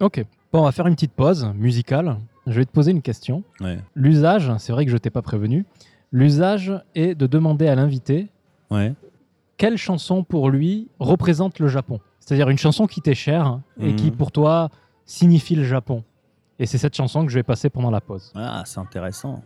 Ok. 0.00 0.24
Bon, 0.52 0.60
on 0.60 0.64
va 0.64 0.72
faire 0.72 0.86
une 0.86 0.94
petite 0.94 1.12
pause 1.12 1.50
musicale. 1.54 2.16
Je 2.46 2.52
vais 2.52 2.64
te 2.64 2.70
poser 2.70 2.92
une 2.92 3.02
question. 3.02 3.42
Ouais. 3.60 3.78
L'usage, 3.94 4.52
c'est 4.58 4.72
vrai 4.72 4.84
que 4.86 4.90
je 4.92 4.96
t'ai 4.96 5.10
pas 5.10 5.22
prévenu, 5.22 5.64
l'usage 6.12 6.72
est 6.94 7.14
de 7.14 7.26
demander 7.26 7.66
à 7.68 7.74
l'invité 7.74 8.28
Ouais. 8.70 8.94
Quelle 9.56 9.76
chanson 9.76 10.22
pour 10.24 10.50
lui 10.50 10.88
représente 10.98 11.58
le 11.58 11.68
Japon? 11.68 12.00
C'est-à-dire 12.20 12.48
une 12.50 12.58
chanson 12.58 12.86
qui 12.86 13.00
t'est 13.00 13.14
chère 13.14 13.60
et 13.80 13.90
Mhm. 13.90 13.96
qui 13.96 14.10
pour 14.10 14.32
toi 14.32 14.68
signifie 15.04 15.54
le 15.54 15.64
Japon. 15.64 16.02
Et 16.58 16.66
c'est 16.66 16.78
cette 16.78 16.96
chanson 16.96 17.24
que 17.24 17.30
je 17.30 17.38
vais 17.38 17.42
passer 17.42 17.70
pendant 17.70 17.90
la 17.90 18.00
pause. 18.00 18.32
Ah, 18.34 18.62
c'est 18.66 18.80
intéressant. 18.80 19.42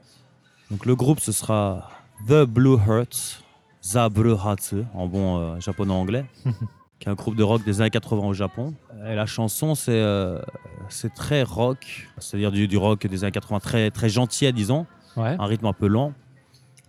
Donc 0.71 0.87
le 0.87 0.95
groupe, 0.95 1.21
ce 1.21 1.33
sera 1.33 1.91
The 2.29 2.45
Blue 2.45 2.77
Hearts, 2.77 3.43
The 3.83 4.09
Blue 4.11 4.37
Hatsu, 4.43 4.85
en 4.95 5.07
bon 5.07 5.39
euh, 5.39 5.61
japonais-anglais, 5.61 6.25
qui 7.01 7.09
est 7.09 7.11
un 7.11 7.15
groupe 7.15 7.35
de 7.35 7.43
rock 7.43 7.65
des 7.65 7.81
années 7.81 7.91
80 7.91 8.27
au 8.27 8.33
Japon. 8.33 8.75
Et 9.07 9.15
la 9.15 9.27
chanson, 9.27 9.75
c'est 9.75 9.91
euh, 9.93 10.41
c'est 10.89 11.13
très 11.13 11.43
rock, 11.43 12.09
c'est-à-dire 12.19 12.53
du, 12.53 12.69
du 12.69 12.77
rock 12.77 13.07
des 13.07 13.25
années 13.25 13.33
80, 13.33 13.59
très, 13.61 13.91
très 13.91 14.09
gentil, 14.09 14.51
disons, 14.53 14.87
Ouais. 15.17 15.37
un 15.39 15.45
rythme 15.47 15.67
un 15.67 15.73
peu 15.73 15.89
lent. 15.89 16.13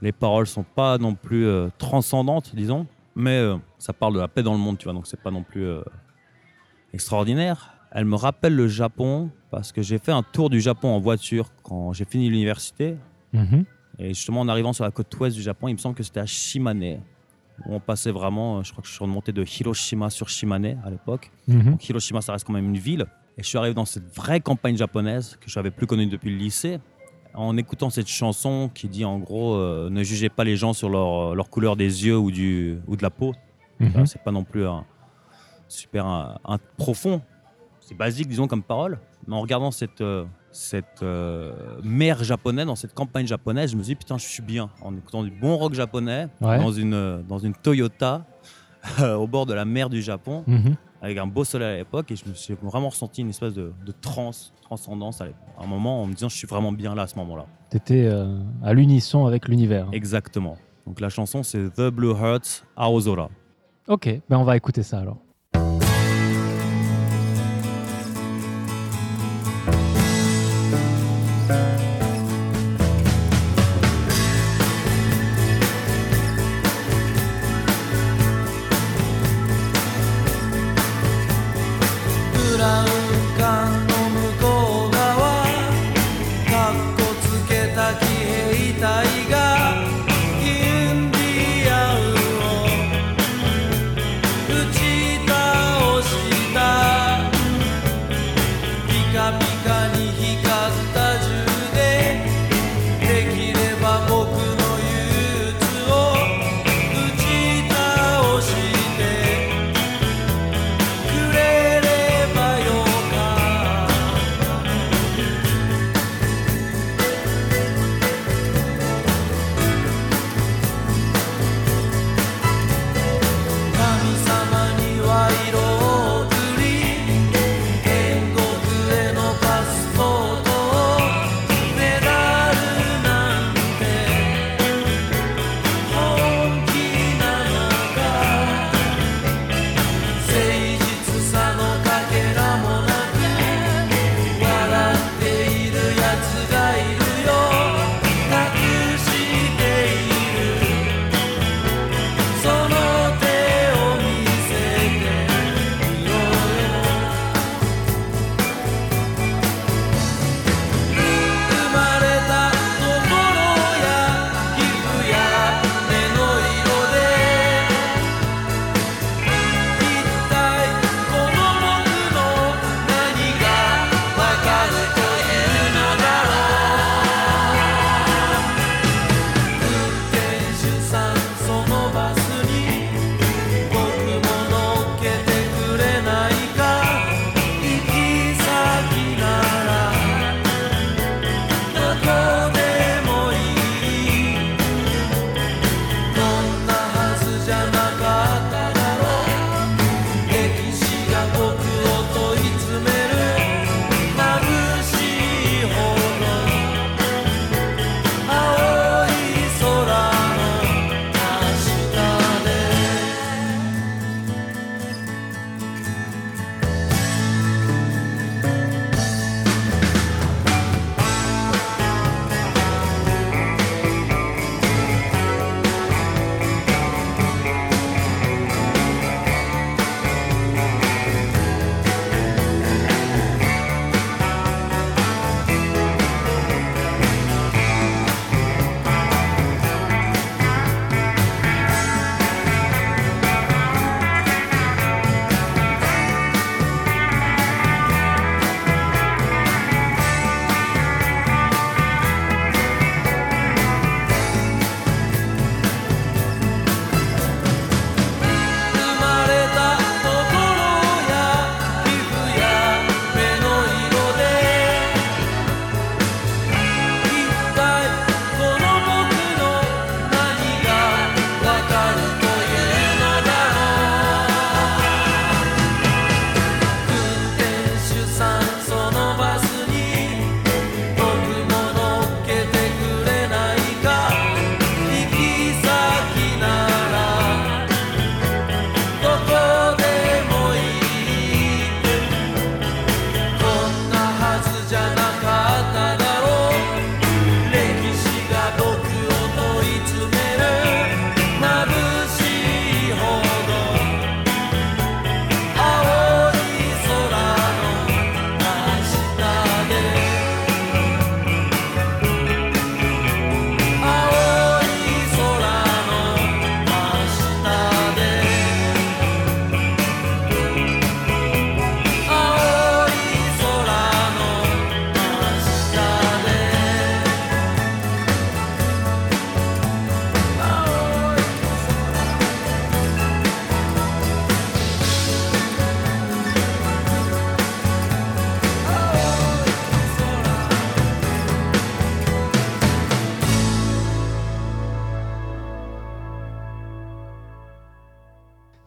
Les 0.02 0.12
paroles 0.12 0.48
sont 0.48 0.64
pas 0.64 0.98
non 1.00 1.16
plus 1.16 1.46
euh, 1.46 1.70
transcendantes, 1.80 2.56
disons, 2.56 2.86
mais 3.16 3.38
euh, 3.38 3.58
ça 3.78 3.94
parle 3.94 4.14
de 4.14 4.20
la 4.20 4.28
paix 4.28 4.44
dans 4.44 4.54
le 4.54 4.60
monde, 4.60 4.78
tu 4.78 4.86
vois, 4.86 4.94
donc 4.94 5.08
c'est 5.08 5.22
pas 5.22 5.32
non 5.32 5.44
plus 5.44 5.66
euh, 5.66 5.82
extraordinaire. 6.94 7.74
Elle 7.92 8.06
me 8.06 8.16
rappelle 8.16 8.56
le 8.56 8.68
Japon 8.68 9.32
parce 9.50 9.72
que 9.72 9.82
j'ai 9.82 9.98
fait 9.98 10.14
un 10.14 10.24
tour 10.24 10.50
du 10.50 10.62
Japon 10.62 10.90
en 10.90 11.00
voiture 11.00 11.50
quand 11.64 11.92
j'ai 11.94 12.06
fini 12.06 12.30
l'université. 12.30 12.96
Mhm. 13.34 13.66
Et 14.00 14.10
justement, 14.10 14.42
en 14.42 14.48
arrivant 14.48 14.74
sur 14.74 14.86
la 14.86 14.92
côte 14.92 15.14
ouest 15.20 15.36
du 15.36 15.42
Japon, 15.42 15.68
il 15.68 15.74
me 15.74 15.78
semble 15.78 15.96
que 15.96 16.04
c'était 16.04 16.22
à 16.22 16.26
Shimane. 16.26 17.02
Où 17.66 17.76
on 17.76 17.80
passait 17.80 18.12
vraiment, 18.12 18.58
euh, 18.58 18.64
je 18.64 18.72
crois 18.72 18.82
que 18.82 18.88
je 18.88 18.94
suis 18.94 19.04
remonté 19.04 19.32
de 19.32 19.44
Hiroshima 19.44 20.10
sur 20.10 20.30
Shimane 20.30 20.80
à 20.84 20.90
l'époque. 20.90 21.32
Mhm. 21.48 21.72
Donc 21.72 21.90
Hiroshima, 21.90 22.22
ça 22.22 22.32
reste 22.32 22.48
quand 22.48 22.54
même 22.54 22.70
une 22.70 22.78
ville. 22.78 23.06
Et 23.38 23.44
je 23.44 23.48
suis 23.48 23.58
arrivé 23.58 23.74
dans 23.74 23.86
cette 23.86 24.08
vraie 24.16 24.40
campagne 24.40 24.78
japonaise 24.78 25.38
que 25.40 25.50
je 25.50 25.60
n'avais 25.60 25.72
plus 25.72 25.86
connue 25.86 26.08
depuis 26.08 26.32
le 26.32 26.38
lycée. 26.38 26.80
En 27.34 27.56
écoutant 27.58 27.90
cette 27.90 28.08
chanson 28.10 28.70
qui 28.74 28.88
dit 28.90 29.06
en 29.06 29.18
gros 29.20 29.56
euh, 29.56 29.90
ne 29.90 30.04
jugez 30.04 30.30
pas 30.30 30.44
les 30.44 30.58
gens 30.58 30.74
sur 30.74 30.90
leur, 30.90 31.34
leur 31.36 31.50
couleur 31.50 31.76
des 31.78 32.06
yeux 32.06 32.18
ou, 32.18 32.30
du, 32.32 32.80
ou 32.88 32.96
de 32.98 33.04
la 33.04 33.10
peau. 33.10 33.34
Mhm. 33.80 34.06
C'est 34.06 34.22
pas 34.22 34.32
non 34.32 34.44
plus 34.44 34.66
un, 34.68 34.84
super 35.68 36.06
un- 36.06 36.38
un 36.46 36.58
profond. 36.78 37.22
C'est 37.80 37.96
basique, 37.96 38.28
disons, 38.28 38.48
comme 38.48 38.64
parole. 38.64 39.00
Mais 39.28 39.36
en 39.36 39.42
regardant 39.42 39.72
cette, 39.72 40.02
euh, 40.02 40.26
cette 40.52 41.04
euh, 41.04 41.54
mer 41.84 42.24
japonaise, 42.24 42.66
dans 42.66 42.76
cette 42.76 42.94
campagne 42.94 43.26
japonaise, 43.28 43.72
je 43.72 43.78
me 43.78 43.84
suis 43.84 43.94
dit, 43.94 43.96
putain, 43.96 44.18
je 44.18 44.26
suis 44.28 44.44
bien. 44.44 44.70
En 44.82 44.96
écoutant 44.96 45.24
du 45.24 45.32
bon 45.32 45.56
rock 45.58 45.74
japonais, 45.74 46.28
Ouais. 46.42 46.58
dans, 46.60 46.72
une, 46.72 46.94
euh, 46.94 47.22
dans 47.28 47.40
une 47.40 47.54
Toyota, 47.54 48.26
au 49.00 49.28
bord 49.28 49.46
de 49.46 49.54
la 49.54 49.66
mer 49.66 49.90
du 49.90 50.02
Japon, 50.02 50.44
Mhm. 50.48 50.76
Avec 51.02 51.18
un 51.18 51.28
beau 51.28 51.44
soleil 51.44 51.74
à 51.74 51.78
l'époque. 51.78 52.12
Et 52.12 52.16
je 52.16 52.28
me 52.28 52.34
suis 52.34 52.54
vraiment 52.62 52.90
ressenti 52.90 53.22
une 53.22 53.30
espèce 53.30 53.54
de, 53.54 53.74
de 53.86 53.92
transe, 53.92 54.54
transcendance 54.62 55.22
à, 55.22 55.28
un 55.60 55.68
moment 55.68 56.02
en 56.02 56.06
me 56.06 56.14
disant, 56.14 56.30
je 56.30 56.38
suis 56.38 56.48
vraiment 56.48 56.72
bien 56.72 56.96
là 56.96 57.04
à 57.04 57.08
ce 57.08 57.16
moment-là. 57.18 57.46
T'étais 57.70 58.06
euh, 58.06 58.40
à 58.64 58.74
l'unisson 58.74 59.26
avec 59.26 59.48
l'univers. 59.48 59.88
Exactement. 59.92 60.58
Donc 60.86 61.00
la 61.00 61.10
chanson, 61.10 61.44
c'est 61.44 61.74
The 61.74 61.90
Blue 61.90 62.12
Hearts 62.12 62.66
Aozora. 62.76 63.30
Ok, 63.88 64.08
ben 64.30 64.38
on 64.38 64.44
va 64.44 64.56
écouter 64.56 64.84
ça 64.84 65.00
alors. 65.00 65.18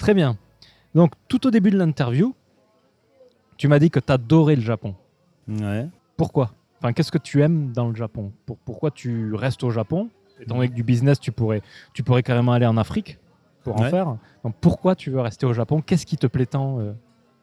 Très 0.04 0.12
bien. 0.12 0.36
Donc, 0.94 1.12
tout 1.28 1.46
au 1.46 1.50
début 1.50 1.70
de 1.70 1.78
l'interview, 1.78 2.34
tu 3.56 3.68
m'as 3.68 3.78
dit 3.78 3.90
que 3.90 4.00
tu 4.00 4.12
adorais 4.12 4.54
le 4.54 4.60
Japon. 4.60 4.94
Ouais. 5.48 5.86
Pourquoi? 6.18 6.50
Enfin, 6.78 6.92
qu'est-ce 6.92 7.10
que 7.10 7.16
tu 7.16 7.40
aimes 7.42 7.72
dans 7.72 7.88
le 7.88 7.94
Japon? 7.94 8.30
Pour- 8.44 8.58
Pourquoi 8.58 8.90
tu 8.90 9.32
restes 9.34 9.64
au 9.64 9.70
Japon? 9.70 10.10
Étant 10.38 10.56
donné 10.56 10.68
que 10.68 10.74
du 10.74 10.82
business, 10.82 11.18
tu 11.18 11.32
pourrais, 11.32 11.62
tu 11.94 12.02
pourrais 12.02 12.22
carrément 12.22 12.52
aller 12.52 12.66
en 12.66 12.76
Afrique 12.76 13.18
pour 13.62 13.76
en 13.78 13.84
Ouais. 13.84 13.88
faire. 13.88 14.18
Donc, 14.44 14.54
pourquoi 14.60 14.94
tu 14.94 15.08
veux 15.10 15.22
rester 15.22 15.46
au 15.46 15.54
Japon? 15.54 15.80
Qu'est-ce 15.80 16.04
qui 16.04 16.18
te 16.18 16.26
plaît 16.26 16.44
tant 16.44 16.80
euh, 16.80 16.92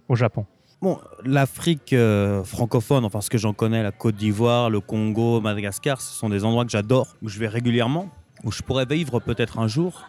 au 0.07 0.15
Japon? 0.15 0.45
Bon, 0.83 0.99
l'Afrique 1.25 1.93
euh, 1.93 2.43
francophone, 2.43 3.05
enfin 3.05 3.21
ce 3.21 3.31
que 3.31 3.39
j'en 3.39 3.53
connais, 3.53 3.81
la 3.81 3.91
Côte 3.91 4.17
d'Ivoire, 4.17 4.69
le 4.69 4.81
Congo, 4.81 5.41
Madagascar, 5.41 5.99
ce 5.99 6.13
sont 6.13 6.29
des 6.29 6.45
endroits 6.45 6.63
que 6.65 6.69
j'adore, 6.71 7.07
où 7.23 7.27
je 7.27 7.39
vais 7.39 7.47
régulièrement, 7.47 8.07
où 8.43 8.51
je 8.51 8.61
pourrais 8.61 8.85
vivre 8.85 9.19
peut-être 9.19 9.57
un 9.57 9.67
jour. 9.67 10.05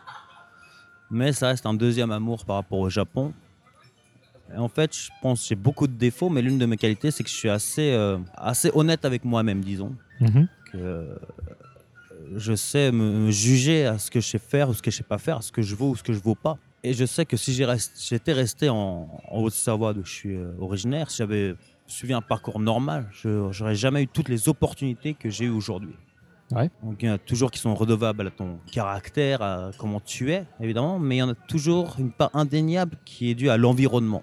Mais 1.12 1.32
ça 1.32 1.48
reste 1.48 1.66
un 1.66 1.74
deuxième 1.74 2.10
amour 2.10 2.44
par 2.46 2.56
rapport 2.56 2.78
au 2.80 2.88
Japon. 2.88 3.32
Et 4.54 4.58
en 4.58 4.68
fait, 4.68 4.96
je 4.96 5.10
pense 5.20 5.42
que 5.42 5.48
j'ai 5.48 5.54
beaucoup 5.54 5.86
de 5.86 5.92
défauts, 5.92 6.28
mais 6.30 6.42
l'une 6.42 6.58
de 6.58 6.66
mes 6.66 6.76
qualités, 6.76 7.10
c'est 7.10 7.22
que 7.22 7.28
je 7.30 7.34
suis 7.34 7.48
assez, 7.50 7.92
euh, 7.92 8.18
assez 8.34 8.70
honnête 8.74 9.04
avec 9.04 9.24
moi-même, 9.24 9.62
disons. 9.62 9.94
Mhm. 10.20 10.48
Que 10.72 10.78
euh, 10.78 11.14
je 12.36 12.54
sais 12.54 12.90
me, 12.92 13.26
me 13.26 13.30
juger 13.30 13.86
à 13.86 13.98
ce 13.98 14.10
que 14.10 14.20
je 14.20 14.26
sais 14.26 14.38
faire 14.38 14.68
ou 14.70 14.74
ce 14.74 14.80
que 14.82 14.90
je 14.90 14.96
sais 14.96 15.02
pas 15.02 15.18
faire, 15.18 15.38
à 15.38 15.42
ce 15.42 15.52
que 15.52 15.60
je 15.62 15.74
vaux 15.74 15.90
ou 15.90 15.96
ce 15.96 16.02
que 16.02 16.12
je 16.14 16.18
vaux 16.20 16.34
pas. 16.34 16.58
Et 16.82 16.94
je 16.94 17.04
sais 17.04 17.24
que 17.26 17.36
si 17.36 17.52
j'ai 17.52 17.64
rest- 17.64 17.92
j'étais 18.08 18.32
resté 18.32 18.68
en, 18.68 19.08
en 19.28 19.38
Haute-Savoie, 19.42 19.92
d'où 19.94 20.04
je 20.04 20.10
suis 20.12 20.34
euh, 20.36 20.50
originaire, 20.60 21.10
si 21.10 21.18
j'avais 21.18 21.54
suivi 21.86 22.12
un 22.14 22.22
parcours 22.22 22.58
normal, 22.58 23.06
je 23.12 23.28
n'aurais 23.28 23.74
jamais 23.74 24.02
eu 24.02 24.08
toutes 24.08 24.28
les 24.30 24.48
opportunités 24.48 25.14
que 25.14 25.28
j'ai 25.30 25.44
eues 25.44 25.50
aujourd'hui. 25.50 25.94
Ouais. 26.54 26.70
Donc 26.82 27.02
il 27.02 27.06
y 27.06 27.10
en 27.10 27.14
a 27.14 27.18
toujours 27.18 27.50
qui 27.50 27.58
sont 27.58 27.74
redevables 27.74 28.26
à 28.26 28.30
ton 28.30 28.58
caractère, 28.70 29.40
à 29.42 29.70
comment 29.78 30.00
tu 30.00 30.32
es, 30.32 30.44
évidemment, 30.60 30.98
mais 30.98 31.16
il 31.16 31.18
y 31.20 31.22
en 31.22 31.30
a 31.30 31.34
toujours 31.34 31.96
une 31.98 32.12
part 32.12 32.30
indéniable 32.34 32.96
qui 33.04 33.30
est 33.30 33.34
due 33.34 33.48
à 33.48 33.56
l'environnement 33.56 34.22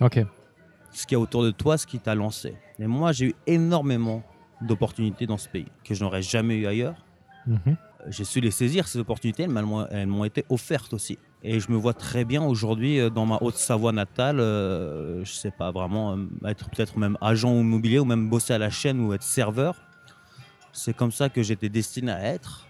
Ok. 0.00 0.20
ce 0.92 1.06
qu'il 1.06 1.16
y 1.16 1.20
a 1.20 1.22
autour 1.22 1.42
de 1.44 1.50
toi, 1.50 1.76
ce 1.76 1.86
qui 1.86 1.98
t'a 1.98 2.14
lancé. 2.14 2.54
Et 2.78 2.86
moi, 2.86 3.12
j'ai 3.12 3.26
eu 3.26 3.34
énormément 3.46 4.22
d'opportunités 4.62 5.26
dans 5.26 5.36
ce 5.36 5.48
pays 5.48 5.66
que 5.84 5.94
je 5.94 6.02
n'aurais 6.02 6.22
jamais 6.22 6.56
eu 6.56 6.66
ailleurs. 6.66 6.96
Mhm. 7.46 7.76
J'ai 8.08 8.24
su 8.24 8.40
les 8.40 8.50
saisir, 8.52 8.86
ces 8.88 8.98
opportunités, 9.00 9.42
elles 9.42 9.50
m'ont- 9.50 9.86
elles 9.90 10.06
m'ont 10.06 10.24
été 10.24 10.44
offertes 10.48 10.92
aussi. 10.94 11.18
Et 11.42 11.58
je 11.60 11.70
me 11.70 11.76
vois 11.76 11.92
très 11.92 12.24
bien 12.24 12.42
aujourd'hui 12.42 13.00
euh, 13.00 13.10
dans 13.10 13.26
ma 13.26 13.36
Haute-Savoie 13.40 13.92
natale, 13.92 14.38
euh, 14.40 15.24
je 15.24 15.32
sais 15.32 15.50
pas 15.50 15.70
vraiment, 15.72 16.12
euh, 16.16 16.26
être 16.48 16.70
peut-être 16.70 16.96
même 16.98 17.18
agent 17.20 17.52
immobilier 17.52 17.98
ou 17.98 18.04
même 18.04 18.28
bosser 18.30 18.54
à 18.54 18.58
la 18.58 18.70
chaîne 18.70 19.00
ou 19.00 19.12
être 19.12 19.22
serveur. 19.24 19.74
C'est 20.76 20.94
comme 20.94 21.10
ça 21.10 21.30
que 21.30 21.42
j'étais 21.42 21.70
destiné 21.70 22.12
à 22.12 22.22
être. 22.22 22.66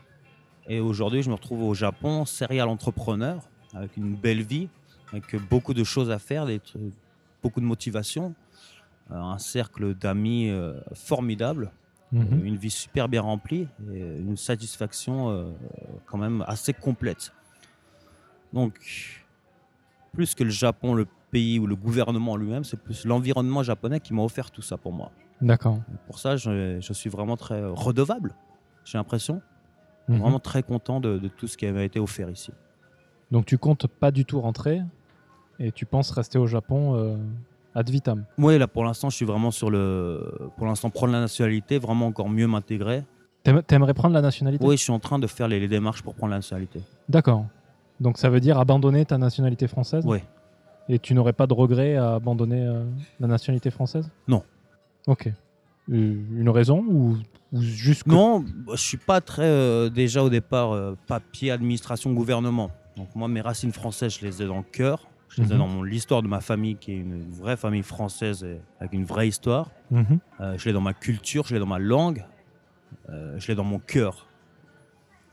Et 0.69 0.79
aujourd'hui, 0.79 1.23
je 1.23 1.29
me 1.29 1.35
retrouve 1.35 1.63
au 1.65 1.75
Japon, 1.75 2.25
serial 2.25 2.69
entrepreneur, 2.69 3.43
avec 3.75 3.97
une 3.97 4.15
belle 4.15 4.43
vie, 4.43 4.69
avec 5.13 5.35
beaucoup 5.51 5.75
de 5.75 5.83
choses 5.83 6.11
à 6.13 6.21
faire, 6.21 6.47
des 6.47 6.61
beaucoup 7.43 7.61
de 7.61 7.67
motivation, 7.67 8.33
euh, 9.11 9.15
un 9.17 9.39
cercle 9.39 9.95
d'amis 9.95 10.49
euh, 10.51 10.81
formidable, 10.95 11.73
Mhm. 12.13 12.29
euh, 12.33 12.45
une 12.45 12.57
vie 12.57 12.71
super 12.71 13.09
bien 13.09 13.23
remplie 13.23 13.67
et 13.93 13.99
une 14.19 14.37
satisfaction 14.37 15.53
quand 16.07 16.19
même 16.19 16.45
assez 16.47 16.73
complète. 16.73 17.33
Donc, 18.53 19.25
plus 20.13 20.37
que 20.37 20.45
le 20.45 20.51
Japon, 20.51 20.95
le 20.95 21.07
pays 21.33 21.59
ou 21.59 21.67
le 21.67 21.75
gouvernement 21.75 22.37
lui-même, 22.37 22.63
c'est 22.63 22.81
plus 22.81 23.05
l'environnement 23.05 23.65
japonais 23.65 23.99
qui 23.99 24.15
m'a 24.15 24.23
offert 24.23 24.53
tout 24.53 24.63
ça 24.63 24.77
pour 24.77 24.93
moi. 24.93 25.11
D'accord. 25.41 25.79
Pour 26.07 26.19
ça, 26.19 26.37
je, 26.37 26.79
je 26.81 26.93
suis 26.93 27.11
vraiment 27.11 27.37
très 27.37 27.63
redevable, 27.65 28.35
j'ai 28.85 28.99
l'impression. 28.99 29.43
Mhm. 30.09 30.19
Vraiment 30.19 30.39
très 30.39 30.63
content 30.63 31.01
de, 31.01 31.19
de 31.19 31.29
tout 31.29 31.47
ce 31.49 31.57
qui 31.57 31.67
m'a 31.67 31.83
été 31.83 31.99
offert 31.99 32.31
ici. 32.31 32.53
Donc, 33.33 33.45
tu 33.45 33.59
comptes 33.59 33.87
pas 33.89 34.11
du 34.13 34.25
tout 34.25 34.41
rentrer 34.41 34.81
et 35.59 35.73
tu 35.73 35.85
penses 35.85 36.11
rester 36.13 36.39
au 36.39 36.47
Japon 36.47 36.95
euh, 36.95 37.17
ad 37.75 37.91
vitam. 37.91 38.25
Oui, 38.39 38.57
là 38.57 38.69
pour 38.69 38.85
l'instant, 38.85 39.11
je 39.11 39.17
suis 39.17 39.25
vraiment 39.27 39.51
sur 39.51 39.69
le. 39.71 40.51
Pour 40.57 40.67
l'instant, 40.67 40.91
prendre 40.91 41.13
la 41.13 41.21
nationalité, 41.21 41.79
vraiment 41.79 42.07
encore 42.07 42.29
mieux 42.29 42.47
m'intégrer. 42.47 43.03
T'aim- 43.43 43.63
T'aimerais 43.63 43.95
prendre 43.95 44.15
la 44.15 44.23
nationalité? 44.23 44.65
Oui, 44.65 44.77
je 44.77 44.83
suis 44.83 44.93
en 44.93 45.01
train 45.01 45.19
de 45.19 45.27
faire 45.27 45.49
les, 45.49 45.59
les 45.59 45.69
démarches 45.69 46.03
pour 46.03 46.15
prendre 46.15 46.31
la 46.31 46.37
nationalité. 46.39 46.81
D'accord. 47.09 47.47
Donc, 47.99 48.19
ça 48.19 48.31
veut 48.31 48.41
dire 48.41 48.59
abandonner 48.59 49.05
ta 49.07 49.19
nationalité 49.19 49.67
française? 49.67 50.05
Oui. 50.07 50.19
Et 50.89 51.01
tu 51.01 51.15
n'aurais 51.15 51.33
pas 51.33 51.49
de 51.49 51.55
regret 51.55 51.97
à 51.97 52.15
abandonner 52.15 52.63
euh, 52.65 52.85
la 53.19 53.27
nationalité 53.27 53.71
française? 53.73 54.09
Non. 54.29 54.43
Ok. 55.07 55.29
Euh, 55.29 55.33
Une 55.89 56.49
raison 56.49 56.85
ou, 56.89 57.17
ou 57.53 57.61
juste 57.63 58.05
que- 58.05 58.11
Non, 58.11 58.41
bah, 58.41 58.73
je 58.75 58.83
suis 58.83 58.97
pas 58.97 59.21
très 59.21 59.45
euh, 59.45 59.89
déjà 59.89 60.23
au 60.25 60.29
départ 60.29 60.73
euh, 60.73 60.97
papier, 61.07 61.51
administration, 61.53 62.13
gouvernement. 62.13 62.71
Donc 62.97 63.15
moi, 63.15 63.29
mes 63.29 63.41
racines 63.41 63.73
françaises, 63.73 64.19
je 64.21 64.27
les 64.27 64.43
ai 64.43 64.47
dans 64.47 64.57
le 64.59 64.63
cœur. 64.65 65.07
Je 65.29 65.43
les 65.43 65.51
ai 65.51 65.55
Mhm. 65.55 65.59
dans 65.59 65.83
l'histoire 65.83 66.23
de 66.23 66.29
ma 66.29 66.41
famille, 66.41 66.77
qui 66.77 66.93
est 66.93 66.97
une 66.99 67.31
vraie 67.31 67.57
famille 67.57 67.83
française 67.83 68.43
et 68.45 68.59
avec 68.81 68.93
une 68.95 69.05
vraie 69.05 69.29
histoire. 69.29 69.71
Mhm. 69.91 70.19
Euh, 70.41 70.57
je 70.59 70.65
l'ai 70.67 70.73
dans 70.73 70.81
ma 70.81 70.95
culture, 70.95 71.45
je 71.47 71.55
l'ai 71.55 71.61
dans 71.61 71.67
ma 71.67 71.79
langue, 71.79 72.25
je 73.09 73.47
l'ai 73.49 73.55
dans 73.55 73.65
mon 73.65 73.79
cœur. 73.79 74.27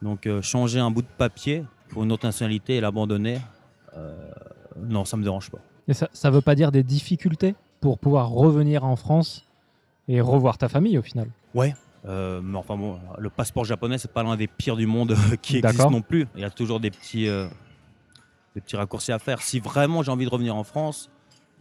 Donc 0.02 0.28
changer 0.42 0.80
un 0.80 0.92
bout 0.92 1.04
de 1.04 1.08
papier 1.18 1.64
pour 1.90 2.04
une 2.04 2.12
autre 2.12 2.26
nationalité 2.26 2.76
et 2.76 2.82
l'abandonner, 2.82 3.40
non, 4.82 5.06
ça 5.06 5.16
me 5.18 5.24
dérange 5.24 5.50
pas. 5.50 5.60
Et 5.88 5.94
ça, 5.94 6.10
ça 6.14 6.30
veut 6.32 6.42
pas 6.42 6.56
dire 6.56 6.72
des 6.72 6.84
difficultés 6.84 7.56
pour 7.80 8.00
pouvoir 8.00 8.30
revenir 8.30 8.84
en 8.84 8.96
France 8.96 9.46
et 10.08 10.22
revoir 10.22 10.58
ta 10.58 10.70
famille 10.70 10.98
au 10.98 11.02
final 11.02 11.28
Euh, 12.06 12.42
mais 12.44 12.58
enfin 12.58 12.76
bon, 12.76 13.00
le 13.18 13.30
passeport 13.30 13.64
japonais, 13.64 13.98
c'est 13.98 14.12
pas 14.12 14.24
l'un 14.24 14.36
des 14.36 14.48
pires 14.48 14.76
du 14.76 14.86
monde 14.86 15.16
qui 15.42 15.62
D'accord. 15.62 15.70
existe 15.76 15.90
non 15.92 16.02
plus. 16.02 16.28
Il 16.36 16.42
y 16.42 16.44
a 16.44 16.50
toujours 16.50 16.82
des 16.82 16.92
petits, 16.92 17.30
euh, 17.30 17.48
des 18.56 18.62
petits 18.62 18.76
raccourcis 18.76 19.14
à 19.14 19.20
faire. 19.20 19.42
Si 19.42 19.60
vraiment 19.62 20.04
j'ai 20.04 20.12
envie 20.12 20.26
de 20.26 20.30
revenir 20.30 20.54
en 20.56 20.66
France, 20.66 21.10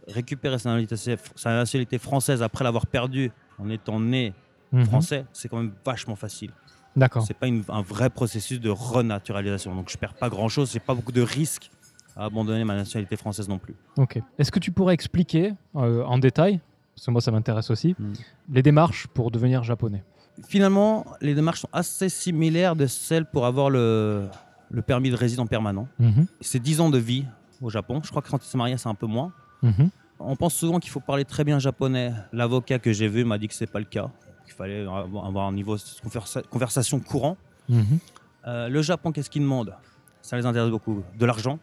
récupérer 0.05 0.59
sa 0.59 0.75
nationalité, 0.77 1.17
sa 1.35 1.51
nationalité 1.53 1.97
française 1.97 2.43
après 2.43 2.65
l'avoir 2.65 2.87
perdue 2.87 3.31
en 3.57 3.69
étant 3.69 4.01
né 4.01 4.33
Mhm. 4.73 4.85
français, 4.85 5.25
c'est 5.31 5.47
quand 5.47 5.57
même 5.57 5.71
vachement 5.85 6.15
facile. 6.17 6.51
D'accord. 6.97 7.23
C'est 7.25 7.37
pas 7.37 7.47
une- 7.47 7.63
un 7.69 7.81
vrai 7.81 8.09
processus 8.09 8.59
de 8.59 8.69
renaturalisation. 8.69 9.73
Donc 9.75 9.89
je 9.89 9.97
perds 9.97 10.13
pas 10.15 10.29
grand 10.29 10.49
chose, 10.49 10.71
j'ai 10.73 10.79
pas 10.79 10.93
beaucoup 10.93 11.11
de 11.13 11.21
risques 11.21 11.71
à 12.17 12.25
abandonner 12.25 12.63
ma 12.65 12.75
nationalité 12.75 13.15
française 13.15 13.47
non 13.47 13.59
plus. 13.59 13.75
Ok. 13.97 14.19
Est-ce 14.37 14.51
que 14.51 14.59
tu 14.59 14.71
pourrais 14.71 14.93
expliquer 14.93 15.53
euh, 15.75 16.03
en 16.03 16.17
détail, 16.17 16.59
parce 16.95 17.05
que 17.05 17.11
moi 17.11 17.21
ça 17.21 17.31
m'intéresse 17.31 17.69
aussi, 17.71 17.95
Mm. 17.99 18.13
les 18.53 18.61
démarches 18.63 19.07
pour 19.07 19.31
devenir 19.31 19.63
japonais 19.63 20.03
Finalement, 20.47 21.05
les 21.21 21.35
démarches 21.35 21.61
sont 21.61 21.69
assez 21.73 22.09
similaires 22.09 22.75
de 22.75 22.87
celles 22.87 23.25
pour 23.25 23.45
avoir 23.45 23.69
le, 23.69 24.27
le 24.71 24.81
permis 24.81 25.11
de 25.11 25.15
résident 25.15 25.45
permanent. 25.45 25.87
Mhm. 25.99 26.25
C'est 26.41 26.57
10 26.59 26.81
ans 26.81 26.89
de 26.89 26.97
vie 26.97 27.23
au 27.61 27.69
Japon. 27.69 28.01
Je 28.03 28.09
crois 28.09 28.23
que 28.23 28.29
quand 28.31 28.39
tu 28.39 28.47
es 28.51 28.57
marié, 28.57 28.75
c'est 28.77 28.89
un 28.89 28.95
peu 28.95 29.05
moins. 29.05 29.31
Mhm. 29.61 29.91
On 30.19 30.35
pense 30.35 30.55
souvent 30.55 30.79
qu'il 30.79 30.89
faut 30.89 30.99
parler 30.99 31.23
très 31.23 31.43
bien 31.43 31.59
japonais. 31.59 32.13
L'avocat 32.31 32.79
que 32.79 32.91
j'ai 32.93 33.07
vu 33.07 33.23
m'a 33.25 33.37
dit 33.37 33.47
que 33.47 33.53
c'est 33.53 33.67
pas 33.71 33.77
le 33.77 33.85
cas. 33.85 34.09
Qu'il 34.45 34.55
fallait 34.55 34.81
avoir 34.87 35.45
un 35.47 35.53
niveau 35.53 35.75
de 35.75 35.81
conversa- 36.03 36.41
conversation 36.49 36.99
courant. 36.99 37.37
Mhm. 37.69 37.99
Euh, 38.47 38.69
le 38.69 38.81
Japon, 38.81 39.11
qu'est-ce 39.11 39.29
qu'il 39.29 39.43
demande? 39.43 39.75
Ça 40.23 40.35
les 40.35 40.47
intéresse 40.47 40.71
beaucoup. 40.71 41.03
De 41.17 41.25
l'argent, 41.27 41.59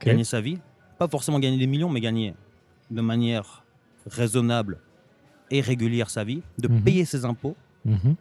gagner 0.00 0.24
sa 0.24 0.40
vie. 0.40 0.58
Pas 0.98 1.06
forcément 1.06 1.38
gagner 1.38 1.58
des 1.58 1.66
millions, 1.68 1.88
mais 1.90 2.00
gagner 2.00 2.34
de 2.90 3.00
manière 3.00 3.63
raisonnable 4.06 4.78
et 5.50 5.60
régulière 5.60 6.10
sa 6.10 6.24
vie. 6.24 6.42
De 6.58 6.68
Mhm. 6.68 6.82
payer 6.82 7.04
ses 7.04 7.24
impôts 7.24 7.56
Mhm. 7.84 8.16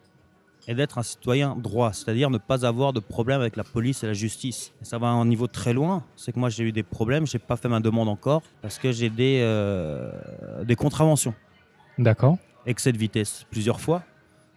et 0.67 0.75
d'être 0.75 0.97
un 0.97 1.03
citoyen 1.03 1.55
droit, 1.55 1.91
c'est-à-dire 1.93 2.29
ne 2.29 2.37
pas 2.37 2.65
avoir 2.65 2.93
de 2.93 2.99
problème 2.99 3.41
avec 3.41 3.55
la 3.55 3.63
police 3.63 4.03
et 4.03 4.07
la 4.07 4.13
justice. 4.13 4.73
Et 4.81 4.85
ça 4.85 4.97
va 4.97 5.07
à 5.07 5.11
un 5.11 5.25
niveau 5.25 5.47
très 5.47 5.73
loin. 5.73 6.03
C'est 6.15 6.31
que 6.31 6.39
moi 6.39 6.49
j'ai 6.49 6.63
eu 6.63 6.71
des 6.71 6.83
problèmes, 6.83 7.25
j'ai 7.27 7.39
pas 7.39 7.57
fait 7.57 7.69
ma 7.69 7.79
demande 7.79 8.07
encore 8.09 8.41
parce 8.61 8.77
que 8.79 8.91
j'ai 8.91 9.09
des, 9.09 9.39
euh, 9.41 10.63
des 10.63 10.75
contraventions. 10.75 11.33
D'accord. 11.97 12.37
Excès 12.65 12.91
de 12.91 12.97
vitesse 12.97 13.45
plusieurs 13.51 13.79
fois. 13.81 14.03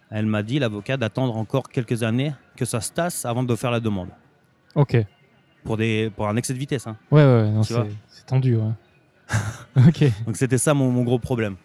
Elle 0.09 0.25
m'a 0.25 0.41
dit, 0.43 0.57
l'avocat, 0.59 0.95
d'attendre 0.95 1.35
encore 1.35 1.67
quelques 1.67 2.01
années 2.03 2.31
que 2.55 2.63
ça 2.63 2.79
se 2.79 2.93
tasse 2.93 3.25
avant 3.25 3.43
de 3.43 3.53
faire 3.55 3.71
la 3.71 3.81
demande. 3.81 4.07
Ok. 4.75 4.95
Pour, 5.65 5.75
des, 5.75 6.09
pour 6.15 6.29
un 6.29 6.37
excès 6.37 6.53
de 6.53 6.57
vitesse. 6.59 6.87
hein. 6.87 6.95
Ouais, 7.11 7.23
ouais, 7.25 7.51
non, 7.51 7.63
c'est 7.63 7.75
tendu. 8.25 8.55
ouais. 8.55 8.71
ok. 9.87 10.03
Donc 10.25 10.35
c'était 10.37 10.57
ça 10.57 10.73
mon, 10.73 10.91
mon 10.91 11.03
gros 11.03 11.19
problème. 11.19 11.55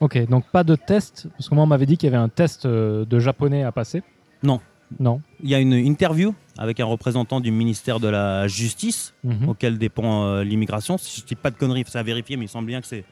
Ok. 0.00 0.18
Donc 0.28 0.44
pas 0.50 0.64
de 0.64 0.74
test, 0.76 1.28
parce 1.36 1.48
que 1.48 1.54
moi 1.54 1.64
on 1.64 1.66
m'avait 1.66 1.86
dit 1.86 1.96
qu'il 1.96 2.10
y 2.10 2.14
avait 2.14 2.22
un 2.22 2.28
test 2.28 2.66
euh, 2.66 3.04
de 3.04 3.18
japonais 3.18 3.62
à 3.62 3.72
passer. 3.72 4.02
Non. 4.42 4.60
Non. 5.00 5.20
Il 5.42 5.50
y 5.50 5.54
a 5.54 5.58
une 5.58 5.72
interview 5.72 6.32
avec 6.58 6.78
un 6.78 6.84
représentant 6.84 7.40
du 7.40 7.50
ministère 7.50 7.98
de 7.98 8.08
la 8.08 8.46
Justice 8.46 9.14
Mhm. 9.24 9.48
auquel 9.48 9.78
dépend 9.78 10.24
euh, 10.26 10.44
l'immigration. 10.44 10.96
Si 10.98 11.20
je 11.20 11.26
dis 11.26 11.34
pas 11.34 11.50
de 11.50 11.56
conneries, 11.56 11.84
c'est 11.86 11.98
à 11.98 12.02
vérifier, 12.04 12.36
mais 12.36 12.44
il 12.44 12.48
semble 12.48 12.68
bien 12.68 12.80
que 12.80 12.86
c'est 12.86 13.04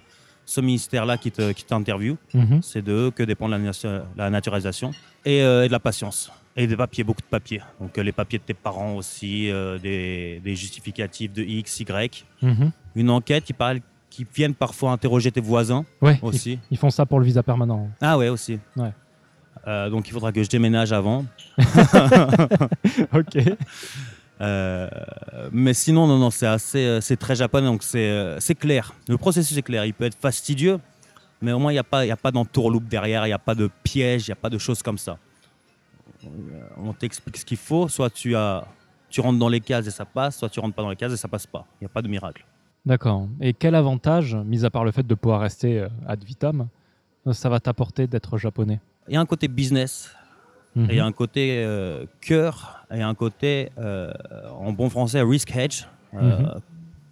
ce 0.46 0.60
ministère-là 0.60 1.16
qui 1.18 1.32
te- 1.32 1.52
qui 1.52 1.64
t'interviewe. 1.64 2.16
Mhm. 2.34 2.62
C'est 2.62 2.82
de 2.82 2.92
eux 2.92 3.10
que 3.10 3.22
dépend 3.24 3.48
la, 3.48 3.58
naturalisation 4.30 4.92
et, 5.24 5.42
euh, 5.42 5.64
et 5.64 5.68
de 5.68 5.72
la 5.72 5.80
patience. 5.80 6.30
Et 6.56 6.66
des 6.68 6.76
papiers, 6.76 7.02
beaucoup 7.02 7.20
de 7.20 7.26
papiers. 7.26 7.60
Donc 7.80 7.98
euh, 7.98 8.02
les 8.02 8.12
papiers 8.12 8.38
de 8.38 8.44
tes 8.44 8.54
parents 8.54 8.94
aussi, 8.94 9.50
euh, 9.50 9.76
des, 9.78 10.40
des 10.44 10.54
justificatifs 10.54 11.32
de 11.32 11.42
X, 11.42 11.80
Y. 11.80 12.24
Mhm. 12.42 12.70
Une 12.94 13.10
enquête 13.10 13.42
qui, 13.44 13.52
parle, 13.52 13.80
qui 14.08 14.24
viennent 14.32 14.54
parfois 14.54 14.92
interroger 14.92 15.32
tes 15.32 15.40
voisins 15.40 15.84
Ouais. 16.00 16.18
ils- 16.22 16.24
aussi. 16.26 16.58
Ils, 16.70 16.78
font 16.78 16.90
ça 16.90 17.06
pour 17.06 17.18
le 17.18 17.24
visa 17.26 17.42
permanent. 17.42 17.90
Ah 18.00 18.16
ouais, 18.16 18.28
aussi. 18.28 18.60
Ouais. 18.76 18.92
Euh, 19.66 19.90
donc 19.90 20.06
il 20.08 20.12
faudra 20.12 20.30
que 20.30 20.42
je 20.44 20.48
déménage 20.48 20.92
avant. 20.92 21.24
ok. 23.12 23.38
Euh, 24.40 24.88
mais 25.52 25.74
sinon, 25.74 26.06
non, 26.06 26.18
non, 26.18 26.30
c'est 26.30 26.46
assez, 26.46 26.98
c'est 27.00 27.16
très 27.16 27.34
japonais, 27.36 27.66
donc 27.66 27.82
c'est, 27.82 28.36
c'est 28.40 28.54
clair. 28.54 28.92
Le 29.08 29.16
processus 29.16 29.56
est 29.56 29.62
clair. 29.62 29.84
Il 29.84 29.94
peut 29.94 30.04
être 30.04 30.18
fastidieux, 30.20 30.78
mais 31.40 31.52
au 31.52 31.58
moins 31.58 31.72
il 31.72 31.76
n'y 31.76 31.80
a 31.80 31.84
pas, 31.84 32.04
il 32.04 32.08
y 32.08 32.12
a 32.12 32.16
pas 32.16 32.30
d'entourloupe 32.30 32.86
derrière, 32.88 33.24
il 33.26 33.30
n'y 33.30 33.34
a 33.34 33.38
pas 33.38 33.54
de 33.54 33.70
piège, 33.82 34.26
il 34.26 34.30
n'y 34.30 34.34
a 34.34 34.36
pas 34.36 34.50
de 34.50 34.58
choses 34.58 34.82
comme 34.82 34.98
ça. 34.98 35.18
Euh, 36.26 36.60
On 36.78 36.92
t'explique 36.92 37.36
ce 37.36 37.44
qu'il 37.44 37.56
faut. 37.56 37.88
Soit 37.88 38.10
tu 38.10 38.34
as, 38.36 38.66
tu 39.10 39.20
rentres 39.20 39.38
dans 39.38 39.48
les 39.48 39.60
cases 39.60 39.86
et 39.86 39.90
ça 39.90 40.04
passe, 40.04 40.38
soit 40.38 40.48
tu 40.48 40.60
rentres 40.60 40.74
pas 40.74 40.82
dans 40.82 40.90
les 40.90 40.96
cases 40.96 41.12
et 41.12 41.16
ça 41.16 41.28
passe 41.28 41.46
pas. 41.46 41.66
Il 41.80 41.84
n'y 41.84 41.86
a 41.86 41.90
pas 41.90 42.02
de 42.02 42.08
miracle. 42.08 42.44
D'accord. 42.86 43.28
Et 43.40 43.52
quel 43.54 43.74
avantage, 43.74 44.34
mis 44.44 44.64
à 44.64 44.70
part 44.70 44.84
le 44.84 44.90
fait 44.90 45.06
de 45.06 45.14
pouvoir 45.14 45.40
rester 45.40 45.80
euh, 45.80 45.88
ad 46.06 46.22
vitam, 46.22 46.68
euh, 47.26 47.32
ça 47.32 47.48
va 47.48 47.58
t'apporter 47.60 48.06
d'être 48.06 48.36
japonais? 48.38 48.80
Il 49.08 49.14
y 49.14 49.16
a 49.16 49.20
un 49.20 49.26
côté 49.26 49.48
business, 49.48 50.14
Mhm. 50.76 50.84
et 50.90 50.94
il 50.94 50.96
y 50.96 51.00
a 51.00 51.06
un 51.06 51.12
côté 51.12 51.62
euh, 51.64 52.04
cœur, 52.20 52.84
et 52.92 53.00
un 53.00 53.14
côté, 53.14 53.70
euh, 53.78 54.12
en 54.58 54.72
bon 54.72 54.90
français, 54.90 55.22
risk 55.22 55.54
hedge. 55.56 55.84
Euh, 56.14 56.38
Mhm. 56.38 56.60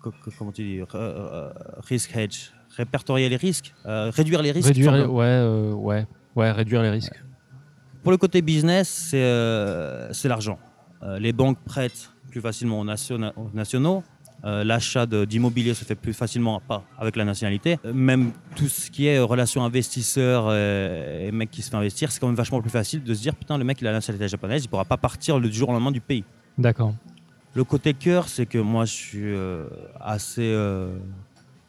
co- 0.00 0.10
co- 0.24 0.30
comment 0.38 0.52
tu 0.52 0.62
dis 0.64 0.80
Risk 1.88 2.14
hedge. 2.16 2.50
Répertorier 2.76 3.28
les 3.28 3.36
risques, 3.36 3.72
réduire 3.84 4.42
les 4.42 4.50
risques. 4.50 4.66
Réduire, 4.68 5.12
ouais, 5.12 5.72
ouais, 5.74 6.06
ouais, 6.36 6.50
réduire 6.52 6.82
les 6.82 6.90
risques. 6.90 7.22
Pour 8.02 8.10
le 8.12 8.18
côté 8.18 8.42
business, 8.42 8.88
c'est 9.10 9.22
euh, 9.22 10.10
l'argent. 10.24 10.58
Euh, 11.02 11.18
les 11.18 11.32
banques 11.32 11.58
prêtent 11.64 12.10
plus 12.30 12.40
facilement 12.40 12.80
aux, 12.80 12.84
nationa- 12.84 13.32
aux 13.36 13.50
nationaux. 13.54 14.02
Euh, 14.44 14.64
L'achat 14.64 15.06
d'immobilier 15.06 15.72
se 15.72 15.84
fait 15.84 15.94
plus 15.94 16.12
facilement 16.12 16.58
pas 16.60 16.82
avec 16.98 17.14
la 17.14 17.24
nationalité. 17.24 17.78
Même 17.84 18.32
tout 18.56 18.66
ce 18.68 18.90
qui 18.90 19.06
est 19.06 19.20
relation 19.20 19.62
investisseur 19.64 20.46
euh, 20.48 21.28
et 21.28 21.30
mec 21.30 21.50
qui 21.52 21.62
se 21.62 21.70
fait 21.70 21.76
investir, 21.76 22.10
c'est 22.10 22.18
quand 22.18 22.26
même 22.26 22.34
vachement 22.34 22.60
plus 22.60 22.70
facile 22.70 23.04
de 23.04 23.14
se 23.14 23.20
dire 23.22 23.36
putain 23.36 23.56
le 23.56 23.62
mec 23.62 23.80
il 23.80 23.86
a 23.86 23.90
la 23.92 23.98
nationalité 23.98 24.26
japonaise, 24.26 24.64
il 24.64 24.68
pourra 24.68 24.84
pas 24.84 24.96
partir 24.96 25.38
le 25.38 25.48
jour 25.48 25.68
au 25.68 25.72
lendemain 25.72 25.92
du 25.92 26.00
pays. 26.00 26.24
D'accord. 26.58 26.92
Le 27.54 27.62
côté 27.62 27.94
cœur, 27.94 28.28
c'est 28.28 28.46
que 28.46 28.58
moi 28.58 28.84
je 28.84 28.92
suis 28.92 29.34
assez, 30.00 30.52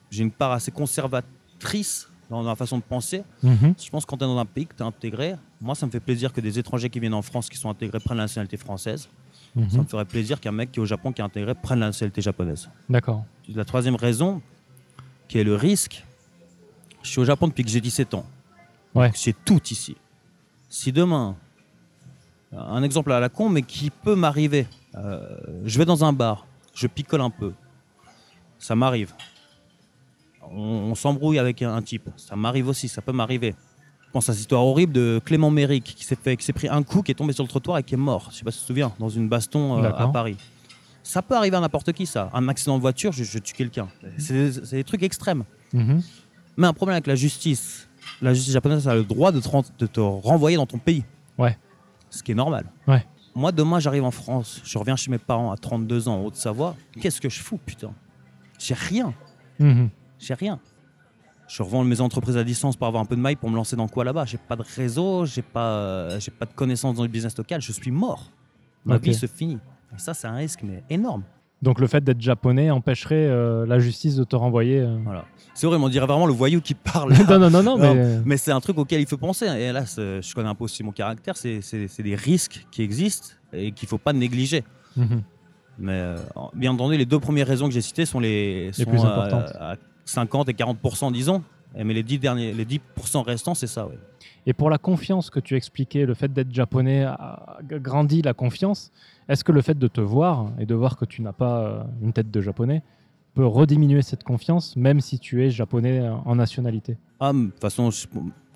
j'ai 0.10 0.24
une 0.24 0.32
part 0.32 0.54
assez 0.54 0.72
conservatrice 0.72 2.10
dans 2.42 2.50
la 2.50 2.56
façon 2.56 2.78
de 2.78 2.84
penser. 2.84 3.24
Mhm. 3.44 3.76
Je 3.84 3.90
pense 3.90 4.06
que 4.06 4.10
quand 4.10 4.18
tu 4.18 4.24
es 4.24 4.28
dans 4.28 4.38
un 4.38 4.46
pays 4.46 4.66
que 4.66 4.74
tu 4.76 4.82
es 4.82 4.86
intégré, 4.86 5.36
moi 5.62 5.76
ça 5.76 5.86
me 5.86 5.92
fait 5.92 6.00
plaisir 6.00 6.34
que 6.34 6.42
des 6.42 6.58
étrangers 6.58 6.90
qui 6.90 7.00
viennent 7.00 7.14
en 7.14 7.22
France 7.22 7.50
qui 7.50 7.58
sont 7.58 7.70
intégrés 7.70 8.00
prennent 8.00 8.18
la 8.18 8.24
nationalité 8.24 8.58
française. 8.58 9.10
Mhm. 9.56 9.70
Ça 9.70 9.78
me 9.80 9.84
ferait 9.84 10.06
plaisir 10.06 10.40
qu'un 10.40 10.52
mec 10.52 10.72
qui 10.72 10.80
est 10.80 10.82
au 10.82 10.86
Japon 10.86 11.12
qui 11.12 11.22
est 11.22 11.26
intégré 11.26 11.54
prenne 11.54 11.80
la 11.80 11.88
nationalité 11.88 12.22
japonaise. 12.22 12.70
D'accord. 12.90 13.24
La 13.54 13.66
troisième 13.66 13.96
raison, 13.96 14.42
qui 15.28 15.38
est 15.38 15.44
le 15.44 15.56
risque, 15.56 16.04
je 17.04 17.10
suis 17.10 17.20
au 17.20 17.26
Japon 17.26 17.48
depuis 17.48 17.64
que 17.64 17.70
j'ai 17.70 17.82
17 17.82 18.14
ans. 18.14 18.26
Ouais. 18.96 19.12
J'ai 19.16 19.34
tout 19.34 19.62
ici. 19.70 19.96
Si 20.70 20.92
demain, 20.92 21.36
un 22.52 22.84
exemple 22.84 23.12
à 23.12 23.20
la 23.20 23.30
con, 23.30 23.50
mais 23.50 23.62
qui 23.62 23.90
peut 23.90 24.16
m'arriver, 24.16 24.68
euh, 24.96 25.38
je 25.66 25.78
vais 25.78 25.86
dans 25.86 26.04
un 26.04 26.14
bar, 26.14 26.46
je 26.74 26.88
picole 26.88 27.22
un 27.22 27.30
peu, 27.30 27.54
ça 28.60 28.76
m'arrive. 28.76 29.14
On, 30.52 30.60
on 30.92 30.96
s'embrouille 30.96 31.40
avec 31.40 31.62
un, 31.62 31.74
un 31.76 31.82
type, 31.82 32.10
ça 32.18 32.36
m'arrive 32.36 32.68
aussi, 32.68 32.88
ça 32.88 33.02
peut 33.02 33.12
m'arriver. 33.12 33.56
Je 34.06 34.12
pense 34.12 34.30
à 34.30 34.34
cette 34.34 34.42
histoire 34.42 34.64
horrible 34.64 34.94
de 34.94 35.20
Clément 35.26 35.50
Méric 35.50 35.84
qui 35.84 36.04
s'est 36.06 36.16
fait, 36.22 36.38
qui 36.38 36.46
s'est 36.46 36.54
pris 36.54 36.68
un 36.70 36.84
coup, 36.84 37.02
qui 37.02 37.12
est 37.12 37.16
tombé 37.16 37.34
sur 37.34 37.44
le 37.44 37.50
trottoir 37.50 37.80
et 37.80 37.84
qui 37.84 37.96
est 37.96 37.98
mort. 37.98 38.30
Je 38.32 38.38
sais 38.38 38.44
pas 38.44 38.52
si 38.52 38.58
tu 38.60 38.64
te 38.64 38.68
souviens, 38.68 38.92
dans 39.00 39.10
une 39.10 39.28
baston 39.28 39.78
euh, 39.80 39.90
à. 39.90 40.08
Paris. 40.10 40.38
Ça 41.02 41.22
peut 41.22 41.36
arriver 41.36 41.58
à 41.58 41.60
n'importe 41.60 41.92
qui, 41.94 42.06
ça. 42.06 42.30
Un 42.34 42.48
accident 42.48 42.76
de 42.78 42.82
voiture, 42.82 43.12
je, 43.12 43.24
je 43.24 43.40
tue 43.40 43.54
quelqu'un. 43.54 43.88
C'est 44.18 44.34
des- 44.34 44.66
c'est 44.66 44.76
des 44.78 44.84
trucs 44.84 45.04
extrêmes. 45.04 45.44
Mhm. 45.74 46.02
Mais 46.58 46.68
un 46.68 46.74
problème 46.74 46.94
avec 46.94 47.08
la 47.08 47.16
justice. 47.16 47.90
La 48.22 48.34
justice 48.34 48.54
japonaise 48.54 48.88
a 48.88 48.94
le 48.96 49.04
droit 49.04 49.32
de 49.32 49.40
te, 49.40 49.50
ren- 49.50 49.64
de 49.80 49.88
te 49.88 50.00
renvoyer 50.00 50.58
dans 50.58 50.66
ton 50.68 50.78
pays. 50.78 51.04
Ouais. 51.38 51.58
Ce 52.12 52.22
qui 52.22 52.32
est 52.32 52.36
normal. 52.36 52.66
Ouais. 52.88 53.04
Moi, 53.36 53.52
demain, 53.52 53.80
j'arrive 53.80 54.04
en 54.04 54.12
France. 54.12 54.62
Je 54.64 54.78
reviens 54.78 54.96
chez 54.96 55.10
mes 55.10 55.18
parents 55.18 55.52
à 55.52 55.58
32 55.58 56.08
ans, 56.08 56.18
en 56.22 56.26
Haute-Savoie. 56.26 56.76
Qu'est-ce 57.02 57.20
que 57.20 57.30
je 57.30 57.40
fous, 57.40 57.58
putain? 57.66 57.92
J'ai 58.60 58.76
rien. 58.76 59.14
Mhm. 59.60 59.90
J'ai 60.26 60.34
rien. 60.34 60.60
Je 61.48 61.62
revends 61.62 61.84
mes 61.84 62.00
entreprises 62.02 62.38
à 62.38 62.44
distance 62.44 62.76
pour 62.78 62.88
avoir 62.88 63.04
un 63.04 63.06
peu 63.06 63.16
de 63.16 63.22
maille 63.22 63.36
pour 63.36 63.50
me 63.50 63.56
lancer 63.56 63.76
dans 63.76 63.88
quoi 63.88 64.04
là-bas 64.06 64.26
J'ai 64.26 64.38
pas 64.38 64.56
de 64.56 64.64
réseau, 64.76 65.26
j'ai 65.26 65.42
pas, 65.42 65.74
euh, 65.74 66.20
j'ai 66.20 66.32
pas 66.32 66.46
de 66.46 66.54
connaissances 66.54 66.96
dans 66.96 67.04
le 67.04 67.10
business 67.10 67.38
local. 67.38 67.62
Je 67.62 67.72
suis 67.74 67.92
mort. 67.92 68.32
Ma 68.86 68.98
vie 68.98 69.14
se 69.14 69.26
finit. 69.28 69.60
Et 69.96 70.00
ça, 70.00 70.14
c'est 70.14 70.28
un 70.28 70.36
risque 70.36 70.62
mais 70.64 70.84
énorme. 70.90 71.24
Donc 71.62 71.80
le 71.80 71.88
fait 71.88 72.04
d'être 72.04 72.20
japonais 72.20 72.72
empêcherait 72.72 73.28
euh, 73.28 73.66
la 73.66 73.80
justice 73.80 74.16
de 74.16 74.24
te 74.24 74.36
renvoyer. 74.36 74.80
euh. 74.82 74.98
Voilà. 75.04 75.26
C'est 75.54 75.68
vrai, 75.68 75.78
on 75.78 75.88
dirait 75.90 76.06
vraiment 76.08 76.26
le 76.26 76.34
voyou 76.34 76.60
qui 76.62 76.74
parle. 76.74 77.14
non, 77.30 77.40
non, 77.40 77.50
non, 77.50 77.64
non, 77.64 77.78
mais. 77.78 78.20
Mais 78.26 78.38
c'est 78.38 78.52
un 78.52 78.60
truc 78.60 78.78
auquel 78.78 79.00
il 79.02 79.08
faut 79.08 79.18
penser. 79.18 79.46
Et 79.46 79.72
là, 79.72 79.84
je 79.86 80.34
connais 80.34 80.50
un 80.50 80.56
peu 80.56 80.64
aussi 80.66 80.84
mon 80.84 80.92
caractère. 80.92 81.38
C'est 81.38 81.62
c'est- 81.62 81.88
c'est 81.88 82.04
des 82.04 82.16
risques 82.16 82.66
qui 82.72 82.82
existent 82.82 83.30
et 83.54 83.72
qu'il 83.72 83.86
ne 83.86 83.90
faut 83.90 83.98
pas 83.98 84.14
négliger. 84.14 84.64
Mhm. 84.98 85.22
Mais 85.80 85.92
euh, 85.94 86.18
bien 86.54 86.72
entendu, 86.72 86.98
les 86.98 87.06
deux 87.06 87.20
premières 87.20 87.48
raisons 87.48 87.68
que 87.68 87.74
j'ai 87.74 87.82
citées 87.82 88.06
sont 88.06 88.20
les, 88.20 88.72
plus 88.88 89.00
à- 89.00 89.08
importantes. 89.14 89.52
À, 89.60 89.76
50 90.06 90.50
et 90.50 90.54
40% 90.54 91.12
disons. 91.12 91.44
Et 91.76 91.84
Mais 91.84 91.94
les 91.94 92.04
10, 92.04 92.20
derniers, 92.20 92.54
les 92.54 92.66
10% 92.66 93.24
restants, 93.24 93.56
c'est 93.56 93.68
ça. 93.68 93.88
ouais. 93.88 93.98
Et 94.46 94.54
pour 94.54 94.70
la 94.70 94.78
confiance 94.78 95.30
que 95.30 95.40
tu 95.40 95.56
expliquais, 95.56 96.06
le 96.06 96.14
fait 96.14 96.32
d'être 96.32 96.54
japonais 96.54 97.04
a 97.04 97.14
a 97.14 97.60
grandi 97.80 98.22
la 98.22 98.34
confiance. 98.34 98.92
Est-ce 99.28 99.44
que 99.44 99.52
le 99.52 99.62
fait 99.62 99.78
de 99.78 99.88
te 99.88 100.02
voir 100.02 100.52
et 100.60 100.66
de 100.66 100.76
voir 100.76 100.98
que 100.98 101.06
tu 101.06 101.22
n'as 101.22 101.32
pas 101.34 101.60
euh, 101.62 101.84
une 102.02 102.14
tête 102.14 102.30
de 102.30 102.42
japonais 102.42 102.84
peut 103.34 103.46
rediminuer 103.46 104.02
cette 104.04 104.24
confiance, 104.24 104.76
même 104.76 105.00
si 105.02 105.18
tu 105.18 105.44
es 105.44 105.50
japonais 105.50 106.08
en 106.26 106.36
nationalité? 106.36 106.98
Ah, 107.20 107.34
de 107.34 107.46
toute 107.46 107.60
façon, 107.60 107.90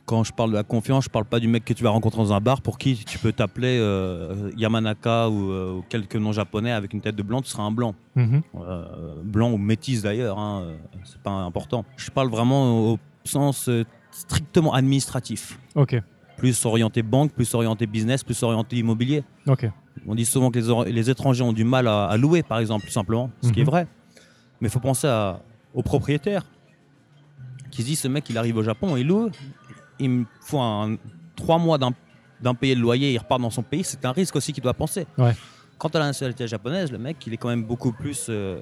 quand 0.08 0.24
je 0.24 0.32
parle 0.34 0.52
de 0.52 0.56
la 0.56 0.64
confiance, 0.64 1.04
je 1.04 1.10
parle 1.10 1.26
pas 1.26 1.40
du 1.40 1.48
mec 1.50 1.64
que 1.66 1.74
tu 1.74 1.84
vas 1.84 1.90
rencontrer 1.92 2.18
dans 2.20 2.32
un 2.34 2.40
bar 2.40 2.62
pour 2.62 2.78
qui 2.80 2.96
tu 2.96 3.20
peux 3.20 3.34
t'appeler 3.34 3.78
euh, 3.80 4.50
Yamanaka 4.58 5.30
ou, 5.30 5.52
euh, 5.52 5.74
ou 5.74 5.82
quelques 5.90 6.16
noms 6.16 6.32
japonais 6.32 6.72
avec 6.72 6.94
une 6.94 7.02
tête 7.02 7.16
de 7.16 7.22
blanc, 7.24 7.42
tu 7.42 7.50
seras 7.50 7.64
un 7.64 7.72
blanc. 7.72 7.94
Mhm. 8.16 8.42
Euh, 8.56 9.22
blanc 9.24 9.52
ou 9.52 9.58
métis 9.58 10.02
d'ailleurs, 10.02 10.40
hein, 10.40 10.78
c'est 11.04 11.22
pas 11.22 11.32
important. 11.32 11.84
Je 11.98 12.10
parle 12.10 12.30
vraiment 12.30 12.92
au 12.94 12.98
sens 13.26 13.70
strictement 14.12 14.74
administratif. 14.74 15.60
Ok, 15.76 16.02
Plus 16.38 16.66
orienté 16.66 17.04
banque, 17.04 17.34
plus 17.34 17.54
orienté 17.54 17.86
business, 17.86 18.24
plus 18.24 18.42
orienté 18.44 18.78
immobilier. 18.78 19.24
ok. 19.48 19.70
On 20.08 20.16
dit 20.16 20.26
souvent 20.26 20.52
que 20.52 20.60
les, 20.90 21.10
étrangers 21.10 21.44
ont 21.44 21.52
du 21.54 21.66
mal 21.66 21.88
à, 21.88 22.06
à 22.06 22.16
louer, 22.18 22.44
par 22.44 22.60
exemple, 22.60 22.86
tout 22.86 22.94
simplement, 22.94 23.30
ce 23.42 23.52
qui 23.52 23.60
est 23.60 23.64
Mhm. 23.64 23.70
vrai. 23.70 23.88
Mais 24.62 24.70
il 24.70 24.72
faut 24.72 24.80
penser 24.80 25.08
à- 25.08 25.42
aux 25.74 25.82
propriétaires 25.84 26.46
qui 27.72 27.82
se 27.82 27.88
disent 27.88 28.00
ce 28.00 28.08
mec, 28.08 28.30
il 28.30 28.38
arrive 28.38 28.56
au 28.58 28.64
Japon, 28.64 28.96
il 28.96 29.08
loue, 29.08 29.30
il 30.00 30.10
me 30.10 30.26
faut 30.42 30.60
un, 30.60 30.96
trois 31.36 31.58
mois 31.58 31.78
d'un- 31.78 31.94
d'impayé 32.42 32.76
de 32.76 32.82
loyer, 32.82 33.14
il 33.14 33.18
repart 33.18 33.42
dans 33.42 33.50
son 33.50 33.64
pays, 33.64 33.84
c'est 33.84 34.06
un 34.06 34.12
risque 34.12 34.36
aussi 34.36 34.54
qu'il 34.54 34.64
doit 34.64 34.74
penser. 34.74 35.08
Ouais. 35.18 35.36
Quant 35.78 35.90
à 35.90 36.00
la 36.00 36.06
nationalité 36.06 36.48
japonaise, 36.48 36.92
le 36.92 36.98
mec, 36.98 37.18
il 37.28 37.34
est 37.34 37.38
quand 37.38 37.50
même 37.50 37.64
beaucoup 37.64 37.92
plus. 37.92 38.28
euh, 38.30 38.60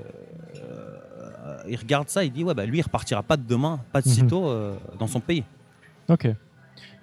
euh, 0.55 1.57
il 1.67 1.75
regarde 1.77 2.09
ça, 2.09 2.23
il 2.23 2.31
dit 2.31 2.43
ouais, 2.43 2.53
bah, 2.53 2.65
lui, 2.65 2.79
il 2.79 2.81
repartira 2.81 3.23
pas 3.23 3.37
de 3.37 3.43
demain, 3.47 3.79
pas 3.91 4.01
de 4.01 4.07
Mhm. 4.07 4.13
sitôt 4.13 4.47
euh, 4.49 4.75
dans 4.99 5.07
son 5.07 5.19
pays. 5.19 5.43
Ok. 6.09 6.27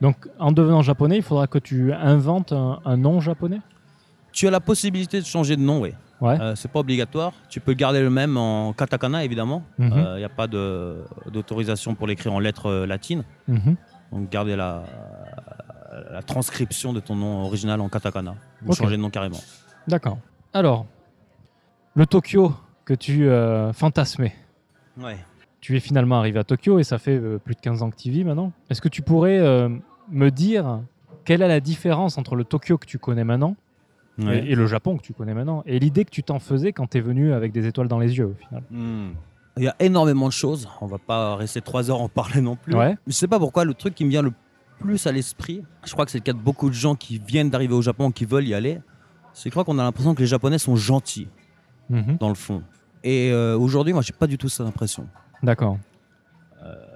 Donc, 0.00 0.28
en 0.38 0.52
devenant 0.52 0.82
japonais, 0.82 1.16
il 1.16 1.22
faudra 1.22 1.46
que 1.46 1.58
tu 1.58 1.92
inventes 1.92 2.52
un, 2.52 2.80
un 2.84 2.96
nom 2.96 3.20
japonais? 3.20 3.60
Tu 4.32 4.46
as 4.48 4.50
la 4.50 4.60
possibilité 4.60 5.20
de 5.20 5.24
changer 5.26 5.56
de 5.56 5.62
nom, 5.62 5.80
oui. 5.80 5.92
Ouais. 6.20 6.38
C'est 6.56 6.70
pas 6.70 6.80
obligatoire. 6.80 7.32
Tu 7.48 7.60
peux 7.60 7.72
garder 7.74 8.00
le 8.00 8.10
même 8.10 8.36
en 8.36 8.72
katakana, 8.72 9.24
évidemment. 9.24 9.62
Il 9.78 9.86
Mhm. 9.86 10.16
n'y 10.18 10.24
a 10.24 10.28
pas 10.28 10.46
d'autorisation 10.46 11.94
pour 11.94 12.06
l'écrire 12.06 12.32
en 12.32 12.38
lettres 12.40 12.84
latines. 12.86 13.24
Mhm. 13.48 13.76
Donc, 14.12 14.28
garder 14.30 14.56
la, 14.56 14.84
la 16.10 16.22
transcription 16.22 16.92
de 16.92 17.00
ton 17.00 17.16
nom 17.16 17.44
original 17.44 17.80
en 17.80 17.88
katakana. 17.88 18.34
Ou 18.66 18.74
changer 18.74 18.96
de 18.96 19.02
nom 19.02 19.10
carrément. 19.10 19.40
D'accord. 19.88 20.18
Alors, 20.52 20.86
le 21.94 22.06
Tokyo 22.06 22.52
que 22.84 22.94
tu 22.94 23.28
euh, 23.28 23.72
fantasmais, 23.72 24.34
Ouais. 25.00 25.16
tu 25.60 25.76
es 25.76 25.80
finalement 25.80 26.18
arrivé 26.18 26.38
à 26.38 26.44
Tokyo 26.44 26.78
et 26.78 26.84
ça 26.84 26.98
fait 26.98 27.16
euh, 27.16 27.38
plus 27.38 27.54
de 27.54 27.60
15 27.60 27.82
ans 27.82 27.90
que 27.90 27.96
tu 27.96 28.10
vis 28.10 28.24
maintenant. 28.24 28.52
Est-ce 28.68 28.82
que 28.82 28.88
tu 28.90 29.00
pourrais 29.02 29.38
euh, 29.38 29.68
me 30.10 30.30
dire 30.30 30.80
quelle 31.24 31.40
est 31.40 31.48
la 31.48 31.60
différence 31.60 32.18
entre 32.18 32.36
le 32.36 32.44
Tokyo 32.44 32.76
que 32.78 32.86
tu 32.86 32.98
connais 32.98 33.24
maintenant 33.24 33.56
Ouais. 34.18 34.44
et, 34.44 34.52
et 34.52 34.54
le 34.54 34.66
Japon 34.66 34.98
que 34.98 35.02
tu 35.02 35.14
connais 35.14 35.32
maintenant 35.32 35.62
et 35.64 35.78
l'idée 35.78 36.04
que 36.04 36.10
tu 36.10 36.22
t'en 36.22 36.38
faisais 36.38 36.74
quand 36.74 36.86
tu 36.90 36.98
es 36.98 37.00
venu 37.00 37.32
avec 37.32 37.50
des 37.50 37.66
étoiles 37.66 37.88
dans 37.88 37.98
les 37.98 38.18
yeux 38.18 38.26
au 38.26 38.34
final? 38.34 38.62
Hmm. 38.70 39.12
Il 39.58 39.64
y 39.64 39.68
a 39.68 39.76
énormément 39.80 40.26
de 40.28 40.32
choses. 40.32 40.68
On 40.80 40.86
va 40.86 40.98
pas 40.98 41.36
rester 41.36 41.60
trois 41.60 41.90
heures 41.90 42.00
en 42.00 42.08
parler 42.08 42.40
non 42.40 42.56
plus. 42.56 42.74
Ouais. 42.74 42.96
Je 43.06 43.12
sais 43.12 43.28
pas 43.28 43.38
pourquoi 43.38 43.64
le 43.64 43.74
truc 43.74 43.94
qui 43.94 44.04
me 44.04 44.10
vient 44.10 44.22
le 44.22 44.32
plus 44.80 45.06
à 45.06 45.12
l'esprit, 45.12 45.62
je 45.84 45.92
crois 45.92 46.04
que 46.04 46.10
c'est 46.10 46.18
le 46.18 46.24
cas 46.24 46.32
de 46.32 46.38
beaucoup 46.38 46.68
de 46.68 46.74
gens 46.74 46.94
qui 46.96 47.18
viennent 47.24 47.50
d'arriver 47.50 47.74
au 47.74 47.82
Japon, 47.82 48.10
qui 48.10 48.24
veulent 48.24 48.48
y 48.48 48.54
aller, 48.54 48.80
c'est 49.32 49.44
que 49.44 49.50
je 49.50 49.50
crois 49.50 49.64
qu'on 49.64 49.78
a 49.78 49.82
l'impression 49.84 50.14
que 50.14 50.20
les 50.20 50.26
Japonais 50.26 50.58
sont 50.58 50.74
gentils 50.76 51.28
Mhm. 51.90 52.16
dans 52.18 52.28
le 52.28 52.34
fond. 52.34 52.62
Et 53.04 53.30
euh, 53.30 53.56
aujourd'hui, 53.58 53.92
moi, 53.92 54.02
j'ai 54.02 54.12
pas 54.12 54.26
du 54.26 54.38
tout 54.38 54.48
cette 54.48 54.66
impression. 54.66 55.06
D'accord. 55.42 55.78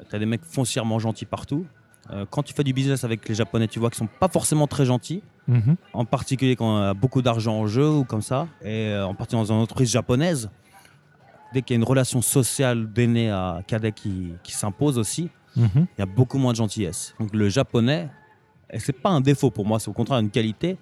Tu 0.08 0.14
as 0.14 0.18
des 0.20 0.26
mecs 0.26 0.44
foncièrement 0.44 0.98
gentils 1.00 1.24
partout. 1.26 1.66
Euh, 2.12 2.24
quand 2.30 2.44
tu 2.44 2.54
fais 2.54 2.62
du 2.62 2.72
business 2.72 3.02
avec 3.02 3.28
les 3.28 3.34
Japonais, 3.34 3.66
tu 3.66 3.80
vois 3.80 3.90
qu'ils 3.90 3.98
sont 3.98 4.06
pas 4.20 4.28
forcément 4.28 4.68
très 4.68 4.84
gentils, 4.84 5.22
Mhm. 5.48 5.76
en 5.92 6.04
particulier 6.04 6.54
quand 6.54 6.80
y 6.80 6.84
a 6.86 6.94
beaucoup 6.94 7.20
d'argent 7.22 7.54
en 7.58 7.66
jeu 7.66 7.88
ou 7.90 8.04
comme 8.04 8.22
ça. 8.22 8.46
Et 8.62 8.88
euh, 8.90 9.04
en 9.06 9.14
particulier 9.14 9.42
dans 9.44 9.52
une 9.52 9.60
entreprise 9.60 9.90
japonaise, 9.90 10.48
dès 11.52 11.62
qu'il 11.62 11.74
y 11.74 11.76
a 11.76 11.80
une 11.80 11.84
relation 11.88 12.20
sociale 12.22 12.92
d'aîné 12.92 13.30
à 13.30 13.60
cadet 13.66 13.92
qui, 13.92 14.32
qui 14.42 14.52
s'impose 14.52 14.98
aussi, 14.98 15.30
Mhm. 15.56 15.86
il 15.96 16.00
y 16.00 16.02
a 16.02 16.06
beaucoup 16.06 16.36
moins 16.38 16.52
de 16.52 16.56
gentillesse. 16.58 17.14
Donc 17.18 17.32
le 17.34 17.48
japonais, 17.48 18.08
et 18.70 18.78
c'est 18.78 18.92
pas 18.92 19.08
un 19.10 19.20
défaut 19.22 19.50
pour 19.50 19.64
moi, 19.66 19.78
c'est 19.80 19.88
au 19.88 19.92
contraire 19.94 20.18
une 20.18 20.30
qualité, 20.30 20.76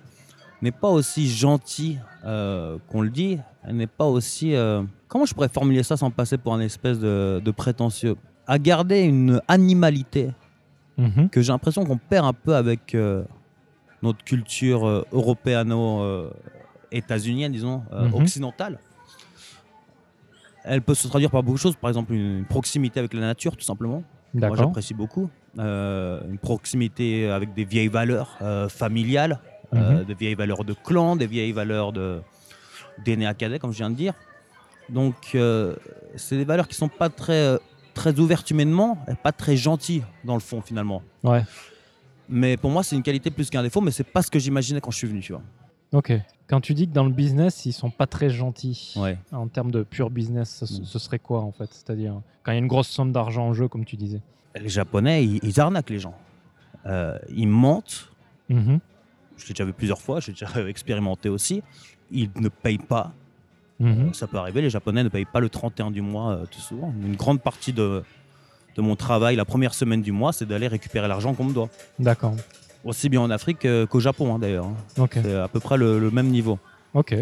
n'est 0.63 0.73
pas 0.73 0.89
aussi 0.89 1.29
gentille 1.29 2.01
euh, 2.25 2.79
qu'on 2.89 3.03
le 3.03 3.11
dit. 3.11 3.39
N'est 3.71 3.87
pas 3.87 4.07
aussi. 4.07 4.55
euh, 4.55 4.83
comment 5.09 5.25
je 5.27 5.35
pourrais 5.35 5.49
formuler 5.49 5.83
ça 5.83 5.97
sans 5.97 6.11
passer 6.11 6.37
pour 6.39 6.55
un 6.55 6.61
espèce 6.61 6.99
de, 6.99 7.41
de 7.45 7.51
prétentieux? 7.51 8.17
À 8.47 8.59
garder 8.59 9.01
une 9.03 9.41
animalité 9.49 10.31
Mhm. 10.99 11.29
que 11.31 11.41
j'ai 11.43 11.53
l'impression 11.53 11.85
qu'on 11.85 11.99
perd 11.99 12.25
un 12.27 12.33
peu 12.33 12.55
avec 12.57 12.95
euh, 12.95 13.25
notre 14.03 14.23
culture 14.25 15.05
européano-états-unienne, 15.13 17.53
disons, 17.53 17.83
Mhm. 17.93 18.15
occidentale. 18.15 18.79
Elle 20.65 20.83
peut 20.83 20.95
se 20.95 21.07
traduire 21.09 21.31
par 21.31 21.43
beaucoup 21.43 21.57
de 21.57 21.61
choses, 21.63 21.77
par 21.77 21.91
exemple 21.91 22.13
une 22.15 22.45
proximité 22.45 22.99
avec 22.99 23.13
la 23.15 23.21
nature, 23.21 23.57
tout 23.57 23.65
simplement. 23.65 24.03
Moi, 24.33 24.57
j'apprécie 24.57 24.95
beaucoup. 24.95 25.31
Euh, 25.59 26.21
une 26.29 26.39
proximité 26.39 27.29
avec 27.31 27.55
des 27.55 27.65
vieilles 27.65 27.89
valeurs 27.89 28.37
euh, 28.43 28.69
familiales, 28.69 29.39
euh, 29.75 29.99
Mhm. 30.01 30.05
des 30.05 30.15
vieilles 30.15 30.35
valeurs 30.35 30.65
de 30.65 30.73
clan, 30.73 31.15
des 31.17 31.27
vieilles 31.27 31.53
valeurs 31.53 31.93
de 31.93 32.21
d'aînés 33.05 33.27
à 33.27 33.35
cadets, 33.35 33.59
comme 33.59 33.73
je 33.73 33.79
viens 33.79 33.91
de 33.91 33.97
dire. 33.97 34.15
Donc, 34.89 35.37
c'est 36.17 36.37
des 36.37 36.45
valeurs 36.45 36.69
qui 36.69 36.75
sont 36.77 36.89
pas 36.89 37.09
très, 37.09 37.59
très 37.93 38.19
ouvertes 38.21 38.49
humainement, 38.51 38.99
et 39.09 39.15
pas 39.15 39.33
très 39.33 39.57
gentilles 39.57 40.05
dans 40.25 40.35
le 40.35 40.41
fond, 40.41 40.61
finalement. 40.61 41.03
Ouais. 41.25 41.43
Mais 42.29 42.57
pour 42.57 42.71
moi, 42.71 42.83
c'est 42.83 42.95
une 42.97 43.03
qualité 43.03 43.31
plus 43.31 43.51
qu'un 43.51 43.63
défaut, 43.63 43.81
mais 43.81 43.91
c'est 43.91 44.05
pas 44.05 44.23
ce 44.23 44.31
que 44.31 44.39
j'imaginais 44.39 44.81
quand 44.81 44.91
je 44.93 44.99
suis 44.99 45.09
venu, 45.09 45.21
tu 45.21 45.33
vois. 45.33 45.43
Ok. 45.95 46.13
Quand 46.47 46.61
tu 46.61 46.75
dis 46.75 46.87
que 46.87 46.93
dans 46.93 47.05
le 47.05 47.11
business, 47.13 47.65
ils 47.65 47.73
sont 47.73 47.89
pas 47.91 48.07
très 48.07 48.29
gentils, 48.29 48.93
Ouais. 48.97 49.17
en 49.33 49.49
termes 49.49 49.71
de 49.71 49.83
pur 49.83 50.11
business, 50.11 50.65
ce, 50.67 50.81
Mm. 50.81 50.85
ce 50.85 50.99
serait 50.99 51.19
quoi 51.19 51.41
en 51.41 51.53
fait? 51.53 51.73
C'est-à-dire, 51.73 52.21
quand 52.43 52.53
il 52.53 52.57
y 52.57 52.59
a 52.59 52.61
une 52.61 52.67
grosse 52.67 52.89
somme 52.89 53.13
d'argent 53.13 53.47
en 53.47 53.55
jeu, 53.55 53.67
comme 53.69 53.87
tu 53.87 53.97
disais. 53.97 54.21
Les 54.61 54.69
Japonais, 54.69 55.25
ils, 55.25 55.41
ils 55.43 55.59
arnaquent 55.61 55.89
les 55.91 55.99
gens. 56.01 56.15
Euh, 56.87 57.19
ils 57.35 57.49
mentent. 57.49 58.11
Mhm. 58.51 58.79
Je 59.39 59.47
l'ai 59.47 59.55
déjà 59.55 59.65
vu 59.65 59.73
plusieurs 59.73 60.01
fois, 60.03 60.21
j'ai 60.21 60.33
déjà 60.33 60.47
expérimenté 60.69 61.29
aussi. 61.31 61.63
Ils 62.11 62.31
ne 62.37 62.49
payent 62.51 62.77
pas. 62.79 63.13
Mhm. 63.81 64.13
Ça 64.15 64.27
peut 64.27 64.37
arriver, 64.37 64.61
les 64.61 64.71
Japonais 64.71 65.03
ne 65.03 65.09
payent 65.09 65.25
pas 65.25 65.41
le 65.41 65.49
31 65.49 65.91
du 65.91 66.03
mois 66.03 66.33
euh, 66.33 66.45
tout 66.51 66.61
souvent. 66.61 66.93
Une 67.03 67.17
grande 67.17 67.41
partie 67.41 67.73
de, 67.73 68.05
de 68.77 68.83
mon 68.83 68.97
travail, 68.97 69.35
la 69.35 69.45
première 69.47 69.73
semaine 69.75 70.03
du 70.03 70.13
mois, 70.13 70.33
c'est 70.33 70.47
d'aller 70.47 70.69
récupérer 70.69 71.09
l'argent 71.09 71.33
qu'on 71.35 71.45
me 71.45 71.55
doit. 71.55 71.71
D'accord. 71.99 72.35
Aussi 72.85 73.09
bien 73.09 73.21
en 73.21 73.31
Afrique 73.31 73.65
euh, 73.65 73.87
qu'au 73.87 74.01
Japon, 74.01 74.35
hein, 74.35 74.39
d'ailleurs. 74.39 74.67
hein. 74.67 75.07
C'est 75.13 75.35
à 75.35 75.49
peu 75.49 75.61
près 75.61 75.77
le, 75.79 75.99
le 75.99 76.11
même 76.11 76.29
niveau. 76.29 76.59
Ok. 76.93 77.17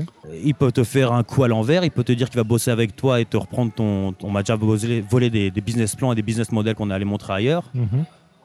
Il 0.44 0.54
peut 0.54 0.70
te 0.72 0.84
faire 0.84 1.12
un 1.12 1.22
coup 1.22 1.44
à 1.44 1.48
l'envers, 1.48 1.82
il 1.84 1.90
peut 1.90 2.04
te 2.04 2.12
dire 2.12 2.28
qu'il 2.28 2.36
va 2.36 2.44
bosser 2.44 2.70
avec 2.70 2.94
toi 2.94 3.20
et 3.20 3.24
te 3.24 3.36
reprendre 3.38 3.72
ton. 3.72 4.14
On 4.22 4.30
m'a 4.30 4.42
déjà 4.42 4.56
volé, 4.56 5.30
des, 5.30 5.50
des 5.50 5.60
business 5.62 5.94
plans 5.96 6.12
et 6.12 6.14
des 6.14 6.22
business 6.22 6.52
models 6.52 6.74
qu'on 6.74 6.90
allé 6.90 7.04
montrer 7.06 7.32
ailleurs. 7.32 7.70
Mhm. 7.74 8.04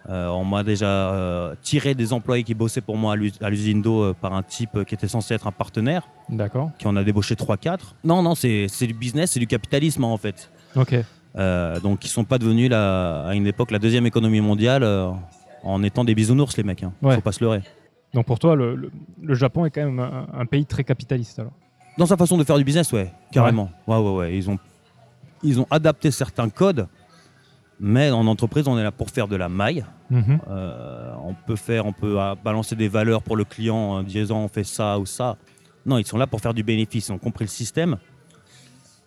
Euh, 0.10 0.28
on 0.30 0.46
m'a 0.46 0.64
déjà 0.64 0.86
euh, 0.88 1.54
tiré 1.62 1.94
des 1.94 2.14
employés 2.14 2.44
qui 2.46 2.54
bossaient 2.54 2.80
pour 2.80 2.96
moi 2.96 3.12
à 3.12 3.16
l'us- 3.18 3.34
à 3.42 3.50
l'usine 3.50 3.82
d'eau 3.82 4.04
euh, 4.04 4.14
par 4.14 4.34
un 4.34 4.42
type 4.42 4.70
euh, 4.78 4.84
qui 4.86 4.96
était 4.96 5.10
censé 5.10 5.34
être 5.34 5.48
un 5.48 5.52
partenaire, 5.52 6.08
D'accord. 6.30 6.72
qui 6.80 6.88
en 6.88 6.96
a 6.96 7.04
débauché 7.04 7.36
3-4. 7.36 7.80
Non, 8.06 8.22
non, 8.24 8.34
c'est 8.34 8.68
du 8.88 8.94
business, 8.94 9.32
c'est 9.32 9.42
du 9.42 9.48
capitalisme 9.48 10.06
hein, 10.06 10.08
en 10.08 10.16
fait. 10.16 10.50
Ok. 10.78 10.96
Euh, 11.36 11.80
donc 11.82 12.06
ils 12.06 12.08
sont 12.08 12.24
pas 12.24 12.38
devenus 12.38 12.70
la- 12.70 13.26
à 13.26 13.36
une 13.36 13.48
époque 13.48 13.70
la 13.72 13.80
deuxième 13.80 14.06
économie 14.06 14.40
mondiale 14.40 14.84
euh, 14.84 15.10
en 15.68 15.84
étant 15.84 16.04
des 16.04 16.16
bisounours 16.16 16.56
les 16.58 16.64
mecs. 16.64 16.84
Hein. 16.84 16.94
Ouais. 17.02 17.16
Faut 17.16 17.22
pas 17.22 17.32
se 17.32 17.44
leurrer. 17.44 17.62
Donc 18.14 18.26
pour 18.26 18.40
toi, 18.40 18.56
le, 18.56 18.76
le- 18.76 18.92
le 19.22 19.34
Japon 19.36 19.66
est 19.66 19.70
quand 19.72 19.84
même 19.86 20.00
un, 20.00 20.28
un 20.34 20.46
pays 20.46 20.66
très 20.66 20.84
capitaliste 20.84 21.40
alors. 21.40 21.52
Dans 21.98 22.06
sa 22.06 22.16
façon 22.16 22.38
de 22.38 22.44
faire 22.44 22.58
du 22.58 22.64
business, 22.64 22.92
ouais, 22.94 23.12
carrément. 23.32 23.70
Ouais, 23.88 23.98
ouais, 23.98 24.14
ouais. 24.16 24.38
Ils 24.38 24.50
ont, 24.50 24.58
ils 25.44 25.60
ont 25.60 25.66
adapté 25.72 26.12
certains 26.12 26.48
codes, 26.50 26.88
mais 27.80 28.12
en 28.12 28.28
entreprise, 28.28 28.68
on 28.68 28.78
est 28.78 28.84
là 28.84 28.92
pour 28.92 29.10
faire 29.10 29.28
de 29.28 29.36
la 29.36 29.50
maille. 29.50 29.84
Mhm. 30.10 30.40
Euh, 30.48 31.14
on 31.24 31.34
peut 31.34 31.56
faire, 31.56 31.86
on 31.86 31.94
peut 31.94 32.20
euh, 32.22 32.36
balancer 32.44 32.76
des 32.76 32.88
valeurs 32.88 33.22
pour 33.24 33.36
le 33.36 33.44
client 33.44 33.76
en 33.76 34.04
disant 34.04 34.40
on 34.40 34.48
fait 34.48 34.64
ça 34.64 34.98
ou 35.00 35.06
ça. 35.06 35.38
Non, 35.86 35.98
ils 35.98 36.06
sont 36.06 36.18
là 36.18 36.28
pour 36.28 36.40
faire 36.40 36.54
du 36.54 36.64
bénéfice. 36.64 37.08
Ils 37.08 37.12
ont 37.14 37.18
compris 37.18 37.46
le 37.46 37.50
système. 37.50 37.98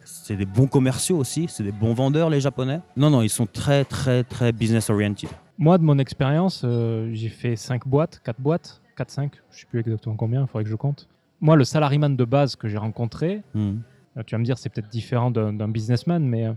C'est 0.05 0.37
des 0.37 0.47
bons 0.47 0.67
commerciaux 0.67 1.17
aussi, 1.19 1.47
c'est 1.49 1.63
des 1.63 1.73
bons 1.73 1.95
vendeurs 1.95 2.29
les 2.31 2.41
Japonais. 2.41 2.81
Non, 2.97 3.11
non, 3.11 3.23
ils 3.23 3.29
sont 3.31 3.47
très, 3.47 3.85
très, 3.85 4.25
très 4.25 4.53
business 4.53 4.91
oriented. 4.91 5.29
Moi, 5.63 5.77
de 5.77 5.83
mon 5.85 5.99
expérience, 5.99 6.63
euh, 6.65 7.11
j'ai 7.13 7.29
fait 7.29 7.55
5 7.55 7.87
boîtes, 7.87 8.21
4 8.25 8.41
boîtes, 8.41 8.81
4, 8.97 9.11
5, 9.11 9.33
je 9.53 9.59
sais 9.61 9.67
plus 9.67 9.81
exactement 9.81 10.17
combien, 10.17 10.41
il 10.41 10.47
faudrait 10.47 10.65
que 10.65 10.71
je 10.71 10.75
compte. 10.75 11.07
Moi, 11.43 11.55
le 11.55 11.65
salariman 11.65 12.17
de 12.17 12.25
base 12.25 12.57
que 12.57 12.67
j'ai 12.67 12.79
rencontré, 12.79 13.43
Hmm. 13.55 13.81
euh, 14.17 14.23
tu 14.27 14.35
vas 14.35 14.39
me 14.39 14.45
dire 14.45 14.57
c'est 14.57 14.71
peut-être 14.71 14.89
différent 14.89 15.31
d'un 15.31 15.69
businessman, 15.69 16.25
mais 16.27 16.47
euh, 16.47 16.53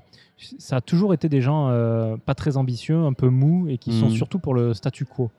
ça 0.58 0.78
a 0.78 0.82
toujours 0.82 1.14
été 1.14 1.28
des 1.28 1.42
gens 1.42 1.68
euh, 1.70 2.16
pas 2.16 2.34
très 2.34 2.56
ambitieux, 2.56 2.96
un 2.98 3.12
peu 3.12 3.28
mous 3.28 3.68
et 3.68 3.78
qui 3.78 3.92
sont 3.92 4.06
Mhm. 4.08 4.16
surtout 4.16 4.40
pour 4.40 4.54
le 4.54 4.74
statu 4.74 5.04
quo. 5.06 5.30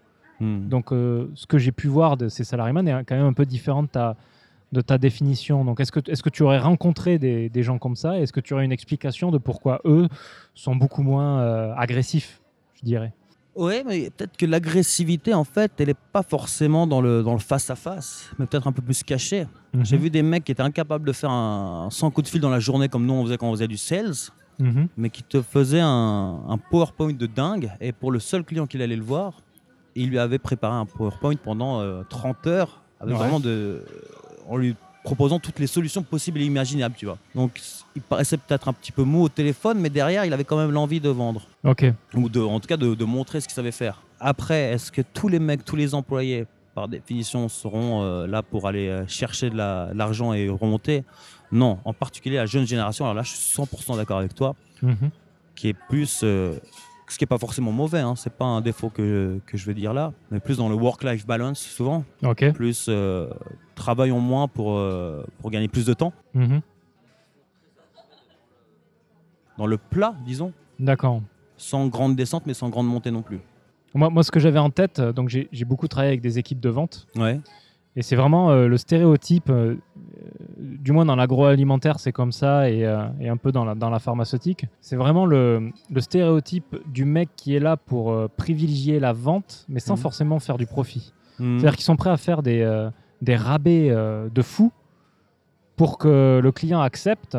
Hmm. 0.40 0.68
Donc, 0.68 0.92
euh, 0.92 1.30
ce 1.34 1.46
que 1.46 1.56
j'ai 1.56 1.72
pu 1.72 1.88
voir 1.88 2.18
de 2.18 2.28
ces 2.28 2.44
salariés 2.44 2.78
est 2.78 3.04
quand 3.06 3.16
même 3.16 3.24
un 3.24 3.32
peu 3.32 3.46
différent 3.46 3.82
de 3.82 3.88
ta, 3.88 4.14
de 4.72 4.82
ta 4.82 4.98
définition. 4.98 5.64
Donc, 5.64 5.80
est-ce 5.80 5.90
que, 5.92 6.00
est 6.10 6.20
que 6.20 6.28
tu 6.30 6.42
aurais 6.42 6.58
rencontré 6.58 7.18
des, 7.18 7.48
des 7.48 7.62
gens 7.62 7.78
comme 7.78 7.96
ça? 7.96 8.18
Est-ce 8.20 8.32
que 8.34 8.40
tu 8.40 8.52
aurais 8.52 8.66
une 8.66 8.72
explication 8.72 9.30
de 9.30 9.38
pourquoi 9.38 9.80
eux 9.86 10.06
sont 10.54 10.76
beaucoup 10.76 11.02
moins 11.02 11.72
agressifs, 11.76 12.42
je 12.74 12.84
dirais? 12.84 13.12
Ouais, 13.56 13.85
mais 13.86 14.10
peut-être 14.10 14.36
que 14.36 14.47
l'agressivité, 14.47 15.32
en 15.32 15.44
fait, 15.44 15.70
elle 15.78 15.86
n'est 15.89 15.94
pas 16.12 16.22
forcément 16.22 16.86
dans 16.89 17.01
le, 17.01 17.22
dans 17.22 17.35
le 17.35 17.39
face-à-face, 17.39 18.31
mais 18.39 18.47
peut-être 18.47 18.66
un 18.66 18.72
peu 18.72 18.82
plus 18.82 19.02
cachée. 19.05 19.47
J'ai 19.82 19.97
Mhm. 19.97 20.02
vu 20.02 20.10
des 20.10 20.22
mecs 20.22 20.44
qui 20.44 20.52
étaient 20.52 20.62
incapables 20.62 21.06
de 21.06 21.12
faire 21.12 21.31
un 21.31 21.89
100 21.90 22.10
coups 22.10 22.26
de 22.26 22.31
fil 22.31 22.40
dans 22.40 22.51
la 22.51 22.59
journée 22.60 22.89
comme 22.89 23.06
nous 23.06 23.14
on 23.14 23.24
faisait 23.24 23.36
quand 23.39 23.48
on 23.48 23.52
faisait 23.52 23.68
du 23.68 23.76
sales, 23.76 24.12
Mhm. 24.59 24.89
mais 24.97 25.10
qui 25.10 25.22
te 25.22 25.40
faisaient 25.43 25.81
un, 25.81 26.40
un 26.48 26.59
PowerPoint 26.59 27.12
de 27.12 27.26
dingue. 27.26 27.70
Et 27.81 27.93
pour 27.93 28.10
le 28.12 28.18
seul 28.18 28.44
client 28.44 28.66
qu'il 28.66 28.82
allait 28.82 28.97
le 28.97 29.02
voir, 29.05 29.35
il 29.94 30.09
lui 30.10 30.18
avait 30.18 30.39
préparé 30.40 30.74
un 30.74 30.86
PowerPoint 30.86 31.36
pendant 31.36 31.81
euh, 31.81 32.02
30 32.09 32.47
heures, 32.48 32.82
avec 33.01 33.14
Ouais. 33.14 33.20
vraiment 33.20 33.39
de, 33.40 33.85
en 34.48 34.56
lui 34.56 34.74
proposant 35.05 35.39
toutes 35.39 35.59
les 35.60 35.66
solutions 35.68 36.02
possibles 36.02 36.40
et 36.40 36.44
imaginables, 36.44 36.97
tu 36.98 37.05
vois. 37.06 37.18
Donc 37.35 37.60
il 37.94 38.02
paraissait 38.02 38.36
peut-être 38.39 38.66
un 38.68 38.72
petit 38.72 38.90
peu 38.90 39.05
mou 39.05 39.22
au 39.22 39.28
téléphone, 39.28 39.78
mais 39.78 39.90
derrière, 39.90 40.24
il 40.24 40.32
avait 40.32 40.44
quand 40.44 40.56
même 40.56 40.72
l'envie 40.72 40.98
de 41.01 41.10
vendre 41.10 41.43
Ok. 41.62 41.85
ou 42.14 42.28
de, 42.28 42.40
en 42.40 42.59
tout 42.59 42.66
cas 42.66 42.76
de, 42.76 42.94
de 42.94 43.05
montrer 43.05 43.40
ce 43.40 43.47
qu'il 43.47 43.55
savait 43.55 43.70
faire. 43.70 44.02
Après, 44.18 44.72
est-ce 44.72 44.90
que 44.90 45.02
tous 45.02 45.28
les 45.28 45.39
mecs, 45.39 45.64
tous 45.64 45.76
les 45.76 45.94
employés, 45.94 46.47
par 46.74 46.89
définition, 46.89 47.48
seront 47.48 48.02
euh, 48.02 48.26
là 48.26 48.43
pour 48.43 48.66
aller 48.66 48.89
euh, 48.89 49.06
chercher 49.06 49.51
de 49.51 49.56
la- 49.56 49.93
de 49.93 49.98
l'argent 49.98 50.32
et 50.32 50.48
remonter? 50.48 51.05
Non, 51.52 51.78
en 51.85 51.93
particulier 51.93 52.36
la 52.36 52.47
jeune 52.47 52.66
génération, 52.66 53.05
alors 53.05 53.14
là 53.14 53.22
je 53.22 53.31
suis 53.31 53.39
100% 53.62 53.97
d'accord 53.97 54.18
avec 54.18 54.35
toi, 54.35 54.56
Mhm. 54.82 55.10
qui 55.55 55.68
est 55.68 55.76
plus, 55.89 56.20
euh, 56.24 56.55
ce 57.09 57.18
qui 57.18 57.22
n'est 57.24 57.28
pas 57.28 57.39
forcément 57.39 57.70
mauvais, 57.72 58.01
hein, 58.01 58.14
c'est 58.16 58.32
pas 58.32 58.44
un 58.47 58.60
défaut 58.60 58.89
que, 58.90 59.40
que 59.47 59.56
je 59.56 59.66
veux 59.66 59.74
dire 59.74 59.93
là, 59.93 60.12
mais 60.31 60.40
plus 60.40 60.56
dans 60.59 60.68
le 60.68 60.74
work-life 60.74 61.26
balance 61.26 61.60
souvent, 61.60 62.05
plus 62.55 62.86
euh, 62.89 63.28
travaillons 63.74 64.20
moins 64.20 64.48
pour, 64.48 64.76
euh, 64.76 65.24
pour 65.40 65.51
gagner 65.51 65.68
plus 65.68 65.86
de 65.86 65.93
temps, 65.94 66.12
Mhm. 66.35 66.60
dans 69.59 69.66
le 69.66 69.76
plat, 69.78 70.14
disons, 70.24 70.52
D'accord. 70.78 71.20
sans 71.56 71.86
grande 71.89 72.16
descente 72.16 72.44
mais 72.47 72.55
sans 72.55 72.68
grande 72.70 72.89
montée 72.89 73.10
non 73.10 73.22
plus. 73.22 73.40
Moi, 73.94 74.10
moi, 74.10 74.24
ce 74.24 74.32
que 74.32 74.40
j'avais 74.40 74.59
en 74.59 74.70
tête, 74.70 74.98
euh, 74.98 75.12
donc 75.12 75.28
j'ai 75.28 75.48
beaucoup 75.64 75.86
travaillé 75.86 76.09
avec 76.09 76.20
des 76.20 76.39
équipes 76.39 76.59
de 76.60 76.68
vente, 76.68 77.06
Ouais. 77.16 77.40
et 77.94 78.02
c'est 78.02 78.16
vraiment 78.16 78.51
euh, 78.51 78.66
le 78.66 78.76
stéréotype, 78.76 79.52
du 80.64 80.92
moins 80.92 81.04
dans 81.04 81.16
l'agroalimentaire, 81.16 82.00
c'est 82.00 82.12
comme 82.12 82.32
ça, 82.32 82.70
et, 82.70 82.84
euh, 82.84 83.06
et 83.20 83.28
un 83.28 83.36
peu 83.36 83.52
dans 83.52 83.64
la, 83.64 83.74
dans 83.74 83.90
la 83.90 83.98
pharmaceutique. 83.98 84.66
C'est 84.80 84.96
vraiment 84.96 85.26
le, 85.26 85.70
le 85.90 86.00
stéréotype 86.00 86.76
du 86.90 87.04
mec 87.04 87.28
qui 87.36 87.54
est 87.54 87.60
là 87.60 87.76
pour 87.76 88.12
euh, 88.12 88.28
privilégier 88.36 88.98
la 89.00 89.12
vente, 89.12 89.64
mais 89.68 89.80
sans 89.80 89.94
Mhm. 89.94 90.00
forcément 90.00 90.38
faire 90.40 90.56
du 90.58 90.66
profit. 90.66 91.12
Hmm. 91.38 91.58
C'est-à-dire 91.58 91.76
qu'ils 91.76 91.84
sont 91.84 91.96
prêts 91.96 92.10
à 92.10 92.16
faire 92.16 92.42
des, 92.42 92.60
euh, 92.62 92.90
des 93.22 93.36
rabais 93.36 93.90
de 93.90 94.42
fou 94.42 94.72
pour 95.76 95.98
que 95.98 96.40
le 96.42 96.52
client 96.52 96.80
accepte, 96.80 97.36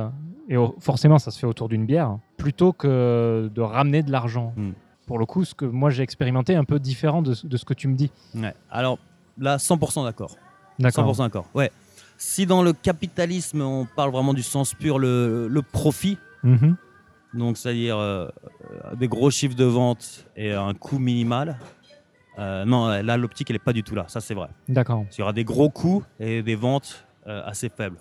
et 0.49 0.55
forcément 0.79 1.17
ça 1.19 1.31
se 1.31 1.39
fait 1.39 1.47
autour 1.47 1.69
d'une 1.69 1.85
bière, 1.85 2.17
plutôt 2.37 2.73
que 2.73 3.49
de 3.53 3.61
ramener 3.61 4.03
de 4.03 4.11
l'argent. 4.11 4.53
Mm. 4.57 4.71
Pour 5.07 5.19
le 5.19 5.25
coup, 5.25 5.45
ce 5.45 5.53
que 5.55 5.65
moi 5.65 5.89
j'ai 5.91 6.03
expérimenté 6.03 6.53
est 6.53 6.57
un 6.57 6.63
peu 6.63 6.79
différent 6.79 7.21
de, 7.21 7.33
ce- 7.33 7.47
de 7.47 7.57
ce 7.57 7.63
que 7.65 7.73
tu 7.73 7.87
me 7.87 7.95
dis. 7.95 8.11
Ouais. 8.35 8.53
Alors 8.71 8.97
là, 9.37 9.57
100% 9.57 10.03
d'accord. 10.03 10.35
D'accord. 10.79 11.05
100% 11.13 11.17
d'accord. 11.23 11.45
Ouais. 11.53 11.71
Si 12.17 12.45
dans 12.45 12.63
le 12.63 12.73
capitalisme, 12.73 13.61
on 13.61 13.85
parle 13.85 14.11
vraiment 14.11 14.33
du 14.33 14.43
sens 14.43 14.73
pur, 14.73 14.99
le, 14.99 15.47
le 15.49 15.61
profit, 15.61 16.17
Mhm. 16.43 16.75
donc 17.33 17.57
c'est-à-dire 17.57 17.97
euh, 17.97 18.27
euh, 18.85 18.95
des 18.95 19.07
gros 19.07 19.31
chiffres 19.31 19.55
de 19.55 19.63
vente 19.65 20.25
et 20.37 20.51
un 20.53 20.73
coût 20.73 20.99
minimal, 20.99 21.57
euh, 22.37 22.65
non, 22.65 22.87
là, 22.87 23.17
l'optique, 23.17 23.49
elle 23.49 23.55
n'est 23.55 23.59
pas 23.59 23.73
du 23.73 23.81
tout 23.83 23.95
là. 23.95 24.05
Ça, 24.09 24.21
c'est 24.21 24.33
vrai. 24.33 24.49
D'accord. 24.69 25.05
Il 25.11 25.19
y 25.19 25.21
aura 25.23 25.33
des 25.33 25.43
gros 25.45 25.69
coûts 25.69 26.03
et 26.19 26.43
des 26.43 26.55
ventes 26.55 27.05
euh, 27.27 27.41
assez 27.45 27.69
faibles. 27.69 27.97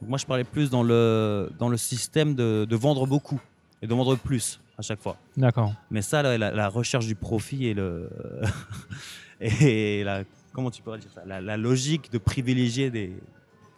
Donc 0.00 0.08
moi, 0.10 0.18
je 0.18 0.26
parlais 0.26 0.44
plus 0.44 0.70
dans 0.70 0.82
le, 0.82 1.50
dans 1.58 1.68
le 1.68 1.76
système 1.76 2.34
de, 2.34 2.64
de 2.68 2.76
vendre 2.76 3.06
beaucoup 3.06 3.40
et 3.82 3.86
de 3.86 3.94
vendre 3.94 4.16
plus 4.16 4.60
à 4.78 4.82
chaque 4.82 5.00
fois. 5.00 5.16
D'accord. 5.36 5.72
Mais 5.90 6.00
ça, 6.02 6.22
là, 6.22 6.38
la, 6.38 6.50
la 6.52 6.68
recherche 6.68 7.06
du 7.06 7.14
profit 7.14 7.66
et 7.66 7.74
le 7.74 8.08
et 9.40 10.02
la 10.04 10.22
comment 10.52 10.70
tu 10.70 10.82
pourrais 10.82 10.98
dire 10.98 11.10
ça, 11.14 11.22
la, 11.26 11.40
la 11.40 11.56
logique 11.56 12.10
de 12.10 12.18
privilégier 12.18 12.90
des 12.90 13.12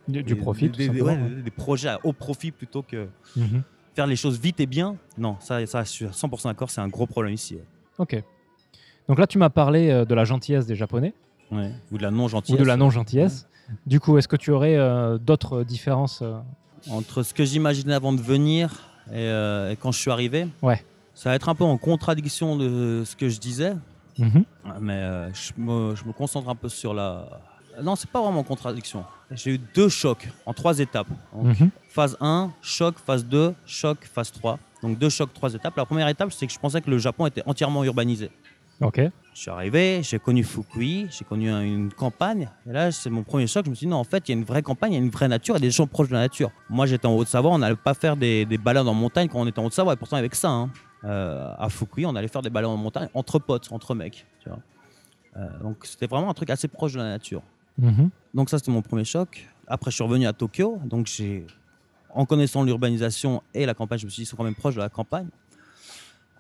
Du, 0.09 0.37
profit, 0.37 0.65
des, 0.67 0.71
tout 0.71 0.79
des- 0.79 0.87
simplement. 0.87 1.07
ouais, 1.25 1.31
des- 1.37 1.43
des 1.43 1.51
projets 1.51 1.95
haut 2.03 2.13
profit 2.13 2.51
plutôt 2.51 2.83
que 2.83 3.09
Mhm. 3.37 3.63
faire 3.95 4.07
les 4.07 4.17
choses 4.17 4.41
vite 4.41 4.59
et 4.61 4.67
bien. 4.67 4.97
Non, 5.19 5.37
ça, 5.41 5.65
ça, 5.67 5.85
je 5.85 5.89
suis 5.91 6.05
à 6.07 6.11
100% 6.13 6.49
d'accord, 6.49 6.71
c'est 6.71 6.81
un 6.81 6.89
gros 6.89 7.07
problème 7.07 7.35
ici. 7.35 7.57
ouais. 7.57 7.65
Ok. 7.99 8.23
Donc 9.09 9.19
là, 9.19 9.27
tu 9.27 9.39
m'as 9.39 9.51
parlé 9.51 9.91
euh, 9.91 10.05
de 10.05 10.15
la 10.15 10.25
gentillesse 10.25 10.67
des 10.67 10.77
Japonais. 10.77 11.15
Ouais. 11.51 11.73
Ou 11.93 11.99
de 11.99 12.03
la 12.03 12.11
non 12.11 12.27
ou 12.27 12.57
de 12.57 12.65
la 12.65 12.77
non-gentillesse. 12.77 13.47
Du 13.87 14.01
coup, 14.01 14.17
est-ce 14.19 14.29
que 14.29 14.37
tu 14.37 14.51
aurais 14.51 14.77
euh, 14.77 15.19
d'autres 15.19 15.63
différences 15.65 16.21
euh, 16.23 16.39
Entre 16.91 17.23
ce 17.23 17.33
que 17.35 17.45
j'imaginais 17.45 17.95
avant 17.95 18.13
de 18.13 18.21
venir 18.21 18.71
et, 19.11 19.15
euh, 19.17 19.71
et 19.73 19.77
quand 19.77 19.91
je 19.93 19.99
suis 19.99 20.11
arrivé. 20.11 20.47
Ouais. 20.63 20.83
Ça 21.15 21.31
va 21.31 21.37
être 21.37 21.49
un 21.49 21.55
peu 21.55 21.65
en 21.65 21.77
contradiction 21.79 22.57
de 22.57 23.03
ce 23.05 23.17
que 23.17 23.29
je 23.29 23.41
disais. 23.41 23.73
mhm, 24.19 24.45
Mais 24.81 25.33
je, 25.35 25.53
me, 25.61 25.95
je 25.97 26.05
me 26.05 26.13
concentre 26.13 26.49
un 26.49 26.55
peu 26.55 26.69
sur 26.69 26.93
la. 26.95 27.41
Non, 27.83 27.97
c'est 27.97 28.11
pas 28.11 28.21
vraiment 28.23 28.41
en 28.41 28.45
contradiction. 28.45 29.05
J'ai 29.31 29.53
eu 29.55 29.59
deux 29.59 29.89
chocs 29.89 30.29
en 30.47 30.53
trois 30.55 30.79
étapes. 30.79 31.09
Donc, 31.35 31.59
mhm. 31.61 31.71
Phase 31.89 32.17
1, 32.21 32.51
choc, 32.63 32.97
phase 32.99 33.25
2, 33.27 33.55
choc, 33.67 33.99
phase 34.13 34.33
3. 34.33 34.59
Donc 34.83 34.99
deux 34.99 35.09
chocs, 35.11 35.33
trois 35.35 35.53
étapes. 35.55 35.77
La 35.77 35.85
première 35.85 36.09
étape, 36.09 36.33
c'est 36.33 36.47
que 36.47 36.53
je 36.53 36.59
pensais 36.59 36.81
que 36.81 36.91
le 36.91 36.99
Japon 36.99 37.27
était 37.27 37.43
entièrement 37.47 37.83
urbanisé. 37.85 38.31
Ok. 38.81 39.01
Je 39.35 39.41
suis 39.41 39.51
arrivé, 39.51 40.01
j'ai 40.05 40.19
connu 40.21 40.45
Fukui, 40.45 41.07
j'ai 41.11 41.25
connu 41.25 41.51
un- 41.51 41.63
une 41.63 41.93
campagne. 41.93 42.49
Et 42.69 42.73
là, 42.73 42.91
c'est 42.93 43.11
mon 43.11 43.23
premier 43.25 43.47
choc. 43.49 43.65
Je 43.65 43.71
me 43.71 43.75
suis 43.75 43.87
dit, 43.87 43.91
non, 43.91 43.97
en 43.99 44.05
fait, 44.05 44.29
il 44.29 44.33
y 44.33 44.35
a 44.35 44.39
une 44.39 44.45
vraie 44.45 44.63
campagne, 44.63 44.93
il 44.93 44.97
y 44.97 44.99
a 45.01 45.03
une 45.05 45.11
vraie 45.11 45.27
nature, 45.29 45.57
il 45.57 45.59
y 45.61 45.63
a 45.65 45.67
des 45.69 45.71
gens 45.73 45.87
proches 45.89 46.09
de 46.09 46.15
la 46.15 46.21
nature. 46.21 46.51
Moi, 46.71 46.87
j'étais 46.87 47.07
en 47.07 47.15
Haute-Savoie, 47.17 47.51
on 47.51 47.59
n'allait 47.59 47.75
pas 47.77 47.95
faire 47.95 48.17
des, 48.17 48.45
des 48.47 48.59
balades 48.59 48.87
en 48.89 48.95
montagne 48.95 49.29
quand 49.29 49.41
on 49.41 49.47
était 49.47 49.59
en 49.59 49.65
Haute-Savoie. 49.65 49.95
Et 49.95 49.97
pourtant, 49.97 50.17
avec 50.17 50.35
ça, 50.37 50.49
hein, 50.51 50.71
euh, 51.05 51.53
à 51.59 51.69
Fukui, 51.69 52.07
on 52.07 52.15
allait 52.17 52.29
faire 52.29 52.43
des 52.43 52.51
balades 52.51 52.71
en 52.71 52.77
montagne 52.77 53.09
entre 53.15 53.39
potes, 53.41 53.69
entre 53.73 53.95
mecs. 53.97 54.27
tu 54.41 54.49
vois. 54.49 54.59
Euh, 55.37 55.49
donc, 55.61 55.79
c'était 55.85 56.07
vraiment 56.07 56.31
un 56.31 56.35
truc 56.35 56.51
assez 56.51 56.69
proche 56.69 56.93
de 56.93 56.99
la 56.99 57.05
nature. 57.11 57.43
Mhm. 57.79 58.11
Donc 58.35 58.51
ça, 58.51 58.59
c'était 58.59 58.71
mon 58.71 58.83
premier 58.83 59.05
choc. 59.05 59.47
Après, 59.67 59.91
je 59.91 59.97
suis 59.97 60.05
revenu 60.05 60.27
à 60.27 60.33
Tokyo. 60.33 60.79
Donc, 60.85 61.07
j'ai, 61.07 61.47
en 62.15 62.25
connaissant 62.25 62.63
l'urbanisation 62.63 63.43
et 63.55 63.67
la 63.67 63.75
campagne, 63.75 63.99
je 63.99 64.07
me 64.07 64.11
suis 64.11 64.23
dit, 64.23 64.23
ils 64.25 64.31
sont 64.31 64.37
quand 64.37 64.45
même 64.45 64.55
proches 64.55 64.75
de 64.75 64.81
la 64.81 64.89
campagne. 64.89 65.29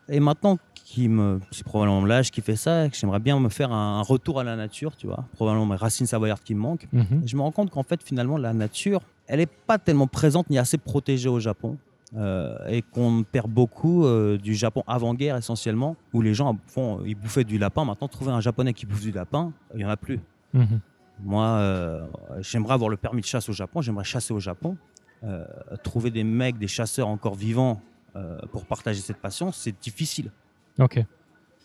Et 0.08 0.20
maintenant, 0.20 0.58
qui 0.74 1.08
me, 1.08 1.38
c'est 1.50 1.64
probablement 1.64 2.02
l'âge 2.04 2.30
qui 2.30 2.40
fait 2.40 2.56
ça, 2.56 2.88
que 2.88 2.96
j'aimerais 2.96 3.18
bien 3.20 3.38
me 3.38 3.50
faire 3.50 3.72
un, 3.72 4.00
retour 4.00 4.40
à 4.40 4.44
la 4.44 4.56
nature, 4.56 4.96
tu 4.96 5.06
vois. 5.06 5.26
Probablement 5.34 5.66
mes 5.66 5.76
racines 5.76 6.06
savoyardes 6.06 6.42
qui 6.42 6.54
me 6.54 6.60
manquent. 6.60 6.88
Mhm. 6.92 7.22
Je 7.26 7.36
me 7.36 7.42
rends 7.42 7.52
compte 7.52 7.70
qu'en 7.70 7.82
fait, 7.82 8.02
finalement, 8.02 8.38
la 8.38 8.54
nature, 8.54 9.02
elle 9.26 9.40
n'est 9.40 9.46
pas 9.46 9.78
tellement 9.78 10.06
présente 10.06 10.48
ni 10.48 10.58
assez 10.58 10.78
protégée 10.78 11.28
au 11.28 11.40
Japon. 11.40 11.76
Euh, 12.16 12.56
et 12.68 12.80
qu'on 12.80 13.22
perd 13.22 13.50
beaucoup 13.50 14.06
euh, 14.06 14.38
du 14.38 14.54
Japon 14.54 14.82
avant-guerre 14.86 15.36
essentiellement, 15.36 15.94
où 16.14 16.22
les 16.22 16.32
gens 16.32 16.56
font, 16.66 17.02
ils 17.04 17.14
bouffaient 17.14 17.44
du 17.44 17.58
lapin. 17.58 17.84
Maintenant, 17.84 18.08
trouver 18.08 18.32
un 18.32 18.40
Japonais 18.40 18.72
qui 18.72 18.86
bouffe 18.86 19.02
du 19.02 19.12
lapin, 19.12 19.52
il 19.74 19.78
n'y 19.78 19.84
en 19.84 19.90
a 19.90 19.98
plus. 19.98 20.18
Mhm. 20.54 20.80
Moi, 21.22 21.44
euh, 21.44 22.06
j'aimerais 22.40 22.74
avoir 22.74 22.90
le 22.90 22.96
permis 22.96 23.20
de 23.20 23.26
chasse 23.26 23.48
au 23.48 23.52
Japon, 23.52 23.82
j'aimerais 23.82 24.04
chasser 24.04 24.32
au 24.32 24.40
Japon. 24.40 24.76
Euh, 25.24 25.44
trouver 25.82 26.10
des 26.10 26.22
mecs, 26.22 26.58
des 26.58 26.68
chasseurs 26.68 27.08
encore 27.08 27.34
vivants 27.34 27.80
euh, 28.14 28.38
pour 28.52 28.66
partager 28.66 29.00
cette 29.00 29.16
passion, 29.16 29.50
c'est 29.50 29.78
difficile. 29.80 30.30
Ok. 30.78 31.04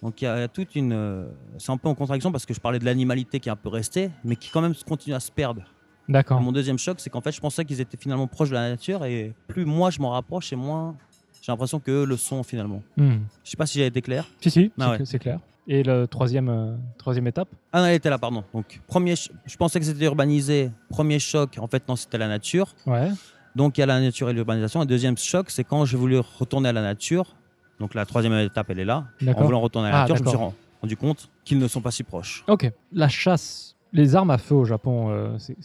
Donc 0.01 0.21
il 0.21 0.25
y, 0.25 0.27
y 0.27 0.31
a 0.31 0.47
toute 0.47 0.75
une... 0.75 1.27
c'est 1.59 1.71
un 1.71 1.77
peu 1.77 1.87
en 1.87 1.95
contradiction 1.95 2.31
parce 2.31 2.45
que 2.45 2.53
je 2.53 2.59
parlais 2.59 2.79
de 2.79 2.85
l'animalité 2.85 3.39
qui 3.39 3.49
est 3.49 3.51
un 3.51 3.55
peu 3.55 3.69
restée, 3.69 4.09
mais 4.23 4.35
qui 4.35 4.49
quand 4.49 4.61
même 4.61 4.73
continue 4.87 5.15
à 5.15 5.19
se 5.19 5.31
perdre. 5.31 5.63
D'accord. 6.09 6.41
Mon 6.41 6.51
deuxième 6.51 6.77
choc, 6.77 6.99
c'est 6.99 7.09
qu'en 7.09 7.21
fait, 7.21 7.31
je 7.31 7.39
pensais 7.39 7.63
qu'ils 7.63 7.79
étaient 7.79 7.95
finalement 7.95 8.27
proches 8.27 8.49
de 8.49 8.55
la 8.55 8.69
nature 8.69 9.05
et 9.05 9.33
plus 9.47 9.65
moi 9.65 9.89
je 9.89 10.01
m'en 10.01 10.09
rapproche 10.09 10.51
et 10.51 10.55
moins 10.55 10.97
j'ai 11.45 11.51
l'impression 11.51 11.79
qu'eux 11.81 12.05
le 12.05 12.15
sont 12.15 12.41
finalement. 12.41 12.81
Mhm. 12.95 13.19
Je 13.43 13.49
sais 13.51 13.57
pas 13.57 13.65
si 13.65 13.77
j'ai 13.77 13.85
été 13.85 14.01
clair. 14.01 14.25
Si, 14.39 14.49
si, 14.49 14.71
Ah 14.79 14.95
c'est 15.03 15.13
ouais. 15.13 15.19
clair. 15.19 15.39
Et 15.67 15.83
le 15.83 16.07
troisième, 16.07 16.47
euh, 16.49 16.75
troisième 16.97 17.27
étape? 17.27 17.49
Ah 17.73 17.81
non, 17.81 17.87
elle 17.87 17.95
était 17.95 18.09
là, 18.09 18.17
pardon. 18.17 18.43
Donc, 18.53 18.79
premier, 18.87 19.15
je 19.15 19.57
pensais 19.57 19.79
que 19.79 19.85
c'était 19.85 20.05
urbanisé. 20.05 20.71
Premier 20.89 21.19
choc, 21.19 21.57
en 21.59 21.67
fait, 21.67 21.87
non, 21.87 21.95
c'était 21.97 22.17
la 22.17 22.27
nature. 22.29 22.73
Ouais. 22.85 23.09
Donc 23.55 23.77
il 23.77 23.81
y 23.81 23.83
a 23.83 23.85
la 23.87 23.99
nature 23.99 24.29
et 24.29 24.33
l'urbanisation. 24.33 24.79
Le 24.79 24.85
deuxième 24.85 25.17
choc, 25.17 25.51
c'est 25.51 25.63
quand 25.63 25.83
j'ai 25.85 25.97
voulu 25.97 26.17
retourner 26.17 26.69
à 26.69 26.73
la 26.73 26.81
nature. 26.81 27.35
Donc 27.79 27.93
la 27.93 28.05
troisième 28.05 28.33
étape, 28.39 28.69
elle 28.69 28.79
est 28.79 28.85
là. 28.85 29.05
En 29.35 29.43
voulant 29.43 29.59
retourner 29.61 29.89
à 29.89 29.91
la 29.91 29.97
Ah, 29.97 30.01
nature, 30.01 30.15
je 30.17 30.23
me 30.23 30.29
suis 30.29 30.37
rendu 30.81 30.97
compte 30.97 31.29
qu'ils 31.45 31.59
ne 31.59 31.67
sont 31.67 31.81
pas 31.81 31.91
si 31.91 32.03
proches. 32.03 32.43
Ok. 32.47 32.71
La 32.93 33.09
chasse, 33.09 33.75
les 33.91 34.15
armes 34.15 34.31
à 34.31 34.37
feu 34.37 34.55
au 34.55 34.65
Japon, 34.65 35.09
euh, 35.11 35.37
c'est- 35.37 35.57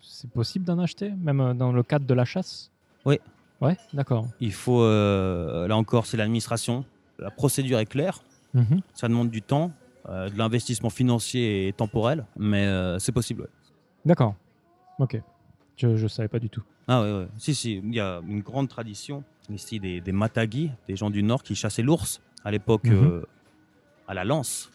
c'est 0.00 0.30
possible 0.30 0.64
d'en 0.64 0.78
acheter, 0.78 1.10
même 1.10 1.40
euh, 1.40 1.52
dans 1.54 1.72
le 1.72 1.82
cadre 1.82 2.06
de 2.06 2.14
la 2.14 2.24
chasse? 2.24 2.70
Oui. 3.04 3.18
Ouais, 3.62 3.76
d'accord. 3.94 4.26
Il 4.40 4.52
faut, 4.52 4.82
euh, 4.82 5.66
là 5.68 5.76
encore, 5.76 6.04
c'est 6.06 6.16
l'administration. 6.16 6.84
La 7.18 7.30
procédure 7.30 7.78
est 7.78 7.86
claire. 7.86 8.22
Mhm. 8.54 8.80
Ça 8.94 9.08
demande 9.08 9.30
du 9.30 9.40
temps, 9.40 9.70
euh, 10.08 10.28
de 10.28 10.36
l'investissement 10.36 10.90
financier 10.90 11.68
et 11.68 11.72
temporel, 11.72 12.26
mais 12.36 12.66
euh, 12.66 12.98
c'est 12.98 13.12
possible. 13.12 13.42
ouais. 13.42 13.48
D'accord. 14.04 14.34
Ok. 14.98 15.20
Je 15.76 15.86
ne 15.86 16.08
savais 16.08 16.28
pas 16.28 16.38
du 16.38 16.50
tout. 16.50 16.62
Ah 16.88 17.02
ouais, 17.02 17.12
ouais. 17.12 17.26
Si, 17.38 17.54
si, 17.54 17.76
il 17.78 17.94
y 17.94 18.00
a 18.00 18.20
une 18.28 18.40
grande 18.40 18.68
tradition 18.68 19.22
ici 19.48 19.78
des, 19.80 20.00
des 20.00 20.12
Matagi, 20.12 20.70
des 20.88 20.96
gens 20.96 21.10
du 21.10 21.22
Nord 21.22 21.42
qui 21.42 21.54
chassaient 21.54 21.82
l'ours 21.82 22.20
à 22.44 22.50
l'époque 22.50 22.84
Mhm. 22.84 23.22
à 24.08 24.14
la 24.14 24.24
lance. 24.24 24.70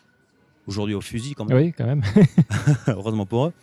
Aujourd'hui 0.66 0.96
au 0.96 1.02
fusil 1.02 1.34
quand 1.36 1.46
même. 1.46 1.58
Oui, 1.58 1.74
quand 1.78 1.86
même. 1.86 2.02
heureusement 2.88 3.26
pour 3.26 3.46
eux. 3.48 3.54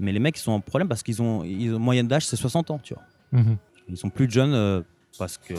Mais 0.00 0.12
les 0.12 0.18
mecs, 0.20 0.38
ils 0.38 0.42
sont 0.42 0.52
en 0.52 0.60
problème 0.60 0.88
parce 0.88 1.02
qu'ils 1.02 1.20
ont, 1.20 1.42
ils 1.44 1.74
ont 1.74 1.78
moyenne 1.78 2.06
d'âge, 2.08 2.26
c'est 2.26 2.36
60 2.36 2.70
ans, 2.70 2.78
tu 2.82 2.94
vois. 2.94 3.02
Mhm. 3.32 3.56
Ils 3.88 3.96
sont 3.96 4.10
plus 4.10 4.30
jeunes 4.30 4.54
euh, 4.54 4.82
parce 5.18 5.38
que 5.38 5.54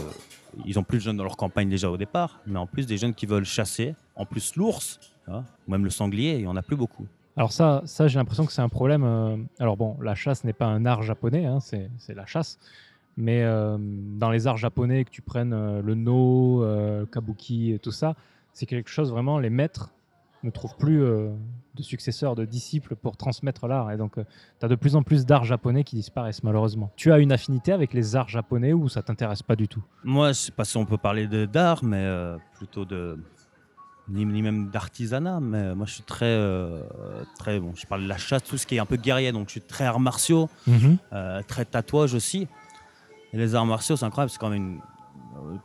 ils 0.66 0.80
ont 0.80 0.84
plus 0.84 0.98
de 0.98 1.04
jeunes 1.04 1.18
dans 1.18 1.24
leur 1.24 1.38
campagne 1.38 1.70
déjà 1.70 1.90
au 1.90 1.98
départ, 1.98 2.40
mais 2.48 2.58
en 2.58 2.66
plus 2.68 2.86
des 2.88 2.98
jeunes 2.98 3.14
qui 3.14 3.26
veulent 3.26 3.46
chasser, 3.46 3.96
en 4.16 4.26
plus 4.26 4.56
l'ours, 4.56 5.00
ou 5.28 5.72
même 5.72 5.84
le 5.84 5.92
sanglier, 5.92 6.36
il 6.36 6.42
y 6.42 6.48
en 6.48 6.56
a 6.56 6.64
plus 6.64 6.76
beaucoup. 6.76 7.06
Alors 7.38 7.52
ça, 7.52 7.84
ça 7.86 8.08
j'ai 8.08 8.18
l'impression 8.18 8.46
que 8.46 8.52
c'est 8.52 8.62
un 8.62 8.70
problème. 8.70 9.04
euh, 9.04 9.38
Alors 9.60 9.78
bon, 9.78 9.96
la 10.02 10.16
chasse 10.16 10.44
n'est 10.44 10.54
pas 10.54 10.66
un 10.66 10.86
art 10.86 11.04
japonais, 11.04 11.46
hein, 11.46 11.60
c'est 11.60 12.16
la 12.16 12.26
chasse. 12.26 12.58
Mais 13.16 13.44
euh, 13.44 13.78
dans 13.80 14.32
les 14.32 14.48
arts 14.48 14.58
japonais, 14.58 15.06
que 15.06 15.10
tu 15.12 15.22
prennes 15.22 15.82
le 15.82 15.96
no, 15.96 16.66
kabuki 17.12 17.74
et 17.74 17.80
tout 17.80 17.92
ça, 17.92 18.16
c'est 18.54 18.66
quelque 18.66 18.90
chose 18.90 19.12
vraiment, 19.12 19.40
les 19.40 19.50
maîtres 19.50 19.92
ne 20.44 20.50
trouvent 20.52 20.76
plus 20.78 21.02
euh, 21.04 21.30
de 21.76 21.84
successeurs, 21.84 22.36
de 22.36 22.46
disciples 22.46 22.96
pour 22.96 23.18
transmettre 23.18 23.68
l'art. 23.68 23.92
Et 23.92 23.98
donc, 23.98 24.16
tu 24.16 24.66
as 24.66 24.70
de 24.70 24.76
plus 24.76 24.96
en 24.96 25.04
plus 25.04 25.26
d'arts 25.26 25.46
japonais 25.46 25.84
qui 25.84 25.96
disparaissent 25.96 26.44
malheureusement. 26.44 26.92
Tu 26.96 27.12
as 27.12 27.20
une 27.20 27.32
affinité 27.32 27.72
avec 27.72 27.94
les 27.94 28.16
arts 28.16 28.30
japonais 28.30 28.74
ou 28.74 28.90
ça 28.90 29.02
t'intéresse 29.02 29.44
pas 29.44 29.56
du 29.56 29.68
tout? 29.68 29.84
Moi, 30.04 30.30
je 30.30 30.34
sais 30.40 30.52
pas 30.52 30.66
si 30.66 30.78
on 30.78 30.86
peut 30.86 30.98
parler 30.98 31.28
d'art, 31.48 31.84
mais 31.84 31.98
euh, 32.04 32.38
plutôt 32.56 32.86
de 32.86 33.18
ni, 34.10 34.26
ni 34.26 34.42
même 34.42 34.70
d'artisanat. 34.70 35.40
Mais 35.40 35.58
euh, 35.60 35.76
moi, 35.76 35.86
je 35.86 35.94
suis 35.94 36.04
très, 36.04 36.26
euh, 36.26 36.82
très 37.38 37.60
bon. 37.60 37.74
Je 37.76 37.86
parle 37.86 38.04
de 38.04 38.08
la 38.08 38.18
chasse, 38.18 38.44
tout 38.44 38.58
ce 38.58 38.66
qui 38.66 38.76
est 38.76 38.80
un 38.80 38.86
peu 38.86 38.96
guerrier, 38.98 39.32
donc 39.32 39.48
je 39.48 39.52
suis 39.52 39.62
très 39.62 39.86
arts 39.86 40.00
martiaux. 40.00 40.50
Euh, 41.14 41.42
très 41.48 41.64
tatouage 41.66 42.14
aussi. 42.14 42.48
Et 43.34 43.38
les 43.38 43.56
arts 43.56 43.66
martiaux, 43.66 43.96
c'est 43.96 44.06
incroyable, 44.06 44.32
c'est 44.32 44.40
quand 44.40 44.50
même 44.50 44.64
une- 44.64 44.78
euh, 44.78 44.82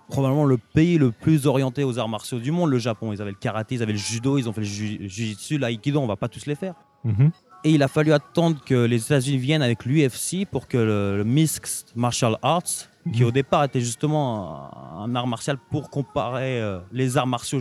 probablement 0.09 0.45
le 0.45 0.59
pays 0.59 0.99
le 0.99 1.11
plus 1.11 1.47
orienté 1.47 1.85
aux 1.85 1.99
arts 1.99 2.09
martiaux 2.09 2.39
du 2.39 2.51
monde, 2.51 2.71
le 2.71 2.79
Japon. 2.79 3.13
Ils 3.13 3.21
avaient 3.23 3.31
le 3.33 3.37
karaté, 3.37 3.77
ils 3.77 3.83
avaient 3.83 3.93
le 3.93 3.99
judo, 3.99 4.39
ils 4.39 4.49
ont 4.49 4.53
fait 4.53 4.61
le 4.63 4.67
ju- 4.67 4.99
jujitsu, 5.09 5.59
l'aïkido, 5.59 6.01
on 6.01 6.07
va 6.07 6.17
pas 6.17 6.29
tous 6.29 6.47
les 6.47 6.55
faire. 6.55 6.75
Mhm. 7.05 7.31
Et 7.67 7.71
il 7.71 7.83
a 7.83 7.89
fallu 7.89 8.13
attendre 8.13 8.59
que 8.65 8.75
les 8.85 9.03
États-Unis 9.05 9.39
viennent 9.39 9.63
avec 9.63 9.85
l'UFC 9.87 10.45
pour 10.51 10.69
que 10.69 10.77
le, 10.77 11.17
le 11.19 11.25
Mixed 11.25 11.87
Martial 11.97 12.37
Arts, 12.43 12.63
qui 13.13 13.23
Mhm. 13.23 13.29
au 13.29 13.31
départ 13.31 13.65
était 13.65 13.81
justement 13.81 14.71
un, 14.99 15.05
un 15.05 15.15
art 15.17 15.27
martial 15.27 15.57
pour 15.71 15.89
comparer 15.91 16.61
euh, 16.61 16.81
les 16.93 17.17
arts 17.17 17.27
martiaux, 17.27 17.61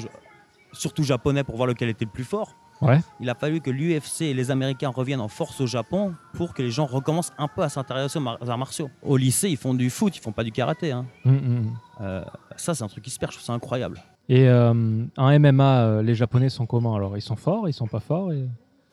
surtout 0.73 1.03
japonais, 1.03 1.43
pour 1.43 1.55
voir 1.55 1.67
lequel 1.67 1.89
était 1.89 2.05
le 2.05 2.11
plus 2.11 2.23
fort. 2.25 2.55
Ouais. 2.87 2.99
Il 3.19 3.29
a 3.29 3.35
fallu 3.35 3.61
que 3.61 3.69
l'UFC 3.71 4.21
et 4.21 4.33
les 4.33 4.51
Américains 4.51 4.89
reviennent 4.89 5.21
en 5.21 5.27
force 5.27 5.59
au 5.61 5.67
Japon 5.67 6.13
pour 6.33 6.53
que 6.53 6.61
les 6.61 6.71
gens 6.71 6.85
recommencent 6.85 7.33
un 7.37 7.47
peu 7.47 7.61
à 7.61 7.69
s'intéresser 7.69 8.19
aux 8.19 8.49
arts 8.49 8.57
martiaux. 8.57 8.89
Au 9.03 9.17
lycée, 9.17 9.49
ils 9.49 9.57
font 9.57 9.73
du 9.73 9.89
foot, 9.89 10.15
ils 10.17 10.21
font 10.21 10.31
pas 10.31 10.43
du 10.43 10.51
karaté. 10.51 10.91
hein. 10.91 11.05
Mhm, 11.25 11.33
mhm. 11.33 11.65
Euh, 12.01 12.23
ça, 12.55 12.73
c'est 12.75 12.83
un 12.83 12.87
truc 12.87 13.03
qui 13.03 13.09
se 13.11 13.19
perd, 13.19 13.31
je 13.31 13.37
trouve 13.37 13.45
ça 13.45 13.53
incroyable. 13.53 14.01
Et 14.29 14.47
euh, 14.47 14.73
en 15.17 15.39
MMA, 15.39 15.79
euh, 15.81 16.01
les 16.01 16.15
Japonais 16.15 16.49
sont 16.49 16.65
comment 16.65 16.95
alors? 16.95 17.17
Ils 17.17 17.21
sont 17.21 17.35
forts 17.35 17.67
Ils 17.67 17.73
sont 17.73 17.87
pas 17.87 17.99
forts 17.99 18.31
et- 18.31 18.47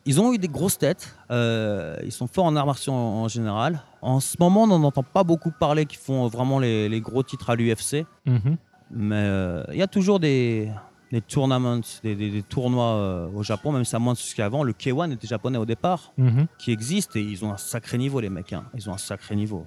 Ils 0.05 0.19
ont 0.19 0.33
eu 0.33 0.37
des 0.37 0.47
grosses 0.49 0.77
têtes. 0.77 1.15
euh, 1.31 1.95
ils 2.03 2.11
sont 2.11 2.27
forts 2.27 2.45
en 2.45 2.55
arts 2.55 2.65
martiaux 2.65 2.91
en, 2.93 3.23
en 3.23 3.27
général. 3.27 3.81
En 4.01 4.19
ce 4.19 4.35
moment, 4.39 4.63
on 4.63 4.67
n'en 4.67 4.83
entend 4.83 5.03
pas 5.03 5.23
beaucoup 5.23 5.51
parler 5.51 5.85
qui 5.85 5.95
font 5.97 6.27
vraiment 6.27 6.59
les, 6.59 6.89
les 6.89 6.99
gros 7.01 7.23
titres 7.23 7.49
à 7.49 7.55
l'UFC. 7.55 8.05
Mais 8.93 9.15
euh, 9.15 9.63
il 9.71 9.77
y 9.77 9.81
a 9.81 9.87
toujours 9.87 10.19
des, 10.19 10.69
des 11.11 11.21
tournaments, 11.21 11.79
des, 12.03 12.15
des- 12.15 12.29
des 12.31 12.43
tournois 12.43 12.93
euh, 12.95 13.27
au 13.35 13.43
Japon, 13.43 13.71
même 13.71 13.83
si 13.83 13.91
ça 13.91 13.99
moins 13.99 14.13
de 14.13 14.17
ce 14.17 14.33
qu'avant. 14.35 14.63
Le 14.63 14.73
K1 14.73 15.11
était 15.11 15.27
japonais 15.27 15.57
au 15.57 15.65
départ, 15.65 16.13
Mhm. 16.17 16.47
qui 16.57 16.71
existe 16.71 17.15
et 17.15 17.21
ils 17.21 17.43
ont 17.43 17.51
un 17.51 17.57
sacré 17.57 17.97
niveau, 17.97 18.19
les 18.21 18.29
mecs. 18.29 18.53
hein. 18.53 18.63
Ils 18.75 18.89
ont 18.89 18.93
un 18.93 18.97
sacré 18.97 19.35
niveau. 19.35 19.65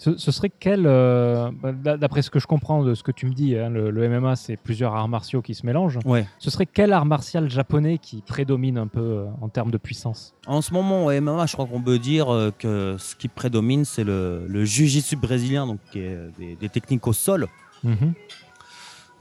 Ce, 0.00 0.16
ce 0.16 0.30
serait 0.30 0.50
quel, 0.50 0.84
euh, 0.86 1.50
bah, 1.60 1.72
d'a- 1.72 1.96
d'après 1.96 2.22
ce 2.22 2.30
que 2.30 2.38
je 2.38 2.46
comprends 2.46 2.84
de 2.84 2.94
ce 2.94 3.02
que 3.02 3.10
tu 3.10 3.26
me 3.26 3.32
dis, 3.34 3.56
hein, 3.56 3.68
le, 3.68 3.90
le 3.90 4.08
MMA 4.08 4.36
c'est 4.36 4.56
plusieurs 4.56 4.94
arts 4.94 5.08
martiaux 5.08 5.42
qui 5.42 5.56
se 5.56 5.66
mélangent. 5.66 5.98
Ouais. 6.04 6.24
Ce 6.38 6.50
serait 6.50 6.66
quel 6.66 6.92
art 6.92 7.04
martial 7.04 7.50
japonais 7.50 7.98
qui 7.98 8.22
prédomine 8.22 8.78
un 8.78 8.86
peu 8.86 9.00
euh, 9.00 9.24
en 9.40 9.48
termes 9.48 9.72
de 9.72 9.76
puissance? 9.78 10.34
En 10.46 10.62
ce 10.62 10.72
moment, 10.72 11.06
au 11.06 11.10
MMA, 11.10 11.46
je 11.46 11.54
crois 11.54 11.66
qu'on 11.66 11.82
peut 11.82 11.98
dire 11.98 12.32
euh, 12.32 12.52
que 12.56 12.94
ce 12.96 13.16
qui 13.16 13.26
prédomine, 13.26 13.84
c'est 13.84 14.04
le, 14.04 14.46
le 14.46 14.64
jiu-jitsu 14.64 15.16
brésilien, 15.16 15.66
donc 15.66 15.80
qui 15.90 15.98
est 15.98 16.16
des, 16.38 16.54
des 16.54 16.68
techniques 16.68 17.06
au 17.08 17.12
sol, 17.12 17.48
Mhm. 17.82 18.12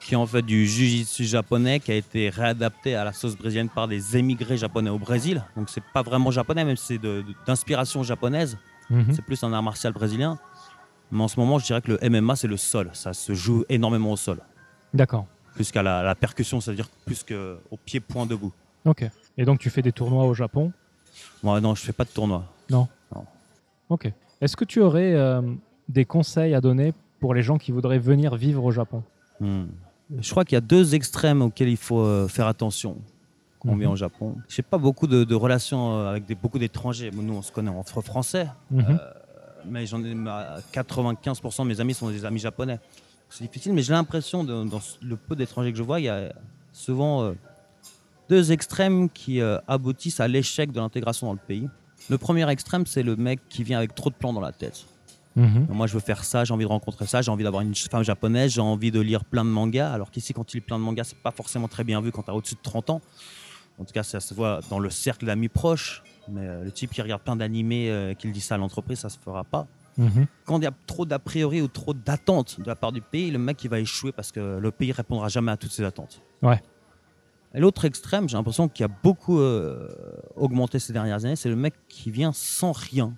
Qui 0.08 0.14
est 0.14 0.18
en 0.18 0.26
fait 0.26 0.42
du 0.42 0.66
jiu-jitsu 0.66 1.26
japonais 1.26 1.82
qui 1.82 1.92
a 1.92 1.96
été 1.96 2.30
réadapté 2.30 2.96
à 2.96 3.04
la 3.04 3.12
sauce 3.12 3.36
brésilienne 3.36 3.68
par 3.68 3.90
des 3.90 4.16
émigrés 4.16 4.56
japonais 4.56 4.90
au 4.90 4.98
Brésil. 4.98 5.44
Donc 5.58 5.70
c'est 5.70 5.84
pas 5.84 6.02
vraiment 6.02 6.32
japonais, 6.32 6.64
même 6.64 6.78
si 6.78 6.98
c'est 6.98 7.02
d'inspiration 7.46 8.04
japonaise. 8.04 8.58
Mhm. 8.90 9.08
C'est 9.12 9.22
plus 9.22 9.44
un 9.44 9.52
art 9.52 9.62
martial 9.64 9.92
brésilien. 9.92 10.40
Mais 11.12 11.22
en 11.22 11.28
ce 11.28 11.38
moment, 11.38 11.60
je 11.60 11.66
dirais 11.66 11.82
que 11.82 11.92
le 11.92 12.10
MMA, 12.10 12.38
c'est 12.38 12.48
le 12.48 12.56
sol. 12.56 12.90
Ça 12.94 13.12
se 13.12 13.34
joue 13.34 13.66
énormément 13.68 14.14
au 14.14 14.16
sol. 14.16 14.40
D'accord. 14.94 15.26
Plus 15.56 15.72
qu'à 15.72 15.84
la, 15.84 16.02
la 16.02 16.16
percussion, 16.16 16.62
c'est-à-dire 16.62 16.88
plus 17.06 17.26
qu'au 17.26 17.78
pied-point 17.84 18.26
debout. 18.26 18.54
Ok. 18.86 19.04
Et 19.38 19.44
donc 19.44 19.60
tu 19.60 19.70
fais 19.70 19.82
des 19.82 19.92
tournois 19.92 20.24
au 20.24 20.34
Japon? 20.34 20.72
Moi, 21.44 21.60
non, 21.60 21.76
je 21.76 21.82
fais 21.84 21.92
pas 21.92 22.06
de 22.06 22.12
tournoi. 22.12 22.46
Ok. 23.90 24.10
Est-ce 24.40 24.56
que 24.56 24.64
tu 24.64 24.80
aurais 24.80 25.14
euh, 25.14 25.42
des 25.90 26.06
conseils 26.06 26.54
à 26.54 26.62
donner 26.62 26.94
pour 27.20 27.34
les 27.34 27.42
gens 27.42 27.58
qui 27.58 27.74
voudraient 27.74 28.00
venir 28.00 28.38
vivre 28.38 28.64
au 28.64 28.72
Japon? 28.72 29.04
Hmm. 29.42 29.66
Je 30.20 30.30
crois 30.32 30.46
qu'il 30.46 30.56
y 30.56 30.58
a 30.58 30.62
deux 30.62 30.96
extrêmes 30.96 31.42
auxquels 31.42 31.70
il 31.70 31.78
faut 31.78 32.00
euh, 32.00 32.28
faire 32.28 32.48
attention 32.48 32.98
quand 33.60 33.70
on 33.70 33.74
Mhm. 33.74 33.80
vient 33.80 33.90
au 33.92 33.96
Japon. 33.96 34.36
Je 34.48 34.62
n'ai 34.62 34.64
pas 34.70 34.78
beaucoup 34.78 35.08
de, 35.08 35.24
de 35.24 35.36
relations 35.36 35.98
euh, 35.98 36.10
avec 36.12 36.26
des- 36.26 36.36
beaucoup 36.36 36.60
d'étrangers. 36.60 37.12
Nous, 37.14 37.34
on 37.34 37.42
se 37.42 37.52
connaît 37.52 37.70
entre 37.72 38.02
Français, 38.02 38.48
Mhm. 38.72 39.00
mais 39.66 39.86
j'en 39.86 40.04
ai 40.04 40.14
ma- 40.14 40.58
95% 40.72 41.64
de 41.64 41.70
mes 41.70 41.82
amis 41.82 41.94
sont 41.94 42.10
des 42.10 42.24
amis 42.24 42.40
japonais. 42.40 42.80
C'est 43.30 43.44
difficile, 43.44 43.74
mais 43.74 43.82
j'ai 43.82 43.92
l'impression, 43.94 44.44
dans 44.46 44.64
le 45.02 45.16
peu 45.18 45.36
d'étrangers 45.36 45.72
que 45.74 45.78
je 45.78 45.84
vois, 45.84 46.00
il 46.00 46.04
y 46.06 46.10
a 46.10 46.32
souvent 46.72 47.24
euh, 47.24 47.34
deux 48.30 48.54
extrêmes 48.54 49.10
qui 49.10 49.42
euh, 49.42 49.58
aboutissent 49.68 50.22
à 50.22 50.28
l'échec 50.30 50.72
de 50.72 50.80
l'intégration 50.80 51.28
dans 51.28 51.34
le 51.34 51.40
pays. 51.40 51.68
Le 52.10 52.18
premier 52.18 52.50
extrême, 52.50 52.86
c'est 52.86 53.04
le 53.04 53.18
mec 53.18 53.42
qui 53.50 53.64
vient 53.64 53.80
avec 53.80 53.94
trop 53.96 54.10
de 54.10 54.16
plans 54.16 54.32
dans 54.32 54.40
la 54.40 54.54
tête. 54.54 54.86
Mhm. 55.38 55.68
Moi, 55.70 55.86
je 55.86 55.94
veux 55.94 56.00
faire 56.00 56.24
ça, 56.24 56.44
j'ai 56.44 56.54
envie 56.54 56.66
de 56.66 56.70
rencontrer 56.70 57.06
ça, 57.06 57.22
j'ai 57.22 57.30
envie 57.30 57.44
d'avoir 57.44 57.62
une 57.62 57.76
femme 57.76 58.04
japonaise, 58.04 58.52
j'ai 58.52 58.62
envie 58.62 58.92
de 58.92 59.00
lire 59.00 59.24
plein 59.24 59.46
de 59.46 59.50
mangas. 59.50 59.94
Alors 59.94 60.10
qu'ici, 60.10 60.34
quand 60.34 60.52
il 60.54 60.58
lit 60.58 60.62
plein 60.62 60.80
de 60.80 60.84
mangas, 60.84 61.06
c'est 61.06 61.20
pas 61.20 61.32
forcément 61.32 61.68
très 61.68 61.84
bien 61.84 62.02
vu 62.02 62.12
quand 62.12 62.24
tu 62.24 62.32
as 62.32 62.34
au-dessus 62.34 62.56
de 62.56 62.62
30 62.64 62.90
ans. 62.90 63.02
En 63.80 63.86
tout 63.86 63.94
cas, 63.94 64.02
ça 64.02 64.20
se 64.20 64.34
voit 64.34 64.62
dans 64.70 64.80
le 64.80 64.90
cercle 64.90 65.26
d'amis 65.26 65.50
proches. 65.50 66.04
Mais 66.30 66.42
euh, 66.42 66.64
le 66.64 66.72
type 66.72 66.92
qui 66.92 67.02
regarde 67.02 67.22
plein 67.22 67.36
d'animés, 67.36 67.90
euh, 67.90 68.16
qui 68.16 68.28
le 68.28 68.34
dit 68.34 68.42
ça 68.42 68.56
à 68.56 68.58
l'entreprise, 68.58 69.00
ça 69.00 69.10
se 69.10 69.20
fera 69.20 69.44
pas. 69.44 69.68
Mhm. 69.98 70.26
Quand 70.46 70.58
il 70.58 70.64
y 70.64 70.68
a 70.68 70.74
trop 70.88 71.06
d'a 71.06 71.20
priori 71.20 71.62
ou 71.62 71.68
trop 71.68 71.94
d'attentes 71.94 72.60
de 72.60 72.68
la 72.68 72.76
part 72.76 72.92
du 72.92 73.02
pays, 73.02 73.30
le 73.32 73.40
mec 73.40 73.64
il 73.64 73.70
va 73.70 73.80
échouer 73.80 74.12
parce 74.12 74.32
que 74.32 74.58
le 74.58 74.72
pays 74.72 74.92
répondra 74.92 75.30
jamais 75.30 75.52
à 75.52 75.58
toutes 75.58 75.72
ses 75.72 75.84
attentes. 75.84 76.22
Ouais. 76.42 76.62
Et 77.54 77.60
l'autre 77.60 77.86
extrême, 77.86 78.28
j'ai 78.28 78.38
l'impression 78.38 78.68
qu'il 78.68 78.86
a 78.86 78.90
beaucoup 78.90 79.40
euh, 79.40 79.90
augmenté 80.36 80.80
ces 80.80 80.94
dernières 80.94 81.26
années, 81.26 81.36
c'est 81.36 81.50
le 81.50 81.56
mec 81.56 81.74
qui 81.88 82.12
vient 82.12 82.32
sans 82.34 82.72
rien, 82.72 83.14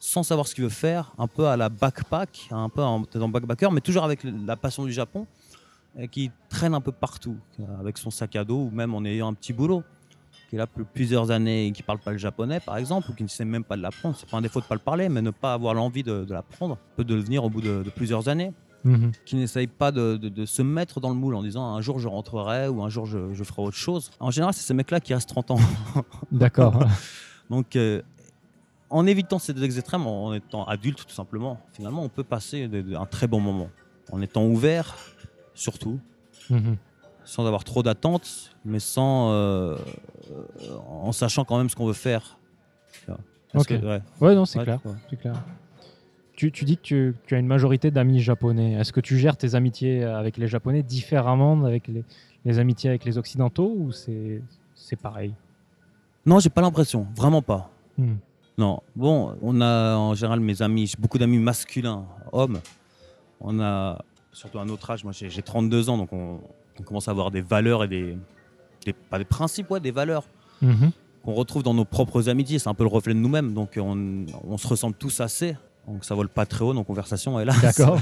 sans 0.00 0.22
savoir 0.22 0.46
ce 0.46 0.54
qu'il 0.54 0.64
veut 0.64 0.70
faire, 0.70 1.12
un 1.18 1.26
peu 1.26 1.46
à 1.48 1.56
la 1.56 1.68
backpack, 1.68 2.48
un 2.50 2.68
peu 2.68 2.82
en 2.82 3.02
en 3.14 3.28
backpacker, 3.28 3.70
mais 3.72 3.80
toujours 3.80 4.04
avec 4.04 4.20
la 4.24 4.56
passion 4.56 4.84
du 4.84 4.92
Japon, 4.92 5.26
et 5.98 6.08
qui 6.08 6.30
traîne 6.48 6.74
un 6.74 6.80
peu 6.80 6.92
partout, 6.92 7.36
euh, 7.60 7.64
avec 7.80 7.98
son 7.98 8.10
sac 8.10 8.36
à 8.36 8.44
dos 8.44 8.64
ou 8.66 8.70
même 8.70 8.94
en 8.94 9.04
ayant 9.04 9.28
un 9.28 9.34
petit 9.34 9.52
boulot, 9.52 9.82
qui 10.48 10.54
est 10.56 10.58
là 10.58 10.66
depuis 10.66 10.84
plusieurs 10.94 11.30
années 11.30 11.66
et 11.66 11.72
qui 11.72 11.82
parle 11.82 11.98
pas 11.98 12.12
le 12.12 12.18
japonais, 12.18 12.60
par 12.60 12.76
exemple, 12.78 13.10
ou 13.10 13.14
qui 13.14 13.22
ne 13.22 13.28
sait 13.28 13.44
même 13.44 13.64
pas 13.64 13.76
de 13.76 13.82
l'apprendre. 13.82 14.16
C'est 14.18 14.28
pas 14.30 14.36
un 14.38 14.40
défaut 14.42 14.60
de 14.60 14.64
pas 14.66 14.74
le 14.76 14.80
parler, 14.80 15.08
mais 15.08 15.20
ne 15.20 15.30
pas 15.30 15.52
avoir 15.52 15.74
l'envie 15.74 16.02
de, 16.02 16.24
de 16.24 16.32
l'apprendre 16.32 16.78
peut 16.96 17.04
devenir 17.04 17.44
au 17.44 17.50
bout 17.50 17.60
de, 17.60 17.82
de 17.82 17.90
plusieurs 17.90 18.28
années 18.28 18.52
Mhm. 18.84 19.10
qui 19.26 19.34
n'essaye 19.34 19.66
pas 19.66 19.90
de, 19.90 20.16
de- 20.16 20.28
de 20.28 20.46
se 20.46 20.62
mettre 20.62 21.00
dans 21.00 21.08
le 21.08 21.16
moule 21.16 21.34
en 21.34 21.42
disant 21.42 21.74
un 21.74 21.80
jour 21.80 21.98
je 21.98 22.06
rentrerai 22.06 22.68
ou 22.68 22.80
un 22.84 22.88
jour 22.88 23.06
je, 23.06 23.34
je 23.34 23.42
ferai 23.42 23.60
autre 23.62 23.76
chose. 23.76 24.12
En 24.20 24.30
général, 24.30 24.54
c'est 24.54 24.62
ces 24.62 24.72
mecs-là 24.72 25.00
qui 25.00 25.12
restent 25.12 25.28
30 25.30 25.50
ans. 25.50 25.58
D'accord. 26.30 26.84
Donc, 27.50 27.74
euh, 27.74 28.02
en 28.90 29.06
évitant 29.06 29.38
ces 29.38 29.52
deux 29.54 29.64
extrêmes, 29.78 30.06
en 30.06 30.32
étant 30.34 30.64
adulte 30.64 31.04
tout 31.06 31.14
simplement, 31.14 31.60
finalement, 31.72 32.02
on 32.02 32.08
peut 32.08 32.24
passer 32.24 32.68
un 32.98 33.06
très 33.06 33.26
bon 33.26 33.40
moment. 33.40 33.68
En 34.12 34.20
étant 34.22 34.44
ouvert, 34.46 34.96
surtout, 35.54 35.98
Mhm. 36.50 36.76
sans 37.24 37.46
avoir 37.46 37.64
trop 37.64 37.82
d'attentes, 37.82 38.54
mais 38.64 38.78
sans, 38.80 39.30
euh, 39.32 39.76
en 40.88 41.12
sachant 41.12 41.44
quand 41.44 41.58
même 41.58 41.68
ce 41.68 41.76
qu'on 41.76 41.86
veut 41.86 41.92
faire. 41.92 42.38
Ok. 43.54 43.66
que, 43.66 43.74
ouais, 43.74 44.02
Ouais, 44.20 44.34
non, 44.34 44.44
c'est 44.44 44.58
ouais, 44.58 44.64
clair. 44.64 44.80
clair. 45.20 45.34
Tu, 46.36 46.52
tu 46.52 46.64
dis 46.64 46.76
que 46.76 46.82
tu, 46.82 47.14
tu 47.26 47.34
as 47.34 47.38
une 47.38 47.46
majorité 47.46 47.90
d'amis 47.90 48.20
japonais. 48.20 48.72
Est-ce 48.74 48.92
que 48.92 49.00
tu 49.00 49.18
gères 49.18 49.36
tes 49.36 49.54
amitiés 49.54 50.04
avec 50.04 50.36
les 50.36 50.46
japonais 50.46 50.82
différemment 50.82 51.56
d'avec 51.56 51.88
les, 51.88 52.04
les 52.44 52.58
amitiés 52.58 52.90
avec 52.90 53.04
les 53.04 53.18
occidentaux 53.18 53.74
ou 53.76 53.90
c'est 53.90 54.40
c'est 54.74 54.96
pareil? 54.96 55.34
Non, 56.26 56.38
j'ai 56.38 56.50
pas 56.50 56.60
l'impression, 56.60 57.06
vraiment 57.16 57.42
pas. 57.42 57.70
Hmm. 57.96 58.14
Non, 58.58 58.80
bon, 58.96 59.36
on 59.40 59.60
a 59.60 59.94
en 59.96 60.14
général 60.14 60.40
mes 60.40 60.60
amis, 60.62 60.88
j'ai 60.88 60.96
beaucoup 60.98 61.18
d'amis 61.18 61.38
masculins, 61.38 62.04
hommes. 62.32 62.60
On 63.40 63.60
a 63.60 63.98
surtout 64.32 64.58
un 64.58 64.68
autre 64.68 64.90
âge, 64.90 65.04
moi 65.04 65.12
j'ai 65.12 65.30
j'ai 65.30 65.42
32 65.42 65.88
ans, 65.90 65.96
donc 65.96 66.12
on, 66.12 66.40
on 66.78 66.82
commence 66.82 67.06
à 67.08 67.12
avoir 67.12 67.30
des 67.30 67.40
valeurs 67.40 67.84
et 67.84 67.88
des, 67.88 68.18
des- 68.84 68.92
pas 68.92 69.18
des 69.18 69.24
principes, 69.24 69.70
ouais, 69.70 69.80
des 69.80 69.92
valeurs 69.92 70.24
Mhm. 70.60 70.90
qu'on 71.24 71.34
retrouve 71.34 71.62
dans 71.62 71.72
nos 71.74 71.84
propres 71.84 72.28
amitiés. 72.28 72.58
C'est 72.58 72.68
un 72.68 72.74
peu 72.74 72.82
le 72.82 72.88
reflet 72.90 73.14
de 73.14 73.20
nous-mêmes, 73.20 73.54
donc 73.54 73.74
on, 73.80 74.26
on 74.44 74.58
se 74.58 74.66
ressemble 74.66 74.96
tous 74.96 75.20
assez. 75.20 75.56
Donc 75.86 76.04
ça 76.04 76.16
vole 76.16 76.28
pas 76.28 76.44
très 76.46 76.64
haut 76.64 76.74
nos 76.74 76.82
conversations, 76.82 77.38
hélas. 77.40 77.60
D'accord. 77.62 78.00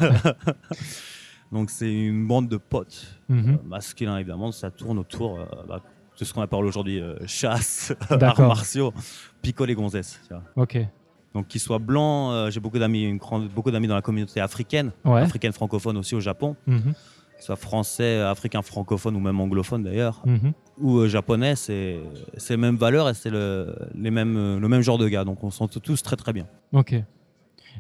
donc 1.52 1.68
c'est 1.70 1.92
une 1.92 2.26
bande 2.26 2.48
de 2.48 2.56
potes 2.56 3.06
Mhm. 3.28 3.54
euh, 3.54 3.56
masculins 3.68 4.16
évidemment. 4.16 4.52
Ça 4.52 4.70
tourne 4.70 4.98
autour 4.98 5.38
euh, 5.38 5.44
bah, 5.68 5.80
de 6.18 6.24
ce 6.24 6.32
qu'on 6.34 6.42
appelle 6.42 6.64
aujourd'hui 6.64 7.00
euh, 7.00 7.14
chasse, 7.26 7.92
arts 8.10 8.40
martiaux, 8.40 8.92
picole 9.42 9.70
et 9.70 9.74
gonzesse. 9.74 10.20
tu 10.26 10.34
vois. 10.34 10.42
Ok. 10.56 10.78
Donc 11.34 11.48
qu'ils 11.48 11.60
soient 11.60 11.78
blancs, 11.78 12.32
euh, 12.32 12.50
j'ai 12.50 12.60
beaucoup 12.60 12.78
d'amis, 12.78 13.02
une 13.04 13.18
grande- 13.18 13.48
beaucoup 13.48 13.70
d'amis 13.70 13.86
dans 13.88 13.94
la 13.94 14.02
communauté 14.02 14.40
africaine, 14.40 14.92
Ouais. 15.04 15.20
africaine 15.20 15.52
francophone 15.52 15.96
aussi 15.98 16.14
au 16.14 16.20
Japon, 16.20 16.56
qu'ils 16.66 16.94
soient 17.40 17.56
français, 17.56 18.20
africains 18.20 18.62
francophones 18.62 19.14
ou 19.16 19.20
même 19.20 19.38
anglophones 19.38 19.82
d'ailleurs, 19.82 20.22
Mhm. 20.24 20.52
ou 20.80 20.98
euh, 21.00 21.08
japonais, 21.08 21.54
c'est 21.54 22.00
c'est 22.38 22.54
les 22.54 22.58
mêmes 22.58 22.76
valeurs 22.76 23.10
et 23.10 23.14
c'est 23.14 23.28
le, 23.28 23.76
les 23.94 24.10
mêmes, 24.10 24.36
euh, 24.38 24.58
le 24.58 24.68
même 24.68 24.80
genre 24.80 24.96
de 24.96 25.06
gars. 25.08 25.24
Donc 25.24 25.44
on 25.44 25.50
s'entend 25.50 25.80
tous 25.80 26.02
très 26.02 26.16
très 26.16 26.32
bien. 26.32 26.46
Ok. 26.72 26.94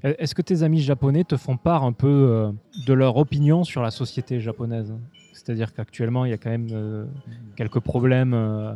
E- 0.04 0.14
Est-ce 0.18 0.34
que 0.34 0.42
tes 0.42 0.62
amis 0.62 0.80
japonais 0.80 1.24
te 1.24 1.36
font 1.36 1.56
part 1.56 1.84
un 1.84 1.92
peu 1.92 2.06
euh, 2.08 2.52
de 2.86 2.92
leur 2.92 3.16
opinion 3.16 3.64
sur 3.64 3.82
la 3.82 3.90
société 3.90 4.40
japonaise? 4.40 4.92
C'est-à-dire 5.32 5.72
qu'actuellement, 5.74 6.24
il 6.24 6.30
y 6.30 6.34
a 6.34 6.38
quand 6.38 6.50
même 6.50 6.68
euh, 6.72 7.04
quelques 7.56 7.80
problèmes 7.80 8.34
euh, 8.34 8.74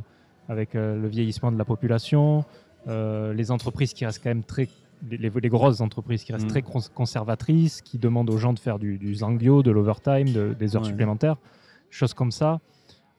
avec 0.48 0.74
euh, 0.74 1.00
le 1.00 1.08
vieillissement 1.08 1.50
de 1.52 1.58
la 1.58 1.64
population, 1.64 2.44
euh, 2.88 3.32
les 3.34 3.50
entreprises 3.50 3.92
qui 3.92 4.04
restent 4.04 4.22
quand 4.22 4.30
même 4.30 4.44
très. 4.44 4.68
Les, 5.10 5.16
les- 5.16 5.30
les 5.30 5.48
grosses 5.48 5.80
entreprises 5.80 6.24
qui 6.24 6.32
restent 6.32 6.44
Mm. 6.44 6.50
très 6.50 6.62
cons- 6.62 6.90
conservatrices, 6.94 7.80
qui 7.80 7.96
demandent 7.98 8.28
aux 8.28 8.36
gens 8.36 8.52
de 8.52 8.58
faire 8.58 8.78
du, 8.78 8.98
du 8.98 9.14
zangyo, 9.14 9.62
de 9.62 9.70
l'overtime, 9.70 10.30
de- 10.32 10.54
des 10.58 10.76
heures 10.76 10.82
Ouais. 10.82 10.88
supplémentaires, 10.88 11.36
choses 11.88 12.12
comme 12.12 12.30
ça. 12.30 12.60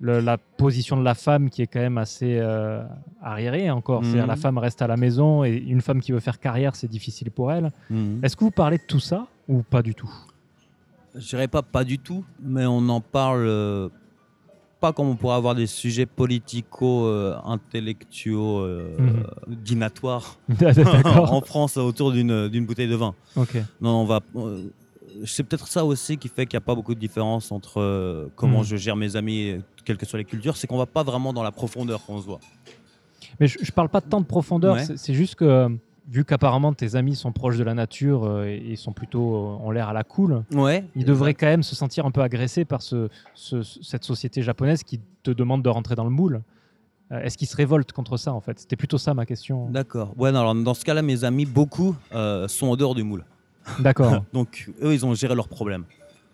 Le- 0.03 0.19
la 0.19 0.39
position 0.39 0.97
de 0.97 1.03
la 1.03 1.13
femme 1.13 1.51
qui 1.51 1.61
est 1.61 1.67
quand 1.67 1.79
même 1.79 1.99
assez 1.99 2.39
euh, 2.39 2.81
arriérée 3.21 3.69
encore. 3.69 4.01
C'est-à-dire 4.03 4.23
Mhm. 4.23 4.29
la 4.29 4.35
femme 4.35 4.57
reste 4.57 4.81
à 4.81 4.87
la 4.87 4.97
maison 4.97 5.43
et 5.43 5.51
une 5.55 5.81
femme 5.81 6.01
qui 6.01 6.11
veut 6.11 6.19
faire 6.19 6.39
carrière, 6.39 6.75
c'est 6.75 6.87
difficile 6.89 7.29
pour 7.29 7.51
elle. 7.51 7.69
Mhm. 7.91 8.19
Est-ce 8.23 8.35
que 8.35 8.43
vous 8.43 8.49
parlez 8.51 8.79
de 8.79 8.83
tout 8.87 8.99
ça 8.99 9.27
ou 9.47 9.61
pas 9.61 9.83
du 9.83 9.93
tout? 9.93 10.11
Je 11.15 11.27
dirais 11.29 11.47
pas 11.47 11.61
pas 11.61 11.83
du 11.83 11.99
tout, 11.99 12.25
mais 12.41 12.65
on 12.65 12.89
en 12.89 12.99
parle 13.01 13.45
euh, 13.47 13.89
pas 14.79 14.91
comme 14.93 15.07
on 15.09 15.15
pourrait 15.15 15.35
avoir 15.35 15.53
des 15.53 15.67
sujets 15.67 16.07
politico-intellectuaux 16.07 18.59
euh, 18.59 18.95
Mhm. 18.97 19.23
dînatoires 19.55 20.39
D'accord. 20.49 21.31
en 21.33 21.41
France 21.41 21.77
autour 21.77 22.11
d'une 22.11 22.65
bouteille 22.65 22.87
de 22.89 22.95
vin. 22.95 23.13
Non, 23.81 24.01
on 24.01 24.05
va. 24.05 24.21
C'est 25.25 25.43
peut-être 25.43 25.67
ça 25.67 25.83
aussi 25.85 26.17
qui 26.17 26.27
fait 26.27 26.45
qu'il 26.45 26.57
n'y 26.57 26.63
a 26.63 26.65
pas 26.65 26.75
beaucoup 26.75 26.95
de 26.95 26.99
différence 26.99 27.51
entre 27.51 27.79
euh, 27.81 28.27
comment 28.35 28.59
Mhm. 28.59 28.65
je 28.65 28.75
gère 28.77 28.95
mes 28.95 29.15
amis, 29.15 29.61
quelles 29.85 29.97
que 29.97 30.05
soient 30.05 30.19
les 30.19 30.25
cultures. 30.25 30.55
C'est 30.57 30.67
qu'on 30.67 30.77
va 30.77 30.85
pas 30.85 31.03
vraiment 31.03 31.33
dans 31.33 31.43
la 31.43 31.51
profondeur 31.51 32.01
quand 32.05 32.13
on 32.13 32.21
se 32.21 32.25
voit. 32.25 32.39
Mais 33.39 33.47
je, 33.47 33.57
je 33.61 33.71
parle 33.71 33.89
pas 33.89 34.01
de 34.01 34.05
tant 34.07 34.21
de 34.21 34.25
profondeur. 34.25 34.75
Ouais. 34.75 34.85
c'est- 34.97 35.13
juste 35.13 35.35
que 35.35 35.45
euh, 35.45 35.69
vu 36.07 36.25
qu'apparemment 36.25 36.73
tes 36.73 36.95
amis 36.95 37.15
sont 37.15 37.31
proches 37.31 37.57
de 37.57 37.63
la 37.63 37.73
nature 37.73 38.23
euh, 38.25 38.45
et 38.45 38.57
ils 38.71 38.77
sont 38.77 38.91
plutôt 38.93 39.35
euh, 39.35 39.65
ont 39.65 39.71
l'air 39.71 39.87
à 39.89 39.93
la 39.93 40.03
cool, 40.03 40.43
Ouais. 40.53 40.83
ils 40.95 41.05
devraient 41.05 41.33
quand 41.33 41.45
même 41.47 41.63
se 41.63 41.75
sentir 41.75 42.05
un 42.05 42.11
peu 42.11 42.21
agressés 42.21 42.65
par 42.65 42.81
ce, 42.81 43.09
ce- 43.35 43.61
cette 43.63 44.03
société 44.03 44.41
japonaise 44.41 44.83
qui 44.83 44.99
te 45.23 45.31
demande 45.31 45.61
de 45.63 45.69
rentrer 45.69 45.95
dans 45.95 46.03
le 46.03 46.09
moule. 46.09 46.41
Euh, 47.11 47.19
Est-ce 47.21 47.37
qu'ils 47.37 47.47
se 47.47 47.55
révoltent 47.57 47.91
contre 47.91 48.17
ça 48.17 48.33
en 48.33 48.41
fait? 48.41 48.59
C'était 48.59 48.75
plutôt 48.77 48.97
ça 48.97 49.13
ma 49.13 49.25
question. 49.25 49.69
D'accord. 49.69 50.13
Ouais, 50.17 50.31
non, 50.31 50.39
alors 50.39 50.55
dans 50.55 50.73
ce 50.73 50.83
cas-là, 50.85 51.01
mes 51.01 51.23
amis, 51.25 51.45
beaucoup 51.45 51.95
sont 52.47 52.67
en 52.67 52.75
dehors 52.75 52.95
du 52.95 53.03
moule. 53.03 53.25
D'accord. 53.79 54.23
Donc 54.33 54.69
eux, 54.81 54.93
ils 54.93 55.05
ont 55.05 55.13
géré 55.13 55.35
leurs 55.35 55.47
problèmes. 55.49 55.85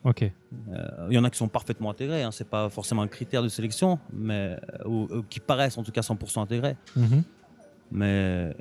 ok. 0.04 0.24
Euh, 0.24 1.08
Il 1.10 1.16
y 1.16 1.20
en 1.20 1.24
a 1.24 1.30
qui 1.30 1.38
sont 1.38 1.48
parfaitement 1.48 1.90
intégrés. 1.90 2.24
Hein. 2.24 2.32
C'est 2.32 2.48
pas 2.50 2.70
forcément 2.70 3.02
un 3.02 3.08
critère 3.08 3.44
de 3.44 3.50
sélection, 3.50 4.00
mais 4.14 4.58
euh, 4.84 4.88
ou- 4.88 5.08
ou 5.14 5.24
qui 5.30 5.40
paraissent 5.40 5.78
en 5.78 5.84
tout 5.84 5.92
cas 5.92 6.02
100% 6.02 6.42
intégrés. 6.42 6.76
Mhm. 6.96 7.24
mais 7.92 8.06
euh, 8.06 8.52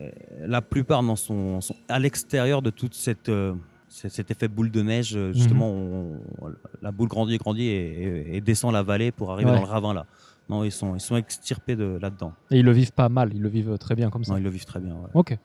la 0.46 0.62
plupart 0.62 1.02
n'en 1.02 1.16
sont, 1.16 1.60
sont 1.60 1.74
à 1.88 1.98
l'extérieur 1.98 2.62
de 2.62 2.70
toute 2.70 2.94
cette 2.94 3.28
euh, 3.28 3.54
cet 3.88 4.30
effet 4.30 4.46
boule 4.46 4.70
de 4.70 4.82
neige 4.82 5.16
euh, 5.16 5.32
justement 5.32 5.68
on- 5.68 6.20
on- 6.42 6.52
la 6.80 6.92
boule 6.92 7.08
grandit 7.08 7.36
grandit 7.36 7.64
et, 7.66 8.02
et- 8.04 8.36
et 8.36 8.40
descend 8.40 8.72
la 8.72 8.84
vallée 8.84 9.10
pour 9.10 9.32
arriver 9.32 9.50
Ouais. 9.50 9.56
dans 9.56 9.62
le 9.64 9.68
ravin 9.68 9.94
là 9.94 10.06
non 10.48 10.62
ils 10.62 10.70
sont 10.70 10.94
ils 10.94 11.00
sont 11.00 11.16
extirpés 11.16 11.74
de 11.74 11.98
là 12.00 12.10
dedans 12.10 12.34
Et 12.52 12.58
ils 12.60 12.64
le 12.64 12.70
vivent 12.70 12.92
pas 12.92 13.08
mal. 13.08 13.32
Ils 13.34 13.42
le 13.42 13.48
vivent 13.48 13.78
très 13.78 13.96
bien 13.96 14.10
comme 14.10 14.22
ça. 14.22 14.30
non 14.32 14.38
ils 14.38 14.44
le 14.44 14.50
vivent 14.50 14.64
très 14.64 14.78
bien 14.80 14.94
ouais. 14.94 15.10
Ok. 15.14 15.36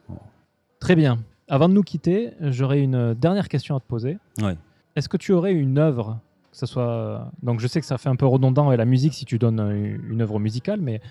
Très 0.80 0.95
bien. 0.95 1.18
Avant 1.53 1.68
de 1.68 1.73
nous 1.73 1.84
quitter, 1.84 2.32
j'aurais 2.40 2.80
une 2.82 3.14
dernière 3.14 3.49
question 3.49 3.76
à 3.76 3.80
te 3.82 3.86
poser. 3.86 4.18
Ouais. 4.41 4.56
Est-ce 4.95 5.10
que 5.10 5.18
tu 5.18 5.34
aurais 5.34 5.52
une 5.53 5.78
œuvre, 5.78 6.18
que 6.52 6.57
ce 6.57 6.65
soit. 6.65 7.30
Donc 7.44 7.60
je 7.60 7.68
sais 7.68 7.82
que 7.82 7.86
ça 7.86 7.98
fait 7.98 8.07
un 8.10 8.15
peu 8.15 8.26
redondant 8.26 8.68
avec 8.68 8.78
la 8.78 8.86
musique 8.86 9.14
si 9.14 9.26
tu 9.26 9.38
donnes 9.38 9.60
une 10.10 10.22
œuvre 10.22 10.40
musicale, 10.40 10.80
mais 10.80 11.02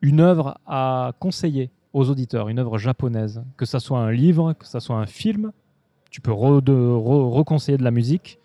une 0.00 0.20
œuvre 0.20 0.58
à 0.66 1.12
conseiller 1.20 1.70
aux 1.92 2.08
auditeurs, 2.08 2.48
une 2.48 2.58
œuvre 2.58 2.78
japonaise, 2.78 3.42
que 3.58 3.66
ça 3.66 3.78
soit 3.78 3.98
un 3.98 4.10
livre, 4.10 4.54
que 4.54 4.66
ça 4.66 4.80
soit 4.80 4.96
un 4.96 5.06
film, 5.06 5.52
tu 6.10 6.22
peux 6.22 6.30
re- 6.32 6.62
de- 6.62 6.72
re- 6.72 7.30
reconseiller 7.30 7.76
de 7.76 7.84
la 7.84 7.90
musique, 7.90 8.38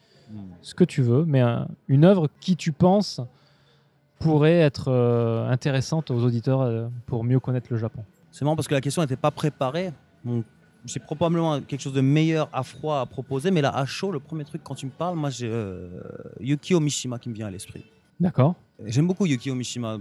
ce 0.61 0.75
que 0.75 0.83
tu 0.83 1.01
veux, 1.01 1.23
mais 1.25 1.39
un- 1.41 1.67
une 1.87 2.03
œuvre 2.03 2.27
qui 2.41 2.55
tu 2.57 2.71
penses 2.73 3.21
pourrait 4.19 4.59
être 4.59 4.89
euh, 4.89 5.47
intéressante 5.49 6.09
aux 6.11 6.23
auditeurs 6.23 6.61
euh, 6.61 6.87
pour 7.05 7.23
mieux 7.23 7.39
connaître 7.39 7.67
le 7.69 7.77
Japon. 7.77 8.03
C'est 8.31 8.43
marrant 8.45 8.55
parce 8.55 8.67
que 8.67 8.73
la 8.73 8.81
question 8.81 9.01
n'était 9.01 9.15
pas 9.17 9.31
préparée. 9.31 9.91
Donc, 10.25 10.45
j'ai 10.85 10.99
probablement 10.99 11.61
quelque 11.61 11.81
chose 11.81 11.93
de 11.93 12.01
meilleur 12.01 12.49
à 12.51 12.63
froid 12.63 12.99
à 12.99 13.05
proposer, 13.05 13.51
mais 13.51 13.61
là, 13.61 13.69
à 13.75 13.85
chaud, 13.85 14.11
le 14.11 14.19
premier 14.19 14.43
truc, 14.43 14.61
quand 14.63 14.75
tu 14.75 14.85
me 14.85 14.91
parles, 14.91 15.15
moi, 15.15 15.29
j'ai 15.29 15.49
euh, 15.49 15.87
Yukio 16.39 16.79
Mishima 16.79 17.19
qui 17.19 17.29
me 17.29 17.33
vient 17.33 17.47
à 17.47 17.51
l'esprit. 17.51 17.85
D'accord. 18.19 18.55
J'aime 18.85 19.07
beaucoup 19.07 19.25
Yukio 19.25 19.55
Mishima. 19.55 19.97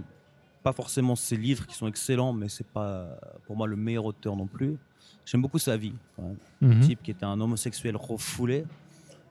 Pas 0.61 0.71
forcément 0.71 1.15
ses 1.15 1.35
livres 1.35 1.67
qui 1.67 1.75
sont 1.75 1.87
excellents, 1.87 2.31
mais 2.31 2.47
c'est 2.47 2.67
pas 2.67 3.19
pour 3.45 3.57
moi 3.57 3.67
le 3.67 3.75
meilleur 3.75 4.05
auteur 4.05 4.35
non 4.35 4.47
plus. 4.47 4.77
J'aime 5.25 5.41
beaucoup 5.41 5.59
sa 5.59 5.77
vie. 5.77 5.93
quand 6.15 6.23
même. 6.23 6.37
Mhm. 6.61 6.71
Un 6.71 6.79
type 6.79 7.03
qui 7.03 7.11
était 7.11 7.25
un 7.25 7.39
homosexuel 7.39 7.95
refoulé, 7.95 8.65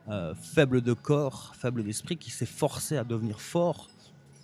euh, 0.09 0.35
faible 0.35 0.81
de 0.81 0.93
corps, 0.93 1.53
faible 1.57 1.85
d'esprit, 1.85 2.17
qui 2.17 2.31
s'est 2.31 2.47
forcé 2.47 2.97
à 2.97 3.05
devenir 3.05 3.41
fort 3.41 3.89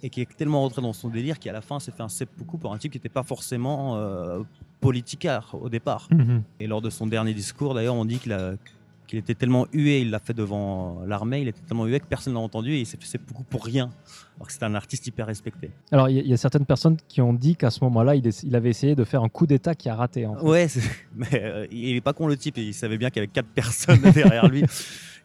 et 0.03 0.11
qui 0.11 0.21
est 0.21 0.37
tellement 0.37 0.61
rentré 0.61 0.81
dans 0.81 0.93
son 0.93 1.09
délire 1.09 1.39
qu'à 1.39 1.53
la 1.53 1.61
fin 1.61 1.81
s'est 1.81 1.91
fait 1.91 2.03
un 2.03 2.09
seppuku 2.09 2.59
pour 2.59 2.73
un 2.73 2.79
type 2.79 2.93
qui 2.93 2.99
n'était 2.99 3.09
pas 3.09 3.25
forcément 3.25 3.97
euh, 3.97 4.43
politicard 4.81 5.55
au 5.61 5.69
départ. 5.69 6.09
Mhm. 6.11 6.43
Et 6.61 6.67
lors 6.67 6.81
de 6.83 6.91
son 6.91 7.07
dernier 7.07 7.35
discours, 7.35 7.75
d'ailleurs, 7.75 7.95
on 7.95 8.05
dit 8.05 8.19
qu'il 8.19 9.19
était 9.19 9.35
tellement 9.35 9.67
hué, 9.73 10.01
il 10.01 10.11
l'a 10.11 10.19
fait 10.19 10.35
devant 10.35 11.03
l'armée, 11.07 11.41
il 11.41 11.49
était 11.49 11.61
tellement 11.67 11.87
hué 11.87 11.99
que 12.01 12.07
personne 12.07 12.35
ne 12.35 12.39
l'a 12.39 12.45
entendu 12.45 12.73
et 12.73 12.81
il 12.81 12.87
s'est 12.87 12.97
fait 12.99 13.07
seppuku 13.07 13.43
pour 13.45 13.65
rien. 13.65 13.91
Alors 14.37 14.47
que 14.47 14.53
c'était 14.53 14.67
un 14.67 14.75
artiste 14.75 15.07
hyper 15.07 15.27
respecté. 15.27 15.71
Alors, 15.91 16.09
il 16.09 16.17
y, 16.17 16.19
a- 16.21 16.23
il 16.23 16.29
y 16.29 16.33
a 16.33 16.37
certaines 16.37 16.67
personnes 16.67 16.97
qui 17.09 17.21
ont 17.21 17.33
dit 17.33 17.57
qu'à 17.57 17.71
ce 17.71 17.83
moment-là, 17.85 18.15
il, 18.15 18.55
avait 18.55 18.71
essayé 18.71 18.95
de 18.95 19.03
faire 19.05 19.23
un 19.25 19.29
coup 19.29 19.47
d'État 19.47 19.75
qui 19.75 19.89
a 19.89 19.97
raté. 19.97 20.27
en 20.27 20.37
fait. 20.37 20.43
Ouais, 20.43 20.67
mais 21.17 21.29
euh, 21.35 21.67
il 21.73 21.97
est 21.97 22.01
pas 22.01 22.13
con 22.13 22.27
le 22.29 22.37
type, 22.37 22.57
il 22.59 22.73
savait 22.75 22.99
bien 22.99 23.11
qu'il 23.11 23.21
y 23.21 23.25
avait 23.25 23.33
quatre 23.33 23.49
personnes 23.49 24.01
derrière 24.15 24.47
lui. 24.49 24.63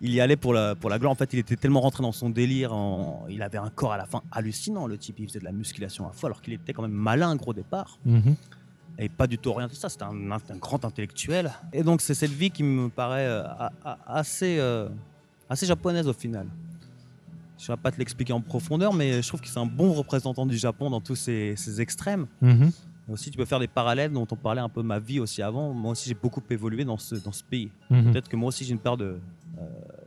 Il 0.02 0.12
y 0.12 0.20
allait 0.20 0.36
pour 0.36 0.54
la, 0.54 0.74
pour 0.76 0.90
la 0.90 0.98
gloire. 0.98 1.12
En 1.12 1.16
fait, 1.16 1.32
il 1.34 1.40
était 1.40 1.56
tellement 1.56 1.80
rentré 1.82 2.02
dans 2.02 2.12
son 2.12 2.30
délire. 2.30 2.74
en- 2.74 3.26
Il 3.30 3.42
avait 3.44 3.60
un 3.60 3.70
corps 3.70 3.94
à 3.94 3.98
la 3.98 4.06
fin 4.06 4.22
hallucinant, 4.32 4.88
le 4.88 4.98
type. 4.98 5.20
Il 5.20 5.28
faisait 5.28 5.40
de 5.40 5.46
la 5.46 5.52
musculation 5.52 6.08
à 6.10 6.12
fou, 6.12 6.26
alors 6.26 6.42
qu'il 6.42 6.54
était 6.54 6.74
quand 6.74 6.82
même 6.82 6.92
malin 6.92 7.38
au 7.46 7.54
départ. 7.54 8.00
Mhm. 8.06 8.36
Et 9.00 9.10
pas 9.10 9.26
du 9.28 9.38
tout 9.38 9.50
orienté 9.50 9.76
ça. 9.76 9.90
C'était 9.90 10.04
un, 10.04 10.32
un 10.32 10.58
grand 10.60 10.84
intellectuel. 10.86 11.52
Et 11.74 11.84
donc, 11.84 12.02
c'est 12.02 12.14
cette 12.14 12.32
vie 12.32 12.52
qui 12.52 12.64
me 12.64 12.90
paraît 12.90 13.26
euh, 13.26 13.44
a- 13.44 13.72
a- 13.84 13.98
assez, 14.20 14.58
euh, 14.60 14.88
assez 15.50 15.66
japonaise 15.66 16.08
au 16.08 16.14
final. 16.14 16.48
Je 17.58 17.72
ne 17.72 17.76
vais 17.76 17.82
pas 17.82 17.92
te 17.92 17.98
l'expliquer 17.98 18.34
en 18.34 18.42
profondeur, 18.42 18.94
mais 18.94 19.22
je 19.22 19.28
trouve 19.28 19.40
que 19.42 19.48
c'est 19.48 19.60
un 19.60 19.66
bon 19.66 19.94
représentant 19.94 20.46
du 20.46 20.58
Japon 20.58 20.90
dans 20.90 21.02
tous 21.02 21.16
ses, 21.16 21.56
ses 21.56 21.82
extrêmes. 21.82 22.28
Et 23.10 23.12
aussi, 23.12 23.32
tu 23.32 23.38
peux 23.38 23.46
faire 23.46 23.60
des 23.60 23.68
parallèles 23.68 24.12
dont 24.12 24.28
on 24.30 24.36
parlait 24.36 24.62
un 24.62 24.70
peu 24.70 24.82
ma 24.84 25.00
vie 25.00 25.20
aussi 25.20 25.42
avant. 25.42 25.74
Moi 25.74 25.92
aussi, 25.92 26.08
j'ai 26.10 26.16
beaucoup 26.16 26.42
évolué 26.50 26.86
dans 26.86 26.98
ce, 26.98 27.16
dans 27.16 27.32
ce 27.32 27.44
pays. 27.44 27.72
Mhm. 27.90 28.12
Peut-être 28.12 28.30
que 28.30 28.36
moi 28.36 28.50
aussi, 28.50 28.64
j'ai 28.66 28.72
une 28.74 28.80
part 28.80 28.98
de 28.98 29.18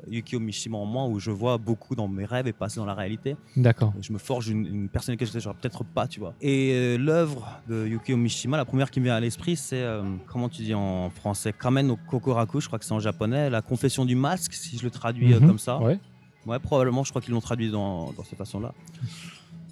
Yukio 0.09 0.39
Mishima 0.40 0.77
en 0.77 0.85
moi 0.86 1.05
où 1.06 1.18
je 1.18 1.31
vois 1.31 1.59
beaucoup 1.59 1.94
dans 1.94 2.06
mes 2.09 2.24
rêves 2.24 2.47
et 2.47 2.52
passer 2.52 2.78
dans 2.78 2.86
la 2.86 2.94
réalité. 2.94 3.36
D'accord. 3.56 3.93
Je 4.01 4.12
me 4.12 4.18
forge 4.18 4.48
une, 4.48 4.66
une 4.66 4.89
personnalité 4.89 5.24
que 5.24 5.31
je 5.40 5.44
n'aurais 5.48 5.59
peut-être 5.60 5.85
pas, 5.85 6.06
tu 6.06 6.20
vois. 6.20 6.35
Et 6.40 6.73
euh, 6.74 6.97
l'œuvre 6.98 7.60
de 7.68 7.86
Yukio 7.86 8.16
Mishima, 8.16 8.56
la 8.56 8.64
première 8.64 8.90
qui 8.90 9.01
me 9.01 9.05
vient 9.06 9.14
à 9.16 9.20
l'esprit, 9.20 9.56
c'est, 9.56 9.82
euh, 9.82 10.02
comment 10.27 10.48
tu 10.48 10.62
dis 10.62 10.74
en 10.74 11.10
français 11.10 11.52
Kamen 11.52 11.86
no 11.86 11.97
Kokoraku, 12.09 12.60
je 12.60 12.66
crois 12.66 12.78
que 12.78 12.85
c'est 12.85 12.93
en 12.94 13.01
japonais. 13.01 13.51
La 13.51 13.62
confession 13.62 14.05
du 14.05 14.14
masque, 14.16 14.52
si 14.55 14.78
je 14.78 14.85
le 14.85 14.90
traduis 14.90 15.32
euh, 15.35 15.40
Mhm. 15.40 15.47
comme 15.48 15.59
ça. 15.59 15.78
Ouais. 15.78 15.98
Ouais, 16.47 16.59
probablement, 16.60 17.02
je 17.02 17.10
crois 17.10 17.20
qu'ils 17.23 17.32
l'ont 17.35 17.40
traduit 17.40 17.70
dans, 17.70 18.12
dans 18.12 18.23
cette 18.23 18.39
façon-là. 18.39 18.73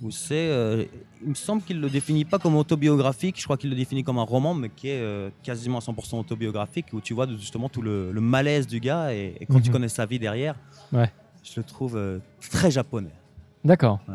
Où 0.02 0.10
c'est, 0.10 0.48
euh, 0.51 0.84
il 1.24 1.30
me 1.30 1.34
semble 1.34 1.62
qu'il 1.62 1.80
le 1.80 1.90
définit 1.90 2.24
pas 2.24 2.38
comme 2.38 2.55
autobiographique, 2.56 3.38
je 3.38 3.44
crois 3.44 3.56
qu'il 3.56 3.70
le 3.70 3.76
définit 3.76 4.05
comme 4.05 4.18
un 4.18 4.22
roman, 4.24 4.55
mais 4.55 4.68
qui 4.68 4.88
est 4.88 5.01
euh, 5.01 5.30
quasiment 5.42 5.78
à 5.78 5.80
100% 5.80 6.18
autobiographique, 6.20 6.86
où 6.92 7.01
tu 7.01 7.14
vois 7.14 7.26
justement 7.28 7.68
tout 7.68 7.82
le, 7.82 8.12
le 8.12 8.20
malaise 8.20 8.66
du 8.66 8.78
gars, 8.80 9.12
et, 9.14 9.34
et 9.40 9.46
quand 9.46 9.60
tu 9.60 9.70
Mhm. 9.70 9.72
connais 9.72 9.88
sa 9.88 10.06
vie 10.06 10.18
derrière, 10.18 10.55
Ouais. 10.92 11.10
je 11.42 11.59
le 11.60 11.64
trouve 11.64 11.96
euh, 11.96 12.18
très 12.51 12.70
japonais. 12.70 13.10
D'accord. 13.64 13.98
Ouais. 14.09 14.14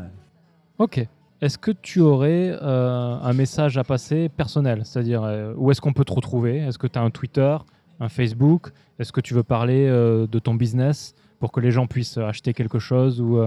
Ok. 0.78 1.06
Est-ce 1.42 1.58
que 1.58 1.72
tu 1.72 2.00
aurais 2.02 2.50
euh, 2.62 3.18
un 3.22 3.34
message 3.34 3.78
à 3.78 3.84
passer 3.84 4.30
personnel? 4.30 4.82
C'est-à-dire, 4.84 5.54
où 5.58 5.72
est-ce 5.72 5.80
qu'on 5.82 5.94
peut 5.94 6.04
te 6.06 6.14
retrouver? 6.14 6.58
Est-ce 6.58 6.78
que 6.78 6.88
tu 6.88 7.00
as 7.00 7.02
un 7.02 7.10
Twitter, 7.10 7.58
un 8.02 8.10
Facebook? 8.10 8.72
Est-ce 9.00 9.12
que 9.14 9.22
tu 9.22 9.34
veux 9.34 9.44
parler 9.44 9.88
de 9.88 10.40
ton 10.40 10.54
business 10.54 11.16
pour 11.40 11.54
que 11.54 11.62
les 11.62 11.72
gens 11.72 11.88
puissent 11.88 12.18
acheter 12.18 12.54
quelque 12.54 12.78
chose 12.80 13.22
ou 13.22 13.40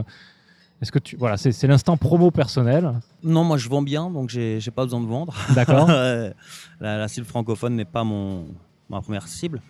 Est-ce 0.82 0.90
que 0.92 0.98
tu... 0.98 1.16
Voilà, 1.16 1.36
c'est 1.36 1.52
c'est 1.52 1.66
l'instant 1.68 1.96
promo 1.96 2.30
personnel. 2.32 2.92
Non, 3.22 3.44
moi 3.44 3.56
je 3.56 3.68
vends 3.68 3.82
bien, 3.82 4.10
donc 4.10 4.28
j'ai 4.30 4.58
j'ai 4.60 4.70
pas 4.72 4.84
besoin 4.84 5.00
de 5.00 5.06
vendre. 5.06 5.32
D'accord 5.54 5.86
la, 5.88 6.32
la 6.80 7.08
cible 7.08 7.24
francophone 7.26 7.76
n'est 7.76 7.84
pas 7.84 8.02
mon, 8.04 8.48
ma 8.90 9.00
première 9.00 9.28
cible. 9.28 9.60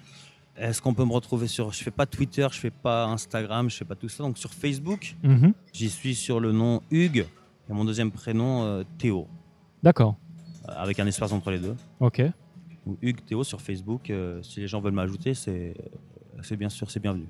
Est-ce 0.57 0.81
qu'on 0.83 0.95
peut 0.95 1.05
me 1.05 1.13
retrouver 1.13 1.47
sur. 1.49 1.73
Je 1.73 1.83
fais 1.83 1.91
pas 1.91 2.07
Twitter, 2.07 2.47
je 2.51 2.59
fais 2.59 2.71
pas 2.71 3.05
Instagram, 3.07 3.69
je 3.71 3.77
fais 3.77 3.85
pas 3.85 3.95
tout 3.95 4.09
ça. 4.09 4.23
Donc 4.25 4.39
sur 4.39 4.53
Facebook, 4.53 5.17
Mhm. 5.23 5.53
j'y 5.73 5.89
suis 5.91 6.15
sur 6.15 6.41
le 6.41 6.53
nom 6.53 6.81
Hugues 6.91 7.27
et 7.69 7.73
mon 7.73 7.85
deuxième 7.85 8.11
prénom 8.11 8.63
euh, 8.65 8.83
Théo, 8.99 9.29
D'accord. 9.83 10.17
euh, 10.69 10.73
avec 10.77 10.99
un 10.99 11.07
espace 11.07 11.33
entre 11.33 11.51
les 11.51 11.59
deux. 11.59 11.77
Ok. 12.01 12.23
Donc, 12.87 12.99
Hugues 13.01 13.25
Théo 13.25 13.45
sur 13.45 13.61
Facebook. 13.61 14.11
euh, 14.11 14.43
si 14.43 14.61
les 14.61 14.67
gens 14.69 14.81
veulent 14.81 14.93
m'ajouter, 14.95 15.35
c'est 15.35 15.75
c'est 16.43 16.57
bien 16.57 16.69
sûr, 16.71 16.91
c'est 16.91 17.01
bienvenu. 17.01 17.27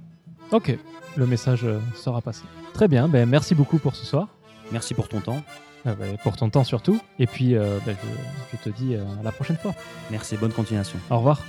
Ok. 0.53 0.77
Le 1.17 1.27
message 1.27 1.65
euh, 1.65 1.79
sera 1.95 2.21
passé. 2.21 2.43
Très 2.75 2.89
bien. 2.89 3.09
Ben, 3.09 3.29
merci 3.29 3.55
beaucoup 3.55 3.79
pour 3.79 3.95
ce 3.97 4.07
soir. 4.07 4.29
Merci 4.71 4.95
pour 4.95 5.09
ton 5.09 5.21
temps. 5.21 5.43
Euh, 5.87 5.95
ben, 5.95 6.17
pour 6.23 6.37
ton 6.37 6.49
temps 6.49 6.65
surtout. 6.65 7.01
Et 7.19 7.27
puis, 7.27 7.57
euh, 7.57 7.79
ben, 7.85 7.97
je, 8.03 8.57
je 8.57 8.63
te 8.63 8.69
dis 8.71 8.95
euh, 8.95 9.03
à 9.21 9.23
la 9.23 9.33
prochaine 9.33 9.57
fois. 9.57 9.75
Merci, 10.11 10.37
bonne 10.37 10.53
continuation. 10.53 10.99
Au 11.11 11.17
revoir. 11.19 11.41